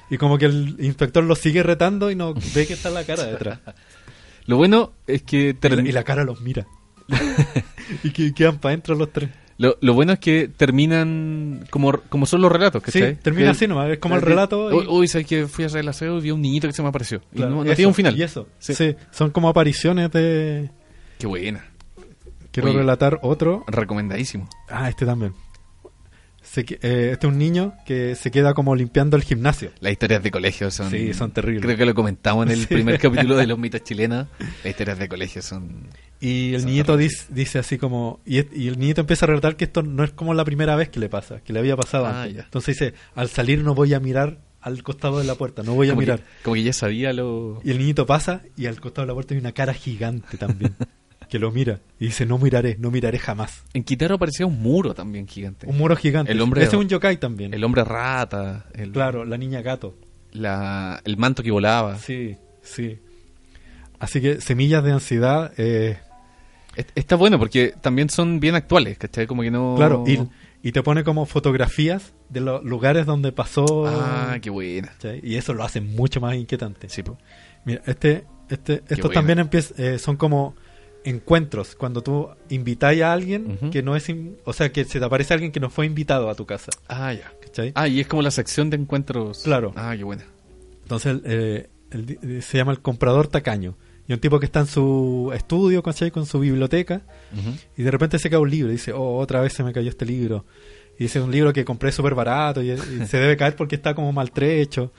Y 0.09 0.17
como 0.17 0.37
que 0.37 0.45
el 0.45 0.77
inspector 0.79 1.21
lo 1.21 1.35
sigue 1.35 1.63
retando 1.63 2.09
y 2.09 2.15
no 2.15 2.33
ve 2.55 2.65
que 2.65 2.73
está 2.73 2.89
la 2.89 3.03
cara 3.03 3.25
detrás. 3.25 3.59
Lo 4.45 4.55
bueno 4.55 4.93
es 5.05 5.21
que... 5.23 5.49
Y 5.49 5.53
ter- 5.53 5.75
la, 5.83 5.87
y 5.87 5.91
la 5.91 6.03
cara 6.05 6.23
los 6.23 6.39
mira. 6.41 6.65
y 8.03 8.11
que 8.11 8.33
quedan 8.33 8.57
para 8.59 8.71
adentro 8.71 8.95
los 8.95 9.11
tres. 9.11 9.29
Lo, 9.57 9.77
lo 9.81 9.93
bueno 9.93 10.13
es 10.13 10.19
que 10.19 10.47
terminan 10.47 11.65
como, 11.69 11.91
como 12.07 12.25
son 12.25 12.41
los 12.41 12.49
relatos, 12.51 12.81
Sí, 12.85 12.93
¿cachai? 12.99 13.15
termina 13.19 13.47
Que- 13.47 13.51
así 13.51 13.67
nomás, 13.67 13.91
es 13.91 13.99
como 13.99 14.15
el 14.15 14.21
que- 14.21 14.29
relato. 14.29 14.81
y- 14.81 14.87
Uy, 14.87 15.07
¿sabes 15.09 15.27
que 15.27 15.45
Fui 15.47 15.65
a 15.65 15.67
hacer 15.67 15.81
el 15.81 15.89
aseo 15.89 16.17
y 16.17 16.21
vi 16.21 16.29
a 16.29 16.33
un 16.33 16.41
niñito 16.41 16.67
que 16.67 16.73
se 16.73 16.81
me 16.81 16.87
apareció. 16.87 17.21
Y 17.33 17.41
no, 17.41 17.49
no 17.49 17.63
eso, 17.65 17.75
tiene 17.75 17.87
un 17.87 17.93
final. 17.93 18.17
Y 18.17 18.23
eso. 18.23 18.47
Sí. 18.57 18.73
Sí. 18.73 18.95
son 19.11 19.31
como 19.31 19.49
apariciones 19.49 20.09
de... 20.11 20.71
Qué 21.19 21.27
buena. 21.27 21.65
Quiero 22.51 22.69
Oye. 22.69 22.77
relatar 22.79 23.19
otro. 23.21 23.63
Recomendadísimo. 23.67 24.47
Ah, 24.69 24.89
este 24.89 25.05
también. 25.05 25.33
se 26.41 26.61
eh, 26.61 27.11
este 27.13 27.27
es 27.27 27.31
un 27.31 27.37
niño 27.37 27.73
que 27.85 28.15
se 28.15 28.31
queda 28.31 28.53
como 28.53 28.75
limpiando 28.75 29.17
el 29.17 29.23
gimnasio. 29.23 29.71
Las 29.81 29.91
historias 29.91 30.23
de 30.23 30.31
colegio 30.31 30.71
son... 30.71 30.89
Sí, 30.89 31.13
son 31.13 31.31
terribles. 31.31 31.63
Creo 31.63 31.77
que 31.77 31.85
lo 31.85 31.93
comentamos 31.93 32.47
en 32.47 32.53
el 32.53 32.59
Sí. 32.67 32.73
primer 32.73 32.97
capítulo 32.99 33.35
de 33.37 33.45
los 33.45 33.59
mitos 33.59 33.83
chilenos. 33.83 34.27
Las 34.39 34.65
historias 34.65 34.97
de 34.99 35.07
colegio 35.09 35.41
son... 35.41 35.87
Y 36.21 36.53
el 36.55 36.61
Son 36.61 36.69
niñito 36.71 36.97
dice, 36.97 37.25
dice 37.29 37.59
así 37.59 37.77
como, 37.77 38.19
y, 38.25 38.39
el 38.39 38.77
niñito 38.79 38.99
empieza 39.01 39.25
a 39.25 39.27
relatar 39.27 39.55
que 39.55 39.63
esto 39.65 39.83
no 39.83 40.03
es 40.03 40.11
como 40.11 40.33
la 40.33 40.43
primera 40.43 40.75
vez 40.75 40.89
que 40.89 40.99
le 40.99 41.07
pasa, 41.07 41.39
que 41.41 41.53
le 41.53 41.59
había 41.59 41.77
pasado 41.77 42.07
Ah, 42.07 42.23
antes. 42.23 42.35
ya. 42.37 42.43
Entonces 42.43 42.77
dice, 42.77 42.93
al 43.15 43.29
salir 43.29 43.63
no 43.63 43.73
voy 43.73 43.93
a 43.93 43.99
mirar 44.01 44.39
al 44.59 44.83
costado 44.83 45.19
de 45.19 45.23
la 45.23 45.35
puerta, 45.35 45.63
no 45.63 45.75
voy 45.75 45.87
a 45.87 45.91
como, 45.91 46.01
mirar. 46.01 46.19
que, 46.19 46.25
como 46.43 46.55
que 46.55 46.63
ya 46.63 46.73
sabía 46.73 47.13
lo... 47.13 47.61
Y 47.63 47.71
el 47.71 47.77
niñito 47.77 48.05
pasa 48.05 48.41
y 48.57 48.65
al 48.65 48.81
costado 48.81 49.03
de 49.05 49.07
la 49.07 49.13
puerta 49.13 49.33
hay 49.33 49.39
una 49.39 49.53
cara 49.53 49.73
gigante 49.73 50.35
también, 50.37 50.75
que 51.29 51.39
lo 51.39 51.51
mira. 51.51 51.79
Y 51.99 52.05
dice, 52.07 52.25
no 52.25 52.37
miraré, 52.37 52.75
no 52.79 52.89
miraré 52.91 53.19
jamás. 53.19 53.63
En 53.73 53.83
Kitaro 53.83 54.15
aparecía 54.15 54.45
un 54.45 54.61
muro 54.61 54.93
también 54.93 55.27
gigante. 55.27 55.67
Un 55.67 55.77
muro 55.77 55.95
gigante. 55.95 56.31
El 56.31 56.41
hombre- 56.41 56.63
Ese 56.63 56.75
es 56.75 56.81
un 56.81 56.89
yokai 56.89 57.17
también. 57.17 57.53
El 57.53 57.63
hombre 57.63 57.83
rata. 57.83 58.65
El, 58.73 58.91
Claro, 58.91 59.25
la 59.25 59.37
niña 59.37 59.61
gato. 59.61 59.95
la, 60.31 61.01
el 61.05 61.17
manto 61.17 61.41
que 61.43 61.51
volaba. 61.51 61.97
Sí, 61.99 62.35
sí. 62.61 62.99
Así 63.99 64.21
que 64.21 64.41
Semillas 64.41 64.83
de 64.83 64.91
Ansiedad, 64.91 65.51
eh, 65.57 65.97
Es- 66.75 66.85
Está 66.95 67.15
bueno 67.15 67.37
porque 67.39 67.73
también 67.81 68.09
son 68.09 68.39
bien 68.39 68.55
actuales, 68.55 68.97
¿cachai? 68.97 69.25
Como 69.27 69.41
que 69.41 69.51
no... 69.51 69.73
claro, 69.75 70.03
y, 70.07 70.19
y 70.61 70.71
te 70.71 70.81
pone 70.83 71.03
como 71.03 71.25
fotografías 71.25 72.13
de 72.29 72.39
los 72.41 72.63
lugares 72.63 73.05
donde 73.05 73.31
pasó. 73.31 73.85
Ah, 73.87 74.37
qué 74.41 74.49
buena. 74.49 74.93
Y 75.23 75.35
eso 75.35 75.53
lo 75.53 75.63
hace 75.63 75.81
mucho 75.81 76.21
más 76.21 76.35
inquietante. 76.35 76.87
Sí, 76.87 77.01
po. 77.03 77.17
Mira, 77.65 77.81
este, 77.85 78.23
este, 78.49 78.75
estos 78.87 78.99
buena. 79.01 79.13
también 79.15 79.39
empiez- 79.39 79.73
eh, 79.77 79.97
son 79.99 80.15
como 80.15 80.55
encuentros, 81.03 81.75
cuando 81.75 82.01
tú 82.03 82.29
invitáis 82.49 83.01
a 83.01 83.13
alguien 83.13 83.57
que 83.71 83.81
no 83.81 83.95
es, 83.95 84.05
o 84.43 84.53
sea, 84.53 84.71
que 84.71 84.83
se 84.85 84.99
te 84.99 85.05
aparece 85.05 85.33
alguien 85.33 85.51
que 85.51 85.59
no 85.59 85.69
fue 85.69 85.85
invitado 85.85 86.29
a 86.29 86.35
tu 86.35 86.45
casa, 86.45 86.71
Ah, 86.87 87.13
ya. 87.13 87.31
¿cachai? 87.41 87.71
Ah, 87.75 87.87
y 87.87 87.99
es 87.99 88.07
como 88.07 88.21
la 88.21 88.31
sección 88.31 88.69
de 88.69 88.77
encuentros. 88.77 89.43
Claro. 89.43 89.73
Ah, 89.75 89.93
qué 89.97 90.03
buena. 90.03 90.25
Entonces 90.83 91.19
eh, 91.25 91.69
el 91.91 92.17
eh, 92.21 92.41
se 92.41 92.57
llama 92.57 92.71
el 92.71 92.79
comprador 92.81 93.27
tacaño. 93.27 93.75
Y 94.07 94.13
un 94.13 94.19
tipo 94.19 94.39
que 94.39 94.47
está 94.47 94.61
en 94.61 94.65
su 94.67 95.31
estudio, 95.35 95.83
¿cachai? 95.83 96.09
Con 96.09 96.25
su 96.25 96.39
biblioteca, 96.39 97.03
y 97.77 97.83
de 97.83 97.91
repente 97.91 98.17
se 98.17 98.27
cae 98.31 98.39
un 98.39 98.49
libro, 98.49 98.69
y 98.69 98.73
dice, 98.73 98.91
oh, 98.91 99.17
otra 99.17 99.39
vez 99.39 99.53
se 99.53 99.63
me 99.63 99.71
cayó 99.71 99.87
este 99.87 100.03
libro. 100.03 100.45
Y 100.97 101.03
dice, 101.03 101.21
un 101.21 101.29
libro 101.29 101.53
que 101.53 101.63
compré 101.63 101.91
súper 101.91 102.15
barato, 102.15 102.63
y, 102.63 102.71
y 102.71 103.05
se 103.05 103.17
debe 103.19 103.37
caer 103.37 103.55
porque 103.55 103.75
está 103.75 103.93
como 103.93 104.11
maltrecho. 104.11 104.91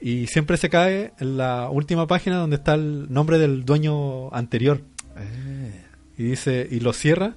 Y 0.00 0.28
siempre 0.28 0.56
se 0.58 0.68
cae 0.68 1.12
en 1.18 1.36
la 1.38 1.70
última 1.70 2.06
página 2.06 2.36
donde 2.36 2.54
está 2.54 2.74
el 2.74 3.12
nombre 3.12 3.36
del 3.38 3.64
dueño 3.64 4.32
anterior. 4.32 4.80
Eh, 5.18 5.84
y 6.18 6.22
dice 6.24 6.66
y 6.70 6.80
lo 6.80 6.92
cierra 6.92 7.34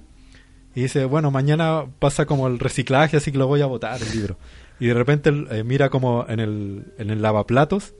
y 0.74 0.82
dice 0.82 1.04
bueno 1.06 1.30
mañana 1.30 1.84
pasa 1.98 2.26
como 2.26 2.46
el 2.46 2.58
reciclaje 2.58 3.16
así 3.16 3.32
que 3.32 3.38
lo 3.38 3.46
voy 3.46 3.62
a 3.62 3.66
botar 3.66 4.00
el 4.02 4.10
libro 4.12 4.38
y 4.78 4.86
de 4.86 4.94
repente 4.94 5.30
eh, 5.50 5.64
mira 5.64 5.88
como 5.88 6.26
en 6.28 6.40
el 6.40 6.84
en 6.98 7.10
el 7.10 7.22
lavaplatos 7.22 7.94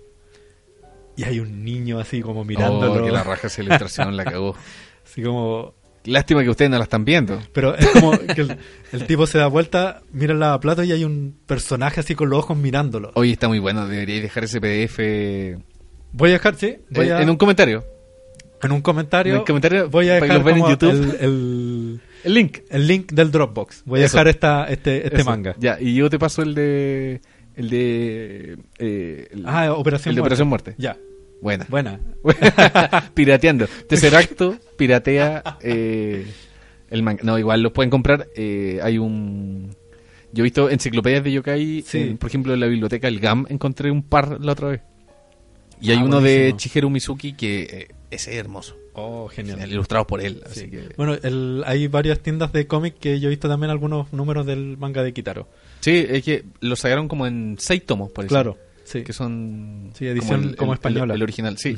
y 1.16 1.24
hay 1.24 1.40
un 1.40 1.64
niño 1.64 1.98
así 1.98 2.20
como 2.20 2.44
mirándolo 2.44 3.02
Oh, 3.02 3.04
que 3.06 3.10
la 3.12 3.22
raja 3.24 3.46
esa 3.46 3.62
ilustración 3.62 4.16
la 4.16 4.24
cagó. 4.24 4.54
así 5.04 5.22
como 5.22 5.74
Lástima 6.04 6.44
que 6.44 6.50
ustedes 6.50 6.70
no 6.70 6.76
la 6.78 6.84
están 6.84 7.04
viendo. 7.04 7.40
pero 7.52 7.74
es 7.74 7.84
como 7.88 8.12
que 8.16 8.40
el, 8.42 8.56
el 8.92 9.06
tipo 9.08 9.26
se 9.26 9.38
da 9.38 9.48
vuelta 9.48 10.02
mira 10.12 10.34
el 10.34 10.38
lavaplatos 10.38 10.84
y 10.86 10.92
hay 10.92 11.02
un 11.04 11.36
personaje 11.46 12.00
así 12.00 12.14
con 12.14 12.28
los 12.30 12.38
ojos 12.40 12.56
mirándolo 12.56 13.10
Hoy 13.14 13.32
está 13.32 13.48
muy 13.48 13.58
bueno, 13.58 13.88
deberíais 13.88 14.22
dejar 14.22 14.44
ese 14.44 14.60
PDF 14.60 14.98
eh, 15.00 15.58
voy 16.12 16.30
a 16.30 16.32
dejar 16.34 16.54
sí 16.56 16.76
voy 16.90 17.08
a- 17.10 17.20
en 17.22 17.30
un 17.30 17.36
comentario. 17.36 17.84
En 18.62 18.72
un 18.72 18.80
comentario 18.80 19.34
en 19.34 19.38
un 19.40 19.44
comentario 19.46 19.88
voy 19.90 20.08
a 20.08 20.14
dejar 20.20 20.48
en 20.48 20.66
YouTube. 20.66 20.90
el, 20.90 21.16
el, 21.20 22.00
El 22.24 22.34
link. 22.34 22.58
el 22.70 22.86
link 22.86 23.12
del 23.12 23.30
Dropbox 23.30 23.82
voy 23.84 24.00
a 24.00 24.02
dejar 24.04 24.28
esta 24.28 24.64
este 24.64 25.04
este 25.06 25.20
Eso. 25.20 25.30
manga 25.30 25.54
Ya, 25.58 25.78
y 25.80 25.94
yo 25.94 26.08
te 26.10 26.18
paso 26.18 26.42
el 26.42 26.54
de. 26.54 27.20
El 27.54 27.70
de. 27.70 28.58
eh, 28.78 29.28
el, 29.30 29.44
ah 29.46 29.72
Operación 29.72 30.10
el 30.10 30.16
de 30.16 30.20
Muerte. 30.22 30.34
Operación 30.34 30.48
Muerte. 30.48 30.74
ya 30.78 30.96
Buena. 31.40 31.66
buena 31.68 32.00
Pirateando. 33.14 33.66
Tercer 33.88 34.14
acto, 34.16 34.56
piratea 34.78 35.42
eh, 35.60 36.26
el 36.90 37.02
manga. 37.02 37.20
No, 37.24 37.38
igual 37.38 37.62
los 37.62 37.72
pueden 37.72 37.90
comprar. 37.90 38.26
eh, 38.36 38.78
hay 38.82 38.98
un. 38.98 39.74
Yo 40.32 40.42
he 40.42 40.44
visto 40.44 40.68
enciclopedias 40.70 41.22
de 41.24 41.32
yokai. 41.32 41.82
Sí. 41.86 41.98
en, 41.98 42.18
por 42.18 42.28
ejemplo, 42.28 42.52
en 42.54 42.60
la 42.60 42.66
biblioteca 42.66 43.08
El 43.08 43.20
GAM 43.20 43.46
encontré 43.48 43.90
un 43.90 44.02
par 44.02 44.38
la 44.40 44.52
otra 44.52 44.68
vez. 44.68 44.80
Y 45.80 45.90
hay 45.92 45.98
Ah, 45.98 46.04
uno 46.04 46.20
de. 46.20 46.54
Shigeru 46.56 46.90
Mizuki 46.90 47.34
que 47.34 47.62
eh, 47.62 47.88
ese 48.10 48.32
es 48.32 48.36
hermoso. 48.38 48.76
Oh, 48.94 49.28
genial. 49.28 49.70
Ilustrado 49.70 50.06
por 50.06 50.20
él. 50.22 50.42
Sí. 50.52 50.70
Que... 50.70 50.88
Bueno, 50.96 51.14
el- 51.22 51.62
hay 51.66 51.86
varias 51.88 52.20
tiendas 52.20 52.52
de 52.52 52.66
cómic 52.66 52.94
que 52.98 53.20
yo 53.20 53.28
he 53.28 53.30
visto 53.30 53.48
también 53.48 53.70
algunos 53.70 54.12
números 54.12 54.46
del 54.46 54.76
manga 54.78 55.02
de 55.02 55.12
Kitaro. 55.12 55.48
Sí, 55.80 56.04
es 56.08 56.22
que 56.24 56.44
lo 56.60 56.76
sacaron 56.76 57.08
como 57.08 57.26
en 57.26 57.56
seis 57.58 57.84
tomos, 57.84 58.10
parece. 58.12 58.28
Claro, 58.30 58.56
sí. 58.84 59.02
Que 59.02 59.12
son. 59.12 59.90
Sí, 59.94 60.06
edición 60.06 60.54
como 60.54 60.72
española. 60.74 61.14
El, 61.14 61.22
original, 61.22 61.58
sí. 61.58 61.76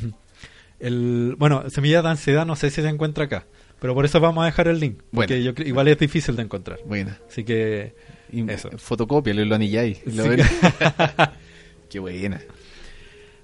El, 0.79 1.35
bueno, 1.37 1.69
Semilla 1.69 2.01
de 2.01 2.07
Ansiedad 2.09 2.45
no 2.45 2.55
sé 2.55 2.69
si 2.69 2.81
se 2.81 2.87
encuentra 2.87 3.25
acá, 3.25 3.45
pero 3.81 3.93
por 3.93 4.05
eso 4.05 4.19
vamos 4.21 4.43
a 4.43 4.45
dejar 4.45 4.69
el 4.69 4.79
link, 4.79 4.99
porque 5.11 5.35
Bueno. 5.35 5.43
yo 5.43 5.53
cre- 5.53 5.67
igual 5.67 5.87
es 5.89 5.99
difícil 5.99 6.35
de 6.37 6.43
encontrar. 6.43 6.79
Buena. 6.85 7.19
Así 7.27 7.43
que 7.43 7.95
Y 8.31 8.49
Eso. 8.49 8.69
Fotocopia, 8.77 9.33
lo 9.33 9.55
anilláis. 9.55 9.99
Lo 10.05 10.23
Sí. 10.23 10.29
Qué 11.89 11.99
buena. 11.99 12.39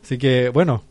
así 0.03 0.17
que 0.17 0.49
bueno, 0.49 0.83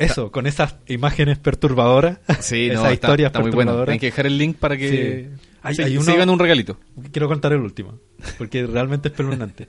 eso, 0.00 0.32
con 0.32 0.46
esas 0.46 0.76
imágenes 0.88 1.38
perturbadoras, 1.38 2.18
Sí, 2.40 2.66
esas 2.70 2.82
no, 2.82 2.88
está, 2.90 2.92
historias 2.94 3.28
está 3.28 3.40
muy 3.40 3.50
bueno. 3.50 3.70
perturbadoras. 3.72 3.86
Tienen 3.86 4.00
que 4.00 4.06
dejar 4.06 4.26
el 4.26 4.38
link 4.38 4.56
para 4.56 4.76
que 4.76 4.88
Sí. 4.88 5.44
Hay- 5.62 5.74
se, 5.74 5.84
hay 5.84 5.92
se 5.92 5.98
uno- 5.98 6.12
lleven 6.12 6.30
un 6.30 6.38
regalito. 6.38 6.78
Quiero 7.12 7.28
contar 7.28 7.52
el 7.52 7.60
último, 7.60 7.98
porque 8.38 8.66
realmente 8.66 9.08
es 9.08 9.12
espeluznante. 9.12 9.68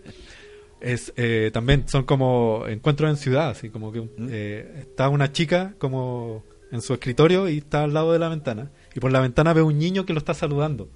Es, 0.79 1.13
eh, 1.15 1.51
también 1.53 1.87
son 1.87 2.03
como 2.05 2.63
encuentros 2.67 3.09
en 3.09 3.17
ciudad, 3.17 3.49
así 3.49 3.69
como 3.69 3.91
que 3.91 4.01
¿Mm? 4.01 4.07
eh, 4.31 4.75
está 4.79 5.09
una 5.09 5.31
chica 5.31 5.75
como 5.77 6.43
en 6.71 6.81
su 6.81 6.93
escritorio 6.93 7.47
y 7.49 7.59
está 7.59 7.83
al 7.83 7.93
lado 7.93 8.13
de 8.13 8.19
la 8.19 8.29
ventana. 8.29 8.71
Y 8.95 8.99
por 8.99 9.11
la 9.11 9.19
ventana 9.19 9.53
ve 9.53 9.61
un 9.61 9.77
niño 9.77 10.05
que 10.05 10.13
lo 10.13 10.19
está 10.19 10.33
saludando. 10.33 10.89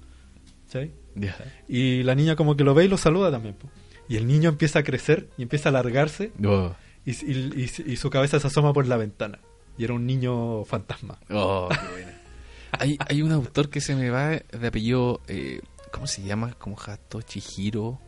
¿sí? 0.72 0.90
Ya. 1.14 1.36
Y 1.68 2.02
la 2.02 2.14
niña 2.14 2.34
como 2.34 2.56
que 2.56 2.64
lo 2.64 2.74
ve 2.74 2.86
y 2.86 2.88
lo 2.88 2.96
saluda 2.96 3.30
también. 3.30 3.54
po. 3.54 3.68
Y 4.08 4.16
el 4.16 4.26
niño 4.26 4.48
empieza 4.48 4.80
a 4.80 4.82
crecer 4.82 5.28
y 5.38 5.42
empieza 5.42 5.68
a 5.68 5.70
alargarse 5.70 6.32
Oh, 6.44 6.74
y, 7.06 7.12
y- 7.12 7.70
y- 7.86 7.92
y 7.92 7.96
su 7.96 8.10
cabeza 8.10 8.38
se 8.40 8.48
asoma 8.48 8.72
por 8.74 8.86
la 8.86 8.96
ventana. 8.98 9.38
Y 9.78 9.84
era 9.84 9.94
un 9.94 10.04
niño 10.06 10.64
fantasma. 10.64 11.18
oh, 11.30 11.68
qué 11.70 11.88
buena. 11.92 12.12
Hay, 12.78 12.98
hay 13.08 13.22
un 13.22 13.32
autor 13.32 13.70
que 13.70 13.80
se 13.80 13.94
me 13.94 14.10
va 14.10 14.30
de 14.32 14.66
apellido. 14.66 15.20
eh, 15.28 15.60
¿Cómo 15.92 16.06
se 16.06 16.22
llama? 16.22 16.52
Como 16.58 16.76
Hato 16.78 17.22
Chihiro. 17.22 17.98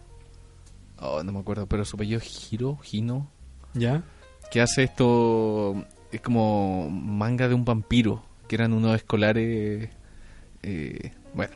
Oh, 0.98 1.22
no 1.22 1.32
me 1.32 1.38
acuerdo, 1.38 1.66
pero 1.66 1.84
su 1.86 1.96
apellido 1.96 2.18
es 2.18 2.52
Hiro, 2.52 2.78
Hino. 2.92 3.30
¿Ya? 3.72 4.02
que 4.50 4.60
hace 4.62 4.82
esto 4.84 5.84
es 6.10 6.20
como 6.22 6.88
manga 6.90 7.48
de 7.48 7.54
un 7.54 7.64
vampiro 7.66 8.22
que 8.48 8.56
eran 8.56 8.72
unos 8.72 8.96
escolares 8.96 9.90
eh, 10.62 11.12
bueno 11.34 11.54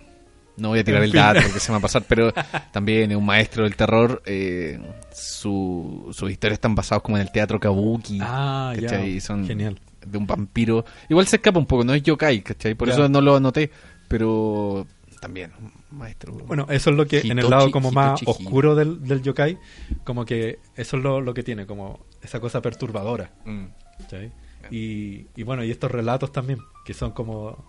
no 0.62 0.68
voy 0.68 0.78
a 0.78 0.84
tirar 0.84 1.01
En 1.02 1.05
el 1.06 1.10
fin. 1.12 1.20
dato 1.20 1.40
porque 1.43 1.60
se 1.60 1.70
me 1.70 1.74
va 1.74 1.78
a 1.78 1.82
pasar 1.82 2.05
pero 2.09 2.32
también 2.72 3.10
es 3.10 3.16
un 3.16 3.26
maestro 3.26 3.64
del 3.64 3.76
terror 3.76 4.22
eh, 4.24 4.80
su, 5.12 6.09
sus 6.12 6.30
historias 6.30 6.56
están 6.56 6.74
basadas 6.74 7.02
como 7.02 7.16
en 7.18 7.22
el 7.22 7.32
teatro 7.32 7.60
kabuki 7.60 8.18
Ah, 8.22 8.72
ya. 8.80 9.20
son 9.20 9.47
Genial. 9.47 9.78
de 10.06 10.18
un 10.18 10.26
vampiro 10.26 10.84
igual 11.09 11.26
se 11.26 11.36
escapa 11.36 11.59
un 11.59 11.66
poco 11.66 11.84
no 11.84 11.93
es 11.94 12.02
yokai 12.02 12.40
¿cachai? 12.43 12.74
por 12.74 12.89
eso 12.89 13.09
no 13.09 13.20
lo 13.20 13.36
anoté 13.36 13.70
pero 14.09 14.86
también 15.20 15.52
maestro 15.90 16.32
Bueno, 16.32 16.66
eso 16.70 16.90
es 16.90 16.97
lo 16.97 17.06
que 17.06 17.20
en 17.20 17.39
el 17.39 17.48
lado 17.51 17.70
como 17.70 17.93
más 17.93 18.20
Hitochi 18.22 18.43
oscuro 18.44 18.74
del, 18.74 19.02
del 19.06 19.22
yokai, 19.22 19.59
como 20.05 20.24
que 20.24 20.59
eso 20.74 20.97
es 20.97 21.02
lo, 21.02 21.20
lo 21.20 21.32
que 21.34 21.43
tiene, 21.44 21.64
como 21.66 22.06
esa 22.22 22.40
cosa 22.40 22.60
perturbadora. 22.62 23.30
Mm. 23.44 23.64
¿cachai? 24.01 24.32
Y, 24.70 25.26
y 25.36 25.43
bueno, 25.44 25.62
y 25.64 25.70
estos 25.70 25.90
relatos 25.93 26.32
también, 26.32 26.59
que 26.84 26.94
son 26.94 27.10
como 27.12 27.64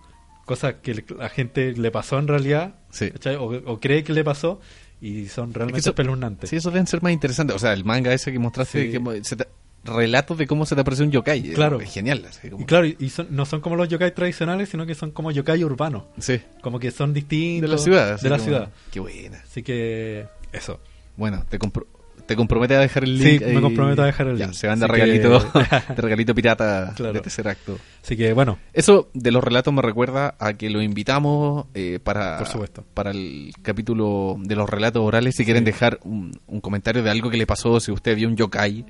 cosas 0.45 0.75
que 0.81 1.03
la 1.17 1.29
gente 1.29 1.73
le 1.73 1.91
pasó 1.91 2.19
en 2.19 2.27
realidad, 2.27 2.75
Sí. 2.91 3.11
o, 3.39 3.43
o 3.45 3.79
cree 3.79 4.03
que 4.03 4.13
le 4.13 4.23
pasó, 4.23 4.59
y 5.01 5.27
son 5.27 5.53
realmente 5.53 5.79
eso- 5.79 5.89
espeluznantes. 5.91 6.49
Sí, 6.49 6.55
eso 6.57 6.69
deben 6.71 6.87
ser 6.87 7.01
más 7.01 7.11
interesantes. 7.11 7.55
O 7.55 7.59
sea, 7.59 7.73
el 7.73 7.83
manga 7.85 8.13
ese 8.13 8.31
que 8.31 8.39
mostraste, 8.39 8.85
Sí. 8.85 8.91
que 8.91 8.99
mo- 8.99 9.11
se 9.23 9.35
te- 9.35 9.47
relatos 9.85 10.37
de 10.37 10.47
cómo 10.47 10.65
se 10.65 10.75
te 10.75 10.81
aparece 10.81 11.03
un 11.03 11.11
yokai. 11.11 11.41
Claro. 11.53 11.81
Es 11.81 11.91
genial. 11.93 12.23
así 12.29 12.49
como- 12.49 12.63
Y 12.63 12.65
claro, 12.65 12.85
y 12.87 13.09
son- 13.09 13.27
no 13.31 13.45
son 13.45 13.59
como 13.59 13.75
los 13.75 13.89
yokai 13.89 14.13
tradicionales, 14.15 14.69
sino 14.69 14.85
que 14.85 14.95
son 14.95 15.11
como 15.11 15.31
yokai 15.31 15.61
urbanos, 15.63 16.03
Sí. 16.19 16.39
como 16.61 16.79
que 16.79 16.91
son 16.91 17.13
distintos. 17.13 17.69
De 17.69 17.75
la 17.75 17.81
ciudad. 17.81 18.19
De 18.21 18.29
la 18.29 18.37
como- 18.37 18.45
ciudad. 18.47 18.69
Qué 18.91 18.99
buena. 19.01 19.39
Así 19.43 19.61
que 19.61 20.25
eso. 20.53 20.79
Bueno, 21.17 21.45
te, 21.49 21.59
compro 21.59 21.85
te 22.25 22.35
comprometes 22.35 22.77
a 22.77 22.81
dejar 22.81 23.03
el 23.03 23.17
Sí, 23.19 23.23
link. 23.31 23.41
me 23.41 23.47
ahí. 23.55 23.61
comprometo 23.61 24.01
a 24.01 24.05
dejar 24.05 24.27
el 24.27 24.37
Ya, 24.37 24.45
link. 24.45 24.55
Se 24.55 24.67
van 24.67 24.79
de 24.79 24.85
Así 24.85 24.93
regalito, 24.93 25.51
que- 25.51 25.59
de 25.95 26.01
regalito 26.01 26.33
pirata 26.35 26.93
Claro. 26.95 27.13
de 27.13 27.19
tercer 27.21 27.47
acto. 27.47 27.77
Así 28.03 28.15
que 28.17 28.33
bueno, 28.33 28.57
Eso 28.73 29.09
de 29.13 29.31
los 29.31 29.43
relatos 29.43 29.73
me 29.73 29.81
recuerda 29.81 30.35
a 30.39 30.53
que 30.53 30.69
lo 30.69 30.81
invitamos 30.81 31.65
eh, 31.73 31.99
para, 32.03 32.37
Por 32.37 32.47
supuesto. 32.47 32.83
para 32.93 33.11
el 33.11 33.51
capítulo 33.61 34.37
de 34.39 34.55
los 34.55 34.69
relatos 34.69 35.01
orales. 35.03 35.35
Si 35.35 35.45
quieren 35.45 35.63
dejar 35.63 35.99
un, 36.03 36.31
un 36.47 36.61
comentario 36.61 37.03
de 37.03 37.09
algo 37.09 37.29
que 37.29 37.37
le 37.37 37.45
pasó, 37.47 37.79
si 37.79 37.91
usted 37.91 38.15
vio 38.15 38.27
un 38.27 38.35
yokai, 38.35 38.85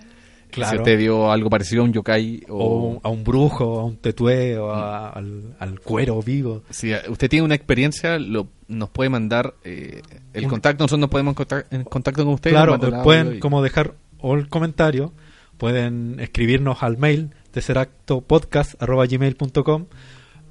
Claro. 0.54 0.72
Si 0.72 0.78
usted 0.78 0.98
vio 0.98 1.32
algo 1.32 1.50
parecido 1.50 1.82
a 1.82 1.86
un 1.86 1.94
yokai 1.94 2.44
O 2.50 2.96
o... 2.96 3.00
a 3.04 3.10
un 3.10 3.24
brujo, 3.24 3.80
a 3.80 3.86
un 3.86 3.98
tetué, 3.98 4.58
o 4.58 4.72
a- 4.72 5.10
al, 5.10 5.56
al 5.60 5.80
cuero 5.80 6.22
vivo. 6.22 6.64
Si 6.70 6.92
usted 7.10 7.30
tiene 7.30 7.46
una 7.46 7.56
experiencia, 7.56 8.18
lo, 8.20 8.48
nos 8.68 8.90
puede 8.90 9.10
mandar 9.10 9.56
eh, 9.64 10.02
el 10.34 10.48
contacto. 10.48 10.84
Nosotros 10.84 11.00
nos 11.02 11.10
podemos 11.10 11.36
contact- 11.36 11.66
en 11.72 11.84
contacto 11.84 12.24
con 12.24 12.34
usted. 12.36 12.52
Claro, 12.52 12.80
pueden 13.04 13.36
y- 13.36 13.40
como 13.40 13.62
dejar 13.62 13.94
o 14.20 14.36
el 14.36 14.48
comentario, 14.50 15.12
pueden 15.58 16.18
escribirnos 16.20 16.82
al 16.84 16.98
mail 16.98 17.32
tesseractopodcast.gmail.com 17.52 19.86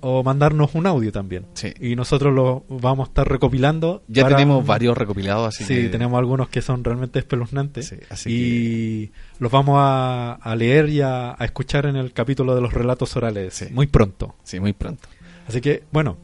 o 0.03 0.23
mandarnos 0.23 0.75
un 0.75 0.87
audio 0.87 1.11
también. 1.13 1.47
Sí. 1.55 1.73
Y 1.81 1.97
nosotros 1.97 2.35
lo 2.35 2.65
vamos 2.69 3.09
a 3.09 3.11
estar 3.11 3.27
recopilando. 3.29 4.03
Ya 4.09 4.25
para- 4.25 4.37
tenemos 4.37 4.67
varios 4.67 4.99
recopilados, 4.99 5.49
así 5.49 5.65
sí, 5.65 5.75
que... 5.75 5.89
tenemos 5.89 6.19
algunos 6.19 6.49
que 6.49 6.61
son 6.61 6.85
realmente 6.85 7.19
espeluznantes. 7.21 7.87
Sí, 7.87 7.97
así 8.11 8.31
y 8.31 9.13
los 9.39 9.51
vamos 9.51 9.77
a, 9.79 10.35
a 10.35 10.57
leer 10.57 10.89
y 10.91 11.01
a, 11.01 11.35
a 11.39 11.45
escuchar 11.45 11.87
en 11.87 11.97
el 11.97 12.13
capítulo 12.13 12.55
de 12.55 12.61
los 12.61 12.73
relatos 12.75 13.17
orales 13.17 13.55
Sí. 13.55 13.67
muy 13.73 13.87
pronto. 13.87 14.35
Sí, 14.45 14.61
muy 14.61 14.73
pronto. 14.75 15.09
Así 15.49 15.61
que, 15.61 15.85
bueno, 15.93 16.19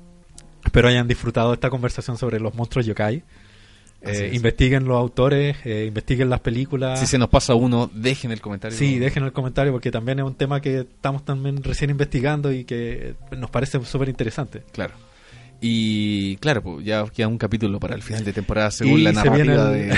espero 0.65 0.89
hayan 0.89 1.09
disfrutado 1.09 1.53
esta 1.55 1.71
conversación 1.71 2.19
sobre 2.19 2.39
los 2.41 2.55
monstruos 2.55 2.85
yokai. 2.87 3.23
Eh, 4.01 4.29
es. 4.29 4.35
investiguen 4.35 4.85
los 4.85 4.97
autores, 4.97 5.57
eh, 5.65 5.85
investiguen 5.89 6.31
las 6.31 6.41
películas. 6.41 7.01
Si 7.01 7.07
se 7.07 7.19
nos 7.19 7.29
pasa 7.29 7.55
uno, 7.55 7.91
dejen 7.93 8.31
el 8.31 8.41
comentario. 8.41 8.77
Sí, 8.79 8.99
dejen 8.99 9.25
el 9.25 9.33
comentario 9.33 9.73
porque 9.73 9.91
también 9.91 10.21
es 10.21 10.25
un 10.25 10.35
tema 10.35 10.61
que 10.61 10.81
estamos 10.81 11.25
también 11.25 11.63
recién 11.63 11.91
investigando 11.91 12.53
y 12.53 12.65
que 12.65 13.15
nos 13.37 13.51
parece 13.51 13.85
súper 13.85 14.09
interesante. 14.09 14.63
Claro. 14.73 14.95
Y 15.61 16.37
claro, 16.37 16.63
pues, 16.63 16.85
ya 16.85 17.05
queda 17.07 17.27
un 17.29 17.39
capítulo 17.39 17.81
para 17.81 17.97
el 17.97 18.03
final 18.03 18.25
de 18.25 18.33
temporada 18.33 18.71
según 18.71 19.01
Y 19.01 19.03
la 19.03 19.13
narrativa 19.13 19.65
de, 19.71 19.93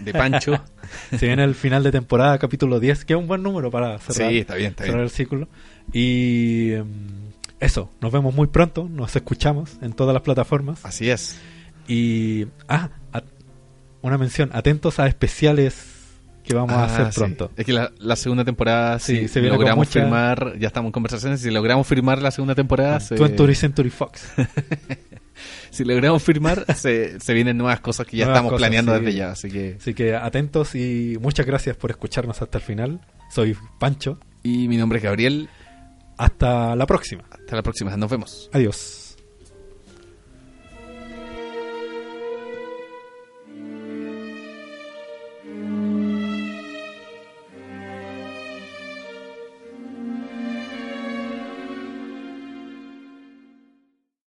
de 0.00 0.12
Pancho. 0.12 0.62
Se 1.18 1.26
viene 1.26 1.44
el 1.44 1.54
final 1.54 1.82
de 1.82 1.92
temporada, 1.92 2.38
capítulo 2.38 2.78
10, 2.78 3.06
que 3.06 3.14
es 3.14 3.18
un 3.18 3.26
buen 3.26 3.42
número 3.42 3.70
para 3.70 3.98
cerrar, 3.98 4.30
sí, 4.30 4.38
está 4.38 4.54
bien, 4.56 4.70
está 4.70 4.84
cerrar 4.84 4.98
bien. 4.98 5.04
el 5.04 5.10
círculo. 5.10 5.48
Y 5.92 6.72
em, 6.72 6.86
eso, 7.60 7.90
nos 8.02 8.12
vemos 8.12 8.34
muy 8.34 8.46
pronto, 8.48 8.86
nos 8.90 9.16
escuchamos 9.16 9.78
en 9.80 9.92
todas 9.94 10.12
las 10.12 10.22
plataformas. 10.22 10.84
Así 10.84 11.08
es. 11.08 11.38
Y, 11.86 12.46
ah, 12.68 12.90
a- 13.14 13.22
una 14.02 14.18
mención, 14.18 14.50
atentos 14.52 14.98
a 14.98 15.06
especiales 15.06 15.94
que 16.44 16.54
vamos 16.54 16.72
a 16.72 16.82
Ah, 16.82 16.86
hacer 16.86 17.12
sí. 17.12 17.18
pronto. 17.20 17.50
Es 17.56 17.66
que 17.66 17.72
la, 17.72 17.92
la 17.98 18.16
segunda 18.16 18.44
temporada, 18.44 18.98
Sí, 18.98 19.18
si 19.18 19.28
se 19.28 19.40
viene 19.40 19.54
logramos 19.56 19.86
mucha- 19.86 20.00
firmar, 20.00 20.54
ya 20.58 20.68
estamos 20.68 20.88
en 20.88 20.92
conversaciones, 20.92 21.40
si 21.40 21.50
logramos 21.50 21.86
firmar 21.86 22.22
la 22.22 22.30
segunda 22.30 22.54
temporada, 22.54 23.00
se- 23.00 23.16
20th 23.16 23.54
Century 23.54 23.90
Fox. 23.90 24.26
si 25.70 25.84
logramos 25.84 26.22
firmar, 26.22 26.64
se, 26.74 27.20
se 27.20 27.34
vienen 27.34 27.58
nuevas 27.58 27.80
cosas 27.80 28.06
que 28.06 28.16
ya 28.16 28.24
Nuevas 28.24 28.38
estamos 28.38 28.52
cosas, 28.52 28.60
planeando 28.62 28.94
sí. 28.98 29.04
desde 29.04 29.18
ya. 29.18 29.30
Así 29.32 29.50
que, 29.50 29.76
Así 29.78 29.94
que 29.94 30.14
atentos 30.14 30.74
y 30.74 31.18
muchas 31.20 31.44
gracias 31.44 31.76
por 31.76 31.90
escucharnos 31.90 32.40
hasta 32.40 32.58
el 32.58 32.64
final. 32.64 33.00
Soy 33.30 33.54
Pancho. 33.78 34.18
y 34.42 34.68
mi 34.68 34.76
nombre 34.78 34.98
es 34.98 35.04
Gabriel. 35.04 35.48
Hasta 36.16 36.74
la 36.76 36.86
próxima. 36.86 37.24
Hasta 37.30 37.56
la 37.56 37.62
próxima, 37.62 37.94
nos 37.96 38.10
vemos. 38.10 38.48
Adiós. 38.52 38.97